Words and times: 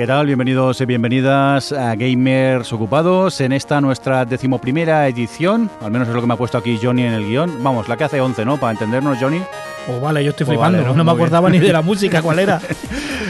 ¿Qué 0.00 0.06
tal? 0.06 0.24
Bienvenidos 0.24 0.80
y 0.80 0.86
bienvenidas 0.86 1.72
a 1.72 1.94
Gamers 1.94 2.72
Ocupados 2.72 3.38
en 3.42 3.52
esta 3.52 3.82
nuestra 3.82 4.24
decimoprimera 4.24 5.06
edición, 5.06 5.70
al 5.82 5.90
menos 5.90 6.08
es 6.08 6.14
lo 6.14 6.22
que 6.22 6.26
me 6.26 6.32
ha 6.32 6.36
puesto 6.38 6.56
aquí 6.56 6.78
Johnny 6.82 7.02
en 7.02 7.12
el 7.12 7.26
guion. 7.26 7.62
Vamos, 7.62 7.86
la 7.86 7.98
que 7.98 8.04
hace 8.04 8.18
11, 8.18 8.46
¿no? 8.46 8.56
Para 8.56 8.72
entendernos, 8.72 9.18
Johnny. 9.20 9.42
Oh, 9.88 10.00
vale, 10.00 10.24
yo 10.24 10.30
estoy 10.30 10.44
Oh, 10.44 10.52
flipando, 10.52 10.78
vale, 10.78 10.88
¿no? 10.88 10.96
no 10.96 11.04
me 11.04 11.10
acordaba 11.12 11.50
bien. 11.50 11.60
ni 11.60 11.66
de 11.66 11.74
la 11.74 11.82
música, 11.82 12.22
¿cuál 12.22 12.38
era? 12.38 12.62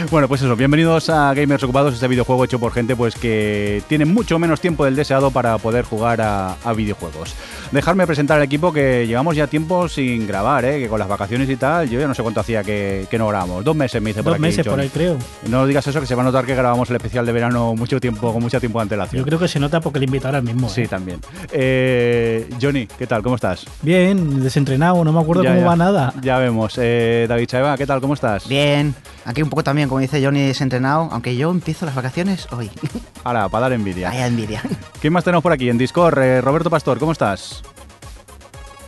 Bueno, 0.09 0.27
pues 0.27 0.41
eso, 0.41 0.55
bienvenidos 0.55 1.09
a 1.09 1.33
Gamers 1.33 1.63
Ocupados, 1.63 1.93
este 1.93 2.07
videojuego 2.07 2.43
hecho 2.43 2.57
por 2.59 2.73
gente 2.73 2.95
pues 2.95 3.15
que 3.15 3.83
tiene 3.87 4.03
mucho 4.05 4.39
menos 4.39 4.59
tiempo 4.59 4.83
del 4.83 4.95
deseado 4.95 5.29
para 5.31 5.57
poder 5.57 5.85
jugar 5.85 6.21
a, 6.21 6.55
a 6.63 6.73
videojuegos. 6.73 7.35
Dejarme 7.71 8.05
presentar 8.05 8.35
al 8.37 8.43
equipo 8.43 8.73
que 8.73 9.07
llevamos 9.07 9.33
ya 9.33 9.47
tiempo 9.47 9.87
sin 9.87 10.27
grabar, 10.27 10.65
¿eh? 10.65 10.77
que 10.77 10.89
con 10.89 10.99
las 10.99 11.07
vacaciones 11.07 11.49
y 11.49 11.55
tal, 11.55 11.89
yo 11.89 12.01
ya 12.01 12.07
no 12.07 12.13
sé 12.13 12.21
cuánto 12.21 12.41
hacía 12.41 12.65
que, 12.65 13.07
que 13.09 13.17
no 13.17 13.27
grabamos. 13.29 13.63
Dos 13.63 13.75
meses 13.77 14.01
me 14.01 14.09
dice 14.09 14.21
por 14.23 14.31
Dos 14.31 14.35
aquí, 14.35 14.41
meses 14.41 14.67
por 14.67 14.77
ahí, 14.77 14.89
creo. 14.89 15.17
No 15.47 15.65
digas 15.65 15.87
eso, 15.87 16.01
que 16.01 16.05
se 16.05 16.13
va 16.13 16.21
a 16.21 16.25
notar 16.25 16.45
que 16.45 16.53
grabamos 16.53 16.89
el 16.89 16.97
especial 16.97 17.25
de 17.25 17.31
verano 17.31 17.73
mucho 17.73 18.01
tiempo, 18.01 18.33
con 18.33 18.41
mucho 18.41 18.59
tiempo 18.59 18.79
de 18.79 18.83
antelación. 18.83 19.21
Yo 19.21 19.25
creo 19.25 19.39
que 19.39 19.47
se 19.47 19.57
nota 19.57 19.79
porque 19.79 19.99
le 19.99 20.05
invitaron 20.05 20.35
al 20.35 20.43
mismo. 20.43 20.67
Sí, 20.67 20.81
¿eh? 20.81 20.87
también. 20.89 21.21
Eh, 21.53 22.49
Johnny, 22.61 22.87
¿qué 22.87 23.07
tal? 23.07 23.23
¿Cómo 23.23 23.35
estás? 23.35 23.65
Bien, 23.81 24.43
desentrenado, 24.43 25.03
no 25.05 25.13
me 25.13 25.21
acuerdo 25.21 25.43
Ya, 25.43 25.51
cómo 25.51 25.61
ya. 25.61 25.67
va 25.67 25.75
nada. 25.77 26.13
Ya 26.21 26.39
vemos. 26.39 26.73
Eh, 26.77 27.25
David 27.29 27.45
Chaeva, 27.47 27.77
¿qué 27.77 27.85
tal? 27.87 28.01
¿Cómo 28.01 28.15
estás? 28.15 28.49
Bien, 28.49 28.93
aquí 29.25 29.41
un 29.41 29.49
poco 29.49 29.63
también, 29.63 29.89
como 29.89 29.99
dice 29.99 30.23
Johnny, 30.23 30.41
desentrenado, 30.41 31.09
aunque 31.11 31.35
yo 31.35 31.51
empiezo 31.51 31.85
las 31.85 31.95
vacaciones 31.95 32.47
hoy. 32.51 32.69
Ahora, 33.23 33.49
para 33.49 33.63
dar 33.63 33.73
envidia. 33.73 34.09
Vaya 34.09 34.27
envidia. 34.27 34.61
¿Quién 34.99 35.13
más 35.13 35.23
tenemos 35.23 35.43
por 35.43 35.51
aquí 35.51 35.69
en 35.69 35.77
Discord? 35.77 36.17
Eh, 36.19 36.41
Roberto 36.41 36.69
Pastor, 36.69 36.99
¿cómo 36.99 37.11
estás? 37.11 37.61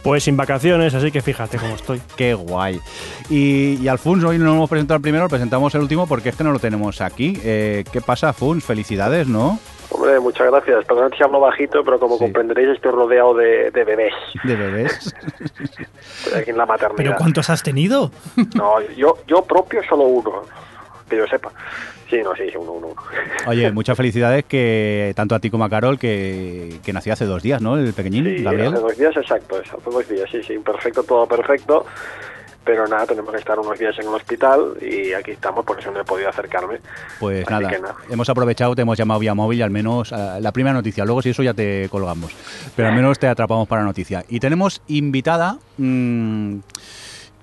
Pues 0.03 0.23
sin 0.25 0.35
vacaciones, 0.35 0.93
así 0.93 1.11
que 1.11 1.21
fíjate 1.21 1.57
cómo 1.57 1.75
estoy. 1.75 2.01
Qué 2.17 2.33
guay. 2.33 2.79
Y, 3.29 3.79
y 3.81 3.87
al 3.87 3.99
Funs 3.99 4.23
hoy 4.25 4.37
no 4.37 4.45
lo 4.45 4.53
hemos 4.53 4.69
presentado 4.69 4.97
el 4.97 5.01
primero, 5.01 5.23
lo 5.23 5.29
presentamos 5.29 5.73
el 5.75 5.81
último 5.81 6.07
porque 6.07 6.29
es 6.29 6.35
que 6.35 6.43
no 6.43 6.51
lo 6.51 6.59
tenemos 6.59 6.99
aquí. 6.99 7.39
Eh, 7.43 7.85
¿Qué 7.89 8.01
pasa, 8.01 8.33
Funs? 8.33 8.63
Felicidades, 8.65 9.27
¿no? 9.27 9.59
Hombre, 9.93 10.19
muchas 10.19 10.47
gracias. 10.51 10.83
Perdón 10.85 11.11
si 11.17 11.23
hablo 11.23 11.39
bajito, 11.39 11.83
pero 11.83 11.99
como 11.99 12.17
Sí. 12.17 12.23
comprenderéis 12.25 12.69
estoy 12.69 12.91
rodeado 12.91 13.33
de, 13.35 13.71
de 13.71 13.83
bebés. 13.83 14.13
De 14.43 14.55
bebés. 14.55 15.13
Estoy 16.25 16.41
aquí 16.41 16.49
en 16.49 16.57
la 16.57 16.65
maternidad. 16.65 16.97
¿Pero 16.97 17.15
cuántos 17.15 17.49
has 17.49 17.61
tenido? 17.63 18.11
No, 18.55 18.81
yo, 18.95 19.17
yo 19.27 19.43
propio 19.45 19.81
solo 19.87 20.03
uno, 20.03 20.41
que 21.09 21.17
yo 21.17 21.27
sepa. 21.27 21.51
Sí, 22.09 22.21
no, 22.23 22.35
sí, 22.35 22.43
sí, 22.51 22.57
uno, 22.57 22.73
uno, 22.73 22.87
uno. 22.87 23.01
Oye, 23.47 23.71
muchas 23.73 23.97
felicidades 23.97 24.45
que 24.45 25.13
tanto 25.15 25.35
a 25.35 25.39
ti 25.39 25.49
como 25.49 25.63
a 25.65 25.69
Carol, 25.69 25.97
que, 25.97 26.79
que 26.83 26.93
nació 26.93 27.13
hace 27.13 27.25
dos 27.25 27.41
días, 27.41 27.61
¿no? 27.61 27.77
El 27.77 27.93
pequeñín, 27.93 28.25
Sí, 28.37 28.43
Gabriel. 28.43 28.73
hace 28.73 28.81
dos 28.83 28.97
días, 28.97 29.17
exacto, 29.17 29.55
hace 29.57 29.89
dos 29.89 30.07
días, 30.09 30.29
sí, 30.31 30.43
sí, 30.43 30.57
perfecto, 30.59 31.03
todo 31.03 31.25
perfecto. 31.27 31.85
Pero 32.65 32.87
nada, 32.87 33.05
tenemos 33.05 33.31
que 33.31 33.39
estar 33.39 33.59
unos 33.59 33.77
días 33.77 33.93
en 33.99 34.07
el 34.07 34.13
hospital 34.13 34.77
y 34.81 35.11
aquí 35.13 35.31
estamos, 35.31 35.65
por 35.65 35.79
eso 35.79 35.91
no 35.91 35.99
he 35.99 36.05
podido 36.05 36.29
acercarme. 36.29 36.77
Pues 37.19 37.49
nada, 37.49 37.69
hemos 38.09 38.29
aprovechado, 38.29 38.73
te 38.75 38.83
hemos 38.83 38.97
llamado 38.97 39.19
vía 39.19 39.33
móvil, 39.33 39.61
al 39.63 39.69
menos 39.69 40.11
eh, 40.13 40.37
la 40.39 40.51
primera 40.53 40.73
noticia. 40.73 41.03
Luego, 41.03 41.21
si 41.21 41.31
eso 41.31 41.43
ya 41.43 41.53
te 41.53 41.89
colgamos. 41.89 42.31
Pero 42.75 42.87
al 42.87 42.95
menos 42.95 43.19
te 43.19 43.27
atrapamos 43.27 43.67
para 43.67 43.81
la 43.81 43.87
noticia. 43.87 44.23
Y 44.29 44.39
tenemos 44.39 44.81
invitada 44.87 45.57
mm, 45.77 46.57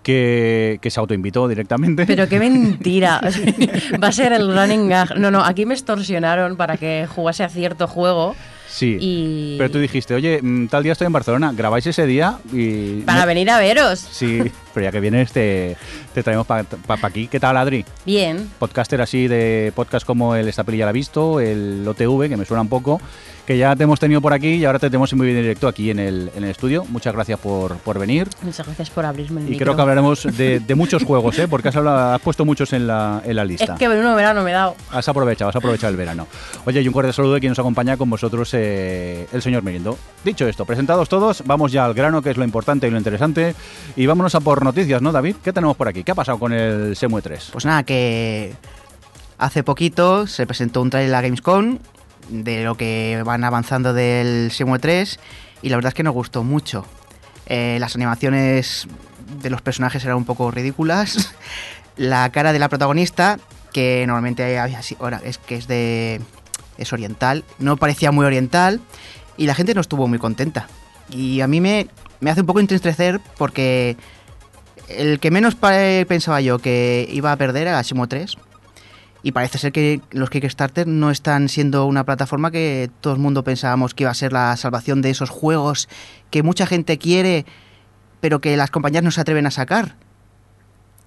que, 0.02 0.78
que 0.80 0.90
se 0.90 0.98
autoinvitó 1.00 1.46
directamente. 1.48 2.06
Pero 2.06 2.28
qué 2.28 2.38
mentira. 2.38 3.20
Va 4.02 4.08
a 4.08 4.12
ser 4.12 4.32
el 4.32 4.54
running 4.56 4.88
gag. 4.88 5.18
No, 5.18 5.30
no, 5.30 5.44
aquí 5.44 5.66
me 5.66 5.74
extorsionaron 5.74 6.56
para 6.56 6.76
que 6.76 7.06
jugase 7.14 7.44
a 7.44 7.48
cierto 7.48 7.86
juego 7.86 8.34
Sí. 8.68 8.96
y 9.00 9.58
Pero 9.58 9.68
tú 9.72 9.78
dijiste, 9.80 10.14
oye, 10.14 10.38
mm, 10.40 10.68
tal 10.68 10.84
día 10.84 10.92
estoy 10.92 11.08
en 11.08 11.12
Barcelona, 11.12 11.52
grabáis 11.52 11.84
ese 11.88 12.06
día 12.06 12.38
y... 12.52 13.00
para 13.00 13.22
no- 13.22 13.26
venir 13.26 13.50
a 13.50 13.58
veros. 13.58 13.98
Sí, 13.98 14.40
pero 14.74 14.84
ya 14.84 14.92
que 14.92 15.00
vienes 15.00 15.32
te, 15.32 15.76
te 16.14 16.22
traemos 16.22 16.46
para 16.46 16.64
aquí. 17.02 17.26
¿Qué 17.28 17.40
tal, 17.40 17.56
Adri? 17.56 17.84
Bien. 18.04 18.48
Podcaster 18.58 19.00
así 19.00 19.28
de 19.28 19.72
podcast 19.74 20.06
como 20.06 20.34
el 20.34 20.48
Esta 20.48 20.64
Peli 20.64 20.78
ya 20.78 20.84
la 20.86 20.90
ha 20.90 20.92
visto, 20.92 21.40
el 21.40 21.84
OTV, 21.86 22.28
que 22.28 22.36
me 22.36 22.44
suena 22.44 22.60
un 22.62 22.68
poco, 22.68 23.00
que 23.46 23.56
ya 23.58 23.74
te 23.74 23.82
hemos 23.84 23.98
tenido 23.98 24.20
por 24.20 24.32
aquí 24.32 24.48
y 24.54 24.64
ahora 24.64 24.78
te 24.78 24.88
tenemos 24.88 25.12
muy 25.14 25.26
bien 25.26 25.38
en 25.38 25.42
directo 25.44 25.66
aquí 25.68 25.90
en 25.90 25.98
el, 25.98 26.30
en 26.36 26.44
el 26.44 26.50
estudio. 26.50 26.84
Muchas 26.88 27.12
gracias 27.14 27.38
por, 27.40 27.76
por 27.78 27.98
venir. 27.98 28.28
Muchas 28.42 28.64
gracias 28.66 28.90
por 28.90 29.04
abrirme 29.04 29.40
el 29.40 29.46
Y 29.48 29.50
micro. 29.52 29.64
creo 29.66 29.76
que 29.76 29.82
hablaremos 29.82 30.22
de, 30.36 30.60
de 30.60 30.74
muchos 30.74 31.02
juegos, 31.04 31.38
¿eh? 31.38 31.48
porque 31.48 31.68
has, 31.68 31.76
hablado- 31.76 32.14
has 32.14 32.20
puesto 32.20 32.44
muchos 32.44 32.72
en 32.72 32.86
la, 32.86 33.22
en 33.24 33.34
la 33.36 33.42
Es 33.42 33.48
lista. 33.48 33.74
que 33.76 33.88
menudo 33.88 34.14
verano 34.14 34.42
me 34.42 34.50
he 34.50 34.54
dado. 34.54 34.76
Has 34.92 35.08
aprovechado, 35.08 35.48
has 35.50 35.56
aprovechado 35.56 35.90
el 35.90 35.96
verano. 35.96 36.26
Oye, 36.64 36.80
y 36.82 36.86
un 36.86 36.92
cordial 36.94 37.12
saludo 37.14 37.34
de 37.34 37.40
quien 37.40 37.50
nos 37.50 37.58
acompaña 37.58 37.96
con 37.96 38.08
vosotros, 38.08 38.50
eh, 38.54 39.26
el 39.32 39.42
señor 39.42 39.62
Mirindo. 39.64 39.98
Dicho 40.24 40.46
esto, 40.46 40.64
presentados 40.64 41.08
todos, 41.08 41.42
vamos 41.44 41.72
ya 41.72 41.84
al 41.84 41.94
grano, 41.94 42.22
que 42.22 42.30
es 42.30 42.36
lo 42.36 42.44
importante 42.44 42.86
y 42.86 42.90
lo 42.90 42.98
interesante. 42.98 43.54
Y 43.96 44.06
vámonos 44.06 44.34
a 44.36 44.40
por 44.40 44.64
noticias, 44.70 45.02
¿no, 45.02 45.10
David? 45.10 45.36
¿Qué 45.42 45.52
tenemos 45.52 45.76
por 45.76 45.88
aquí? 45.88 46.04
¿Qué 46.04 46.12
ha 46.12 46.14
pasado 46.14 46.38
con 46.38 46.52
el 46.52 46.94
Semue 46.94 47.22
3? 47.22 47.50
Pues 47.52 47.64
nada, 47.64 47.82
que 47.82 48.54
hace 49.36 49.64
poquito 49.64 50.28
se 50.28 50.46
presentó 50.46 50.80
un 50.80 50.90
trailer 50.90 51.12
a 51.12 51.20
Gamescom 51.22 51.78
de 52.28 52.62
lo 52.62 52.76
que 52.76 53.20
van 53.24 53.42
avanzando 53.42 53.92
del 53.92 54.50
Shenmue 54.50 54.78
3 54.78 55.18
y 55.62 55.70
la 55.70 55.76
verdad 55.76 55.88
es 55.88 55.94
que 55.94 56.04
nos 56.04 56.14
gustó 56.14 56.44
mucho. 56.44 56.86
Eh, 57.46 57.78
las 57.80 57.96
animaciones 57.96 58.86
de 59.42 59.50
los 59.50 59.60
personajes 59.60 60.04
eran 60.04 60.18
un 60.18 60.24
poco 60.24 60.52
ridículas. 60.52 61.34
La 61.96 62.30
cara 62.30 62.52
de 62.52 62.60
la 62.60 62.68
protagonista, 62.68 63.38
que 63.72 64.04
normalmente 64.06 64.58
ahora 64.58 65.20
es 65.24 65.38
que 65.38 65.56
es 65.56 65.66
de 65.66 66.20
es 66.78 66.92
oriental, 66.94 67.44
no 67.58 67.76
parecía 67.76 68.10
muy 68.10 68.24
oriental 68.24 68.80
y 69.36 69.46
la 69.46 69.54
gente 69.54 69.74
no 69.74 69.82
estuvo 69.82 70.06
muy 70.06 70.18
contenta. 70.18 70.68
Y 71.10 71.42
a 71.42 71.46
mí 71.46 71.60
me, 71.60 71.88
me 72.20 72.30
hace 72.30 72.40
un 72.40 72.46
poco 72.46 72.60
entristecer 72.60 73.20
porque 73.36 73.98
el 74.96 75.20
que 75.20 75.30
menos 75.30 75.54
pensaba 75.54 76.40
yo 76.40 76.58
que 76.58 77.06
iba 77.10 77.32
a 77.32 77.36
perder 77.36 77.66
era 77.66 77.82
Simo 77.82 78.08
3. 78.08 78.36
Y 79.22 79.32
parece 79.32 79.58
ser 79.58 79.72
que 79.72 80.00
los 80.12 80.30
Kickstarter 80.30 80.86
no 80.86 81.10
están 81.10 81.48
siendo 81.48 81.84
una 81.84 82.04
plataforma 82.04 82.50
que 82.50 82.88
todo 83.00 83.12
el 83.12 83.18
mundo 83.18 83.44
pensábamos 83.44 83.92
que 83.92 84.04
iba 84.04 84.10
a 84.10 84.14
ser 84.14 84.32
la 84.32 84.56
salvación 84.56 85.02
de 85.02 85.10
esos 85.10 85.28
juegos 85.28 85.88
que 86.30 86.42
mucha 86.42 86.64
gente 86.64 86.96
quiere, 86.96 87.44
pero 88.20 88.40
que 88.40 88.56
las 88.56 88.70
compañías 88.70 89.04
no 89.04 89.10
se 89.10 89.20
atreven 89.20 89.46
a 89.46 89.50
sacar. 89.50 89.96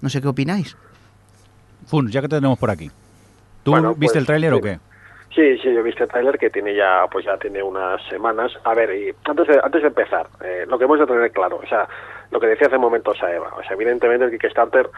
No 0.00 0.08
sé 0.10 0.20
qué 0.20 0.28
opináis. 0.28 0.76
Funs, 1.86 2.12
ya 2.12 2.20
que 2.20 2.28
te 2.28 2.36
tenemos 2.36 2.58
por 2.58 2.70
aquí. 2.70 2.90
¿Tú 3.64 3.72
Bueno, 3.72 3.94
viste 3.94 4.06
pues, 4.06 4.16
el 4.16 4.26
tráiler 4.26 4.52
o 4.52 4.60
qué? 4.60 4.78
Sí, 5.34 5.58
sí, 5.58 5.64
yo 5.64 5.80
he 5.80 5.82
visto 5.82 6.04
el 6.04 6.08
tráiler 6.08 6.38
que 6.38 6.50
tiene 6.50 6.76
ya, 6.76 7.06
pues 7.10 7.24
ya 7.24 7.36
tiene 7.38 7.60
unas 7.62 8.00
semanas. 8.08 8.52
A 8.62 8.74
ver, 8.74 8.94
y 8.94 9.12
antes 9.24 9.48
de, 9.48 9.60
antes 9.60 9.82
de 9.82 9.88
empezar, 9.88 10.28
eh, 10.44 10.64
lo 10.68 10.78
que 10.78 10.84
hemos 10.84 11.00
de 11.00 11.06
tener 11.06 11.32
claro, 11.32 11.60
o 11.62 11.66
sea, 11.66 11.88
lo 12.34 12.40
que 12.40 12.48
decía 12.48 12.66
hace 12.66 12.78
momentos 12.78 13.22
a 13.22 13.32
Eva, 13.32 13.54
o 13.56 13.62
sea, 13.62 13.74
evidentemente 13.74 14.24
el 14.24 14.32
Kickstarter 14.32 14.90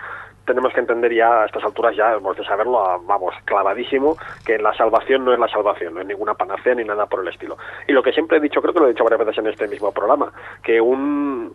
tenemos 0.47 0.73
que 0.73 0.81
entender 0.81 1.13
ya 1.13 1.43
a 1.43 1.47
estas 1.47 1.65
alturas 1.65 1.95
ya 1.97 2.15
hemos 2.15 2.37
de 2.37 2.45
saberlo, 2.45 2.79
a- 2.85 2.99
vamos, 2.99 3.35
clavadísimo, 3.45 4.17
que 4.45 4.59
la 4.59 4.73
salvación 4.75 5.25
no 5.25 5.33
es 5.33 5.39
la 5.39 5.49
salvación, 5.49 5.95
no 5.95 6.01
es 6.01 6.07
ninguna 6.07 6.35
panacea 6.35 6.75
ni 6.75 6.85
nada 6.85 7.07
por 7.07 7.21
el 7.21 7.29
estilo. 7.29 7.57
Y 7.87 7.93
lo 7.93 8.03
que 8.03 8.13
siempre 8.13 8.39
he 8.39 8.41
dicho, 8.41 8.63
creo 8.63 8.73
que 8.73 8.81
lo 8.81 8.87
he 8.87 8.91
dicho 8.91 9.05
varias 9.05 9.21
veces 9.21 9.39
en 9.39 9.47
este 9.49 9.69
mismo 9.69 9.93
programa, 9.93 10.33
que 10.63 10.81
un, 10.81 11.53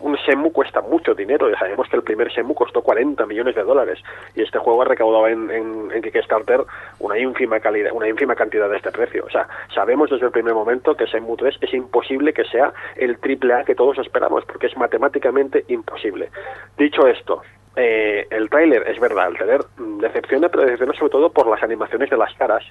un 0.00 0.14
Shenmue 0.16 0.52
cuesta 0.52 0.80
mucho 0.82 1.14
dinero, 1.14 1.50
ya 1.50 1.58
sabemos 1.58 1.88
que 1.88 1.96
el 1.96 2.02
primer 2.02 2.28
Shenmue 2.28 2.54
costó 2.54 2.82
40 2.82 3.26
millones 3.26 3.54
de 3.54 3.62
dólares 3.64 3.98
y 4.34 4.42
este 4.42 4.58
juego 4.58 4.82
ha 4.82 4.84
recaudado 4.84 5.26
en, 5.28 5.50
en, 5.50 6.02
Kickstarter 6.02 6.60
una 7.00 7.18
ínfima 7.18 7.60
calidad, 7.60 7.92
una 7.92 8.08
ínfima 8.08 8.34
cantidad 8.34 8.68
de 8.68 8.76
este 8.76 8.92
precio. 8.92 9.24
O 9.26 9.30
sea, 9.30 9.48
sabemos 9.74 10.10
desde 10.10 10.26
el 10.26 10.32
primer 10.32 10.52
momento 10.54 10.94
que 10.94 11.06
Shenmue 11.06 11.36
3 11.36 11.58
es 11.62 11.74
imposible 11.74 12.32
que 12.34 12.44
sea 12.44 12.72
el 12.96 13.18
triple 13.18 13.54
A 13.54 13.64
que 13.64 13.74
todos 13.74 13.98
esperamos, 13.98 14.44
porque 14.44 14.66
es 14.66 14.76
matemáticamente 14.76 15.64
imposible. 15.68 16.28
Dicho 16.76 17.06
esto, 17.06 17.42
eh, 17.76 18.26
el 18.30 18.48
tráiler 18.48 18.88
es 18.88 19.00
verdad, 19.00 19.28
el 19.28 19.36
trailer 19.36 19.60
mm, 19.76 19.98
decepciona, 19.98 20.48
pero 20.48 20.64
decepciona 20.64 20.92
sobre 20.94 21.10
todo 21.10 21.30
por 21.30 21.48
las 21.48 21.62
animaciones 21.62 22.10
de 22.10 22.16
las 22.16 22.32
caras, 22.34 22.64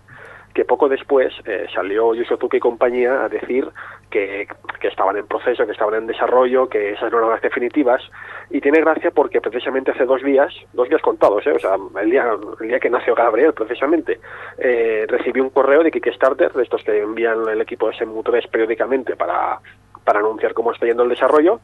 que 0.54 0.66
poco 0.66 0.88
después 0.88 1.34
eh, 1.46 1.66
salió 1.74 2.14
Yu 2.14 2.24
Suzuki 2.26 2.58
y 2.58 2.60
compañía 2.60 3.24
a 3.24 3.30
decir 3.30 3.68
que, 4.10 4.48
que 4.80 4.88
estaban 4.88 5.18
en 5.18 5.28
proceso, 5.28 5.66
que 5.66 5.72
estaban 5.72 5.96
en 5.96 6.08
desarrollo, 6.08 6.70
que 6.70 6.92
esas 6.92 7.12
no 7.12 7.18
eran 7.18 7.32
las 7.32 7.42
definitivas, 7.42 8.02
y 8.50 8.62
tiene 8.62 8.80
gracia 8.82 9.12
porque 9.12 9.42
precisamente 9.42 9.92
hace 9.92 10.06
dos 10.06 10.22
días, 10.22 10.54
dos 10.74 10.88
días 10.88 11.02
contados, 11.02 11.46
¿eh? 11.48 11.54
o 11.54 11.60
sea, 11.60 11.76
el 12.02 12.10
día, 12.10 12.26
el 12.62 12.68
día 12.68 12.80
que 12.80 12.90
nació 12.90 13.16
Gabriel, 13.16 13.54
precisamente, 13.54 14.20
eh, 14.60 15.06
recibí 15.08 15.40
un 15.40 15.50
correo 15.50 15.84
de 15.84 15.92
Kickstarter, 15.92 16.54
de 16.54 16.64
estos 16.64 16.84
que 16.84 17.02
envían 17.02 17.48
el 17.50 17.62
equipo 17.62 17.88
de 17.88 17.96
Shenmue 17.96 18.24
3 18.24 18.48
periódicamente 18.48 19.16
para, 19.16 19.60
para 20.06 20.20
anunciar 20.20 20.54
cómo 20.54 20.72
está 20.72 20.86
yendo 20.86 21.04
el 21.04 21.10
desarrollo, 21.10 21.60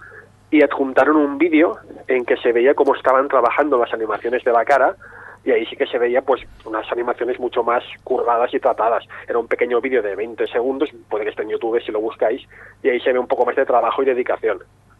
y 0.51 0.63
adjuntaron 0.63 1.17
un 1.17 1.37
vídeo 1.37 1.77
en 2.07 2.25
que 2.25 2.37
se 2.37 2.51
veía 2.51 2.73
cómo 2.73 2.95
estaban 2.95 3.27
trabajando 3.27 3.77
las 3.77 3.93
animaciones 3.93 4.43
de 4.43 4.51
la 4.51 4.65
cara 4.65 4.95
y 5.43 5.51
ahí 5.51 5.65
sí 5.65 5.75
que 5.75 5.87
se 5.87 5.97
veía 5.97 6.21
pues 6.21 6.41
unas 6.65 6.91
animaciones 6.91 7.39
mucho 7.39 7.63
más 7.63 7.83
curvadas 8.03 8.53
y 8.53 8.59
tratadas. 8.59 9.05
Era 9.27 9.39
un 9.39 9.47
pequeño 9.47 9.79
vídeo 9.79 10.01
de 10.01 10.15
20 10.15 10.47
segundos, 10.47 10.89
puede 11.09 11.23
que 11.23 11.29
esté 11.31 11.43
en 11.43 11.49
YouTube 11.49 11.81
si 11.81 11.91
lo 11.91 12.01
buscáis, 12.01 12.45
y 12.83 12.89
ahí 12.89 12.99
se 12.99 13.13
ve 13.13 13.19
un 13.19 13.27
poco 13.27 13.45
más 13.45 13.55
de 13.55 13.65
trabajo 13.65 14.01
y 14.01 14.05
dedicación. 14.05 14.59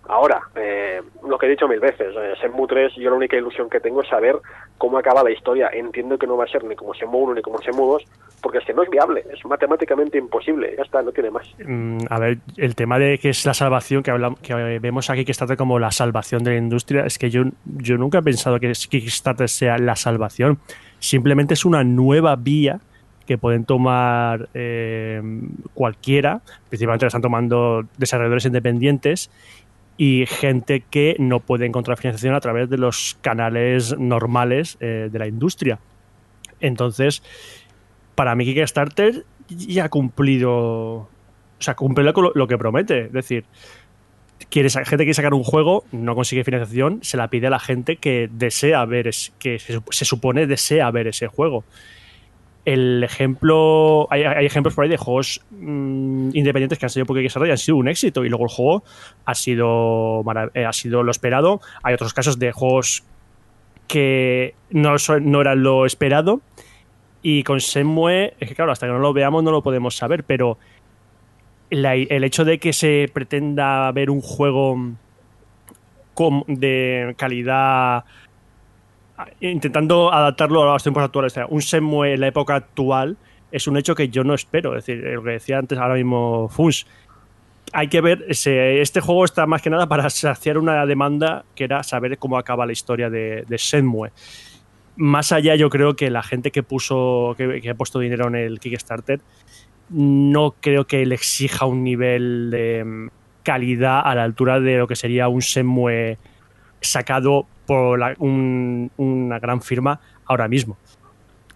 Ahora, 0.10 0.42
eh, 0.56 1.04
lo 1.28 1.38
que 1.38 1.46
he 1.46 1.50
dicho 1.50 1.68
mil 1.68 1.80
veces, 1.80 2.16
eh, 2.18 2.34
Shenmue 2.42 2.68
3, 2.68 2.94
yo 2.96 3.12
la 3.12 3.16
única 3.16 3.38
ilusión 3.38 3.70
que 3.70 3.80
tengo 3.80 4.02
es 4.02 4.10
saber 4.10 4.38
cómo 4.80 4.98
acaba 4.98 5.24
la 5.24 5.30
historia. 5.30 5.70
Entiendo 5.72 6.18
que 6.18 6.26
no 6.26 6.36
va 6.36 6.46
a 6.46 6.48
ser 6.48 6.64
ni 6.64 6.76
como 6.76 6.96
Shenmue 6.96 7.22
1 7.22 7.34
ni 7.36 7.42
como 7.44 7.60
Shenmue 7.60 7.86
2, 7.86 8.04
porque 8.42 8.58
es 8.58 8.66
que 8.66 8.74
no 8.74 8.82
es 8.82 8.90
viable, 8.90 9.24
es 9.32 9.46
matemáticamente 9.46 10.18
imposible, 10.18 10.74
ya 10.76 10.82
está, 10.82 11.04
no 11.04 11.12
tiene 11.12 11.30
más. 11.30 11.48
Mm, 11.64 12.00
a 12.10 12.18
ver, 12.18 12.40
el 12.58 12.74
tema 12.74 12.98
de 12.98 13.20
que 13.20 13.30
es 13.30 13.46
la 13.46 13.54
salvación, 13.54 14.02
que, 14.02 14.10
hablamos, 14.10 14.40
que 14.40 14.80
vemos 14.80 15.12
aquí 15.12 15.26
que 15.26 15.32
está 15.32 15.46
como 15.56 15.78
la 15.78 15.92
salvación 15.92 16.44
de 16.44 16.52
la 16.52 16.58
industria, 16.58 17.06
es 17.06 17.20
que 17.20 17.30
yo, 17.30 17.44
yo 17.66 17.98
nunca 17.98 18.18
he 18.18 18.24
pensado 18.24 18.60
que 18.60 18.72
Kickstarter 18.72 19.48
sea 19.48 19.78
la 19.78 19.96
salvación. 19.96 20.58
Simplemente 20.98 21.54
es 21.54 21.66
una 21.66 21.84
nueva 21.84 22.36
vía 22.36 22.80
que 23.28 23.38
pueden 23.38 23.64
tomar 23.64 24.50
eh, 24.56 25.22
cualquiera, 25.76 26.42
principalmente 26.68 27.06
lo 27.06 27.10
están 27.10 27.22
tomando 27.22 27.84
desarrolladores 28.00 28.48
independientes 28.48 29.30
y 30.02 30.26
gente 30.28 30.86
que 30.90 31.18
no 31.20 31.42
puede 31.42 31.66
encontrar 31.66 31.98
financiación 31.98 32.34
a 32.34 32.40
través 32.40 32.70
de 32.70 32.78
los 32.78 33.18
canales 33.20 34.00
normales 34.00 34.78
eh, 34.80 35.10
de 35.12 35.20
la 35.20 35.28
industria. 35.28 35.78
Entonces, 36.62 37.22
para 38.16 38.34
mí 38.34 38.46
Kickstarter 38.46 39.26
ya 39.50 39.84
ha 39.84 39.90
cumplido, 39.90 40.54
o 40.54 41.10
sea, 41.60 41.76
cumple 41.76 42.06
lo, 42.06 42.48
que 42.48 42.58
promete. 42.58 43.08
Es 43.08 43.12
decir, 43.12 43.44
quiere, 44.50 44.70
gente 44.70 44.96
quiere 44.96 45.14
sacar 45.14 45.34
un 45.34 45.44
juego, 45.44 45.84
no 45.92 46.16
consigue 46.16 46.46
financiación, 46.46 47.00
se 47.02 47.18
la 47.18 47.28
pide 47.28 47.48
a 47.48 47.50
la 47.50 47.60
gente 47.60 47.98
que 47.98 48.30
desea 48.32 48.86
ver, 48.86 49.10
es, 49.10 49.34
que 49.38 49.60
se, 49.60 49.82
se 49.90 50.06
supone 50.06 50.48
desea 50.48 50.90
ver 50.92 51.08
ese 51.08 51.28
juego. 51.28 51.66
El 52.66 53.04
ejemplo, 53.04 54.08
hay, 54.12 54.24
hay 54.24 54.46
ejemplos 54.46 54.76
por 54.76 54.84
ahí 54.84 54.90
de 54.90 54.98
juegos 54.98 55.42
mm, 55.50 56.30
independientes 56.34 56.78
que 56.78 56.86
han 56.86 56.90
sido 56.90 57.06
porque 57.06 57.22
y 57.24 57.50
han 57.52 57.58
sido 57.58 57.78
un 57.78 57.88
éxito 57.88 58.24
y 58.26 58.30
luego 58.30 58.46
el 58.46 58.52
juego 58.52 58.84
ha 59.26 59.34
sido, 59.34 60.24
eh, 60.54 60.66
ha 60.66 60.74
sido 60.74 61.02
lo 61.04 61.12
esperado. 61.12 61.62
Hay 61.84 61.94
otros 61.94 62.14
casos 62.14 62.38
de 62.38 62.52
juegos 62.52 63.04
que 63.88 64.54
no, 64.70 64.96
no 65.22 65.42
eran 65.42 65.64
lo 65.64 65.86
esperado 65.86 66.42
y 67.24 67.44
con 67.44 67.60
Semue, 67.60 68.34
es 68.40 68.48
que 68.50 68.56
claro, 68.56 68.72
hasta 68.72 68.86
que 68.86 68.94
no 68.94 69.00
lo 69.00 69.14
veamos 69.14 69.44
no 69.44 69.52
lo 69.52 69.64
podemos 69.64 69.96
saber, 69.96 70.24
pero 70.24 70.58
la- 71.72 71.96
el 71.96 72.24
hecho 72.24 72.46
de 72.46 72.60
que 72.60 72.72
se 72.74 73.10
pretenda 73.12 73.92
ver 73.92 74.10
un 74.10 74.22
juego 74.22 74.78
de 76.48 77.14
calidad 77.18 78.04
intentando 79.40 80.14
adaptarlo 80.14 80.64
a 80.64 80.74
los 80.74 80.84
tiempos 80.84 81.04
actuales, 81.04 81.36
un 81.50 81.62
Semue 81.62 82.14
en 82.14 82.22
la 82.22 82.28
época 82.28 82.56
actual 82.56 83.18
es 83.52 83.68
un 83.68 83.78
hecho 83.78 83.96
que 83.96 84.10
yo 84.10 84.24
no 84.24 84.34
espero, 84.34 84.78
es 84.78 84.86
decir, 84.86 85.04
lo 85.04 85.24
que 85.24 85.32
decía 85.32 85.58
antes 85.58 85.78
ahora 85.78 85.96
mismo 85.96 86.50
Funs, 86.50 86.86
hay 87.74 87.88
que 87.88 88.02
ver, 88.02 88.26
este 88.28 89.02
juego 89.02 89.26
está 89.26 89.46
más 89.46 89.62
que 89.62 89.70
nada 89.70 89.88
para 89.88 90.10
saciar 90.10 90.58
una 90.58 90.86
demanda 90.86 91.46
que 91.56 91.66
era 91.66 91.84
saber 91.84 92.18
cómo 92.18 92.38
acaba 92.38 92.66
la 92.66 92.72
historia 92.72 93.10
de, 93.10 93.46
de. 93.48 94.12
Más 94.96 95.32
allá, 95.32 95.56
yo 95.56 95.70
creo 95.70 95.96
que 95.96 96.10
la 96.10 96.24
gente 96.24 96.52
que 96.52 96.64
puso, 96.64 97.36
que, 97.38 97.70
ha 97.70 97.76
puesto 97.76 98.00
dinero 98.00 98.28
en 98.28 98.36
el 98.36 98.60
Kickstarter, 98.60 99.22
no 99.90 100.56
creo 100.60 100.86
que 100.86 101.06
le 101.06 101.16
exija 101.16 101.66
un 101.66 101.84
nivel 101.84 102.50
de 102.52 102.84
mm, 102.84 103.10
calidad 103.44 104.02
a 104.04 104.16
la 104.16 104.24
altura 104.24 104.60
de 104.60 104.78
lo 104.78 104.88
que 104.88 104.96
sería 104.96 105.28
un 105.28 105.40
Shenmue 105.40 106.18
sacado 106.82 107.48
por 107.70 108.00
la- 108.00 108.16
un- 108.18 108.90
una 108.98 109.38
gran 109.40 109.62
firma 109.62 110.00
ahora 110.26 110.48
mismo. 110.48 110.76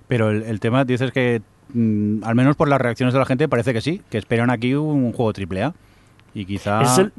Pero 0.08 0.30
el, 0.30 0.44
el 0.44 0.60
tema, 0.60 0.86
dices 0.86 1.12
que, 1.12 1.42
mm, 1.74 2.24
al 2.24 2.36
menos 2.36 2.56
por 2.56 2.68
las 2.70 2.80
reacciones 2.80 3.14
de 3.14 3.20
la 3.20 3.26
gente, 3.26 3.48
parece 3.48 3.74
que 3.74 3.82
sí, 3.82 4.02
que 4.12 4.20
esperan 4.20 4.52
aquí 4.52 4.76
un 4.76 5.12
juego 5.12 5.34
triple 5.34 5.64
A. 5.64 5.74
Y 6.36 6.46
quizá... 6.46 6.82
Es 6.84 6.98
el- 7.00 7.12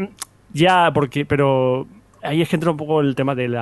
ya, 0.53 0.93
porque, 0.95 1.25
pero 1.27 1.89
ahí 2.23 2.41
es 2.41 2.49
que 2.49 2.55
entra 2.57 2.71
un 2.71 2.77
poco 2.77 3.01
el 3.01 3.17
tema 3.17 3.35
del 3.35 3.57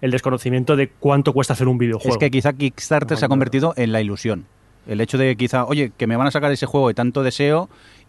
el 0.00 0.10
desconocimiento 0.10 0.76
de 0.76 0.88
cuánto 0.88 1.34
cuesta 1.34 1.52
hacer 1.52 1.68
un 1.68 1.76
videojuego. 1.76 2.14
Es 2.14 2.18
que 2.18 2.30
quizá 2.30 2.54
Kickstarter 2.54 3.18
se 3.18 3.26
ha 3.26 3.28
convertido 3.28 3.74
en 3.76 3.92
la 3.92 4.00
ilusión. 4.00 4.46
El 4.86 5.00
hecho 5.02 5.18
de 5.18 5.36
quizá, 5.36 5.64
oye, 5.66 5.92
que 5.96 6.06
me 6.06 6.16
van 6.16 6.26
a 6.26 6.30
sacar 6.30 6.50
ese 6.52 6.64
juego 6.66 6.88
de 6.88 6.94
tanto 6.94 7.22
deseo 7.22 7.68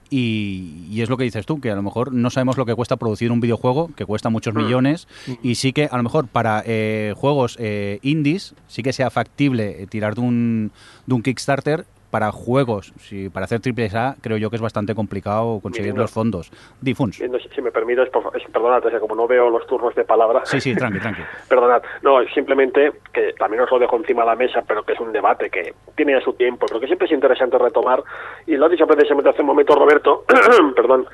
y, 0.10 0.86
y 0.90 1.02
es 1.02 1.10
lo 1.10 1.18
que 1.18 1.24
dices 1.24 1.46
tú, 1.46 1.60
que 1.60 1.72
a 1.72 1.76
lo 1.76 1.84
mejor 1.84 2.14
no 2.14 2.30
sabemos 2.30 2.58
lo 2.58 2.66
que 2.66 2.76
cuesta 2.76 2.98
producir 2.98 3.32
un 3.32 3.40
videojuego, 3.40 3.90
que 3.96 4.06
cuesta 4.06 4.30
muchos 4.30 4.54
millones, 4.54 5.08
y 5.42 5.56
sí 5.56 5.74
que 5.74 5.86
a 5.92 5.98
lo 5.98 6.04
mejor 6.04 6.28
para 6.28 6.64
eh, 6.66 7.14
juegos 7.16 7.58
eh, 7.60 8.00
indies 8.02 8.56
sí 8.68 8.84
que 8.84 8.94
sea 8.94 9.10
factible 9.10 9.84
eh, 9.84 9.88
tirar 9.88 10.16
de 10.16 10.22
un, 10.22 10.72
de 11.06 11.14
un 11.16 11.24
Kickstarter. 11.24 11.86
Para 12.16 12.32
juegos, 12.32 12.94
si, 12.98 13.28
para 13.28 13.44
hacer 13.44 13.60
triple 13.60 13.90
A, 13.94 14.16
creo 14.22 14.38
yo 14.38 14.50
que 14.50 14.56
es 14.56 14.62
bastante 14.62 14.96
complicado 14.96 15.60
conseguir 15.62 15.94
los 15.98 16.12
fondos. 16.12 16.50
Difuns. 16.80 17.18
Si 17.18 17.62
me 17.62 17.74
permites, 17.74 18.08
perdonad, 18.54 18.88
es 18.88 18.94
que 18.94 19.00
como 19.02 19.16
no 19.16 19.28
veo 19.28 19.50
los 19.50 19.68
turnos 19.68 19.94
de 19.96 20.06
palabra, 20.06 20.46
Sí, 20.46 20.62
sí, 20.62 20.74
tranqui, 20.74 21.02
tranqui. 21.02 21.22
Perdonad, 21.50 21.84
no, 22.04 22.24
simplemente 22.34 22.94
que 23.12 23.34
también 23.38 23.64
os 23.64 23.70
lo 23.70 23.80
dejo 23.80 23.98
encima 23.98 24.22
de 24.22 24.28
la 24.28 24.36
mesa, 24.38 24.64
pero 24.66 24.84
que 24.84 24.94
es 24.94 25.00
un 25.02 25.12
debate 25.12 25.50
que 25.50 25.74
tiene 25.98 26.14
ya 26.14 26.22
su 26.22 26.32
tiempo, 26.32 26.68
pero 26.70 26.80
que 26.80 26.88
siempre 26.88 27.06
es 27.06 27.12
interesante 27.12 27.58
retomar, 27.58 28.02
y 28.48 28.56
lo 28.56 28.68
ha 28.68 28.70
dicho 28.70 28.88
precisamente 28.88 29.32
hace 29.32 29.42
un 29.42 29.48
momento 29.48 29.76
Roberto, 29.76 30.24
perdón, 30.74 31.08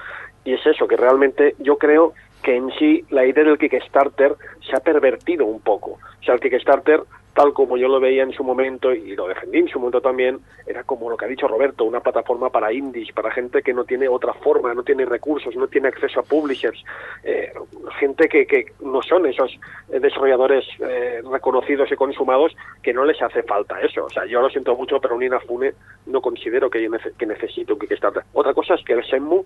y 0.45 0.53
es 0.53 0.63
eso, 0.67 0.87
que 0.87 0.97
realmente 0.97 1.55
yo 1.57 1.79
creo 1.79 2.13
que 2.43 2.55
en 2.55 2.69
sí 2.77 3.03
la 3.09 3.25
idea 3.25 3.43
del 3.43 3.57
Kickstarter 3.57 4.35
se 4.69 4.75
ha 4.75 4.81
pervertido 4.81 5.47
un 5.47 5.61
poco. 5.61 5.93
O 6.19 6.23
sea, 6.23 6.35
el 6.35 6.39
Kickstarter, 6.39 7.01
tal 7.33 7.53
como 7.53 7.77
yo 7.77 7.87
lo 7.87 7.99
veía 7.99 8.23
en 8.23 8.33
su 8.33 8.43
momento 8.43 8.91
y 8.93 9.15
lo 9.15 9.27
defendí 9.27 9.59
en 9.59 9.67
su 9.69 9.79
momento 9.79 10.01
también, 10.01 10.39
era 10.67 10.83
como 10.83 11.09
lo 11.09 11.15
que 11.17 11.25
ha 11.25 11.27
dicho 11.29 11.47
Roberto, 11.47 11.85
una 11.85 12.01
plataforma 12.01 12.49
para 12.49 12.73
indies, 12.73 13.11
para 13.13 13.31
gente 13.31 13.61
que 13.61 13.73
no 13.73 13.85
tiene 13.85 14.07
otra 14.07 14.33
forma, 14.33 14.73
no 14.73 14.83
tiene 14.83 15.05
recursos, 15.05 15.55
no 15.55 15.67
tiene 15.67 15.87
acceso 15.87 16.19
a 16.19 16.23
publishers, 16.23 16.83
eh, 17.23 17.51
gente 17.99 18.27
que, 18.27 18.45
que 18.45 18.65
no 18.81 19.01
son 19.01 19.25
esos 19.27 19.51
eh, 19.91 19.99
desarrolladores 19.99 20.65
eh, 20.79 21.21
reconocidos 21.31 21.91
y 21.91 21.95
consumados 21.95 22.55
que 22.83 22.93
no 22.93 23.05
les 23.05 23.21
hace 23.21 23.43
falta 23.43 23.79
eso. 23.81 24.05
O 24.05 24.09
sea, 24.09 24.25
yo 24.25 24.41
lo 24.41 24.49
siento 24.49 24.75
mucho, 24.75 24.99
pero 24.99 25.15
un 25.15 25.23
Inafune 25.23 25.73
no 26.07 26.21
considero 26.21 26.69
que, 26.69 26.89
nece- 26.89 27.15
que 27.17 27.25
necesite 27.25 27.71
un 27.71 27.79
Kickstarter. 27.79 28.23
Otra 28.33 28.53
cosa 28.53 28.75
es 28.75 28.83
que 28.83 28.93
el 28.93 29.01
Shenmue 29.03 29.43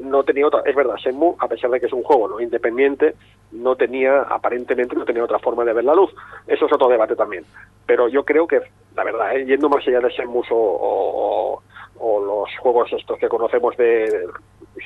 no 0.00 0.24
tenía 0.24 0.46
otra, 0.46 0.62
es 0.64 0.74
verdad, 0.74 0.96
Shenmue, 0.96 1.34
a 1.38 1.48
pesar 1.48 1.70
de 1.70 1.80
que 1.80 1.86
es 1.86 1.92
un 1.92 2.02
juego 2.02 2.28
no 2.28 2.40
independiente, 2.40 3.14
no 3.52 3.76
tenía, 3.76 4.22
aparentemente 4.22 4.96
no 4.96 5.04
tenía 5.04 5.24
otra 5.24 5.38
forma 5.38 5.64
de 5.64 5.72
ver 5.72 5.84
la 5.84 5.94
luz. 5.94 6.12
Eso 6.46 6.66
es 6.66 6.72
otro 6.72 6.88
debate 6.96 7.16
también. 7.16 7.44
Pero 7.86 8.08
yo 8.08 8.24
creo 8.24 8.46
que, 8.46 8.60
la 8.96 9.04
verdad, 9.04 9.36
¿eh? 9.36 9.44
yendo 9.46 9.68
más 9.68 9.86
allá 9.86 10.00
de 10.00 10.08
Shenmue 10.10 10.42
o, 10.50 11.62
o- 11.98 12.20
los 12.20 12.58
juegos 12.58 12.92
estos 12.92 13.18
que 13.18 13.28
conocemos 13.28 13.74
de 13.76 14.26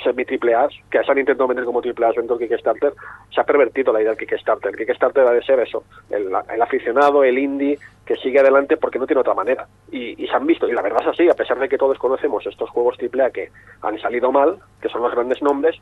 semi 0.05 0.25
triple 0.25 0.55
A, 0.55 0.69
que 0.91 1.03
se 1.03 1.11
han 1.11 1.19
intentado 1.19 1.49
vender 1.49 1.65
como 1.65 1.83
triple 1.83 2.07
A 2.07 2.13
dentro 2.13 2.37
del 2.39 2.49
Kickstarter, 2.49 2.93
se 3.35 3.41
ha 3.41 3.45
pervertido 3.45 3.93
la 3.93 4.01
idea 4.01 4.15
del 4.15 4.19
Kickstarter. 4.29 4.71
El 4.71 4.77
Kickstarter 4.87 5.27
ha 5.27 5.33
de 5.33 5.43
ser 5.43 5.59
eso, 5.59 5.83
el, 6.11 6.33
aficionado, 6.63 7.25
el 7.25 7.37
indie, 7.39 7.79
que 8.07 8.15
sigue 8.17 8.39
adelante 8.39 8.77
porque 8.77 8.99
no 9.01 9.07
tiene 9.07 9.21
otra 9.21 9.35
manera. 9.35 9.67
Y, 9.91 10.23
y 10.23 10.27
se 10.29 10.35
han 10.37 10.47
visto, 10.47 10.69
y 10.69 10.73
la 10.73 10.83
verdad 10.83 11.03
es 11.03 11.09
así, 11.09 11.29
a 11.29 11.35
pesar 11.35 11.59
de 11.59 11.69
que 11.69 11.77
todos 11.79 11.99
conocemos 11.99 12.47
estos 12.47 12.71
juegos 12.71 12.97
triple 12.97 13.25
A 13.25 13.31
que 13.31 13.51
han 13.83 13.99
salido 13.99 14.31
mal, 14.31 14.59
que 14.81 14.89
son 14.89 15.03
los 15.03 15.13
grandes 15.13 15.43
nombres, 15.43 15.77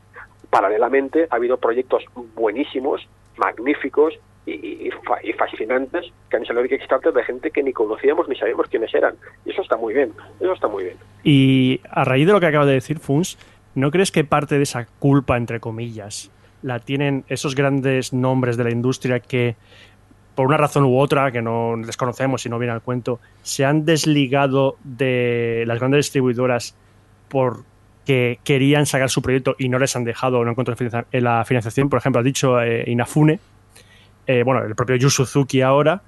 paralelamente 0.49 1.27
ha 1.29 1.35
habido 1.35 1.57
proyectos 1.57 2.03
buenísimos, 2.35 3.07
magníficos 3.37 4.17
y, 4.49 4.67
y- 4.83 4.87
y 4.87 4.91
fa- 4.91 5.19
y 5.23 5.33
fascinantes 5.33 6.05
que 6.29 6.37
han 6.37 6.45
salido 6.45 6.63
de 6.63 6.69
Kickstarter 6.69 7.13
de 7.13 7.23
gente 7.23 7.51
que 7.51 7.63
ni 7.63 7.73
conocíamos 7.73 8.27
ni 8.29 8.35
sabíamos 8.35 8.67
quiénes 8.67 8.93
eran. 8.93 9.15
Y 9.45 9.51
eso 9.51 9.61
está 9.61 9.77
muy 9.77 9.93
bien, 9.93 10.11
eso 10.39 10.53
está 10.53 10.67
muy 10.67 10.83
bien. 10.85 10.97
Y 11.23 11.81
a 11.89 12.03
raíz 12.03 12.25
de 12.27 12.33
lo 12.33 12.39
que 12.39 12.45
acaba 12.47 12.65
de 12.65 12.73
decir 12.73 12.99
Funs, 12.99 13.37
¿no 13.75 13.91
crees 13.91 14.11
que 14.11 14.23
parte 14.23 14.57
de 14.57 14.63
esa 14.63 14.85
culpa, 14.99 15.37
entre 15.37 15.59
comillas, 15.59 16.31
la 16.61 16.79
tienen 16.79 17.23
esos 17.29 17.55
grandes 17.55 18.11
nombres 18.13 18.57
de 18.57 18.63
la 18.65 18.71
industria 18.71 19.19
que, 19.19 19.55
por 20.35 20.47
una 20.47 20.57
razón 20.57 20.83
u 20.85 20.97
otra, 20.99 21.31
que 21.31 21.41
no 21.41 21.75
desconocemos 21.85 22.45
y 22.45 22.49
no 22.49 22.59
viene 22.59 22.73
al 22.73 22.81
cuento, 22.81 23.19
se 23.43 23.63
han 23.65 23.85
desligado 23.85 24.75
de 24.83 25.63
las 25.67 25.79
grandes 25.79 25.99
distribuidoras 26.05 26.75
porque 27.29 28.39
querían 28.43 28.85
sacar 28.85 29.09
su 29.09 29.21
proyecto 29.21 29.55
y 29.59 29.69
no 29.69 29.79
les 29.79 29.95
han 29.95 30.03
dejado, 30.03 30.43
no 30.43 30.51
encontrado 30.51 30.83
la 31.11 31.45
financiación? 31.45 31.89
Por 31.89 31.99
ejemplo, 31.99 32.19
ha 32.19 32.23
dicho 32.23 32.61
eh, 32.61 32.83
Inafune, 32.87 33.39
eh, 34.29 34.43
bueno, 34.43 34.63
el 34.63 34.75
propio 34.75 34.95
Yu 34.95 35.09
Suzuki 35.09 35.61
ahora, 35.61 36.01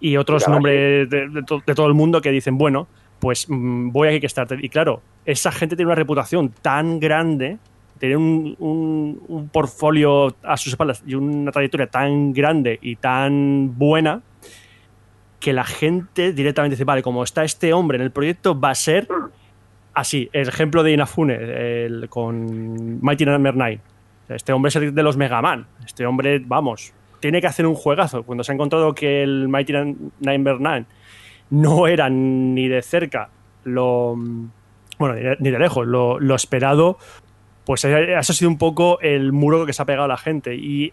y 0.00 0.16
otros 0.16 0.42
nombres 0.54 1.08
de, 1.10 1.28
de 1.28 1.42
to- 1.42 1.62
de 1.66 1.74
todo 1.74 1.86
el 1.86 1.94
mundo 1.94 2.20
que 2.20 2.30
dicen, 2.30 2.56
bueno, 2.56 2.86
pues 3.20 3.46
mm, 3.48 3.90
voy 3.90 4.08
a 4.08 4.10
Kickstarter. 4.12 4.64
Y 4.64 4.68
claro, 4.68 5.02
esa 5.26 5.52
gente 5.52 5.76
tiene 5.76 5.88
una 5.88 5.94
reputación 5.94 6.50
tan 6.62 6.98
grande, 7.00 7.58
tiene 7.98 8.16
un, 8.16 8.56
un, 8.58 9.22
un 9.28 9.48
portfolio 9.50 10.34
a 10.42 10.56
sus 10.56 10.72
espaldas 10.72 11.02
y 11.06 11.14
una 11.14 11.52
trayectoria 11.52 11.86
tan 11.86 12.32
grande 12.32 12.78
y 12.82 12.96
tan 12.96 13.78
buena 13.78 14.22
que 15.40 15.52
la 15.52 15.64
gente 15.64 16.32
directamente 16.32 16.74
dice, 16.76 16.84
vale, 16.84 17.02
como 17.02 17.22
está 17.22 17.44
este 17.44 17.72
hombre 17.72 17.96
en 17.96 18.02
el 18.02 18.10
proyecto, 18.10 18.58
va 18.58 18.70
a 18.70 18.74
ser 18.74 19.06
así. 19.92 20.28
El 20.32 20.48
ejemplo 20.48 20.82
de 20.82 20.92
Inafune 20.92 21.34
el- 21.86 22.08
con 22.08 23.00
Mighty 23.02 23.24
Number 23.26 23.54
9. 23.54 23.80
Este 24.28 24.52
hombre 24.52 24.68
es 24.70 24.76
el 24.76 24.94
de 24.94 25.02
los 25.02 25.16
Mega 25.18 25.40
Man. 25.42 25.66
Este 25.86 26.06
hombre, 26.06 26.38
vamos, 26.44 26.92
tiene 27.24 27.40
que 27.40 27.46
hacer 27.46 27.64
un 27.66 27.74
juegazo. 27.74 28.22
Cuando 28.24 28.44
se 28.44 28.52
ha 28.52 28.54
encontrado 28.54 28.94
que 28.94 29.22
el 29.22 29.48
Mighty 29.48 29.72
Number 30.20 30.60
9 30.60 30.84
no 31.48 31.86
era 31.86 32.10
ni 32.10 32.68
de 32.68 32.82
cerca 32.82 33.30
lo. 33.64 34.14
Bueno, 34.98 35.36
ni 35.40 35.50
de- 35.50 35.58
lejos, 35.58 35.86
lo, 35.86 36.34
esperado, 36.34 36.98
pues 37.64 37.82
eso 37.86 37.96
ha 38.18 38.22
sido 38.22 38.50
un 38.50 38.58
poco 38.58 39.00
el 39.00 39.32
muro 39.32 39.64
que 39.64 39.72
se 39.72 39.80
ha 39.80 39.86
pegado 39.86 40.04
a 40.04 40.08
la 40.08 40.18
gente. 40.18 40.54
Y 40.54 40.92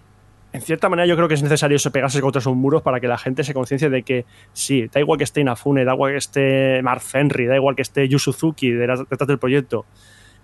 en 0.54 0.62
cierta 0.62 0.88
manera 0.88 1.06
yo 1.06 1.18
creo 1.18 1.28
que 1.28 1.34
es 1.34 1.44
necesario 1.44 1.76
eso 1.76 1.92
pegarse 1.92 2.22
contra 2.22 2.40
esos 2.40 2.56
muros 2.56 2.82
para 2.82 3.02
que 3.02 3.10
la 3.10 3.18
gente 3.18 3.44
se 3.44 3.54
conciencie 3.54 3.90
de 3.90 4.04
que 4.04 4.24
sí, 4.54 4.88
da 4.88 5.02
igual 5.02 5.18
que 5.18 5.26
esté 5.26 5.42
Inafune, 5.42 5.84
da 5.84 5.96
igual 5.96 6.14
que 6.14 6.18
esté 6.18 6.82
Mark 6.82 7.02
Henry, 7.14 7.46
da 7.46 7.58
igual 7.58 7.76
que 7.76 7.82
esté 7.82 8.08
Yu 8.08 8.20
Suzuki 8.20 8.72
detrás 8.72 9.28
del 9.28 9.38
proyecto. 9.38 9.86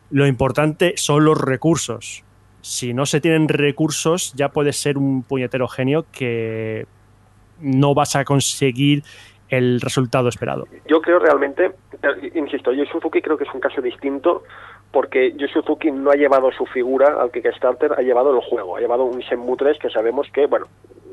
Lo 0.10 0.28
importante 0.28 0.96
son 0.98 1.24
los 1.24 1.40
recursos. 1.40 2.26
Si 2.68 2.94
no 2.94 3.06
se 3.06 3.22
tienen 3.22 3.48
recursos, 3.48 4.34
ya 4.34 4.50
puedes 4.50 4.76
ser 4.76 4.98
un 4.98 5.24
puñetero 5.24 5.70
genio 5.70 6.04
que 6.12 6.86
no 7.62 7.94
vas 7.94 8.18
a 8.18 8.26
conseguir 8.26 9.04
el 9.48 9.80
resultado 9.80 10.28
esperado. 10.28 10.66
Yo 10.86 11.02
creo 11.02 11.18
realmente, 11.18 11.72
eh, 12.04 12.32
insisto, 12.36 12.74
Yu 12.74 12.84
Suzuki 12.86 13.22
creo 13.22 13.38
que 13.38 13.46
es 13.46 13.54
un 13.54 13.62
caso 13.62 13.82
distinto 13.82 14.44
porque 14.92 15.32
Yu 15.38 15.48
Suzuki 15.48 15.92
no 15.92 16.12
ha 16.12 16.16
llevado 16.16 16.52
su 16.52 16.66
figura 16.66 17.22
al 17.22 17.32
Kickstarter, 17.32 17.94
ha 17.94 18.02
llevado 18.02 18.36
el 18.36 18.42
juego, 18.42 18.76
ha 18.76 18.82
llevado 18.82 19.06
un 19.06 19.20
Shenmue 19.20 19.56
3 19.56 19.80
que 19.80 19.90
sabemos 19.90 20.28
que, 20.34 20.46
bueno, 20.46 20.66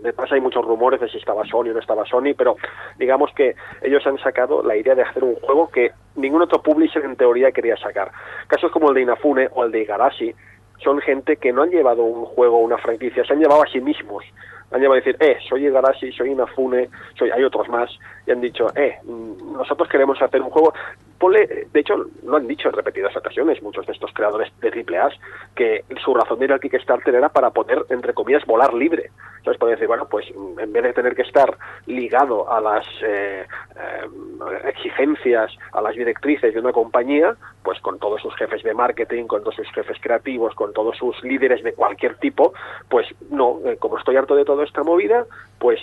detrás 0.02 0.32
hay 0.32 0.40
muchos 0.40 0.64
rumores 0.64 1.00
de 1.00 1.08
si 1.08 1.18
estaba 1.18 1.44
Sony 1.46 1.70
o 1.70 1.74
no 1.74 1.78
estaba 1.78 2.04
Sony, 2.04 2.34
pero 2.36 2.56
digamos 2.98 3.32
que 3.32 3.54
ellos 3.80 4.04
han 4.08 4.18
sacado 4.18 4.60
la 4.64 4.76
idea 4.76 4.96
de 4.96 5.02
hacer 5.02 5.22
un 5.22 5.36
juego 5.36 5.70
que 5.70 5.92
ningún 6.16 6.42
otro 6.42 6.60
publisher 6.62 7.04
en 7.04 7.14
teoría 7.14 7.52
quería 7.52 7.76
sacar. 7.76 8.10
Casos 8.48 8.72
como 8.72 8.88
el 8.88 8.96
de 8.96 9.02
Inafune 9.02 9.48
o 9.52 9.64
el 9.64 9.70
de 9.70 9.82
Igarashi 9.82 10.34
son 10.82 11.00
gente 11.00 11.36
que 11.36 11.52
no 11.52 11.62
han 11.62 11.70
llevado 11.70 12.02
un 12.02 12.24
juego 12.24 12.58
una 12.58 12.78
franquicia, 12.78 13.24
se 13.24 13.32
han 13.32 13.40
llevado 13.40 13.62
a 13.62 13.66
sí 13.66 13.80
mismos. 13.80 14.24
Han 14.70 14.80
llevado 14.80 14.94
a 15.00 15.04
decir, 15.04 15.16
eh, 15.20 15.36
soy 15.48 15.66
Igarashi, 15.66 16.10
soy 16.12 16.30
Inafune, 16.30 16.88
soy, 17.16 17.30
hay 17.30 17.44
otros 17.44 17.68
más, 17.68 17.90
y 18.26 18.30
han 18.30 18.40
dicho, 18.40 18.66
eh, 18.74 18.98
nosotros 19.04 19.88
queremos 19.88 20.20
hacer 20.20 20.40
un 20.40 20.50
juego. 20.50 20.72
Ponle, 21.18 21.68
de 21.72 21.80
hecho, 21.80 21.94
lo 22.24 22.36
han 22.36 22.46
dicho 22.46 22.68
en 22.68 22.74
repetidas 22.74 23.16
ocasiones 23.16 23.62
muchos 23.62 23.86
de 23.86 23.92
estos 23.92 24.12
creadores 24.12 24.52
de 24.60 24.70
triple 24.70 24.98
A, 24.98 25.08
que 25.54 25.84
su 26.04 26.12
razón 26.12 26.38
de 26.38 26.46
ir 26.46 26.52
al 26.52 26.60
Kickstarter 26.60 27.14
era 27.14 27.28
para 27.28 27.50
poder, 27.50 27.84
entre 27.90 28.12
comillas, 28.14 28.44
volar 28.46 28.74
libre. 28.74 29.10
Entonces, 29.38 29.60
puede 29.60 29.72
decir, 29.72 29.86
bueno, 29.86 30.06
pues 30.06 30.26
en 30.58 30.72
vez 30.72 30.82
de 30.82 30.92
tener 30.92 31.14
que 31.14 31.22
estar 31.22 31.56
ligado 31.86 32.50
a 32.50 32.60
las 32.60 32.86
eh, 33.02 33.46
eh, 33.76 34.68
exigencias, 34.68 35.52
a 35.72 35.82
las 35.82 35.94
directrices 35.94 36.54
de 36.54 36.60
una 36.60 36.72
compañía, 36.72 37.36
pues 37.62 37.78
con 37.80 37.98
todos 37.98 38.20
sus 38.20 38.34
jefes 38.36 38.62
de 38.62 38.74
marketing, 38.74 39.26
con 39.26 39.42
todos 39.42 39.56
sus 39.56 39.70
jefes 39.72 39.98
creativos, 40.00 40.54
con 40.54 40.72
todos 40.72 40.96
sus 40.96 41.22
líderes 41.22 41.62
de 41.62 41.74
cualquier 41.74 42.16
tipo, 42.16 42.54
pues 42.88 43.06
no, 43.30 43.60
eh, 43.64 43.76
como 43.78 43.98
estoy 43.98 44.16
harto 44.16 44.34
de 44.34 44.44
toda 44.44 44.64
esta 44.64 44.82
movida, 44.82 45.26
pues 45.58 45.80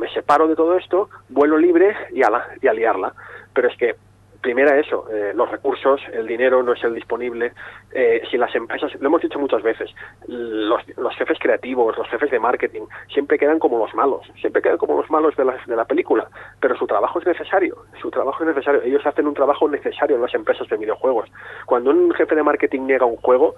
me 0.00 0.08
separo 0.12 0.48
de 0.48 0.56
todo 0.56 0.76
esto, 0.76 1.08
vuelo 1.28 1.58
libre 1.58 1.94
y 2.12 2.22
a, 2.22 2.30
la, 2.30 2.46
y 2.60 2.66
a. 2.66 3.12
Pero 3.52 3.68
es 3.68 3.76
que 3.76 3.94
primera 4.40 4.78
eso, 4.78 5.06
eh, 5.12 5.32
los 5.34 5.50
recursos, 5.50 6.00
el 6.12 6.26
dinero 6.26 6.62
no 6.62 6.72
es 6.72 6.82
el 6.82 6.94
disponible. 6.94 7.52
Eh, 7.92 8.22
si 8.30 8.38
las 8.38 8.54
empresas, 8.54 8.92
lo 8.98 9.08
hemos 9.08 9.20
dicho 9.20 9.38
muchas 9.38 9.62
veces, 9.62 9.90
los, 10.26 10.82
los, 10.96 11.14
jefes 11.16 11.38
creativos, 11.38 11.96
los 11.98 12.08
jefes 12.08 12.30
de 12.30 12.38
marketing, 12.38 12.82
siempre 13.12 13.38
quedan 13.38 13.58
como 13.58 13.78
los 13.78 13.94
malos, 13.94 14.26
siempre 14.40 14.62
quedan 14.62 14.78
como 14.78 14.96
los 14.96 15.10
malos 15.10 15.36
de 15.36 15.44
la, 15.44 15.56
de 15.66 15.76
la 15.76 15.84
película, 15.84 16.28
pero 16.58 16.76
su 16.76 16.86
trabajo 16.86 17.18
es 17.18 17.26
necesario, 17.26 17.84
su 18.00 18.10
trabajo 18.10 18.42
es 18.42 18.48
necesario. 18.48 18.82
Ellos 18.82 19.06
hacen 19.06 19.26
un 19.26 19.34
trabajo 19.34 19.68
necesario 19.68 20.16
en 20.16 20.22
las 20.22 20.34
empresas 20.34 20.66
de 20.68 20.76
videojuegos. 20.76 21.28
Cuando 21.66 21.90
un 21.90 22.12
jefe 22.14 22.34
de 22.34 22.42
marketing 22.42 22.86
niega 22.86 23.04
un 23.04 23.16
juego, 23.16 23.54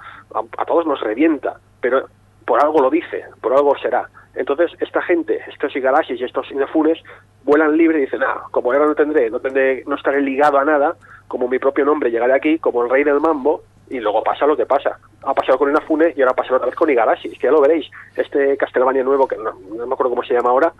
a 0.59 0.65
todos 0.65 0.87
nos 0.87 1.01
revienta, 1.01 1.61
pero 1.81 2.09
por 2.45 2.63
algo 2.63 2.81
lo 2.81 2.91
dice, 2.91 3.25
por 3.41 3.53
algo 3.53 3.77
será. 3.79 4.09
Entonces, 4.35 4.71
esta 4.81 5.03
gente, 5.03 5.41
estos 5.49 5.75
Igarasis 5.77 6.21
y 6.21 6.25
estos 6.25 6.51
Inafunes, 6.51 6.99
vuelan 7.45 7.77
libre 7.77 7.99
y 7.99 8.03
dicen, 8.03 8.23
ah, 8.23 8.45
como 8.51 8.73
ahora 8.73 8.87
no 8.87 8.95
tendré, 8.95 9.31
no 9.31 9.41
tendré, 9.41 9.85
no 9.87 9.97
estaré 9.97 10.23
ligado 10.23 10.59
a 10.59 10.65
nada, 10.65 10.97
como 11.29 11.49
mi 11.49 11.59
propio 11.59 11.85
nombre 11.85 12.11
llegaré 12.11 12.35
aquí, 12.35 12.59
como 12.59 12.83
el 12.83 12.91
rey 12.91 13.05
del 13.05 13.21
mambo, 13.21 13.63
y 13.91 14.01
luego 14.01 14.23
pasa 14.23 14.47
lo 14.47 14.57
que 14.57 14.65
pasa. 14.65 14.99
Ha 15.23 15.35
pasado 15.35 15.59
con 15.59 15.69
Inafune 15.69 16.15
y 16.17 16.23
ahora 16.23 16.35
pasa 16.35 16.55
otra 16.55 16.67
vez 16.67 16.75
con 16.75 16.89
Igarashi, 16.89 17.29
que 17.31 17.47
ya 17.47 17.51
lo 17.51 17.61
veréis. 17.61 17.91
Este 18.17 18.57
Castlevania 18.57 19.05
nuevo, 19.05 19.29
que 19.29 19.37
no, 19.37 19.53
me 19.53 19.93
acuerdo 19.93 20.11
cómo 20.11 20.23
se 20.23 20.33
llama 20.33 20.51
ahora, 20.51 20.73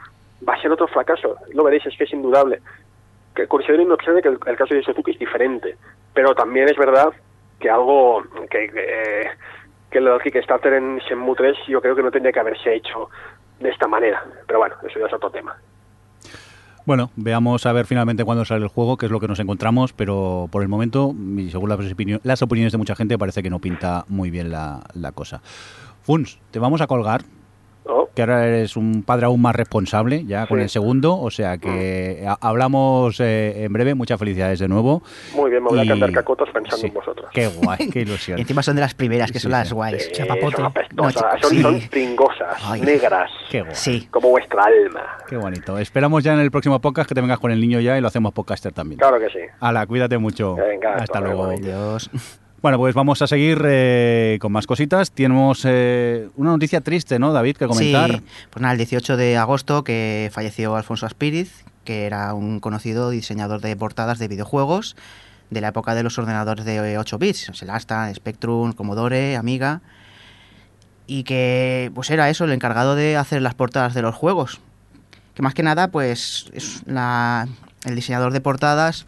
va 0.49 0.55
a 0.55 0.61
ser 0.61 0.73
otro 0.73 0.87
fracaso. 0.87 1.37
Lo 1.53 1.63
veréis, 1.63 1.85
es 1.85 1.97
que 1.97 2.05
es 2.05 2.13
indudable. 2.13 2.61
Que 3.35 3.47
considero 3.47 3.83
inobstante 3.83 4.23
que 4.23 4.29
el, 4.29 4.57
caso 4.57 4.75
de 4.75 4.83
Suzuki 4.83 5.11
es 5.11 5.19
diferente, 5.19 5.77
pero 6.15 6.35
también 6.35 6.69
es 6.69 6.77
verdad 6.77 7.13
que 7.61 7.69
algo 7.69 8.23
que, 8.51 8.71
que, 8.71 9.31
que 9.91 9.99
el 9.99 10.21
Kickstarter 10.23 10.73
en 10.73 10.99
Shenmue 10.99 11.37
3 11.37 11.57
yo 11.69 11.81
creo 11.83 11.95
que 11.95 12.03
no 12.03 12.11
tendría 12.11 12.33
que 12.33 12.41
haberse 12.41 12.75
hecho 12.75 13.11
de 13.63 13.71
esta 13.71 13.87
manera. 13.87 14.25
Pero 14.47 14.59
bueno, 14.59 14.75
eso 14.87 14.99
ya 14.99 15.07
es 15.07 15.13
otro 15.13 15.31
tema. 15.31 15.57
Bueno, 16.85 17.11
veamos 17.15 17.65
a 17.65 17.73
ver 17.73 17.87
finalmente 17.87 18.25
cuándo 18.25 18.45
sale 18.45 18.65
el 18.65 18.69
juego, 18.69 18.97
qué 18.97 19.07
es 19.07 19.13
lo 19.13 19.21
que 19.21 19.29
nos 19.29 19.39
encontramos, 19.39 19.93
pero 19.93 20.49
por 20.51 20.63
el 20.63 20.69
momento, 20.69 21.15
y 21.37 21.49
según 21.51 21.69
las, 21.69 22.43
opiniones 22.43 22.73
de 22.73 22.79
mucha 22.79 22.97
gente, 22.97 23.17
parece 23.17 23.43
que 23.43 23.51
no 23.51 23.61
pinta 23.61 24.05
muy 24.09 24.31
bien 24.31 24.51
la, 24.51 24.81
la 24.95 25.13
cosa. 25.13 25.41
Funs, 26.03 26.41
te 26.51 26.59
vamos 26.59 26.81
a 26.81 26.89
colgar, 26.89 27.23
Oh. 27.85 28.09
que 28.15 28.23
ahora 28.23 28.47
eres 28.47 28.77
un 28.77 29.03
padre 29.03 29.27
aún 29.27 29.41
más 29.43 29.57
responsable 29.57 30.25
ya 30.25 30.43
Sí. 30.43 30.49
con 30.49 30.61
el 30.61 30.69
segundo, 30.69 31.19
o 31.19 31.31
sea 31.31 31.59
que 31.59 32.25
a- 32.29 32.39
hablamos 32.41 33.19
eh, 33.21 33.65
en 33.65 33.73
breve, 33.73 33.95
muchas 33.95 34.19
felicidades 34.19 34.59
de 34.61 34.69
nuevo. 34.69 35.03
Muy 35.35 35.51
bien, 35.51 35.63
me 35.65 35.71
voy 35.71 35.81
a 35.81 35.87
cantar 35.89 36.13
cacotos 36.13 36.49
pensando 36.53 36.77
sí, 36.77 36.87
en 36.87 36.95
vosotros. 36.95 37.29
Qué 37.33 37.49
guay, 37.49 37.89
qué 37.91 38.01
ilusión. 38.03 38.39
Y 38.39 38.43
encima 38.43 38.63
son 38.63 38.77
de 38.77 38.83
las 38.83 38.95
primeras, 38.95 39.33
que 39.33 39.39
Sí, 39.39 39.45
son 39.45 39.53
las 39.53 39.73
guays. 39.73 40.07
Eh, 40.09 40.13
chapapote. 40.13 40.57
son 40.57 40.73
No, 40.95 41.11
son, 41.11 41.25
sí. 41.51 41.61
son 41.63 41.81
pringosas, 41.91 42.57
Ay. 42.65 42.81
negras, 42.83 43.31
Qué 43.51 43.63
guay. 43.63 43.75
Sí. 43.75 44.09
como 44.11 44.29
vuestra 44.31 44.63
alma. 44.65 45.17
Qué 45.29 45.37
bonito. 45.37 45.79
Esperamos 45.79 46.23
ya 46.23 46.35
en 46.35 46.41
el 46.41 46.51
próximo 46.51 46.81
podcast 46.81 47.09
que 47.09 47.15
te 47.15 47.21
vengas 47.21 47.39
con 47.41 47.51
el 47.51 47.61
niño 47.61 47.81
ya 47.81 47.97
y 47.99 48.01
lo 48.01 48.09
hacemos 48.09 48.33
podcaster 48.33 48.73
también. 48.73 48.99
Claro 48.99 49.19
que 49.19 49.29
sí. 49.31 49.41
Hala, 49.61 49.87
cuídate 49.87 50.19
mucho. 50.19 50.55
Venga, 50.57 50.95
Hasta 50.97 51.21
luego. 51.21 51.47
luego. 51.57 51.97
Bueno, 52.63 52.79
pues 52.79 52.95
vamos 52.95 53.21
a 53.21 53.27
seguir 53.27 53.61
eh, 53.65 54.39
con 54.41 54.53
más 54.53 54.69
cositas. 54.69 55.11
Tenemos 55.11 55.65
eh, 55.65 56.29
una 56.37 56.51
noticia 56.51 56.81
triste, 56.81 57.19
¿no, 57.19 57.33
David, 57.33 57.57
que 57.57 57.67
comentar? 57.67 58.13
Sí, 58.13 58.23
pues 58.51 58.63
nada, 58.63 58.71
el 58.71 58.79
18 58.79 59.17
de 59.17 59.37
agosto 59.37 59.83
que 59.83 60.31
falleció 60.33 60.77
Alfonso 60.77 61.05
Aspiriz, 61.05 61.65
que 61.85 62.07
era 62.07 62.35
un 62.35 62.61
conocido 62.61 63.11
diseñador 63.11 63.63
de 63.63 63.75
portadas 63.75 64.21
de 64.21 64.29
videojuegos 64.29 64.95
de 65.51 65.61
la 65.61 65.69
época 65.69 65.97
de 65.97 66.05
los 66.05 66.17
ordenadores 66.19 66.65
de 66.65 66.99
8 66.99 67.19
bits, 67.19 67.51
el 67.63 67.71
Astra, 67.71 68.15
Spectrum, 68.15 68.73
Commodore, 68.75 69.35
Amiga, 69.35 69.81
y 71.09 71.25
que 71.25 71.91
pues 71.97 72.11
era 72.11 72.31
eso, 72.31 72.45
el 72.45 72.53
encargado 72.53 72.95
de 72.95 73.17
hacer 73.17 73.43
las 73.43 73.55
portadas 73.55 73.93
de 73.93 74.03
los 74.03 74.15
juegos. 74.15 74.61
Que 75.35 75.43
más 75.43 75.55
que 75.55 75.65
nada, 75.65 75.89
pues 75.89 76.49
es 76.53 76.83
la, 76.87 77.49
el 77.85 77.97
diseñador 77.97 78.33
de 78.33 78.41
portadas 78.41 79.07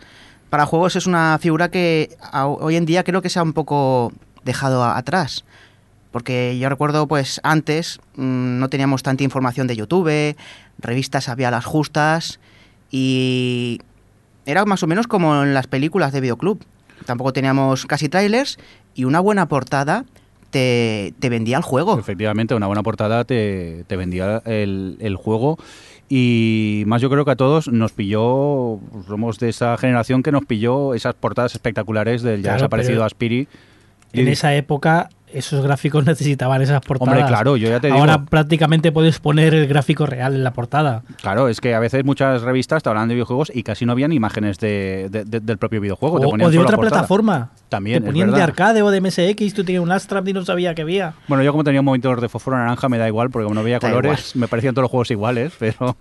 para 0.55 0.67
juegos 0.67 0.95
es 0.95 1.09
una 1.09 1.37
figura 1.41 1.69
que 1.69 2.17
hoy 2.33 2.77
en 2.77 2.87
día 2.87 3.03
creo 3.03 3.23
que 3.23 3.29
se 3.29 3.41
ha 3.41 3.43
un 3.43 3.55
poco 3.55 4.13
dejado 4.45 4.85
atrás. 4.85 5.45
Porque 6.13 6.57
yo 6.61 6.69
recuerdo, 6.69 7.09
pues 7.09 7.41
antes 7.43 7.99
mm, 8.15 8.61
no 8.61 8.69
teníamos 8.69 9.03
tanta 9.03 9.25
información 9.25 9.67
de 9.67 9.75
YouTube, 9.75 10.37
revistas 10.79 11.29
había 11.29 11.51
las 11.51 11.65
justas 11.65 12.39
y 12.89 13.81
era 14.47 14.65
más 14.65 14.81
o 14.85 14.87
menos 14.87 15.09
como 15.09 15.43
en 15.43 15.55
las 15.55 15.67
películas 15.67 16.13
de 16.13 16.21
videoclub. 16.21 16.65
Tampoco 17.05 17.33
teníamos 17.33 17.85
casi 17.87 18.09
trailers 18.09 18.57
y 18.95 19.07
una 19.07 19.19
buena 19.19 19.49
portada 19.49 20.05
te, 20.51 21.13
vendía 21.19 21.57
el 21.57 21.65
juego. 21.65 21.99
Efectivamente, 21.99 22.55
una 22.55 22.69
buena 22.69 22.85
portada 22.85 23.25
te, 23.25 23.85
vendía 23.89 24.41
el 24.47 25.17
juego 25.21 25.59
y 26.09 26.85
más 26.87 27.01
yo 27.03 27.09
creo 27.11 27.25
que 27.25 27.31
a 27.31 27.37
todos 27.37 27.69
nos 27.69 27.93
pilló, 27.93 28.79
somos 29.09 29.39
de 29.39 29.49
esa 29.49 29.77
generación 29.79 30.23
que 30.23 30.33
nos 30.33 30.45
pilló 30.45 30.95
esas 30.95 31.15
portadas 31.15 31.55
espectaculares 31.55 32.23
del 32.23 32.39
ya 32.39 32.43
Claro, 32.51 32.57
desaparecido 32.59 33.05
Aspiri. 33.05 33.49
En 34.13 34.29
Y- 34.29 34.31
esa 34.31 34.55
época 34.55 35.09
esos 35.35 35.63
gráficos 35.65 36.05
necesitaban 36.07 36.63
esas 36.63 36.81
portadas. 36.81 37.13
Hombre, 37.15 37.29
claro, 37.29 37.57
yo 37.57 37.69
ya 37.69 37.81
te 37.81 37.89
digo. 37.89 37.99
Ahora 37.99 38.25
prácticamente 38.25 38.93
puedes 38.93 39.19
poner 39.19 39.55
el 39.55 39.67
gráfico 39.67 40.07
real 40.07 40.35
en 40.35 40.45
la 40.45 40.53
portada. 40.53 41.03
Claro, 41.21 41.49
es 41.49 41.61
que 41.61 41.75
a 41.75 41.79
veces 41.81 42.05
muchas 42.05 42.43
revistas 42.43 42.83
te 42.83 42.89
hablan 42.89 43.09
de 43.09 43.15
videojuegos 43.15 43.51
y 43.55 43.63
casi 43.63 43.85
no 43.87 43.93
habían 43.93 44.13
imágenes 44.13 44.59
de, 44.59 45.09
de- 45.11 45.25
de- 45.25 45.41
del 45.41 45.59
propio 45.59 45.81
videojuego. 45.81 46.21
te 46.21 46.27
O, 46.27 46.31
ponían 46.31 46.49
o 46.49 46.51
de 46.51 46.59
otra 46.59 46.77
plataforma. 46.79 47.51
También, 47.69 48.03
Te 48.03 48.09
es 48.09 48.13
ponían 48.13 48.31
de 48.33 48.43
arcade 48.43 48.83
o 48.83 48.91
de 48.91 49.01
MSX, 49.01 49.53
tú 49.55 49.65
tenías 49.65 49.83
un 49.83 49.91
Astra 49.93 50.23
y 50.25 50.33
no 50.33 50.45
sabía 50.45 50.75
que 50.75 50.83
había. 50.83 51.15
Bueno, 51.29 51.43
yo 51.43 51.51
como 51.53 51.65
tenía 51.65 51.81
un 51.81 51.87
monitor 51.87 52.21
de 52.21 52.29
fósforo 52.29 52.57
naranja 52.57 52.89
me 52.89 52.99
da 52.99 53.09
igual 53.09 53.31
porque 53.31 53.45
como 53.45 53.55
no 53.57 53.63
veía 53.65 53.79
Da 53.81 53.89
colores 53.91 54.37
me 54.37 54.47
parecían 54.49 54.75
todos 54.75 54.85
los 54.85 54.91
juegos 54.91 55.11
iguales, 55.11 55.53
pero 55.59 55.97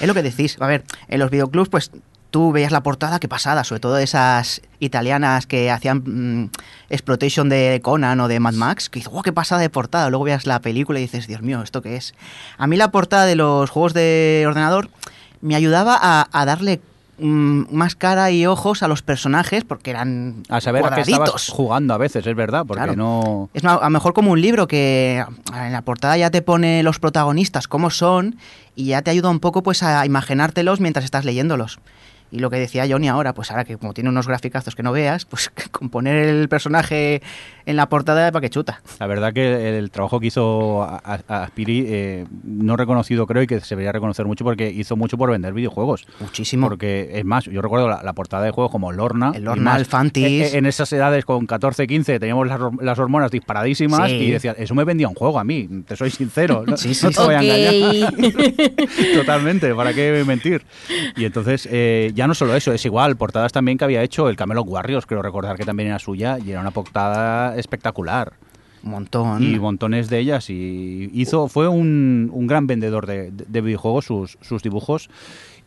Es 0.00 0.06
lo 0.06 0.14
que 0.14 0.22
decís. 0.22 0.56
A 0.60 0.66
ver, 0.66 0.84
en 1.08 1.18
los 1.18 1.30
videoclubs, 1.30 1.68
pues 1.68 1.90
tú 2.30 2.52
veías 2.52 2.72
la 2.72 2.82
portada, 2.82 3.18
qué 3.20 3.28
pasada, 3.28 3.64
sobre 3.64 3.80
todo 3.80 3.98
esas 3.98 4.62
italianas 4.78 5.46
que 5.46 5.70
hacían 5.70 6.02
mm, 6.44 6.50
exploitation 6.88 7.48
de 7.48 7.80
Conan 7.82 8.20
o 8.20 8.28
de 8.28 8.40
Mad 8.40 8.54
Max, 8.54 8.88
que 8.88 9.00
dices, 9.00 9.12
oh, 9.14 9.22
qué 9.22 9.32
pasada 9.32 9.60
de 9.60 9.70
portada. 9.70 10.08
Luego 10.10 10.24
veías 10.24 10.46
la 10.46 10.60
película 10.60 10.98
y 10.98 11.02
dices, 11.02 11.26
Dios 11.26 11.42
mío, 11.42 11.62
¿esto 11.62 11.82
qué 11.82 11.96
es? 11.96 12.14
A 12.58 12.66
mí 12.66 12.76
la 12.76 12.90
portada 12.90 13.26
de 13.26 13.36
los 13.36 13.68
juegos 13.70 13.94
de 13.94 14.44
ordenador 14.46 14.88
me 15.40 15.54
ayudaba 15.56 15.98
a, 16.00 16.28
a 16.32 16.44
darle 16.44 16.80
mm, 17.18 17.74
más 17.74 17.96
cara 17.96 18.30
y 18.30 18.46
ojos 18.46 18.82
a 18.82 18.88
los 18.88 19.02
personajes 19.02 19.64
porque 19.64 19.90
eran 19.90 20.42
a 20.48 20.60
saber 20.60 20.84
a 20.84 20.94
qué 20.94 21.00
estabas 21.00 21.18
cuadraditos. 21.30 21.48
jugando 21.48 21.94
a 21.94 21.98
veces, 21.98 22.26
es 22.26 22.36
verdad, 22.36 22.64
porque 22.66 22.82
Claro. 22.84 22.96
no... 22.96 23.50
Es 23.54 23.64
a 23.64 23.80
lo 23.82 23.90
mejor 23.90 24.12
como 24.12 24.32
un 24.32 24.40
libro 24.40 24.68
que 24.68 25.24
en 25.54 25.72
la 25.72 25.82
portada 25.82 26.16
ya 26.16 26.30
te 26.30 26.42
pone 26.42 26.82
los 26.82 26.98
protagonistas 26.98 27.68
cómo 27.68 27.90
son 27.90 28.36
y 28.76 28.86
ya 28.86 29.02
te 29.02 29.10
ayuda 29.10 29.30
un 29.30 29.40
poco 29.40 29.62
pues 29.62 29.82
a 29.82 30.06
imaginártelos 30.06 30.80
mientras 30.80 31.04
estás 31.04 31.24
leyéndolos. 31.24 31.80
Y 32.32 32.38
lo 32.38 32.48
que 32.50 32.56
decía 32.56 32.86
Johnny 32.88 33.08
ahora, 33.08 33.34
pues 33.34 33.50
ahora 33.50 33.64
que 33.64 33.76
como 33.76 33.92
tiene 33.94 34.08
unos 34.10 34.26
graficazos 34.28 34.76
que 34.76 34.82
no 34.82 34.92
veas, 34.92 35.24
pues 35.24 35.50
con 35.72 35.90
poner 35.90 36.16
el 36.26 36.48
personaje 36.48 37.22
en 37.66 37.76
la 37.76 37.88
portada 37.88 38.30
para 38.32 38.40
que 38.40 38.50
chuta. 38.50 38.82
La 38.98 39.06
verdad 39.06 39.32
que 39.32 39.78
el 39.78 39.90
trabajo 39.90 40.20
que 40.20 40.26
hizo 40.28 40.82
a, 40.82 41.00
a- 41.04 41.42
a 41.42 41.46
Spiri, 41.48 41.84
eh, 41.88 42.26
no 42.44 42.76
reconocido 42.76 43.26
creo 43.26 43.42
y 43.42 43.46
que 43.46 43.60
se 43.60 43.70
debería 43.74 43.92
reconocer 43.92 44.26
mucho 44.26 44.44
porque 44.44 44.70
hizo 44.70 44.96
mucho 44.96 45.16
por 45.18 45.30
vender 45.30 45.52
videojuegos. 45.52 46.06
Muchísimo. 46.20 46.68
Porque 46.68 47.10
es 47.14 47.24
más, 47.24 47.44
yo 47.46 47.60
recuerdo 47.62 47.88
la, 47.88 48.02
la 48.02 48.12
portada 48.12 48.44
de 48.44 48.50
juegos 48.52 48.70
como 48.72 48.92
Lorna. 48.92 49.32
El 49.34 49.44
Lorna, 49.44 49.62
más, 49.72 49.78
el 49.80 49.86
Fantis. 49.86 50.24
eh, 50.26 50.42
eh, 50.46 50.50
En 50.58 50.66
esas 50.66 50.92
edades 50.92 51.24
con 51.24 51.46
14, 51.46 51.86
15 51.86 52.18
teníamos 52.20 52.46
las, 52.46 52.60
hor- 52.60 52.80
las 52.82 52.98
hormonas 52.98 53.30
disparadísimas 53.30 54.08
Sí. 54.10 54.16
y 54.16 54.30
decía, 54.30 54.54
eso 54.58 54.74
me 54.74 54.84
vendía 54.84 55.08
un 55.08 55.14
juego 55.14 55.38
a 55.38 55.44
mí, 55.44 55.68
te 55.86 55.96
soy 55.96 56.10
sincero. 56.10 56.64
No, 56.66 56.76
Sí, 56.76 56.94
sí, 56.94 57.04
no 57.06 57.10
te 57.12 57.20
voy 57.22 57.34
a 57.34 57.40
engañar. 57.42 58.14
Totalmente, 59.14 59.74
¿para 59.74 59.92
qué 59.92 60.22
mentir? 60.26 60.62
Y 61.16 61.24
entonces, 61.24 61.68
eh, 61.70 62.12
ya 62.20 62.26
no 62.26 62.34
solo 62.34 62.54
eso, 62.54 62.70
es 62.74 62.84
igual, 62.84 63.16
portadas 63.16 63.50
también 63.50 63.78
que 63.78 63.84
había 63.84 64.02
hecho 64.02 64.28
el 64.28 64.36
Camelot 64.36 64.66
Warriors, 64.68 65.06
creo 65.06 65.22
recordar 65.22 65.56
que 65.56 65.64
también 65.64 65.88
era 65.88 65.98
suya, 65.98 66.38
y 66.38 66.50
era 66.50 66.60
una 66.60 66.70
portada 66.70 67.56
espectacular. 67.56 68.34
Un 68.82 68.90
montón. 68.92 69.42
Y 69.42 69.58
montones 69.58 70.08
de 70.10 70.18
ellas, 70.18 70.50
y 70.50 71.10
hizo, 71.14 71.48
fue 71.48 71.66
un, 71.68 72.30
un 72.32 72.46
gran 72.46 72.66
vendedor 72.66 73.06
de, 73.06 73.30
de- 73.30 73.44
de 73.48 73.60
videojuegos, 73.62 74.04
sus, 74.04 74.36
sus 74.42 74.62
dibujos. 74.62 75.08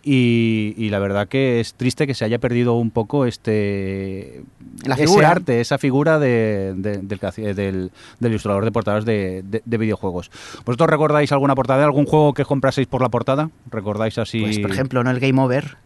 Y, 0.05 0.73
y 0.77 0.89
la 0.89 0.99
verdad 0.99 1.29
que 1.29 1.61
es 1.61 1.75
triste 1.75 2.05
que 2.05 2.13
se 2.13 2.25
haya 2.25 2.37
perdido 2.37 2.73
un 2.73 2.91
poco 2.91 3.25
este 3.25 4.43
La 4.85 4.95
ese 4.95 5.25
arte, 5.25 5.61
esa 5.61 5.77
figura 5.77 6.19
de- 6.19 6.73
de- 6.75 6.97
del, 6.97 7.55
del, 7.55 7.91
del 8.19 8.31
ilustrador 8.31 8.65
de 8.65 8.71
portadas 8.73 9.05
de, 9.05 9.43
de- 9.45 9.61
de 9.63 9.77
videojuegos. 9.77 10.29
¿Vosotros 10.65 10.89
recordáis 10.89 11.31
alguna 11.31 11.55
portada 11.55 11.79
de 11.79 11.85
algún 11.85 12.05
juego 12.05 12.33
que 12.33 12.43
compraseis 12.43 12.85
por 12.87 13.01
la 13.01 13.07
portada? 13.07 13.49
¿Recordáis 13.71 14.17
así? 14.17 14.41
Pues, 14.41 14.59
por 14.59 14.71
ejemplo, 14.71 15.05
¿no? 15.05 15.09
El 15.09 15.21
Game 15.21 15.41
Over, 15.41 15.77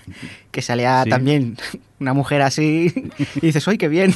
que 0.50 0.62
salía 0.62 1.04
Sí. 1.04 1.10
también 1.10 1.56
una 2.00 2.12
mujer 2.12 2.42
así, 2.42 2.92
y 3.36 3.40
dices, 3.40 3.68
¡ay, 3.68 3.78
qué 3.78 3.86
bien! 3.88 4.12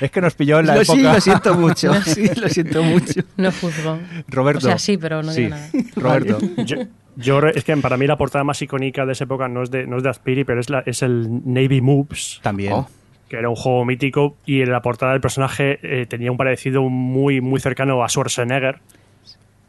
Es 0.00 0.10
que 0.10 0.20
nos 0.20 0.34
pilló 0.34 0.58
en 0.58 0.66
la 0.66 0.74
Lo, 0.74 0.80
época. 0.82 0.96
sí, 0.98 1.02
lo 1.04 1.20
siento 1.20 1.54
mucho, 1.54 1.94
sí, 2.04 2.28
lo 2.34 2.48
siento 2.48 2.82
mucho. 2.82 3.20
No 3.36 3.52
juzgo. 3.52 3.98
Roberto. 4.26 4.58
O 4.66 4.68
sea, 4.70 4.78
sí, 4.78 4.96
pero 4.98 5.22
no 5.22 5.30
Sí. 5.32 5.42
digo 5.42 5.50
nada. 5.54 5.68
Roberto. 5.94 6.38
Yo, 6.64 6.76
yo 7.16 7.40
es 7.40 7.64
que 7.64 7.76
para 7.76 7.96
mí 7.96 8.06
la 8.06 8.16
portada 8.16 8.44
más 8.44 8.60
icónica 8.62 9.06
de 9.06 9.12
esa 9.12 9.24
época 9.24 9.48
no 9.48 9.62
es 9.62 9.70
de, 9.70 9.86
no 9.86 9.96
es 9.98 10.02
de 10.02 10.08
Aspiri, 10.10 10.44
pero 10.44 10.60
es, 10.60 10.70
la, 10.70 10.82
es 10.86 11.02
el 11.02 11.28
Navy 11.44 11.80
Moves, 11.80 12.40
También. 12.42 12.72
Oh. 12.72 12.88
que 13.28 13.36
era 13.36 13.48
un 13.48 13.56
juego 13.56 13.84
mítico 13.84 14.36
y 14.46 14.60
en 14.62 14.70
la 14.70 14.80
portada 14.82 15.12
del 15.12 15.20
personaje 15.20 15.78
eh, 15.82 16.06
tenía 16.06 16.30
un 16.30 16.36
parecido 16.36 16.82
muy, 16.82 17.40
muy 17.40 17.60
cercano 17.60 18.02
a 18.04 18.08
Schwarzenegger. 18.08 18.78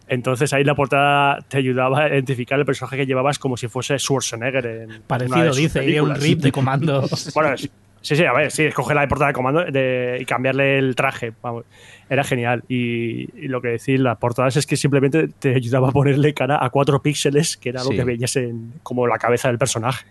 Entonces 0.07 0.53
ahí 0.53 0.63
la 0.63 0.75
portada 0.75 1.39
te 1.47 1.57
ayudaba 1.57 2.03
a 2.03 2.09
identificar 2.09 2.59
el 2.59 2.65
personaje 2.65 2.95
que 2.97 3.05
llevabas 3.07 3.39
como 3.39 3.57
si 3.57 3.67
fuese 3.67 3.97
Schwarzenegger. 3.97 4.65
En 4.65 5.01
Parecido, 5.07 5.53
dice, 5.53 5.89
y 5.89 5.99
un 5.99 6.13
rip 6.15 6.41
de 6.41 6.51
comando. 6.51 7.07
Bueno, 7.33 7.53
es- 7.53 7.69
sí, 8.05 8.15
sí, 8.15 8.23
a 8.25 8.33
ver, 8.33 8.51
sí, 8.51 8.63
escoger 8.63 8.95
la 8.95 9.07
portada 9.07 9.27
de 9.29 9.33
comando 9.33 9.65
de- 9.65 10.17
y 10.21 10.25
cambiarle 10.25 10.77
el 10.77 10.95
traje. 10.95 11.33
Vamos, 11.41 11.65
era 12.09 12.23
genial. 12.23 12.63
Y, 12.69 13.29
y 13.43 13.47
lo 13.47 13.61
que 13.61 13.69
decir, 13.69 13.99
las 13.99 14.17
portadas 14.17 14.55
es 14.57 14.65
que 14.65 14.77
simplemente 14.77 15.27
te 15.27 15.55
ayudaba 15.55 15.89
a 15.89 15.91
ponerle 15.91 16.33
cara 16.33 16.63
a 16.63 16.69
cuatro 16.69 17.01
píxeles, 17.01 17.57
que 17.57 17.69
era 17.69 17.83
lo 17.83 17.89
que 17.89 18.03
veías 18.03 18.35
en, 18.35 18.73
como 18.83 19.07
la 19.07 19.17
cabeza 19.17 19.47
del 19.49 19.57
personaje. 19.57 20.05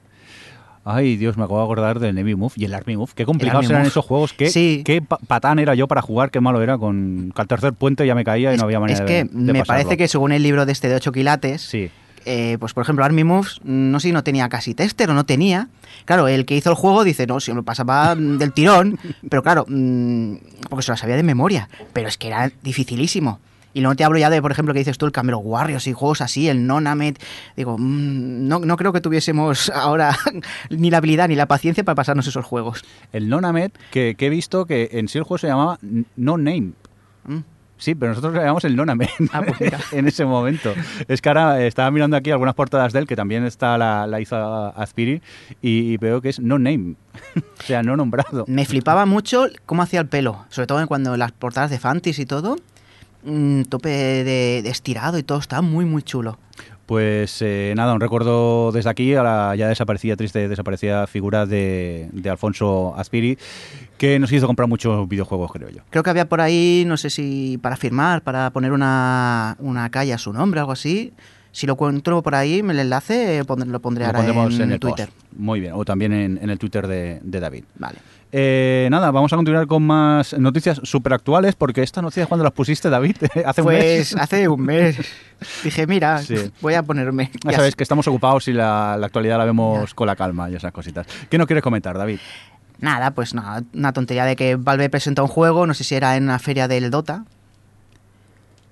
Ay, 0.86 1.16
Dios, 1.16 1.38
me 1.38 1.44
acabo 1.44 1.60
de 1.60 1.64
acordar 1.64 1.98
del 1.98 2.14
Navy 2.14 2.34
Move 2.34 2.52
y 2.56 2.66
el 2.66 2.74
Army 2.74 2.94
Move. 2.98 3.12
Qué 3.14 3.24
complicados 3.24 3.64
eran 3.70 3.80
Move. 3.82 3.88
esos 3.88 4.04
juegos. 4.04 4.34
Qué, 4.34 4.48
Sí. 4.50 4.82
qué 4.84 5.00
pa- 5.00 5.16
patán 5.16 5.58
era 5.58 5.74
yo 5.74 5.88
para 5.88 6.02
jugar, 6.02 6.30
qué 6.30 6.40
malo 6.40 6.60
era. 6.60 6.76
Con 6.76 7.32
que 7.34 7.40
al 7.40 7.48
tercer 7.48 7.72
puente 7.72 8.06
ya 8.06 8.14
me 8.14 8.22
caía 8.22 8.52
y 8.52 8.58
no 8.58 8.64
había 8.64 8.80
manera 8.80 8.98
es 8.98 9.00
de 9.00 9.06
que 9.06 9.24
de 9.24 9.52
me 9.52 9.60
pasarlo. 9.60 9.82
parece 9.84 9.96
que 9.96 10.08
según 10.08 10.32
el 10.32 10.42
libro 10.42 10.66
de 10.66 10.72
este 10.72 10.88
de 10.90 10.96
8 10.96 11.10
quilates, 11.10 11.62
Sí. 11.62 11.90
Eh, 12.25 12.57
pues 12.59 12.73
por 12.73 12.83
ejemplo 12.83 13.04
Army 13.04 13.25
Moves, 13.25 13.61
no 13.64 14.00
sé 14.00 14.09
si 14.09 14.12
no 14.12 14.25
tenía 14.25 14.49
casi 14.49 14.75
tester 14.75 15.11
o 15.11 15.14
no 15.14 15.25
tenía. 15.25 15.68
Claro, 16.05 16.29
el 16.29 16.46
que 16.46 16.57
hizo 16.57 16.70
el 16.70 16.77
juego 16.77 17.05
dice, 17.05 17.27
no, 17.27 17.40
si 17.40 17.51
me 17.51 17.57
lo 17.57 17.62
pasaba 17.62 18.14
mm, 18.14 18.38
del 18.38 18.53
tirón, 18.53 18.98
pero 19.29 19.42
claro, 19.42 19.64
mm, 19.68 20.37
porque 20.68 20.83
se 20.83 20.92
lo 20.92 20.96
sabía 20.96 21.16
de 21.16 21.22
memoria, 21.22 21.68
pero 21.92 22.09
es 22.09 22.18
que 22.18 22.29
era 22.29 22.51
dificilísimo. 22.62 23.40
Y 23.75 23.81
luego 23.81 23.96
te 23.96 24.05
hablo 24.05 24.18
ya 24.18 24.31
de, 24.31 24.40
por 24.40 24.53
ejemplo, 24.53 24.72
que 24.72 24.79
dices 24.79 24.96
tú, 24.98 25.05
el 25.05 25.12
Camero 25.12 25.38
Warriors 25.38 25.88
y 25.88 25.92
juegos 25.92 26.20
así, 26.20 26.48
el 26.48 26.64
Nonamet. 26.64 27.20
Digo, 27.57 27.77
mm, 27.77 28.46
no, 28.46 28.61
no 28.61 28.77
creo 28.77 28.92
que 28.92 29.01
tuviésemos 29.01 29.68
ahora 29.75 30.16
ni 30.70 30.90
la 30.90 30.98
habilidad 30.98 31.29
ni 31.29 31.35
la 31.35 31.46
paciencia 31.46 31.83
para 31.85 31.96
pasarnos 31.96 32.27
esos 32.27 32.44
juegos. 32.44 32.85
El 33.12 33.29
Nonamet, 33.29 33.77
que, 33.90 34.14
que 34.16 34.27
he 34.27 34.31
visto 34.31 34.64
que 34.66 34.90
en 34.92 35.09
sí 35.09 35.18
el 35.18 35.25
juego 35.25 35.38
se 35.38 35.48
llamaba 35.48 35.79
No 36.16 36.38
Name. 36.38 36.72
Mm. 37.25 37.38
Sí, 37.76 37.94
pero 37.94 38.10
nosotros 38.10 38.32
le 38.34 38.40
llamamos 38.40 38.64
el 38.64 38.76
Nonamet 38.76 39.10
Ah, 39.32 39.42
pues 39.42 39.72
en 39.92 40.06
ese 40.06 40.24
momento. 40.24 40.72
Es 41.08 41.20
que 41.20 41.28
ahora 41.28 41.64
estaba 41.64 41.90
mirando 41.90 42.16
aquí 42.16 42.30
algunas 42.30 42.54
portadas 42.54 42.92
de 42.92 43.00
él, 43.00 43.06
que 43.06 43.16
también 43.16 43.44
está 43.44 43.76
la, 43.76 44.06
la 44.06 44.20
hizo 44.20 44.37
Azpiri, 44.37 45.20
y, 45.60 45.92
y 45.92 45.96
veo 45.96 46.20
que 46.20 46.28
es 46.28 46.40
No 46.40 46.58
Name. 46.58 46.94
o 47.37 47.62
sea, 47.62 47.82
no 47.82 47.96
nombrado. 47.96 48.44
Me 48.48 48.64
flipaba 48.64 49.06
mucho 49.06 49.46
cómo 49.66 49.82
hacía 49.82 50.00
el 50.00 50.06
pelo, 50.06 50.44
sobre 50.48 50.66
todo 50.66 50.87
cuando 50.87 51.16
las 51.16 51.32
portadas 51.32 51.70
de 51.70 51.78
Fantis 51.78 52.18
y 52.18 52.26
todo, 52.26 52.56
mm, 53.24 53.62
tope 53.62 53.88
de, 53.88 54.60
de 54.62 54.70
estirado 54.70 55.18
y 55.18 55.22
todo, 55.22 55.38
estaba 55.38 55.62
muy, 55.62 55.84
muy 55.84 56.02
chulo. 56.02 56.38
Pues 56.87 57.40
eh, 57.40 57.73
nada, 57.77 57.94
un 57.94 58.01
recuerdo 58.01 58.70
desde 58.73 58.90
aquí 58.90 59.14
a 59.14 59.23
la 59.23 59.57
ya 59.57 59.68
desaparecida, 59.68 60.16
triste 60.16 60.49
desaparecida 60.49 61.07
figura 61.07 61.47
de, 61.47 62.09
de 62.12 62.31
Alfonso 62.31 62.94
Azpiri, 62.97 63.38
que 63.97 64.18
nos 64.18 64.31
hizo 64.33 64.47
comprar 64.47 64.68
muchos 64.68 65.09
videojuegos, 65.09 65.51
creo 65.53 65.70
yo. 65.70 65.83
Creo 65.88 66.03
que 66.03 66.11
había 66.11 66.29
por 66.29 66.40
ahí, 66.42 66.85
no 66.87 66.97
sé 66.97 67.09
si 67.09 67.59
para 67.62 67.77
firmar, 67.77 68.23
para 68.23 68.51
poner 68.51 68.73
una, 68.73 69.57
una 69.61 69.88
calle 69.90 70.12
a 70.12 70.18
su 70.18 70.33
nombre, 70.33 70.61
algo 70.61 70.73
así. 70.73 71.12
Si 71.55 71.67
lo 71.69 71.75
encuentro 71.75 72.21
por 72.21 72.35
ahí, 72.35 72.64
me 72.64 72.73
el 72.73 72.81
enlace 72.81 73.38
eh, 73.38 73.45
pondré- 73.45 73.67
lo 73.69 73.79
pondré 73.81 74.03
Lo 74.03 74.09
ahora 74.09 74.19
pondremos 74.19 74.55
en, 74.57 74.62
en 74.62 74.73
el 74.73 74.81
Twitter. 74.81 75.09
post. 75.09 75.38
Muy 75.38 75.61
bien, 75.61 75.73
o 75.75 75.85
también 75.85 76.12
en, 76.12 76.37
en 76.43 76.51
el 76.51 76.59
Twitter 76.59 76.87
de, 76.88 77.21
de 77.23 77.38
David. 77.40 77.62
Vale. 77.79 77.99
Eh, 78.33 78.88
nada, 78.90 79.12
vamos 79.12 79.33
a 79.33 79.37
continuar 79.37 79.69
con 79.69 79.85
más 79.85 80.37
noticias 80.37 80.81
súper 80.83 81.12
actuales, 81.12 81.55
porque 81.55 81.85
estas 81.85 82.03
noticias 82.03 82.27
cuando 82.27 82.43
las 82.43 82.53
pusiste, 82.53 82.90
David, 82.90 83.17
hace 83.47 83.61
un 83.62 83.67
Pues 83.67 83.79
mes. 83.85 84.17
hace 84.17 84.49
un 84.49 84.61
mes 84.62 84.97
dije, 85.62 85.87
mira, 85.87 86.19
Sí. 86.19 86.35
voy 86.61 86.75
a 86.75 86.83
ponerme. 86.83 87.31
Ya 87.45 87.53
ya 87.53 87.57
sabes 87.59 87.77
que 87.77 87.85
estamos 87.85 88.09
ocupados 88.09 88.49
y 88.49 88.53
la, 88.53 88.97
la 88.99 89.07
actualidad 89.07 89.38
la 89.38 89.45
vemos 89.45 89.90
Ya. 89.90 89.95
con 89.95 90.09
la 90.09 90.17
calma 90.17 90.51
y 90.51 90.57
esas 90.57 90.73
cositas. 90.73 91.07
¿Qué 91.31 91.38
nos 91.38 91.47
quieres 91.47 91.62
comentar, 91.62 91.97
David? 91.97 92.19
Nada, 92.81 93.12
pues 93.12 93.33
nada, 93.35 93.62
una 93.73 93.93
tontería 93.93 94.25
de 94.25 94.35
que 94.35 94.57
Valve 94.57 94.90
presenta 94.90 95.23
un 95.23 95.29
juego, 95.29 95.69
no 95.69 95.75
sé 95.75 95.85
si 95.85 95.95
era 95.95 96.17
en 96.17 96.25
una 96.25 96.40
feria 96.40 96.67
del 96.67 96.90
Dota. 96.90 97.25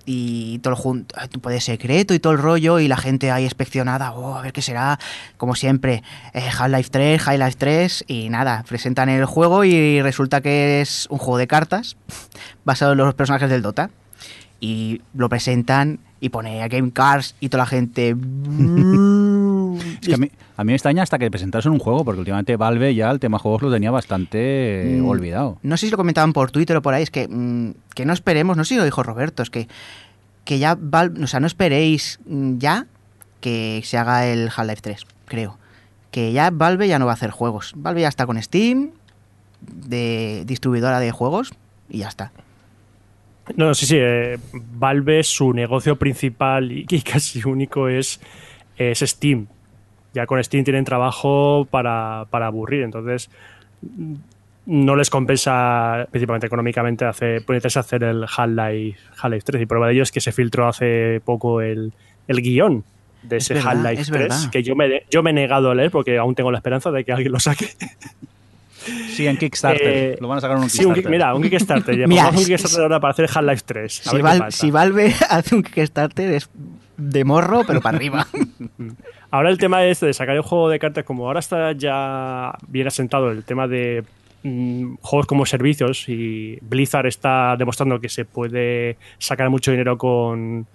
Y 0.05 0.59
todo 0.59 0.75
el 0.75 0.81
junto, 0.81 1.15
puede 1.41 1.61
secreto 1.61 2.13
y 2.15 2.19
todo 2.19 2.33
el 2.33 2.39
rollo, 2.39 2.81
y 2.81 2.89
la 2.89 2.97
gente 2.97 3.31
ahí 3.31 3.45
inspeccionada, 3.45 4.13
oh, 4.13 4.37
a 4.37 4.43
ver 4.43 4.53
qué 4.53 4.63
será, 4.63 4.99
como 5.37 5.55
siempre, 5.55 6.03
eh, 6.33 6.49
Half-Life 6.59 6.91
3, 6.91 7.29
Half-Life 7.29 7.57
3, 7.57 8.05
y 8.09 8.29
nada, 8.29 8.65
presentan 8.69 9.09
el 9.09 9.25
juego 9.27 9.65
y 9.65 10.03
resulta 10.03 10.41
que 10.41 10.81
es 10.81 11.07
un 11.11 11.19
juego 11.19 11.39
de 11.39 11.47
cartas 11.47 11.97
basado 12.65 12.93
en 12.93 12.99
los 12.99 13.15
personajes 13.15 13.49
del 13.49 13.63
Dota. 13.63 13.91
Y 14.59 15.03
lo 15.15 15.29
presentan 15.29 15.99
y 16.21 16.29
pone 16.29 16.63
a 16.63 16.69
Game 16.69 16.93
Cars 16.93 17.35
y 17.41 17.49
toda 17.49 17.65
la 17.65 17.67
gente. 17.67 18.15
Es 19.79 20.09
que 20.09 20.15
a 20.15 20.19
mí, 20.19 20.31
a 20.57 20.65
mí 20.65 20.69
me 20.69 20.75
extraña 20.75 21.03
hasta 21.03 21.19
que 21.19 21.31
presentasen 21.31 21.73
un 21.73 21.79
juego, 21.79 22.05
porque 22.05 22.21
últimamente 22.21 22.57
Valve 22.57 22.95
ya 22.95 23.11
el 23.11 23.21
tema 23.21 23.39
juegos 23.39 23.63
lo 23.63 23.71
tenía 23.73 23.91
bastante 23.91 24.97
eh, 24.97 25.01
Mm, 25.01 25.09
olvidado. 25.09 25.59
No 25.63 25.77
sé 25.77 25.87
si 25.87 25.91
lo 25.91 25.97
comentaban 25.97 26.33
por 26.33 26.51
Twitter 26.51 26.77
o 26.77 26.83
por 26.83 26.95
ahí, 26.95 27.03
es 27.03 27.11
que, 27.11 27.29
mm, 27.29 27.73
que 27.95 28.05
no 28.05 28.13
esperemos, 28.13 28.57
no 28.57 28.65
sé 28.65 28.75
si 28.75 28.79
lo 28.79 28.85
dijo 28.85 29.03
Roberto, 29.03 29.43
es 29.43 29.51
que, 29.51 29.69
que 30.45 30.59
ya 30.59 30.77
Valve, 30.79 31.23
o 31.25 31.27
sea, 31.27 31.41
no 31.41 31.47
esperéis 31.47 32.21
mm, 32.27 32.59
ya 32.59 32.87
que 33.41 33.81
se 33.85 33.99
haga 33.99 34.27
el 34.27 34.49
Half-Life 34.55 34.83
3, 34.83 35.07
creo. 35.27 35.59
Que 36.11 36.33
ya 36.33 36.51
Valve 36.51 36.89
ya 36.89 36.99
no 36.99 37.07
va 37.07 37.13
a 37.13 37.15
hacer 37.15 37.31
juegos. 37.31 37.73
Valve 37.77 38.03
ya 38.03 38.09
está 38.09 38.27
con 38.27 38.41
Steam, 38.43 38.91
de 39.61 40.45
distribuidora 40.47 41.01
de 41.01 41.11
juegos, 41.11 41.53
y 41.89 41.99
ya 41.99 42.09
está. 42.09 42.33
No, 43.57 43.67
no, 43.67 43.75
sí, 43.75 43.87
sí. 43.87 43.97
eh, 43.99 44.39
Valve, 44.53 45.23
su 45.25 45.53
negocio 45.53 45.97
principal 45.97 46.71
y, 46.71 46.87
y 46.89 47.01
casi 47.03 47.43
único 47.45 47.89
es, 47.89 48.21
es 48.77 49.01
Steam. 49.01 49.47
Ya 50.15 50.27
con 50.27 50.43
Steam 50.45 50.65
tienen 50.65 50.85
trabajo 50.85 51.67
para, 51.71 52.27
para 52.31 52.47
aburrir, 52.47 52.83
entonces 52.83 53.31
mm, 53.83 54.15
no 54.67 54.95
les 54.97 55.09
compensa, 55.11 56.07
principalmente 56.11 56.47
económicamente, 56.47 57.05
hacer, 57.05 57.45
ponerse 57.45 57.79
a 57.79 57.81
hacer 57.81 58.05
el 58.05 58.25
Half-Life 58.25 58.99
Half-Life 59.21 59.43
3. 59.47 59.63
Y 59.63 59.67
prueba 59.67 59.87
de 59.89 59.95
ello 59.95 60.03
es 60.03 60.13
que 60.13 60.21
se 60.21 60.31
filtró 60.33 60.69
hace 60.69 61.21
poco 61.25 61.61
el, 61.63 61.93
el 62.29 62.43
guion 62.43 62.85
de 63.23 63.39
Es 63.39 63.51
ese 63.51 63.67
Half-Life 63.67 64.03
es 64.03 64.09
3, 64.09 64.21
verdad. 64.21 64.51
que 64.51 64.63
yo 64.63 64.77
me, 64.77 65.03
yo 65.11 65.23
me 65.23 65.31
he 65.31 65.33
negado 65.33 65.71
a 65.71 65.75
leer 65.75 65.91
porque 65.91 66.19
aún 66.19 66.35
tengo 66.35 66.51
la 66.53 66.59
esperanza 66.59 66.91
de 66.91 67.05
que 67.05 67.13
alguien 67.13 67.33
lo 67.33 67.41
saque. 67.41 67.69
Sí, 69.15 69.27
en 69.29 69.37
Kickstarter. 69.37 69.87
Eh, 69.87 70.17
lo 70.21 70.27
van 70.29 70.39
a 70.39 70.41
sacar 70.41 70.57
en 70.57 70.65
un 70.65 70.71
Sí, 70.71 70.85
un, 70.85 70.95
Kickstarter. 70.95 71.05
ki- 71.05 71.11
mira, 71.11 71.35
un 71.35 71.43
Kickstarter. 71.43 71.99
ya, 71.99 72.07
Mira, 72.07 72.23
pongamos 72.25 72.43
un 72.43 72.47
Kickstarter 72.49 72.81
ahora 72.83 73.01
para 73.01 73.13
hacer 73.13 73.29
Half-Life 73.33 73.63
3. 73.65 74.01
A 74.07 74.11
Si, 74.11 74.17
ver 74.17 74.23
Val- 74.23 74.53
si 74.53 74.71
Valve 74.71 75.15
hace 75.31 75.55
un 75.55 75.63
Kickstarter 75.63 76.33
es 76.33 76.51
de 76.97 77.25
morro, 77.25 77.63
pero 77.67 77.81
para 77.81 77.97
arriba. 77.97 78.27
Ahora 79.33 79.49
el 79.49 79.57
tema 79.57 79.87
es 79.87 80.01
de 80.01 80.13
sacar 80.13 80.37
el 80.37 80.43
juego 80.43 80.69
de 80.69 80.79
cartas, 80.79 81.05
como 81.05 81.27
ahora 81.27 81.41
está 81.41 81.73
ya 81.73 82.53
bien 82.69 82.87
asentado 82.87 83.31
el 83.31 83.45
tema 83.45 83.67
de 83.67 84.05
mm, 84.43 84.97
juegos 85.01 85.27
como 85.27 85.47
servicios 85.47 86.07
y 86.07 86.59
Blizzard 86.61 87.07
está 87.07 87.57
demostrando 87.57 87.99
que 87.99 88.11
se 88.11 88.27
puede 88.27 88.99
sacar 89.17 89.49
mucho 89.49 89.71
dinero 89.71 89.97
con 89.97 90.67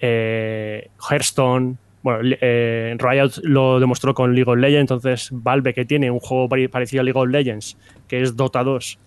eh, 0.00 0.88
Hearthstone. 1.10 1.76
Bueno, 2.02 2.20
eh, 2.40 2.96
Riot 2.98 3.42
lo 3.42 3.78
demostró 3.78 4.14
con 4.14 4.34
League 4.34 4.50
of 4.50 4.56
Legends, 4.56 4.90
entonces 4.90 5.28
Valve 5.30 5.74
que 5.74 5.84
tiene 5.84 6.10
un 6.10 6.20
juego 6.20 6.48
parecido 6.48 7.02
a 7.02 7.04
League 7.04 7.20
of 7.20 7.28
Legends, 7.28 7.76
que 8.08 8.22
es 8.22 8.34
Dota 8.34 8.64
2, 8.64 8.98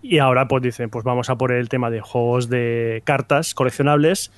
y 0.00 0.18
ahora 0.18 0.46
pues 0.46 0.62
dicen, 0.62 0.90
pues 0.90 1.02
vamos 1.02 1.30
a 1.30 1.36
por 1.36 1.50
el 1.50 1.68
tema 1.68 1.90
de 1.90 2.00
juegos 2.00 2.50
de 2.50 3.02
cartas 3.04 3.54
coleccionables, 3.54 4.30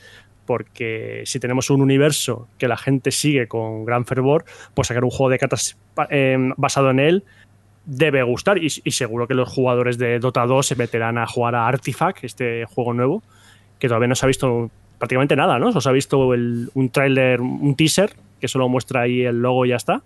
porque 0.46 1.22
si 1.26 1.40
tenemos 1.40 1.70
un 1.70 1.82
universo 1.82 2.48
que 2.59 2.68
la 2.68 2.76
gente 2.76 3.11
sigue 3.11 3.48
con 3.48 3.85
gran 3.85 4.04
fervor, 4.04 4.44
pues 4.74 4.88
sacar 4.88 5.04
un 5.04 5.11
juego 5.11 5.30
de 5.30 5.38
cartas 5.38 5.76
eh, 6.11 6.37
basado 6.56 6.90
en 6.90 7.00
él 7.00 7.24
debe 7.87 8.22
gustar 8.24 8.59
y, 8.59 8.68
seguro 8.68 9.28
que 9.28 9.35
los 9.35 9.48
jugadores 9.48 9.96
de 9.96 10.18
Dota 10.18 10.44
2 10.44 10.66
se 10.66 10.74
meterán 10.74 11.18
a 11.18 11.26
jugar 11.26 11.54
a 11.54 11.68
Artifact, 11.68 12.24
este 12.24 12.64
juego 12.66 12.92
nuevo, 12.92 13.22
que 13.78 13.87
todavía 13.87 14.09
no 14.09 14.16
se 14.16 14.26
ha 14.26 14.28
visto 14.28 14.70
prácticamente 14.98 15.37
nada, 15.37 15.59
¿no? 15.59 15.68
Os 15.68 15.87
ha 15.87 15.92
visto 15.92 16.18
un 16.18 16.90
tráiler, 16.92 17.40
un 17.40 17.74
teaser, 17.76 18.12
que 18.40 18.48
solo 18.48 18.68
muestra 18.68 19.02
ahí 19.02 19.22
el 19.22 19.40
logo 19.40 19.64
y 19.64 19.68
ya 19.70 19.76
está. 19.76 20.02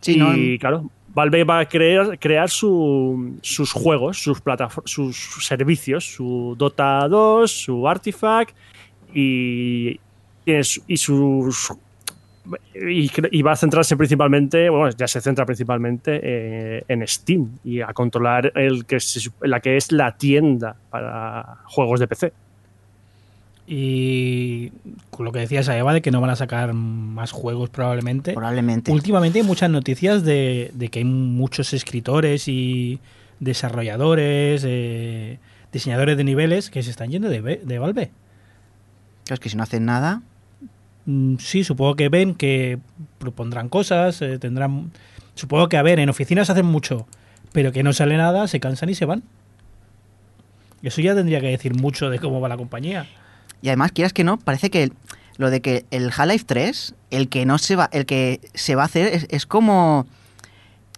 Sí, 0.00 0.20
y 0.34 0.58
claro, 0.58 0.90
Valve 1.14 1.44
va 1.44 1.60
a 1.60 1.66
crear, 1.66 2.18
crear 2.18 2.48
sus 2.48 3.72
juegos, 3.72 4.18
sus, 4.18 4.42
sus 4.86 5.46
servicios, 5.46 6.14
su 6.14 6.54
Dota 6.56 7.06
2, 7.08 7.50
su 7.50 7.86
Artifact 7.86 8.56
y, 9.14 10.00
y 10.44 10.96
sus 10.96 11.72
y, 12.74 13.42
va 13.42 13.52
a 13.52 13.56
centrarse 13.56 13.96
principalmente, 13.96 14.68
bueno, 14.68 14.90
ya 14.96 15.06
se 15.06 15.20
centra 15.20 15.46
principalmente 15.46 16.20
eh, 16.22 16.84
en 16.88 17.06
Steam 17.06 17.58
y 17.64 17.80
a 17.80 17.92
controlar 17.92 18.52
el 18.56 18.84
que 18.84 18.98
la 19.42 19.60
que 19.60 19.76
es 19.76 19.92
la 19.92 20.16
tienda 20.16 20.76
para 20.90 21.58
juegos 21.64 22.00
de 22.00 22.08
PC. 22.08 22.32
Y 23.64 24.72
con 25.10 25.24
lo 25.24 25.30
que 25.30 25.38
decías, 25.38 25.68
Eva, 25.68 25.94
de 25.94 26.02
que 26.02 26.10
no 26.10 26.20
van 26.20 26.30
a 26.30 26.36
sacar 26.36 26.74
más 26.74 27.30
juegos 27.30 27.70
probablemente. 27.70 28.32
Probablemente. 28.32 28.90
Últimamente 28.90 29.38
hay 29.38 29.46
muchas 29.46 29.70
noticias 29.70 30.24
de, 30.24 30.72
que 30.90 30.98
hay 30.98 31.04
muchos 31.04 31.72
escritores 31.72 32.48
y 32.48 32.98
desarrolladores, 33.38 34.64
eh, 34.66 35.38
diseñadores 35.72 36.16
de 36.16 36.24
niveles 36.24 36.70
que 36.70 36.82
se 36.82 36.90
están 36.90 37.10
yendo 37.10 37.28
de, 37.28 37.40
de 37.40 37.78
Valve. 37.78 38.10
Es 39.28 39.40
que 39.40 39.48
si 39.48 39.56
no 39.56 39.62
hacen 39.62 39.84
nada. 39.84 40.22
Mm, 41.06 41.36
sí, 41.38 41.64
supongo 41.64 41.96
que 41.96 42.08
ven 42.08 42.34
que 42.34 42.78
propondrán 43.18 43.68
cosas, 43.68 44.20
eh, 44.22 44.38
tendrán... 44.38 44.92
Supongo 45.34 45.68
que, 45.68 45.76
a 45.76 45.82
ver, 45.82 45.98
en 45.98 46.08
oficinas 46.08 46.50
hacen 46.50 46.66
mucho, 46.66 47.06
pero 47.52 47.72
que 47.72 47.82
no 47.82 47.92
sale 47.92 48.16
nada, 48.16 48.46
se 48.48 48.60
cansan 48.60 48.90
y 48.90 48.94
se 48.94 49.06
van. 49.06 49.22
Eso 50.82 51.00
ya 51.00 51.14
tendría 51.14 51.40
que 51.40 51.48
decir 51.48 51.74
mucho 51.74 52.10
de 52.10 52.18
cómo 52.18 52.40
va 52.40 52.48
la 52.48 52.56
compañía. 52.56 53.06
Y 53.62 53.68
además, 53.68 53.92
quieras 53.92 54.12
que 54.12 54.24
no, 54.24 54.38
parece 54.38 54.70
que 54.70 54.90
lo 55.36 55.50
de 55.50 55.62
que 55.62 55.86
el 55.90 56.10
Half-Life 56.10 56.44
3, 56.46 56.94
el 57.10 57.28
que 57.28 57.46
no 57.46 57.58
se 57.58 57.76
va, 57.76 57.88
el 57.92 58.04
que 58.04 58.40
se 58.54 58.74
va 58.74 58.82
a 58.82 58.86
hacer 58.86 59.26
es, 59.30 59.46
como 59.46 60.06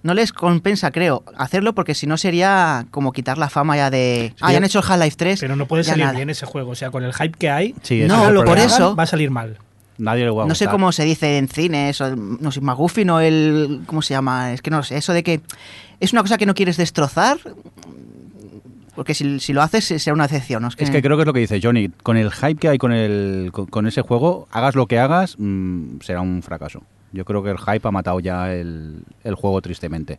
no 0.04 0.12
les 0.12 0.34
compensa, 0.34 0.90
creo, 0.90 1.24
hacerlo 1.34 1.74
porque 1.74 1.94
si 1.94 2.06
no 2.06 2.18
sería 2.18 2.86
como 2.90 3.10
quitar 3.10 3.38
la 3.38 3.48
fama 3.48 3.74
ya 3.74 3.90
de. 3.90 4.34
ah, 4.42 4.52
ya 4.52 4.58
han 4.58 4.64
hecho 4.64 4.80
el 4.80 4.84
Half-Life 4.86 5.16
3. 5.16 5.40
Pero 5.40 5.56
no 5.56 5.66
puede 5.66 5.82
salir 5.82 6.06
bien 6.14 6.28
ese 6.28 6.44
juego. 6.44 6.72
O 6.72 6.74
sea, 6.74 6.90
con 6.90 7.02
el 7.04 7.14
hype 7.14 7.38
que 7.38 7.48
hay, 7.48 7.74
no, 8.06 8.44
por 8.44 8.58
eso. 8.58 8.94
Va 8.94 9.04
a 9.04 9.06
salir 9.06 9.30
mal. 9.30 9.58
Nadie 9.96 10.26
le 10.26 10.30
No 10.30 10.54
sé 10.54 10.66
cómo 10.66 10.92
se 10.92 11.04
dice 11.04 11.38
en 11.38 11.48
cines, 11.48 12.00
no 12.00 12.52
sé, 12.52 12.60
Maguffin 12.60 13.08
o 13.10 13.20
el. 13.20 13.80
¿Cómo 13.86 14.02
se 14.02 14.12
llama? 14.12 14.52
Es 14.52 14.60
que 14.60 14.70
no 14.70 14.82
sé. 14.82 14.98
Eso 14.98 15.14
de 15.14 15.22
que 15.22 15.40
es 16.00 16.12
una 16.12 16.20
cosa 16.20 16.36
que 16.36 16.44
no 16.44 16.54
quieres 16.54 16.76
destrozar. 16.76 17.38
Porque 18.94 19.14
si, 19.14 19.52
lo 19.52 19.62
haces 19.62 19.86
será 19.86 20.12
una 20.12 20.26
excepción. 20.26 20.66
Es, 20.66 20.76
que... 20.76 21.02
creo 21.02 21.16
que 21.16 21.22
es 21.22 21.26
lo 21.26 21.32
que 21.32 21.40
dice 21.40 21.60
Johnny. 21.62 21.88
Con 22.02 22.18
el 22.18 22.30
hype 22.30 22.56
que 22.56 22.68
hay 22.68 22.78
con, 22.78 22.92
el, 22.92 23.50
con, 23.52 23.86
ese 23.86 24.02
juego, 24.02 24.48
hagas 24.52 24.74
lo 24.74 24.86
que 24.86 24.98
hagas, 24.98 25.36
mm, 25.38 26.00
será 26.02 26.20
un 26.20 26.42
fracaso. 26.42 26.82
Yo 27.14 27.24
creo 27.24 27.42
que 27.42 27.50
el 27.50 27.59
hype 27.59 27.87
ha 27.87 27.90
matado 27.92 28.18
ya 28.18 28.53
el, 28.53 29.05
el 29.22 29.35
juego 29.37 29.62
tristemente. 29.62 30.18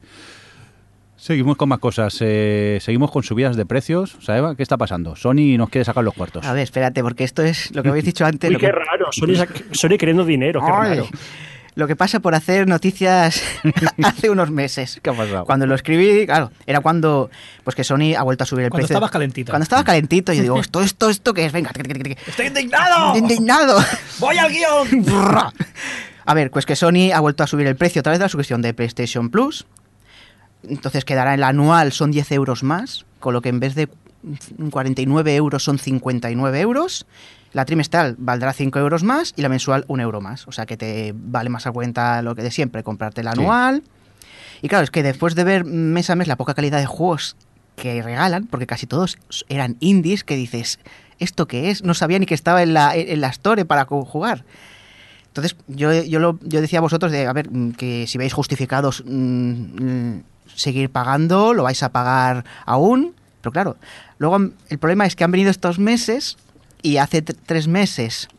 Seguimos 1.17 1.57
con 1.57 1.69
más 1.69 1.79
cosas. 1.79 2.17
Eh, 2.21 2.79
seguimos 2.81 3.11
con 3.11 3.23
subidas 3.23 3.55
de 3.55 3.65
precios. 3.65 4.17
¿Sabes 4.21 4.55
qué 4.55 4.63
está 4.63 4.77
pasando? 4.77 5.15
Sony 5.15 5.57
nos 5.57 5.69
quiere 5.69 5.83
sacar 5.83 6.03
los 6.03 6.13
cuartos. 6.13 6.45
A 6.45 6.53
ver, 6.53 6.63
espérate, 6.63 7.01
porque 7.01 7.23
esto 7.23 7.41
es 7.41 7.73
lo 7.75 7.83
que 7.83 7.89
habéis 7.89 8.05
dicho 8.05 8.25
antes. 8.27 8.49
Uy, 8.49 8.57
qué 8.57 8.71
raro. 8.71 9.07
Sony, 9.11 9.97
queriendo 9.97 10.25
dinero. 10.25 10.61
Qué 10.65 10.71
raro. 10.71 11.07
Lo 11.75 11.87
que 11.87 11.97
pasa 11.97 12.21
por 12.21 12.35
hacer 12.35 12.69
noticias 12.69 13.43
hace 14.03 14.29
unos 14.29 14.49
meses. 14.49 14.99
¿Qué 15.03 15.09
ha 15.09 15.13
pasado? 15.13 15.43
Cuando 15.43 15.65
lo 15.65 15.75
escribí, 15.75 16.25
claro, 16.25 16.51
era 16.65 16.79
cuando 16.79 17.29
pues 17.65 17.75
que 17.75 17.83
Sony 17.83 18.15
ha 18.17 18.23
vuelto 18.23 18.45
a 18.45 18.47
subir 18.47 18.65
el 18.65 18.69
precio. 18.69 18.87
Cuando 18.87 18.93
estabas 18.93 19.11
calentito. 19.11 19.51
Cuando 19.51 19.63
estaba 19.63 19.83
calentito, 19.83 20.31
yo 20.31 20.41
digo, 20.41 20.59
esto, 20.59 20.81
esto, 20.81 21.09
esto, 21.09 21.33
¿qué 21.33 21.45
es? 21.45 21.51
Venga. 21.51 21.71
¡Estoy 22.27 22.47
indignado! 22.47 23.17
¡Indignado! 23.17 23.79
¡Voy 24.19 24.37
al 24.37 24.51
guion! 24.51 25.05
A 26.25 26.33
ver, 26.33 26.51
pues 26.51 26.65
que 26.65 26.75
Sony 26.75 27.11
ha 27.13 27.19
vuelto 27.19 27.43
a 27.43 27.47
subir 27.47 27.67
el 27.67 27.75
precio 27.75 27.99
a 27.99 28.03
través 28.03 28.19
de 28.19 28.25
la 28.25 28.29
suscripción 28.29 28.61
de 28.61 28.73
PlayStation 28.73 29.29
Plus 29.29 29.65
entonces 30.69 31.05
quedará 31.05 31.33
el 31.33 31.43
anual, 31.43 31.91
son 31.91 32.11
10 32.11 32.31
euros 32.33 32.63
más, 32.63 33.05
con 33.19 33.33
lo 33.33 33.41
que 33.41 33.49
en 33.49 33.59
vez 33.59 33.75
de 33.75 33.89
49 34.71 35.35
euros 35.35 35.63
son 35.63 35.77
59 35.77 36.59
euros. 36.59 37.05
La 37.53 37.65
trimestral 37.65 38.15
valdrá 38.17 38.53
5 38.53 38.79
euros 38.79 39.03
más 39.03 39.33
y 39.35 39.41
la 39.41 39.49
mensual 39.49 39.85
1 39.87 40.03
euro 40.03 40.21
más. 40.21 40.47
O 40.47 40.51
sea 40.51 40.65
que 40.65 40.77
te 40.77 41.13
vale 41.15 41.49
más 41.49 41.67
a 41.67 41.71
cuenta 41.71 42.21
lo 42.21 42.35
que 42.35 42.41
de 42.41 42.51
siempre, 42.51 42.83
comprarte 42.83 43.21
el 43.21 43.27
anual. 43.27 43.83
Y 44.61 44.67
claro, 44.67 44.83
es 44.83 44.91
que 44.91 45.03
después 45.03 45.35
de 45.35 45.43
ver 45.43 45.63
mes 45.63 46.09
a 46.09 46.15
mes 46.15 46.27
la 46.27 46.37
poca 46.37 46.53
calidad 46.53 46.79
de 46.79 46.85
juegos 46.85 47.35
que 47.75 48.01
regalan, 48.01 48.47
porque 48.47 48.67
casi 48.67 48.87
todos 48.87 49.17
eran 49.49 49.77
indies, 49.79 50.23
que 50.23 50.35
dices, 50.35 50.79
¿esto 51.19 51.47
qué 51.47 51.69
es? 51.69 51.83
No 51.83 51.93
sabía 51.93 52.19
ni 52.19 52.25
que 52.25 52.33
estaba 52.33 52.63
en 52.63 52.73
la, 52.73 52.95
en 52.95 53.21
la 53.21 53.27
Store 53.27 53.65
para 53.65 53.85
jugar. 53.85 54.45
Entonces, 55.35 55.57
yo, 55.67 55.91
yo, 55.91 56.19
lo, 56.19 56.39
yo 56.43 56.61
decía 56.61 56.79
a 56.79 56.81
vosotros 56.81 57.11
de, 57.11 57.27
a 57.27 57.33
ver, 57.33 57.49
que 57.77 58.07
si 58.07 58.17
veis 58.17 58.31
justificados 58.31 59.03
mm, 59.05 60.19
seguir 60.47 60.89
pagando, 60.89 61.53
lo 61.53 61.63
vais 61.63 61.83
a 61.83 61.91
pagar 61.91 62.45
aún, 62.65 63.15
pero 63.41 63.51
claro, 63.51 63.75
luego 64.17 64.37
el 64.69 64.79
problema 64.79 65.05
es 65.05 65.17
que 65.17 65.25
han 65.25 65.31
venido 65.31 65.51
estos 65.51 65.77
meses 65.77 66.37
y 66.81 66.97
hace 66.97 67.21
tres 67.21 67.67
meses 67.67 68.29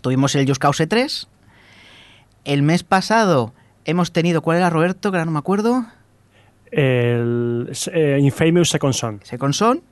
tuvimos 0.00 0.32
el 0.36 0.46
Just 0.46 0.60
Cause 0.60 0.86
3, 0.86 1.26
el 2.44 2.62
mes 2.62 2.84
pasado 2.84 3.52
hemos 3.84 4.12
tenido, 4.12 4.40
¿cuál 4.40 4.58
era 4.58 4.70
Roberto? 4.70 5.10
Que 5.10 5.16
ahora 5.16 5.24
no 5.24 5.32
me 5.32 5.40
acuerdo. 5.40 5.86
El 6.70 7.72
eh, 7.92 8.18
Infamous 8.20 8.68
Second 8.68 8.94
Son. 8.94 9.20
Second 9.24 9.54
Son. 9.54 9.82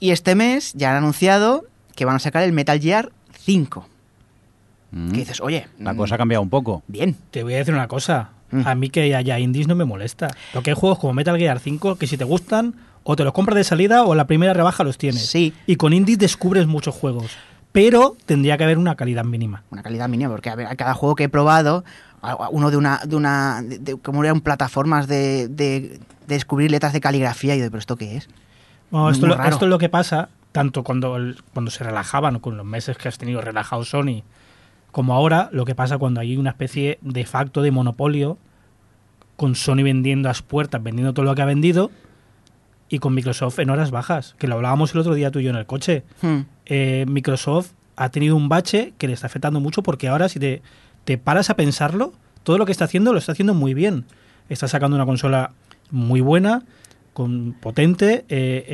Y 0.00 0.10
este 0.10 0.34
mes 0.34 0.74
ya 0.74 0.90
han 0.90 0.96
anunciado 0.98 1.64
que 1.94 2.04
van 2.04 2.16
a 2.16 2.18
sacar 2.18 2.42
el 2.42 2.52
Metal 2.52 2.78
Gear 2.78 3.10
5. 3.32 3.88
Mm. 4.96 5.12
Que 5.12 5.18
dices, 5.18 5.40
oye. 5.42 5.66
La 5.78 5.94
cosa 5.94 6.14
ha 6.14 6.18
cambiado 6.18 6.42
un 6.42 6.48
poco. 6.48 6.82
Bien. 6.88 7.14
Te 7.30 7.42
voy 7.42 7.54
a 7.54 7.58
decir 7.58 7.74
una 7.74 7.86
cosa. 7.86 8.30
Mm. 8.50 8.62
A 8.64 8.74
mí 8.74 8.88
que 8.88 9.14
haya 9.14 9.38
indies 9.38 9.68
no 9.68 9.74
me 9.74 9.84
molesta. 9.84 10.34
Lo 10.54 10.62
que 10.62 10.70
hay 10.70 10.76
juegos 10.76 10.98
como 10.98 11.12
Metal 11.12 11.36
Gear 11.36 11.60
5 11.60 11.96
que 11.96 12.06
si 12.06 12.16
te 12.16 12.24
gustan, 12.24 12.74
o 13.02 13.14
te 13.14 13.22
los 13.22 13.34
compras 13.34 13.56
de 13.56 13.64
salida 13.64 14.04
o 14.04 14.14
la 14.14 14.26
primera 14.26 14.54
rebaja 14.54 14.84
los 14.84 14.96
tienes. 14.96 15.26
Sí. 15.26 15.52
Y 15.66 15.76
con 15.76 15.92
indies 15.92 16.18
descubres 16.18 16.66
muchos 16.66 16.94
juegos. 16.94 17.30
Pero 17.72 18.16
tendría 18.24 18.56
que 18.56 18.64
haber 18.64 18.78
una 18.78 18.94
calidad 18.94 19.24
mínima. 19.24 19.64
Una 19.70 19.82
calidad 19.82 20.08
mínima, 20.08 20.30
porque 20.30 20.48
a, 20.48 20.54
ver, 20.54 20.66
a 20.66 20.76
cada 20.76 20.94
juego 20.94 21.14
que 21.14 21.24
he 21.24 21.28
probado, 21.28 21.84
uno 22.50 22.70
de 22.70 22.78
una. 22.78 23.00
de 23.04 23.16
una. 23.16 23.62
De, 23.62 23.98
como 23.98 24.24
eran 24.24 24.40
plataformas 24.40 25.08
de, 25.08 25.48
de, 25.48 26.00
descubrir 26.26 26.70
letras 26.70 26.94
de 26.94 27.02
caligrafía 27.02 27.54
y 27.54 27.60
de, 27.60 27.70
¿pero 27.70 27.80
esto 27.80 27.96
qué 27.96 28.16
es? 28.16 28.28
esto, 29.10 29.26
esto, 29.26 29.64
es 29.66 29.70
lo 29.70 29.78
que 29.78 29.90
pasa, 29.90 30.30
tanto 30.52 30.82
cuando, 30.82 31.18
cuando 31.52 31.70
se 31.70 31.84
relajaban, 31.84 32.36
o 32.36 32.40
con 32.40 32.56
los 32.56 32.64
meses 32.64 32.96
que 32.96 33.08
has 33.08 33.18
tenido 33.18 33.42
relajado 33.42 33.84
Sony 33.84 34.22
como 34.96 35.12
ahora 35.12 35.50
lo 35.52 35.66
que 35.66 35.74
pasa 35.74 35.98
cuando 35.98 36.22
hay 36.22 36.38
una 36.38 36.48
especie 36.48 36.98
de 37.02 37.26
facto 37.26 37.60
de 37.60 37.70
monopolio 37.70 38.38
con 39.36 39.54
Sony 39.54 39.82
vendiendo 39.82 40.30
a 40.30 40.30
las 40.30 40.40
puertas, 40.40 40.82
vendiendo 40.82 41.12
todo 41.12 41.26
lo 41.26 41.34
que 41.34 41.42
ha 41.42 41.44
vendido 41.44 41.90
y 42.88 42.98
con 42.98 43.12
Microsoft 43.12 43.58
en 43.58 43.68
horas 43.68 43.90
bajas, 43.90 44.36
que 44.38 44.46
lo 44.46 44.54
hablábamos 44.54 44.94
el 44.94 45.00
otro 45.00 45.12
día 45.12 45.30
tú 45.30 45.40
y 45.40 45.44
yo 45.44 45.50
en 45.50 45.56
el 45.56 45.66
coche. 45.66 46.02
Hmm. 46.22 46.44
Eh, 46.64 47.04
Microsoft 47.08 47.72
ha 47.96 48.08
tenido 48.08 48.36
un 48.36 48.48
bache 48.48 48.94
que 48.96 49.06
le 49.06 49.12
está 49.12 49.26
afectando 49.26 49.60
mucho 49.60 49.82
porque 49.82 50.08
ahora 50.08 50.30
si 50.30 50.40
te, 50.40 50.62
te 51.04 51.18
paras 51.18 51.50
a 51.50 51.56
pensarlo, 51.56 52.14
todo 52.42 52.56
lo 52.56 52.64
que 52.64 52.72
está 52.72 52.86
haciendo 52.86 53.12
lo 53.12 53.18
está 53.18 53.32
haciendo 53.32 53.52
muy 53.52 53.74
bien. 53.74 54.06
Está 54.48 54.66
sacando 54.66 54.96
una 54.96 55.04
consola 55.04 55.52
muy 55.90 56.22
buena, 56.22 56.62
con 57.12 57.52
potente, 57.52 58.24
eh, 58.30 58.64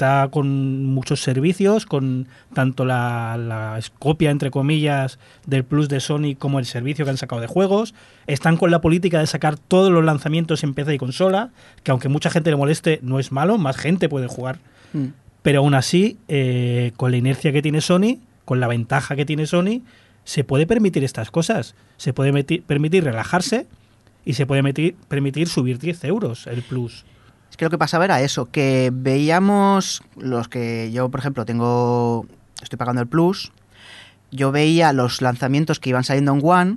está 0.00 0.28
con 0.30 0.86
muchos 0.86 1.20
servicios, 1.20 1.84
con 1.84 2.26
tanto 2.54 2.86
la, 2.86 3.36
la, 3.36 3.78
copia, 3.98 4.30
entre 4.30 4.50
comillas, 4.50 5.18
del 5.44 5.62
Plus 5.62 5.90
de 5.90 6.00
Sony 6.00 6.36
como 6.38 6.58
el 6.58 6.64
servicio 6.64 7.04
que 7.04 7.10
han 7.10 7.18
sacado 7.18 7.42
de 7.42 7.46
juegos. 7.46 7.92
Están 8.26 8.56
con 8.56 8.70
la 8.70 8.80
política 8.80 9.20
de 9.20 9.26
sacar 9.26 9.58
todos 9.58 9.92
los 9.92 10.02
lanzamientos 10.02 10.64
en 10.64 10.72
PC 10.72 10.94
y 10.94 10.98
consola, 10.98 11.50
que 11.82 11.90
aunque 11.90 12.08
mucha 12.08 12.30
gente 12.30 12.48
le 12.48 12.56
moleste, 12.56 12.98
no 13.02 13.18
es 13.18 13.30
malo, 13.30 13.58
más 13.58 13.76
gente 13.76 14.08
puede 14.08 14.26
jugar. 14.26 14.58
Mm. 14.94 15.08
Pero 15.42 15.58
aún 15.58 15.74
así, 15.74 16.16
eh, 16.28 16.92
con 16.96 17.10
la 17.10 17.18
inercia 17.18 17.52
que 17.52 17.60
tiene 17.60 17.82
Sony, 17.82 18.20
con 18.46 18.58
la 18.58 18.68
ventaja 18.68 19.16
que 19.16 19.26
tiene 19.26 19.44
Sony, 19.44 19.82
se 20.24 20.44
puede 20.44 20.66
permitir 20.66 21.04
estas 21.04 21.30
cosas. 21.30 21.74
Se 21.98 22.14
puede 22.14 22.32
permitir 22.62 23.04
relajarse 23.04 23.66
y 24.24 24.32
se 24.32 24.46
puede 24.46 24.94
permitir 25.08 25.48
subir 25.48 25.78
10 25.78 26.04
euros 26.04 26.46
el 26.46 26.62
Plus. 26.62 27.04
Es 27.50 27.56
que 27.56 27.64
lo 27.64 27.70
que 27.70 27.78
pasaba 27.78 28.04
era 28.04 28.20
eso, 28.22 28.46
que 28.46 28.90
veíamos 28.92 30.02
los 30.16 30.48
que 30.48 30.90
yo, 30.92 31.08
por 31.10 31.20
ejemplo, 31.20 31.44
tengo, 31.44 32.26
estoy 32.62 32.76
pagando 32.76 33.02
el 33.02 33.08
Plus, 33.08 33.52
yo 34.30 34.52
veía 34.52 34.92
los 34.92 35.20
lanzamientos 35.20 35.80
que 35.80 35.90
iban 35.90 36.04
saliendo 36.04 36.32
en 36.32 36.40
One 36.42 36.76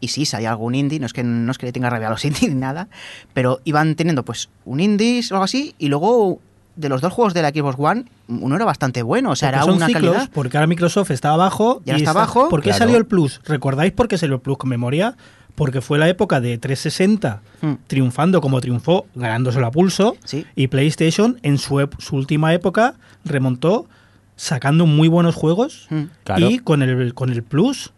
y 0.00 0.08
sí, 0.08 0.24
salía 0.24 0.50
algún 0.50 0.74
indie, 0.74 1.00
no 1.00 1.06
es 1.06 1.12
que 1.12 1.22
no 1.22 1.50
es 1.50 1.58
que 1.58 1.66
le 1.66 1.72
tenga 1.72 1.90
rabia 1.90 2.08
a 2.08 2.10
los 2.10 2.24
indies 2.24 2.48
ni 2.48 2.60
nada, 2.60 2.88
pero 3.34 3.60
iban 3.64 3.94
teniendo 3.94 4.24
pues 4.24 4.48
un 4.64 4.80
indie 4.80 5.20
o 5.30 5.34
algo 5.34 5.44
así 5.44 5.74
y 5.78 5.88
luego 5.88 6.40
de 6.76 6.88
los 6.90 7.00
dos 7.00 7.12
juegos 7.12 7.34
de 7.34 7.42
la 7.42 7.48
Xbox 7.48 7.76
One, 7.78 8.04
uno 8.28 8.54
era 8.54 8.64
bastante 8.64 9.02
bueno, 9.02 9.30
o 9.30 9.36
sea, 9.36 9.48
Porque 9.48 9.56
era 9.56 9.64
son 9.64 9.76
una 9.76 9.86
ciclos, 9.86 10.12
calidad. 10.12 10.30
Porque 10.32 10.56
ahora 10.58 10.66
Microsoft 10.66 11.10
está 11.10 11.30
abajo. 11.30 11.80
Ya 11.84 11.94
y 11.94 11.96
está 11.96 12.10
abajo, 12.10 12.48
¿Por 12.48 12.60
qué 12.60 12.68
claro. 12.68 12.78
salió 12.78 12.98
el 12.98 13.06
Plus? 13.06 13.40
¿Recordáis 13.44 13.92
por 13.92 14.08
qué 14.08 14.18
salió 14.18 14.36
el 14.36 14.42
Plus 14.42 14.58
con 14.58 14.68
memoria? 14.68 15.16
Porque 15.56 15.80
fue 15.80 15.98
la 15.98 16.08
época 16.08 16.40
de 16.40 16.56
360 16.58 17.40
Hmm. 17.62 17.72
triunfando 17.88 18.40
como 18.40 18.60
triunfó, 18.60 19.06
ganándoselo 19.16 19.66
a 19.66 19.70
pulso. 19.72 20.16
Sí. 20.24 20.44
Y 20.54 20.68
PlayStation 20.68 21.38
en 21.42 21.58
su, 21.58 21.88
su 21.98 22.14
última 22.16 22.54
época 22.54 22.94
remontó 23.24 23.86
sacando 24.36 24.86
muy 24.86 25.08
buenos 25.08 25.34
juegos 25.34 25.86
Mm. 25.90 26.02
Claro. 26.24 26.50
y 26.50 26.58
con 26.58 26.82
el, 26.82 27.14
con 27.14 27.30
el 27.30 27.42
Plus. 27.42 27.92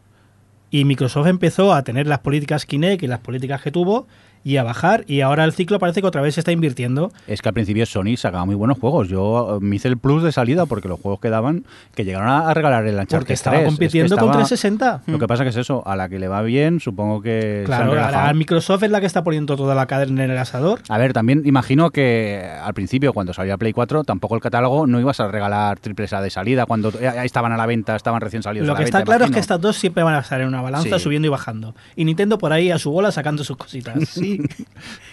Y 0.71 0.85
Microsoft 0.85 1.27
empezó 1.27 1.73
a 1.75 1.83
tener 1.83 2.07
las 2.07 2.21
políticas 2.21 2.64
Kinect 2.66 3.03
y 3.03 3.07
las 3.07 3.21
políticas 3.21 3.61
que 3.62 3.73
tuvo 3.73 4.07
y 4.44 4.57
a 4.57 4.62
bajar. 4.62 5.05
Y 5.07 5.20
ahora 5.20 5.44
el 5.44 5.53
ciclo 5.53 5.79
parece 5.79 6.01
que 6.01 6.07
otra 6.07 6.22
vez 6.22 6.35
se 6.35 6.40
está 6.40 6.53
invirtiendo. 6.53 7.12
Es 7.27 7.42
que 7.42 7.48
al 7.48 7.55
principio 7.55 7.87
Sony 7.87 8.16
sacaba 8.16 8.44
muy 8.44 8.55
buenos 8.55 8.79
juegos. 8.79 9.09
Yo 9.09 9.57
eh, 9.57 9.64
me 9.64 9.77
hice 9.77 9.88
el 9.88 9.98
plus 9.98 10.22
de 10.22 10.33
salida 10.33 10.66
porque 10.66 10.88
los 10.88 11.01
juegos 11.01 11.20
que 11.20 11.31
daban, 11.31 11.64
que 11.94 12.05
llegaron 12.05 12.29
a, 12.29 12.53
regalar 12.55 12.87
el 12.87 12.94
Uncharted 12.94 13.18
Porque 13.18 13.33
estaba 13.33 13.57
3. 13.57 13.66
Es 13.66 13.68
que 13.72 13.77
compitiendo 13.77 14.16
con 14.16 14.29
estaba- 14.31 14.46
360. 14.46 15.03
Lo 15.07 15.18
que 15.18 15.27
pasa 15.27 15.42
que 15.44 15.51
es 15.51 15.57
eso, 15.57 15.83
a 15.87 15.96
la 15.96 16.09
que 16.09 16.18
le 16.18 16.29
va 16.29 16.42
bien, 16.42 16.81
supongo 16.81 17.20
que 17.20 17.62
Claro, 17.66 17.92
ahora 17.92 18.33
Microsoft 18.33 18.83
es 18.85 18.90
la 18.90 19.01
que 19.01 19.07
está 19.07 19.22
poniendo 19.24 19.57
toda 19.57 19.74
la 19.74 19.87
cadena 19.87 20.24
en 20.24 20.31
el 20.31 20.38
asador. 20.38 20.81
A 20.88 20.98
ver, 20.98 21.12
también 21.12 21.42
imagino 21.44 21.90
que 21.90 22.48
al 22.62 22.74
principio, 22.74 23.12
cuando 23.12 23.33
salía 23.33 23.57
Play 23.57 23.72
4, 23.72 24.05
tampoco 24.05 24.35
el 24.35 24.40
catálogo 24.40 24.87
no 24.87 25.01
ibas 25.01 25.20
a 25.20 25.29
regalar 25.29 25.79
triples 25.79 26.12
A 26.12 26.20
de 26.20 26.31
salida, 26.31 26.66
cuando 26.66 26.90
estaban 26.90 27.53
a 27.53 27.57
la 27.57 27.66
venta, 27.66 27.96
estaban 27.96 28.20
recién 28.20 28.42
salidos 28.42 28.66
Lo 28.66 28.72
a 28.72 28.74
la 28.74 28.79
que 28.79 28.85
está 28.85 28.98
venta, 28.98 29.07
claro 29.12 29.24
es 29.27 29.31
que 29.31 29.40
estas 29.40 29.61
dos 29.61 29.77
siempre 29.77 30.03
van 30.03 30.14
a 30.14 30.20
estar 30.20 30.40
en 30.40 30.48
una 30.48 30.62
balanza, 30.62 30.98
Sí. 30.98 31.05
subiendo 31.05 31.27
y 31.27 31.31
bajando. 31.31 31.74
Y 31.96 32.05
Nintendo 32.05 32.38
por 32.38 32.53
ahí 32.53 32.70
a 32.70 32.79
su 32.79 32.90
bola 32.90 33.11
sacando 33.12 33.44
sus 33.44 33.57
cositas. 33.57 34.09
Sí. 34.09 34.28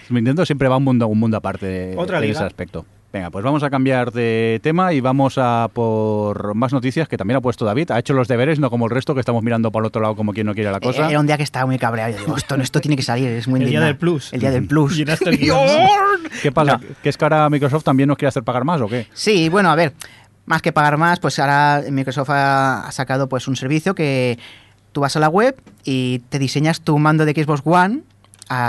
Nintendo 0.09 0.45
siempre 0.45 0.67
va 0.67 0.77
un 0.77 0.83
mundo, 0.83 1.07
un 1.07 1.19
mundo 1.19 1.37
aparte 1.37 1.65
de, 1.65 1.97
Otra 1.97 2.19
de 2.19 2.27
liga. 2.27 2.39
ese 2.39 2.47
aspecto. 2.47 2.85
Venga, 3.15 3.29
pues 3.29 3.45
vamos 3.45 3.63
a 3.63 3.69
cambiar 3.69 4.11
de 4.11 4.59
tema 4.61 4.91
y 4.91 4.99
vamos 4.99 5.37
a 5.37 5.69
por 5.71 6.53
más 6.53 6.73
noticias 6.73 7.07
que 7.07 7.15
también 7.15 7.37
ha 7.37 7.41
puesto 7.41 7.63
David. 7.63 7.91
Ha 7.91 7.99
hecho 7.99 8.13
los 8.13 8.27
deberes, 8.27 8.59
no 8.59 8.69
como 8.69 8.87
el 8.87 8.91
resto, 8.91 9.13
que 9.13 9.21
estamos 9.21 9.41
mirando 9.41 9.71
para 9.71 9.83
el 9.83 9.87
otro 9.87 10.01
lado 10.01 10.17
como 10.17 10.33
quien 10.33 10.47
no 10.47 10.53
quiere 10.53 10.69
la 10.69 10.81
cosa. 10.81 11.09
Era 11.09 11.21
un 11.21 11.25
día 11.25 11.37
que 11.37 11.43
estaba 11.43 11.65
muy 11.65 11.79
cabreado. 11.79 12.11
Yo 12.11 12.19
digo, 12.19 12.35
esto, 12.35 12.55
esto 12.55 12.81
tiene 12.81 12.97
que 12.97 13.03
salir, 13.03 13.29
es 13.29 13.47
muy 13.47 13.61
El 13.61 13.69
día 13.69 13.79
del 13.79 13.95
Plus. 13.95 14.33
El 14.33 14.41
día 14.41 14.51
del 14.51 14.67
Plus. 14.67 15.01
¿Qué 16.41 16.51
pasa? 16.51 16.81
¿Que 17.01 17.07
es 17.07 17.15
que 17.15 17.23
ahora 17.23 17.49
Microsoft 17.49 17.85
también 17.85 18.09
nos 18.09 18.17
quiere 18.17 18.27
hacer 18.27 18.43
pagar 18.43 18.65
más 18.65 18.81
o 18.81 18.89
qué? 18.89 19.07
Sí, 19.13 19.47
bueno, 19.47 19.69
a 19.69 19.75
ver, 19.75 19.93
más 20.45 20.61
que 20.61 20.73
pagar 20.73 20.97
más, 20.97 21.21
pues 21.21 21.39
ahora 21.39 21.83
Microsoft 21.89 22.31
ha, 22.31 22.85
ha 22.85 22.91
sacado 22.91 23.29
pues 23.29 23.47
un 23.47 23.55
servicio 23.55 23.95
que 23.95 24.37
tú 24.91 25.01
vas 25.01 25.15
a 25.15 25.21
la 25.21 25.29
web 25.29 25.55
y 25.85 26.19
te 26.27 26.37
diseñas 26.37 26.81
tu 26.81 26.97
mando 26.99 27.23
de 27.23 27.31
Xbox 27.31 27.61
One 27.63 28.01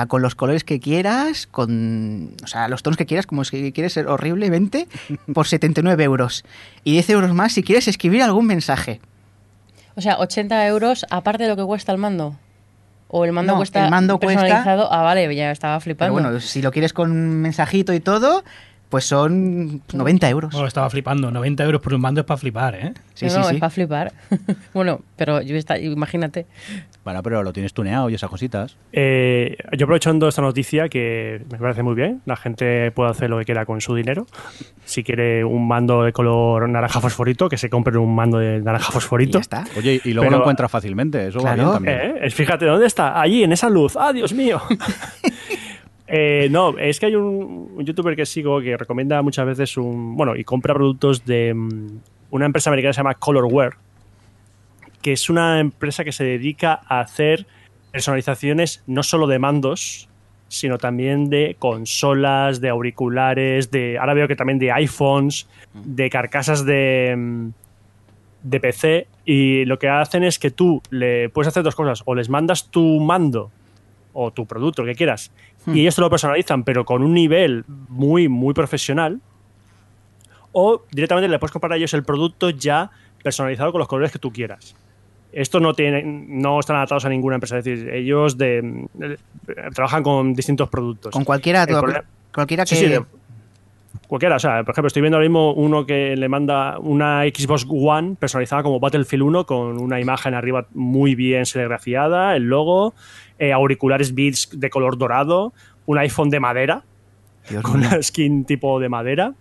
con 0.08 0.22
los 0.22 0.34
colores 0.34 0.64
que 0.64 0.80
quieras, 0.80 1.46
con 1.46 2.34
o 2.42 2.46
sea, 2.46 2.68
los 2.68 2.82
tonos 2.82 2.96
que 2.96 3.06
quieras, 3.06 3.26
como 3.26 3.44
si 3.44 3.72
quieres 3.72 3.92
ser 3.92 4.06
horriblemente, 4.08 4.88
por 5.34 5.46
79 5.46 6.02
euros. 6.04 6.44
Y 6.84 6.92
10 6.92 7.10
euros 7.10 7.34
más 7.34 7.52
si 7.52 7.62
quieres 7.62 7.86
escribir 7.88 8.22
algún 8.22 8.46
mensaje. 8.46 9.00
O 9.94 10.00
sea, 10.00 10.18
80 10.18 10.66
euros 10.66 11.06
aparte 11.10 11.44
de 11.44 11.48
lo 11.50 11.56
que 11.56 11.64
cuesta 11.64 11.92
el 11.92 11.98
mando. 11.98 12.36
O 13.08 13.24
el 13.24 13.32
mando 13.32 13.52
No, 13.52 13.58
cuesta 13.58 13.84
el 13.84 13.90
mando 13.90 14.18
cuesta- 14.18 14.40
personalizado. 14.42 14.92
Ah, 14.92 15.02
vale, 15.02 15.32
ya 15.34 15.50
estaba 15.52 15.74
Pero 15.76 15.84
flipando. 15.84 16.12
bueno, 16.14 16.40
si 16.40 16.60
lo 16.60 16.72
quieres 16.72 16.92
con 16.92 17.40
mensajito 17.40 17.92
y 17.94 18.00
todo, 18.00 18.42
pues 18.88 19.04
son 19.04 19.82
90 19.92 20.28
euros. 20.30 20.54
Oh, 20.54 20.66
estaba 20.66 20.88
flipando. 20.90 21.30
90 21.30 21.64
euros 21.64 21.80
por 21.80 21.92
un 21.94 22.00
mando 22.00 22.20
es 22.20 22.26
para 22.26 22.38
flipar, 22.38 22.74
¿eh? 22.76 22.92
Sí, 23.14 23.24
no, 23.26 23.30
sí, 23.30 23.38
no, 23.38 23.44
sí. 23.44 23.54
es 23.54 23.60
para 23.60 23.70
flipar. 23.70 24.12
bueno, 24.74 25.00
pero 25.16 25.42
yo 25.42 25.56
está, 25.56 25.78
imagínate. 25.78 26.46
Bueno, 27.04 27.22
pero 27.22 27.42
lo 27.42 27.52
tienes 27.52 27.72
tuneado 27.72 28.10
y 28.10 28.14
esas 28.14 28.30
cositas. 28.30 28.76
Eh, 28.92 29.56
yo 29.76 29.84
aprovechando 29.84 30.28
esta 30.28 30.42
noticia 30.42 30.88
que 30.88 31.42
me 31.50 31.58
parece 31.58 31.82
muy 31.82 31.94
bien, 31.94 32.20
la 32.26 32.36
gente 32.36 32.90
puede 32.92 33.10
hacer 33.10 33.30
lo 33.30 33.38
que 33.38 33.44
quiera 33.44 33.64
con 33.66 33.80
su 33.80 33.94
dinero. 33.94 34.26
Si 34.84 35.02
quiere 35.02 35.44
un 35.44 35.66
mando 35.68 36.02
de 36.02 36.12
color 36.12 36.68
naranja 36.68 37.00
fosforito, 37.00 37.48
que 37.48 37.56
se 37.58 37.68
compre 37.70 37.96
un 37.98 38.14
mando 38.14 38.38
de 38.38 38.60
naranja 38.60 38.88
Y 38.90 38.92
fosforito. 38.92 39.38
ya 39.38 39.42
está. 39.42 39.64
Oye, 39.76 40.00
y 40.04 40.12
luego 40.12 40.26
Pero- 40.28 40.38
lo 40.38 40.42
encuentras 40.44 40.70
fácilmente, 40.70 41.28
eso 41.28 41.38
Claro. 41.40 41.70
va 41.72 41.78
bien 41.78 41.96
también. 41.96 42.24
Eh, 42.24 42.30
Fíjate, 42.30 42.66
¿dónde 42.66 42.86
está? 42.86 43.20
Allí, 43.20 43.42
en 43.44 43.52
esa 43.52 43.68
luz. 43.68 43.96
¡Ah, 43.96 44.12
Dios 44.12 44.32
mío! 44.32 44.60
Eh, 46.08 46.48
no, 46.50 46.78
es 46.78 47.00
que 47.00 47.06
hay 47.06 47.16
un, 47.16 47.84
youtuber 47.84 48.14
que 48.14 48.26
sigo 48.26 48.60
que 48.60 48.76
recomienda 48.76 49.22
muchas 49.22 49.46
veces 49.46 49.76
un. 49.76 50.16
Bueno, 50.16 50.36
y 50.36 50.44
compra 50.44 50.74
productos 50.74 51.24
de 51.24 51.52
mm, 51.54 52.00
una 52.30 52.46
empresa 52.46 52.70
americana 52.70 52.90
que 52.90 52.94
se 52.94 53.00
llama 53.00 53.14
Colorware, 53.14 53.74
que 55.02 55.12
es 55.12 55.28
una 55.28 55.60
empresa 55.60 56.04
que 56.04 56.12
se 56.12 56.24
dedica 56.24 56.80
a 56.86 57.00
hacer 57.00 57.46
personalizaciones 57.90 58.82
no 58.86 59.02
solo 59.02 59.26
de 59.26 59.38
mandos, 59.38 60.08
sino 60.48 60.78
también 60.78 61.28
de 61.28 61.56
consolas, 61.58 62.60
de 62.60 62.68
auriculares, 62.68 63.70
de. 63.70 63.98
Ahora 63.98 64.14
veo 64.14 64.28
que 64.28 64.36
también 64.36 64.58
de 64.58 64.70
iPhones, 64.72 65.48
de 65.74 66.08
carcasas 66.08 66.64
de. 66.64 67.14
mm, 67.16 67.48
de 68.46 68.60
PC 68.60 69.08
y 69.24 69.64
lo 69.64 69.78
que 69.78 69.88
hacen 69.88 70.22
es 70.22 70.38
que 70.38 70.52
tú 70.52 70.80
le 70.90 71.28
puedes 71.30 71.48
hacer 71.48 71.64
dos 71.64 71.74
cosas 71.74 72.02
o 72.04 72.14
les 72.14 72.28
mandas 72.28 72.70
tu 72.70 73.00
mando 73.00 73.50
o 74.12 74.30
tu 74.30 74.46
producto, 74.46 74.82
lo 74.82 74.88
que 74.88 74.94
quieras, 74.94 75.32
y 75.66 75.80
ellos 75.80 75.94
te 75.94 76.00
lo 76.00 76.10
personalizan, 76.10 76.64
pero 76.64 76.84
con 76.84 77.02
un 77.02 77.12
nivel 77.14 77.64
muy, 77.88 78.28
muy 78.28 78.54
profesional, 78.54 79.20
o 80.52 80.82
directamente 80.90 81.28
le 81.28 81.38
puedes 81.38 81.52
comprar 81.52 81.72
a 81.72 81.76
ellos 81.76 81.92
el 81.94 82.02
producto 82.02 82.50
ya 82.50 82.90
personalizado 83.22 83.72
con 83.72 83.78
los 83.80 83.88
colores 83.88 84.12
que 84.12 84.18
tú 84.18 84.32
quieras. 84.32 84.74
Esto 85.32 85.60
no 85.60 85.74
tiene, 85.74 86.02
no 86.04 86.60
están 86.60 86.76
adaptados 86.76 87.04
a 87.04 87.08
ninguna 87.08 87.34
empresa, 87.36 87.58
es 87.58 87.64
decir, 87.64 87.90
ellos 87.90 88.38
de, 88.38 88.86
trabajan 89.74 90.02
con 90.02 90.32
distintos 90.32 90.68
productos. 90.68 91.12
Con 91.12 91.24
cualquiera, 91.24 91.66
cualquiera 92.32 92.64
que... 92.64 92.74
Sí, 92.74 92.76
sí, 92.76 92.88
de- 92.88 93.04
cualquiera. 94.08 94.36
O 94.36 94.38
sea, 94.38 94.62
por 94.64 94.72
ejemplo, 94.72 94.88
estoy 94.88 95.02
viendo 95.02 95.16
ahora 95.16 95.28
mismo 95.28 95.52
uno 95.52 95.86
que 95.86 96.16
le 96.16 96.28
manda 96.28 96.78
una 96.78 97.22
Xbox 97.22 97.66
One 97.68 98.16
personalizada 98.18 98.62
como 98.62 98.80
Battlefield 98.80 99.22
1 99.22 99.46
con 99.46 99.78
una 99.78 100.00
imagen 100.00 100.34
arriba 100.34 100.66
muy 100.74 101.14
bien 101.14 101.46
serigrafiada, 101.46 102.36
el 102.36 102.44
logo, 102.44 102.94
eh, 103.38 103.52
auriculares 103.52 104.14
Beats 104.14 104.50
de 104.52 104.70
color 104.70 104.98
dorado, 104.98 105.52
un 105.86 105.98
iPhone 105.98 106.30
de 106.30 106.40
madera, 106.40 106.84
Dios 107.48 107.62
con 107.62 107.80
mío. 107.80 107.88
una 107.88 108.02
skin 108.02 108.44
tipo 108.44 108.80
de 108.80 108.88
madera. 108.88 109.34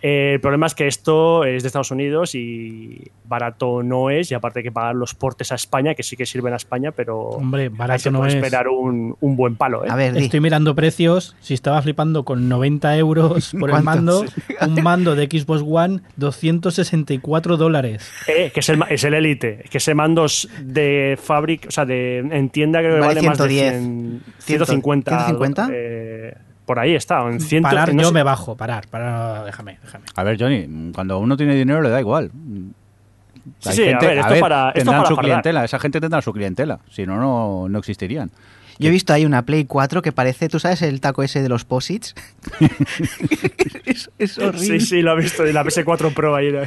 Eh, 0.00 0.32
el 0.34 0.40
problema 0.40 0.66
es 0.66 0.74
que 0.74 0.86
esto 0.86 1.44
es 1.44 1.62
de 1.62 1.66
Estados 1.66 1.90
Unidos 1.90 2.34
y 2.36 3.02
barato 3.26 3.82
no 3.82 4.10
es, 4.10 4.30
y 4.30 4.34
aparte 4.34 4.60
hay 4.60 4.62
que 4.62 4.70
pagar 4.72 4.94
los 4.94 5.14
portes 5.14 5.50
a 5.50 5.56
España, 5.56 5.94
que 5.94 6.02
sí 6.04 6.16
que 6.16 6.24
sirven 6.24 6.52
a 6.52 6.56
España, 6.56 6.92
pero 6.92 7.18
Hombre, 7.18 7.68
barato 7.68 8.10
no 8.10 8.18
puede 8.20 8.30
es. 8.30 8.36
esperar 8.36 8.68
un, 8.68 9.16
un 9.20 9.36
buen 9.36 9.56
palo. 9.56 9.84
¿eh? 9.84 9.88
A 9.90 9.96
ver, 9.96 10.14
di. 10.14 10.24
Estoy 10.24 10.40
mirando 10.40 10.74
precios. 10.74 11.34
Si 11.40 11.52
estaba 11.54 11.82
flipando 11.82 12.24
con 12.24 12.48
90 12.48 12.96
euros 12.96 13.52
por 13.58 13.70
el 13.70 13.82
mando, 13.82 14.24
un 14.66 14.82
mando 14.82 15.16
de 15.16 15.26
Xbox 15.26 15.62
One, 15.66 16.00
264 16.16 17.56
dólares. 17.56 18.10
Eh, 18.28 18.50
que 18.52 18.60
es 18.60 18.68
el, 18.68 18.76
ma- 18.78 18.86
es 18.88 19.02
el 19.04 19.14
Elite, 19.14 19.64
que 19.70 19.78
ese 19.78 19.94
mandos 19.94 20.48
de 20.62 21.18
fábrica, 21.20 21.68
o 21.68 21.70
sea, 21.70 21.84
de, 21.84 22.18
en 22.18 22.50
tienda 22.50 22.78
creo 22.80 22.94
que 22.94 23.00
Vale 23.00 23.14
vale, 23.16 23.28
más 23.28 23.38
de 23.38 23.48
110. 23.48 23.72
100, 23.82 24.22
150. 24.38 25.10
150. 25.26 25.68
Por 26.68 26.78
ahí 26.78 26.94
está, 26.94 27.22
en 27.26 27.40
100, 27.40 27.62
Parar, 27.62 27.94
no 27.94 28.02
yo 28.02 28.08
sé- 28.08 28.14
me 28.14 28.22
bajo. 28.22 28.54
Parar, 28.54 28.86
parar. 28.88 29.46
Déjame, 29.46 29.78
déjame. 29.82 30.04
A 30.14 30.22
ver, 30.22 30.36
Johnny, 30.38 30.92
cuando 30.94 31.18
uno 31.18 31.34
tiene 31.34 31.54
dinero 31.54 31.80
le 31.80 31.88
da 31.88 31.98
igual. 31.98 32.30
Sí, 33.60 33.72
sí, 33.72 33.88
a 33.88 33.98
ver, 33.98 34.18
esto 34.18 34.34
para- 34.40 34.68
esto 34.68 34.78
tendrán 34.80 34.96
para 35.02 35.08
su 35.08 35.16
clientela, 35.16 35.64
esa 35.64 35.78
gente 35.78 36.00
tendrá 36.00 36.20
su 36.20 36.32
clientela, 36.34 36.78
si 36.90 37.06
no, 37.06 37.16
no, 37.16 37.66
no 37.70 37.78
existirían. 37.78 38.30
Yo 38.78 38.88
he 38.88 38.92
visto 38.92 39.12
ahí 39.12 39.24
una 39.24 39.44
Play 39.44 39.64
4 39.64 40.02
que 40.02 40.12
parece, 40.12 40.48
¿tú 40.48 40.58
sabes 40.60 40.82
el 40.82 41.00
taco 41.00 41.22
ese 41.22 41.42
de 41.42 41.48
los 41.48 41.64
posits? 41.64 42.14
es, 43.84 44.10
es 44.18 44.38
horrible. 44.38 44.80
Sí, 44.80 44.86
sí, 44.86 45.02
lo 45.02 45.12
he 45.18 45.22
visto, 45.22 45.46
y 45.46 45.52
la 45.52 45.64
PS4 45.64 46.14
Pro 46.14 46.36
ahí. 46.36 46.52
¿no? 46.52 46.60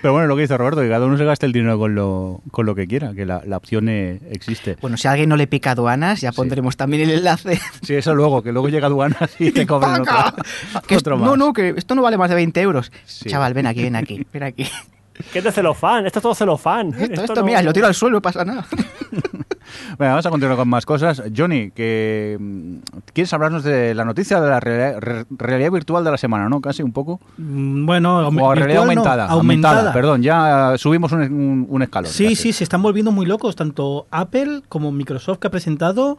Pero 0.00 0.12
bueno, 0.12 0.28
lo 0.28 0.36
que 0.36 0.42
dice 0.42 0.56
Roberto, 0.56 0.80
que 0.82 0.88
cada 0.88 1.06
uno 1.06 1.18
se 1.18 1.24
gaste 1.24 1.46
el 1.46 1.52
dinero 1.52 1.78
con 1.78 1.94
lo, 1.94 2.42
con 2.50 2.64
lo 2.66 2.74
que 2.74 2.86
quiera, 2.86 3.12
que 3.12 3.26
la, 3.26 3.42
la 3.44 3.56
opción 3.56 3.88
eh, 3.88 4.20
existe. 4.30 4.76
Bueno, 4.80 4.96
si 4.96 5.08
a 5.08 5.12
alguien 5.12 5.28
no 5.28 5.36
le 5.36 5.46
pica 5.46 5.72
aduanas, 5.72 6.20
ya 6.20 6.32
pondremos 6.32 6.76
también 6.76 7.02
el 7.02 7.18
enlace. 7.18 7.60
Sí, 7.82 7.94
eso 7.94 8.14
luego, 8.14 8.42
que 8.42 8.52
luego 8.52 8.68
llega 8.68 8.86
aduanas 8.86 9.30
y 9.38 9.50
te 9.52 9.66
cobran 9.66 10.02
otro, 10.02 11.18
más. 11.18 11.26
no, 11.26 11.36
no, 11.36 11.52
que 11.52 11.74
esto 11.76 11.94
no 11.94 12.02
vale 12.02 12.16
más 12.16 12.30
de 12.30 12.36
20 12.36 12.60
euros. 12.60 12.92
Sí. 13.04 13.28
Chaval, 13.28 13.54
ven 13.54 13.66
aquí, 13.66 13.82
ven 13.82 13.96
aquí, 13.96 14.24
ven 14.32 14.42
aquí. 14.44 14.66
¿Qué 15.32 15.38
es 15.38 15.44
de 15.44 15.52
celofán? 15.52 16.06
Esto 16.06 16.18
es 16.18 16.22
todo 16.22 16.34
celofán. 16.34 16.94
Esto, 16.98 17.22
esto, 17.22 17.34
no- 17.36 17.44
mira, 17.44 17.62
lo 17.62 17.72
tiro 17.72 17.86
al 17.86 17.94
suelo, 17.94 18.16
no 18.16 18.22
pasa 18.22 18.44
nada. 18.44 18.66
Venga, 19.98 20.12
vamos 20.12 20.26
a 20.26 20.30
continuar 20.30 20.56
con 20.56 20.68
más 20.68 20.86
cosas. 20.86 21.22
Johnny, 21.36 21.70
que 21.70 22.36
mm, 22.40 22.76
quieres 23.12 23.32
hablarnos 23.32 23.62
de 23.64 23.94
la 23.94 24.04
noticia 24.04 24.40
de 24.40 24.48
la 24.48 24.60
realidad, 24.60 24.98
re- 25.00 25.24
realidad 25.30 25.70
virtual 25.70 26.04
de 26.04 26.10
la 26.10 26.16
semana, 26.16 26.48
¿no? 26.48 26.60
Casi 26.60 26.82
un 26.82 26.92
poco. 26.92 27.20
Mm, 27.36 27.84
Bueno, 27.84 28.28
O 28.28 28.54
realidad 28.54 28.76
no, 28.76 28.82
aumentada, 28.82 29.26
aumentada. 29.26 29.92
Perdón, 29.92 30.22
ya 30.22 30.74
subimos 30.78 31.12
un, 31.12 31.20
un- 31.22 31.66
un 31.68 31.82
escalón. 31.82 32.10
Sí, 32.10 32.24
casi. 32.24 32.36
sí, 32.36 32.52
se 32.52 32.64
están 32.64 32.80
volviendo 32.82 33.12
muy 33.12 33.26
locos, 33.26 33.56
tanto 33.56 34.06
Apple 34.10 34.62
como 34.68 34.90
Microsoft 34.92 35.38
que 35.38 35.46
ha 35.48 35.50
presentado 35.50 36.18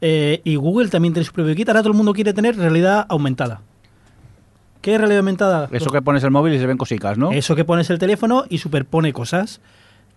eh, 0.00 0.40
y 0.44 0.56
Google 0.56 0.88
también 0.88 1.14
tiene 1.14 1.24
su 1.24 1.32
propio 1.32 1.54
kit. 1.54 1.68
Ahora 1.68 1.80
todo 1.80 1.90
el 1.92 1.96
mundo 1.96 2.12
quiere 2.12 2.32
tener 2.34 2.56
realidad 2.56 3.06
aumentada. 3.08 3.60
¿Qué 4.82 4.94
es 4.94 4.98
realidad 4.98 5.20
aumentada? 5.20 5.68
Eso 5.72 5.90
que 5.90 6.02
pones 6.02 6.24
el 6.24 6.32
móvil 6.32 6.54
y 6.54 6.58
se 6.58 6.66
ven 6.66 6.76
cositas, 6.76 7.16
¿no? 7.16 7.30
Eso 7.30 7.54
que 7.54 7.64
pones 7.64 7.88
el 7.88 7.98
teléfono 7.98 8.44
y 8.48 8.58
superpone 8.58 9.12
cosas. 9.12 9.60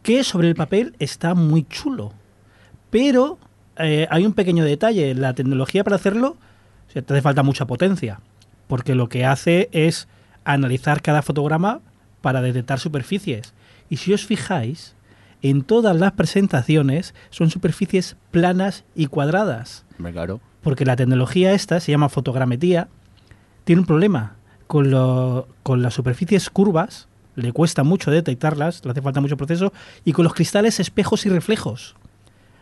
que 0.02 0.24
sobre 0.24 0.50
el 0.50 0.56
papel 0.56 0.96
está 1.00 1.34
muy 1.34 1.64
chulo. 1.64 2.14
Pero 2.90 3.40
eh, 3.78 4.08
hay 4.10 4.26
un 4.26 4.34
pequeño 4.34 4.64
detalle. 4.64 5.16
La 5.16 5.34
tecnología 5.34 5.84
para 5.84 5.96
hacerlo 5.96 6.38
te 6.94 7.00
hace 7.00 7.22
falta 7.22 7.44
mucha 7.44 7.66
potencia. 7.66 8.20
Porque 8.68 8.96
lo 8.96 9.10
que 9.10 9.26
hace 9.26 9.70
es 9.72 10.08
analizar 10.44 11.02
cada 11.02 11.22
fotograma 11.22 11.82
para 12.22 12.42
detectar 12.42 12.80
superficies. 12.80 13.54
Y 13.90 13.98
si 13.98 14.14
os 14.14 14.26
fijáis, 14.26 14.96
en 15.42 15.64
todas 15.64 15.96
las 15.96 16.14
presentaciones 16.14 17.14
son 17.30 17.52
superficies 17.52 18.16
planas 18.32 18.84
y 18.96 19.08
cuadradas. 19.08 19.86
Claro. 19.98 20.40
Porque 20.62 20.86
la 20.86 20.96
tecnología 20.96 21.54
esta 21.54 21.80
se 21.80 21.92
llama 21.92 22.10
fotogrametría. 22.10 22.88
Tiene 23.64 23.82
un 23.82 23.86
problema. 23.86 24.36
Con, 24.68 24.90
lo, 24.90 25.48
con 25.64 25.82
las 25.82 25.94
superficies 25.94 26.50
curvas 26.50 27.08
le 27.36 27.52
cuesta 27.52 27.84
mucho 27.84 28.12
detectarlas, 28.12 28.84
le 28.86 28.92
hace 28.92 29.02
falta 29.02 29.22
mucho 29.22 29.38
proceso. 29.38 29.74
Y 30.04 30.14
con 30.14 30.24
los 30.24 30.34
cristales 30.34 30.80
espejos 30.80 31.26
y 31.26 31.30
reflejos. 31.30 31.96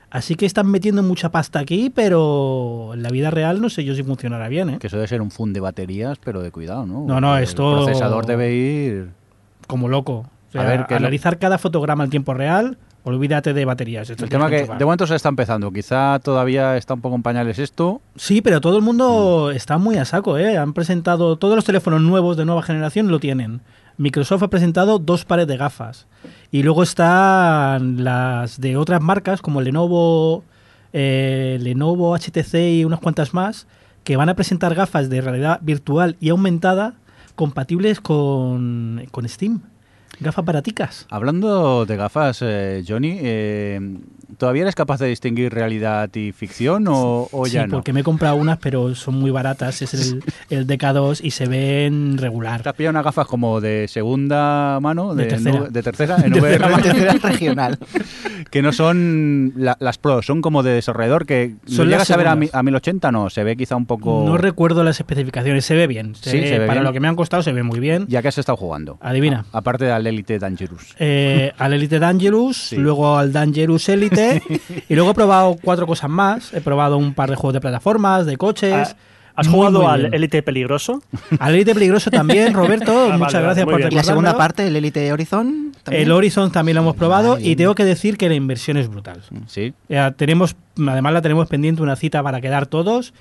Así 0.09 0.35
que 0.35 0.45
están 0.45 0.67
metiendo 0.69 1.01
mucha 1.01 1.29
pasta 1.29 1.59
aquí, 1.59 1.89
pero 1.89 2.91
en 2.93 3.01
la 3.01 3.09
vida 3.09 3.31
real 3.31 3.61
no 3.61 3.69
sé 3.69 3.83
yo 3.83 3.95
si 3.95 4.03
funcionará 4.03 4.47
bien. 4.47 4.69
¿eh? 4.69 4.77
Que 4.79 4.87
eso 4.87 4.97
debe 4.97 5.07
ser 5.07 5.23
un 5.23 5.31
fund 5.31 5.55
de 5.55 5.59
baterías, 5.59 6.19
pero 6.23 6.41
de 6.41 6.51
cuidado, 6.51 6.85
¿no? 6.85 7.03
No, 7.05 7.19
no, 7.19 7.37
esto. 7.37 7.79
El 7.79 7.85
procesador 7.85 8.27
debe 8.27 8.53
ir. 8.53 9.09
Como 9.65 9.87
loco. 9.87 10.29
a 10.53 10.63
ver, 10.63 10.85
que 10.85 10.93
analizar 10.93 11.39
cada 11.39 11.57
fotograma 11.57 12.03
en 12.03 12.11
tiempo 12.11 12.35
real, 12.35 12.77
olvídate 13.03 13.53
de 13.53 13.65
baterías. 13.65 14.09
el 14.09 14.17
tema 14.29 14.49
que 14.49 14.65
de 14.65 14.85
momento 14.85 15.07
se 15.07 15.15
está 15.15 15.29
empezando. 15.29 15.71
Quizá 15.71 16.19
todavía 16.19 16.77
está 16.77 16.93
un 16.93 17.01
poco 17.01 17.15
en 17.15 17.23
pañales 17.23 17.59
esto. 17.59 18.01
Sí, 18.15 18.41
pero 18.41 18.61
todo 18.61 18.77
el 18.77 18.83
mundo 18.83 19.49
mm. 19.51 19.55
está 19.55 19.77
muy 19.77 19.97
a 19.97 20.05
saco, 20.05 20.37
¿eh? 20.37 20.57
Han 20.57 20.73
presentado. 20.73 21.35
Todos 21.35 21.55
los 21.55 21.65
teléfonos 21.65 22.01
nuevos 22.01 22.37
de 22.37 22.45
nueva 22.45 22.63
generación 22.63 23.09
lo 23.09 23.19
tienen. 23.19 23.61
Microsoft 23.97 24.43
ha 24.43 24.49
presentado 24.49 24.99
dos 24.99 25.25
pares 25.25 25.47
de 25.47 25.57
gafas. 25.57 26.07
Y 26.51 26.63
luego 26.63 26.83
están 26.83 28.03
las 28.03 28.59
de 28.59 28.77
otras 28.77 29.01
marcas 29.01 29.41
como 29.41 29.61
Lenovo, 29.61 30.43
eh, 30.93 31.57
Lenovo, 31.61 32.15
HTC 32.15 32.55
y 32.55 32.85
unas 32.85 32.99
cuantas 32.99 33.33
más, 33.33 33.67
que 34.03 34.17
van 34.17 34.29
a 34.29 34.35
presentar 34.35 34.73
gafas 34.73 35.09
de 35.09 35.21
realidad 35.21 35.59
virtual 35.61 36.15
y 36.19 36.29
aumentada 36.29 36.95
compatibles 37.35 37.99
con, 37.99 39.05
con 39.11 39.27
Steam. 39.27 39.61
Gafas 40.23 40.45
baraticas. 40.45 41.05
Hablando 41.09 41.85
de 41.85 41.95
gafas, 41.97 42.39
eh, 42.41 42.83
Johnny, 42.87 43.17
eh, 43.21 43.97
¿todavía 44.37 44.63
eres 44.63 44.75
capaz 44.75 44.99
de 44.99 45.07
distinguir 45.07 45.53
realidad 45.53 46.09
y 46.15 46.31
ficción 46.31 46.85
o, 46.87 47.27
ya 47.45 47.65
sí, 47.65 47.69
porque 47.69 47.93
me 47.93 47.99
he 47.99 48.03
comprado 48.03 48.35
unas, 48.35 48.57
pero 48.57 48.95
son 48.95 49.15
muy 49.15 49.31
baratas. 49.31 49.81
Es 49.81 49.93
el, 49.93 50.23
el 50.49 50.67
DK2 50.67 51.19
y 51.23 51.31
se 51.31 51.45
ven 51.47 52.17
regular. 52.17 52.61
¿Te 52.61 52.69
has 52.69 52.75
pillado 52.75 52.91
unas 52.91 53.03
gafas 53.03 53.27
como 53.27 53.61
de 53.61 53.87
segunda 53.87 54.79
mano? 54.81 55.13
De, 55.15 55.25
tercera. 55.27 55.61
de 55.69 55.83
tercera, 55.83 56.17
en 56.23 56.33
tercera 56.81 57.13
regional. 57.21 57.77
que 58.49 58.61
no 58.61 58.71
son 58.71 59.53
las 59.55 59.97
pros, 59.97 60.25
son 60.25 60.41
como 60.41 60.63
de 60.63 60.73
desarrollador 60.73 61.25
que 61.25 61.55
son 61.65 61.89
llegas 61.89 62.09
a 62.11 62.17
ver 62.17 62.27
a, 62.27 62.63
1080, 62.63 63.11
no, 63.11 63.29
se 63.29 63.43
ve 63.43 63.55
quizá 63.55 63.75
un 63.75 63.85
poco... 63.85 64.23
No 64.25 64.37
recuerdo 64.37 64.83
las 64.83 64.99
especificaciones, 64.99 65.65
se 65.65 65.75
ve 65.75 65.87
bien. 65.87 66.15
sí, 66.15 66.29
se 66.29 66.59
ve 66.59 66.67
para 66.67 66.81
lo 66.81 66.93
que 66.93 66.99
me 66.99 67.07
han 67.07 67.15
costado 67.15 67.43
se 67.43 67.51
ve 67.51 67.63
muy 67.63 67.79
bien. 67.79 68.05
¿Ya 68.07 68.21
que 68.21 68.27
has 68.27 68.37
estado 68.37 68.57
jugando? 68.57 68.97
Adivina. 69.01 69.45
aparte 69.51 69.85
de 69.85 69.91
Elite 70.13 70.39
Dangerous. 70.39 70.95
Eh, 70.99 71.51
al 71.57 71.73
Elite 71.73 71.99
Dangerous, 71.99 72.73
luego 72.73 73.17
al 73.17 73.33
Dangerous 73.33 73.89
Elite, 73.89 74.41
y 74.89 74.95
luego 74.95 75.11
he 75.11 75.13
probado 75.13 75.57
cuatro 75.61 75.87
cosas 75.87 76.09
más. 76.09 76.53
He 76.53 76.61
probado 76.61 76.97
un 76.97 77.13
par 77.13 77.29
de 77.29 77.35
juegos 77.35 77.53
de 77.53 77.61
plataformas, 77.61 78.25
de 78.25 78.37
coches. 78.37 78.73
Ah, 78.73 78.95
¿Has 79.35 79.47
jugado 79.47 79.89
al 79.89 80.13
Elite 80.13 80.43
Peligroso? 80.43 81.01
Al 81.39 81.55
Elite 81.55 81.73
Peligroso 81.73 82.11
también, 82.11 82.53
Roberto. 82.53 83.09
Ah, 83.11 83.17
muchas 83.17 83.41
gracias 83.41 83.65
por 83.65 83.81
¿Y 83.81 83.89
la 83.89 84.03
segunda 84.03 84.37
parte, 84.37 84.67
el 84.67 84.75
Elite 84.75 85.11
Horizon? 85.11 85.71
El 85.89 86.11
Horizon 86.11 86.51
también 86.51 86.75
lo 86.75 86.81
hemos 86.81 86.95
probado 86.95 87.39
y 87.39 87.55
tengo 87.55 87.73
que 87.73 87.83
decir 87.83 88.17
que 88.17 88.29
la 88.29 88.35
inversión 88.35 88.77
es 88.77 88.87
brutal. 88.87 89.21
Sí. 89.47 89.73
tenemos, 90.17 90.55
además 90.77 91.13
la 91.13 91.21
tenemos 91.21 91.47
pendiente 91.47 91.81
una 91.81 91.95
cita 91.95 92.21
para 92.21 92.41
quedar 92.41 92.67
todos 92.67 93.13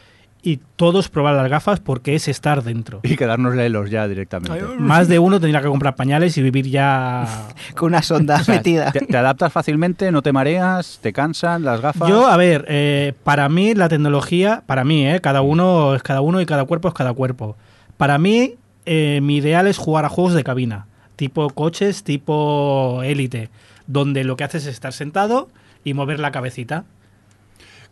y 0.45 0.59
todos 0.75 1.09
probar 1.09 1.37
las 1.37 1.49
gafas 1.49 1.79
porque 1.79 2.17
es 2.17 2.27
estar 2.27 2.65
dentro. 2.65 3.01
Y 3.05 3.17
quedarnos 3.17 3.55
lelos 3.55 3.91
ya 3.91 4.09
directamente. 4.09 4.61
Más 4.77 5.07
de 5.07 5.21
uno 5.21 5.39
tendría 5.39 5.63
que 5.63 5.69
comprar 5.69 5.95
pañales 5.95 6.37
y 6.37 6.43
vivir 6.43 6.69
ya... 6.69 7.49
Con 7.77 7.89
una 7.89 8.03
sonda 8.03 8.43
metida. 8.49 8.91
Te, 8.91 9.17
adaptas 9.17 9.53
fácilmente? 9.53 10.11
¿No 10.11 10.21
te 10.21 10.33
mareas? 10.33 10.99
¿Te 11.01 11.13
cansan 11.13 11.63
las 11.63 11.81
gafas? 11.81 12.09
Yo, 12.09 12.27
a 12.27 12.37
ver, 12.37 12.65
eh, 12.69 13.15
para 13.23 13.49
mí 13.49 13.75
la 13.75 13.89
tecnología, 13.89 14.65
para 14.67 14.83
mí, 14.83 15.07
eh, 15.07 15.21
cada 15.21 15.43
uno 15.43 15.95
es 15.95 16.03
cada 16.03 16.21
uno 16.21 16.41
y 16.41 16.47
cada 16.47 16.65
cuerpo 16.65 16.89
es 16.89 16.95
cada 16.95 17.13
cuerpo. 17.13 17.57
Para 17.97 18.19
mí, 18.19 18.57
eh, 18.85 19.21
mi 19.23 19.37
ideal 19.37 19.69
es 19.69 19.79
jugar 19.79 20.05
a 20.05 20.09
juegos 20.09 20.35
de 20.35 20.43
cabina, 20.43 20.87
tipo 21.15 21.49
coches, 21.51 22.03
tipo 22.03 23.01
élite, 23.05 23.49
donde 23.87 24.25
lo 24.25 24.35
que 24.35 24.43
haces 24.43 24.67
es 24.67 24.75
estar 24.75 24.93
sentado 24.93 25.49
y 25.85 25.95
mover 25.95 26.19
la 26.19 26.33
cabecita. 26.33 26.85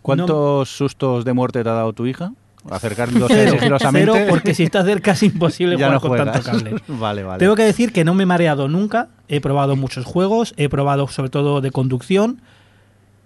¿Cuántos 0.03 0.71
sustos 0.71 1.25
de 1.25 1.33
muerte 1.33 1.63
te 1.63 1.69
ha 1.69 1.75
dado 1.75 1.93
tu 1.93 2.07
hija? 2.07 2.33
Acercándose 2.69 3.51
sigilosamente. 3.51 4.13
Cero, 4.13 4.27
porque 4.29 4.55
si 4.55 4.65
está 4.65 4.85
cerca 4.85 5.13
es 5.13 5.23
imposible 5.23 5.77
jugar 5.77 6.01
con 6.01 6.17
tanto 6.17 6.43
cable. 6.43 6.75
vale, 6.89 7.23
vale. 7.23 7.39
Tengo 7.39 7.55
que 7.55 7.63
decir 7.63 7.93
que 7.93 8.05
no 8.05 8.15
me 8.15 8.25
he 8.25 8.27
mareado 8.27 8.69
nunca. 8.69 9.09
He 9.29 9.41
probado 9.41 9.77
muchos 9.77 10.05
juegos, 10.05 10.55
he 10.57 10.69
probado 10.69 11.09
sobre 11.09 11.31
todo 11.31 11.61
de 11.61 11.71
conducción 11.71 12.43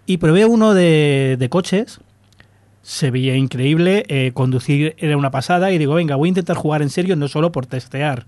y 0.07 0.19
probé 0.19 0.45
uno 0.45 0.75
de, 0.75 1.47
coches. 1.51 2.01
Se 2.83 3.11
veía 3.11 3.35
increíble, 3.35 4.05
eh, 4.09 4.33
conducir 4.35 4.95
era 4.99 5.17
una 5.17 5.31
pasada 5.31 5.73
y 5.73 5.79
digo, 5.79 5.95
venga, 5.95 6.17
voy 6.17 6.29
a 6.29 6.31
intentar 6.31 6.57
jugar 6.57 6.83
en 6.83 6.91
serio, 6.91 7.17
no 7.17 7.29
solo 7.29 7.51
por 7.51 7.65
testear. 7.65 8.27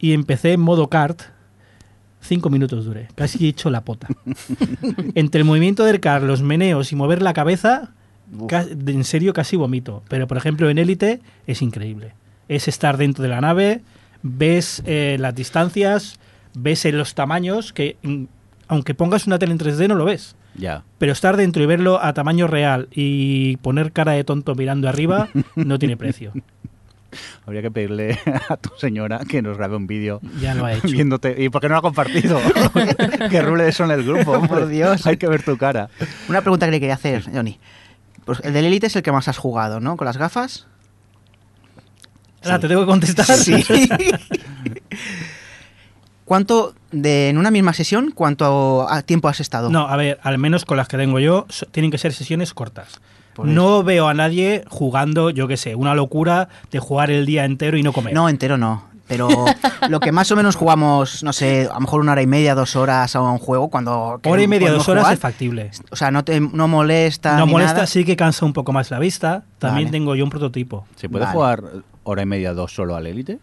Y 0.00 0.14
empecé 0.14 0.54
en 0.54 0.60
modo 0.60 0.88
kart, 0.88 1.22
Cinco 2.22 2.50
minutos 2.50 2.84
duré, 2.84 3.08
casi 3.16 3.46
he 3.46 3.48
hecho 3.48 3.68
la 3.68 3.84
pota. 3.84 4.06
Entre 5.16 5.40
el 5.40 5.44
movimiento 5.44 5.84
del 5.84 5.98
car, 5.98 6.22
los 6.22 6.40
meneos 6.40 6.92
y 6.92 6.96
mover 6.96 7.20
la 7.20 7.34
cabeza, 7.34 7.94
en 8.86 9.04
serio 9.04 9.32
casi 9.32 9.56
vomito. 9.56 10.02
Pero 10.08 10.26
por 10.26 10.36
ejemplo 10.36 10.70
en 10.70 10.78
Élite 10.78 11.20
es 11.46 11.62
increíble. 11.62 12.12
Es 12.48 12.68
estar 12.68 12.96
dentro 12.96 13.22
de 13.22 13.28
la 13.28 13.40
nave, 13.40 13.80
ves 14.22 14.82
eh, 14.86 15.16
las 15.18 15.34
distancias, 15.34 16.18
ves 16.54 16.84
los 16.92 17.14
tamaños, 17.14 17.72
que 17.72 17.96
mm, 18.02 18.24
aunque 18.68 18.94
pongas 18.94 19.26
una 19.26 19.38
tele 19.38 19.52
en 19.52 19.58
3D 19.58 19.88
no 19.88 19.94
lo 19.94 20.04
ves. 20.04 20.36
Ya. 20.54 20.84
Pero 20.98 21.12
estar 21.12 21.36
dentro 21.36 21.62
y 21.62 21.66
verlo 21.66 22.02
a 22.02 22.12
tamaño 22.12 22.46
real 22.46 22.88
y 22.90 23.56
poner 23.58 23.92
cara 23.92 24.12
de 24.12 24.24
tonto 24.24 24.54
mirando 24.54 24.88
arriba 24.88 25.28
no 25.56 25.78
tiene 25.78 25.96
precio. 25.96 26.32
Habría 27.46 27.62
que 27.62 27.70
pedirle 27.70 28.18
a 28.48 28.56
tu 28.56 28.70
señora 28.78 29.20
que 29.28 29.42
nos 29.42 29.58
grabe 29.58 29.76
un 29.76 29.86
vídeo. 29.86 30.20
Ya 30.40 30.54
lo 30.54 30.64
ha 30.64 30.72
hecho. 30.72 30.88
Viéndote. 30.88 31.34
¿Y 31.42 31.48
por 31.48 31.60
qué 31.60 31.68
no 31.68 31.74
lo 31.74 31.78
ha 31.80 31.82
compartido? 31.82 32.40
que 33.30 33.42
rule 33.42 33.68
eso 33.68 33.84
en 33.84 33.90
el 33.90 34.04
grupo. 34.04 34.40
Por 34.46 34.68
Dios. 34.68 35.06
Hay 35.06 35.16
que 35.16 35.28
ver 35.28 35.42
tu 35.42 35.56
cara. 35.58 35.90
Una 36.28 36.40
pregunta 36.40 36.66
que 36.66 36.72
le 36.72 36.80
quería 36.80 36.94
hacer, 36.94 37.24
Johnny. 37.30 37.58
Pues 38.24 38.40
el 38.44 38.52
del 38.52 38.66
Elite 38.66 38.86
es 38.86 38.96
el 38.96 39.02
que 39.02 39.12
más 39.12 39.28
has 39.28 39.38
jugado, 39.38 39.80
¿no? 39.80 39.96
Con 39.96 40.06
las 40.06 40.16
gafas. 40.16 40.66
Ahora 42.44 42.58
te 42.58 42.68
tengo 42.68 42.82
que 42.82 42.86
contestar. 42.86 43.26
Sí. 43.26 43.64
¿Cuánto, 46.24 46.74
de, 46.92 47.28
en 47.28 47.38
una 47.38 47.50
misma 47.50 47.72
sesión, 47.72 48.10
cuánto 48.12 48.86
tiempo 49.06 49.28
has 49.28 49.40
estado? 49.40 49.70
No, 49.70 49.88
a 49.88 49.96
ver, 49.96 50.18
al 50.22 50.38
menos 50.38 50.64
con 50.64 50.76
las 50.76 50.88
que 50.88 50.96
tengo 50.96 51.18
yo, 51.18 51.46
tienen 51.72 51.90
que 51.90 51.98
ser 51.98 52.12
sesiones 52.12 52.54
cortas 52.54 53.00
no 53.42 53.82
veo 53.82 54.08
a 54.08 54.14
nadie 54.14 54.64
jugando, 54.68 55.30
yo 55.30 55.48
qué 55.48 55.56
sé, 55.56 55.74
una 55.74 55.94
locura 55.94 56.48
de 56.70 56.78
jugar 56.78 57.10
el 57.10 57.26
día 57.26 57.44
entero 57.44 57.76
y 57.76 57.82
no 57.82 57.92
comer. 57.92 58.14
No, 58.14 58.28
entero 58.28 58.58
no. 58.58 58.91
Pero 59.08 59.28
lo 59.88 60.00
que 60.00 60.12
más 60.12 60.30
o 60.30 60.36
menos 60.36 60.56
jugamos, 60.56 61.22
no 61.22 61.32
sé, 61.32 61.68
a 61.70 61.74
lo 61.74 61.80
mejor 61.80 62.00
una 62.00 62.12
hora 62.12 62.22
y 62.22 62.26
media, 62.26 62.54
dos 62.54 62.76
horas 62.76 63.14
a 63.14 63.20
un 63.20 63.38
juego, 63.38 63.68
cuando... 63.68 64.20
Hora 64.24 64.42
y 64.42 64.48
media, 64.48 64.70
dos 64.70 64.88
horas 64.88 65.12
es 65.12 65.18
factible. 65.18 65.70
O 65.90 65.96
sea, 65.96 66.10
no, 66.10 66.24
te, 66.24 66.40
no 66.40 66.68
molesta. 66.68 67.36
No 67.36 67.46
molesta, 67.46 67.86
sí 67.86 68.04
que 68.04 68.16
cansa 68.16 68.44
un 68.46 68.52
poco 68.52 68.72
más 68.72 68.90
la 68.90 68.98
vista. 68.98 69.44
También 69.58 69.90
tengo 69.90 70.14
yo 70.14 70.24
un 70.24 70.30
prototipo. 70.30 70.86
¿Se 70.96 71.08
puede 71.08 71.26
jugar 71.26 71.62
hora 72.04 72.22
y 72.22 72.26
media, 72.26 72.54
dos 72.54 72.74
solo 72.74 72.96
al 72.96 73.06
Elite? 73.06 73.38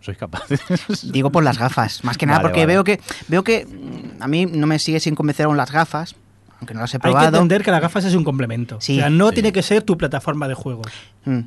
¿Sois 0.00 0.18
capaces? 0.18 0.60
Digo 1.12 1.30
por 1.30 1.42
las 1.44 1.58
gafas, 1.58 2.04
más 2.04 2.18
que 2.18 2.26
nada, 2.26 2.42
porque 2.42 2.66
veo 2.66 2.84
que 2.84 3.00
veo 3.28 3.42
que 3.42 3.64
mm, 3.64 4.22
a 4.22 4.28
mí 4.28 4.44
no 4.44 4.66
me 4.66 4.78
sigue 4.78 5.00
sin 5.00 5.14
convencer 5.14 5.46
aún 5.46 5.56
las 5.56 5.72
gafas, 5.72 6.14
aunque 6.60 6.74
no 6.74 6.80
las 6.80 6.94
he 6.94 6.98
probado. 6.98 7.20
Hay 7.20 7.32
que 7.32 7.36
entender 7.36 7.62
que 7.62 7.70
las 7.70 7.80
gafas 7.80 8.04
es 8.04 8.14
un 8.14 8.22
complemento. 8.22 8.76
o 8.76 8.80
sea, 8.82 9.08
no 9.08 9.32
tiene 9.32 9.50
que 9.50 9.62
ser 9.62 9.82
tu 9.82 9.96
plataforma 9.96 10.46
de 10.46 10.54
juegos. 10.54 10.92
Mm. 11.24 11.40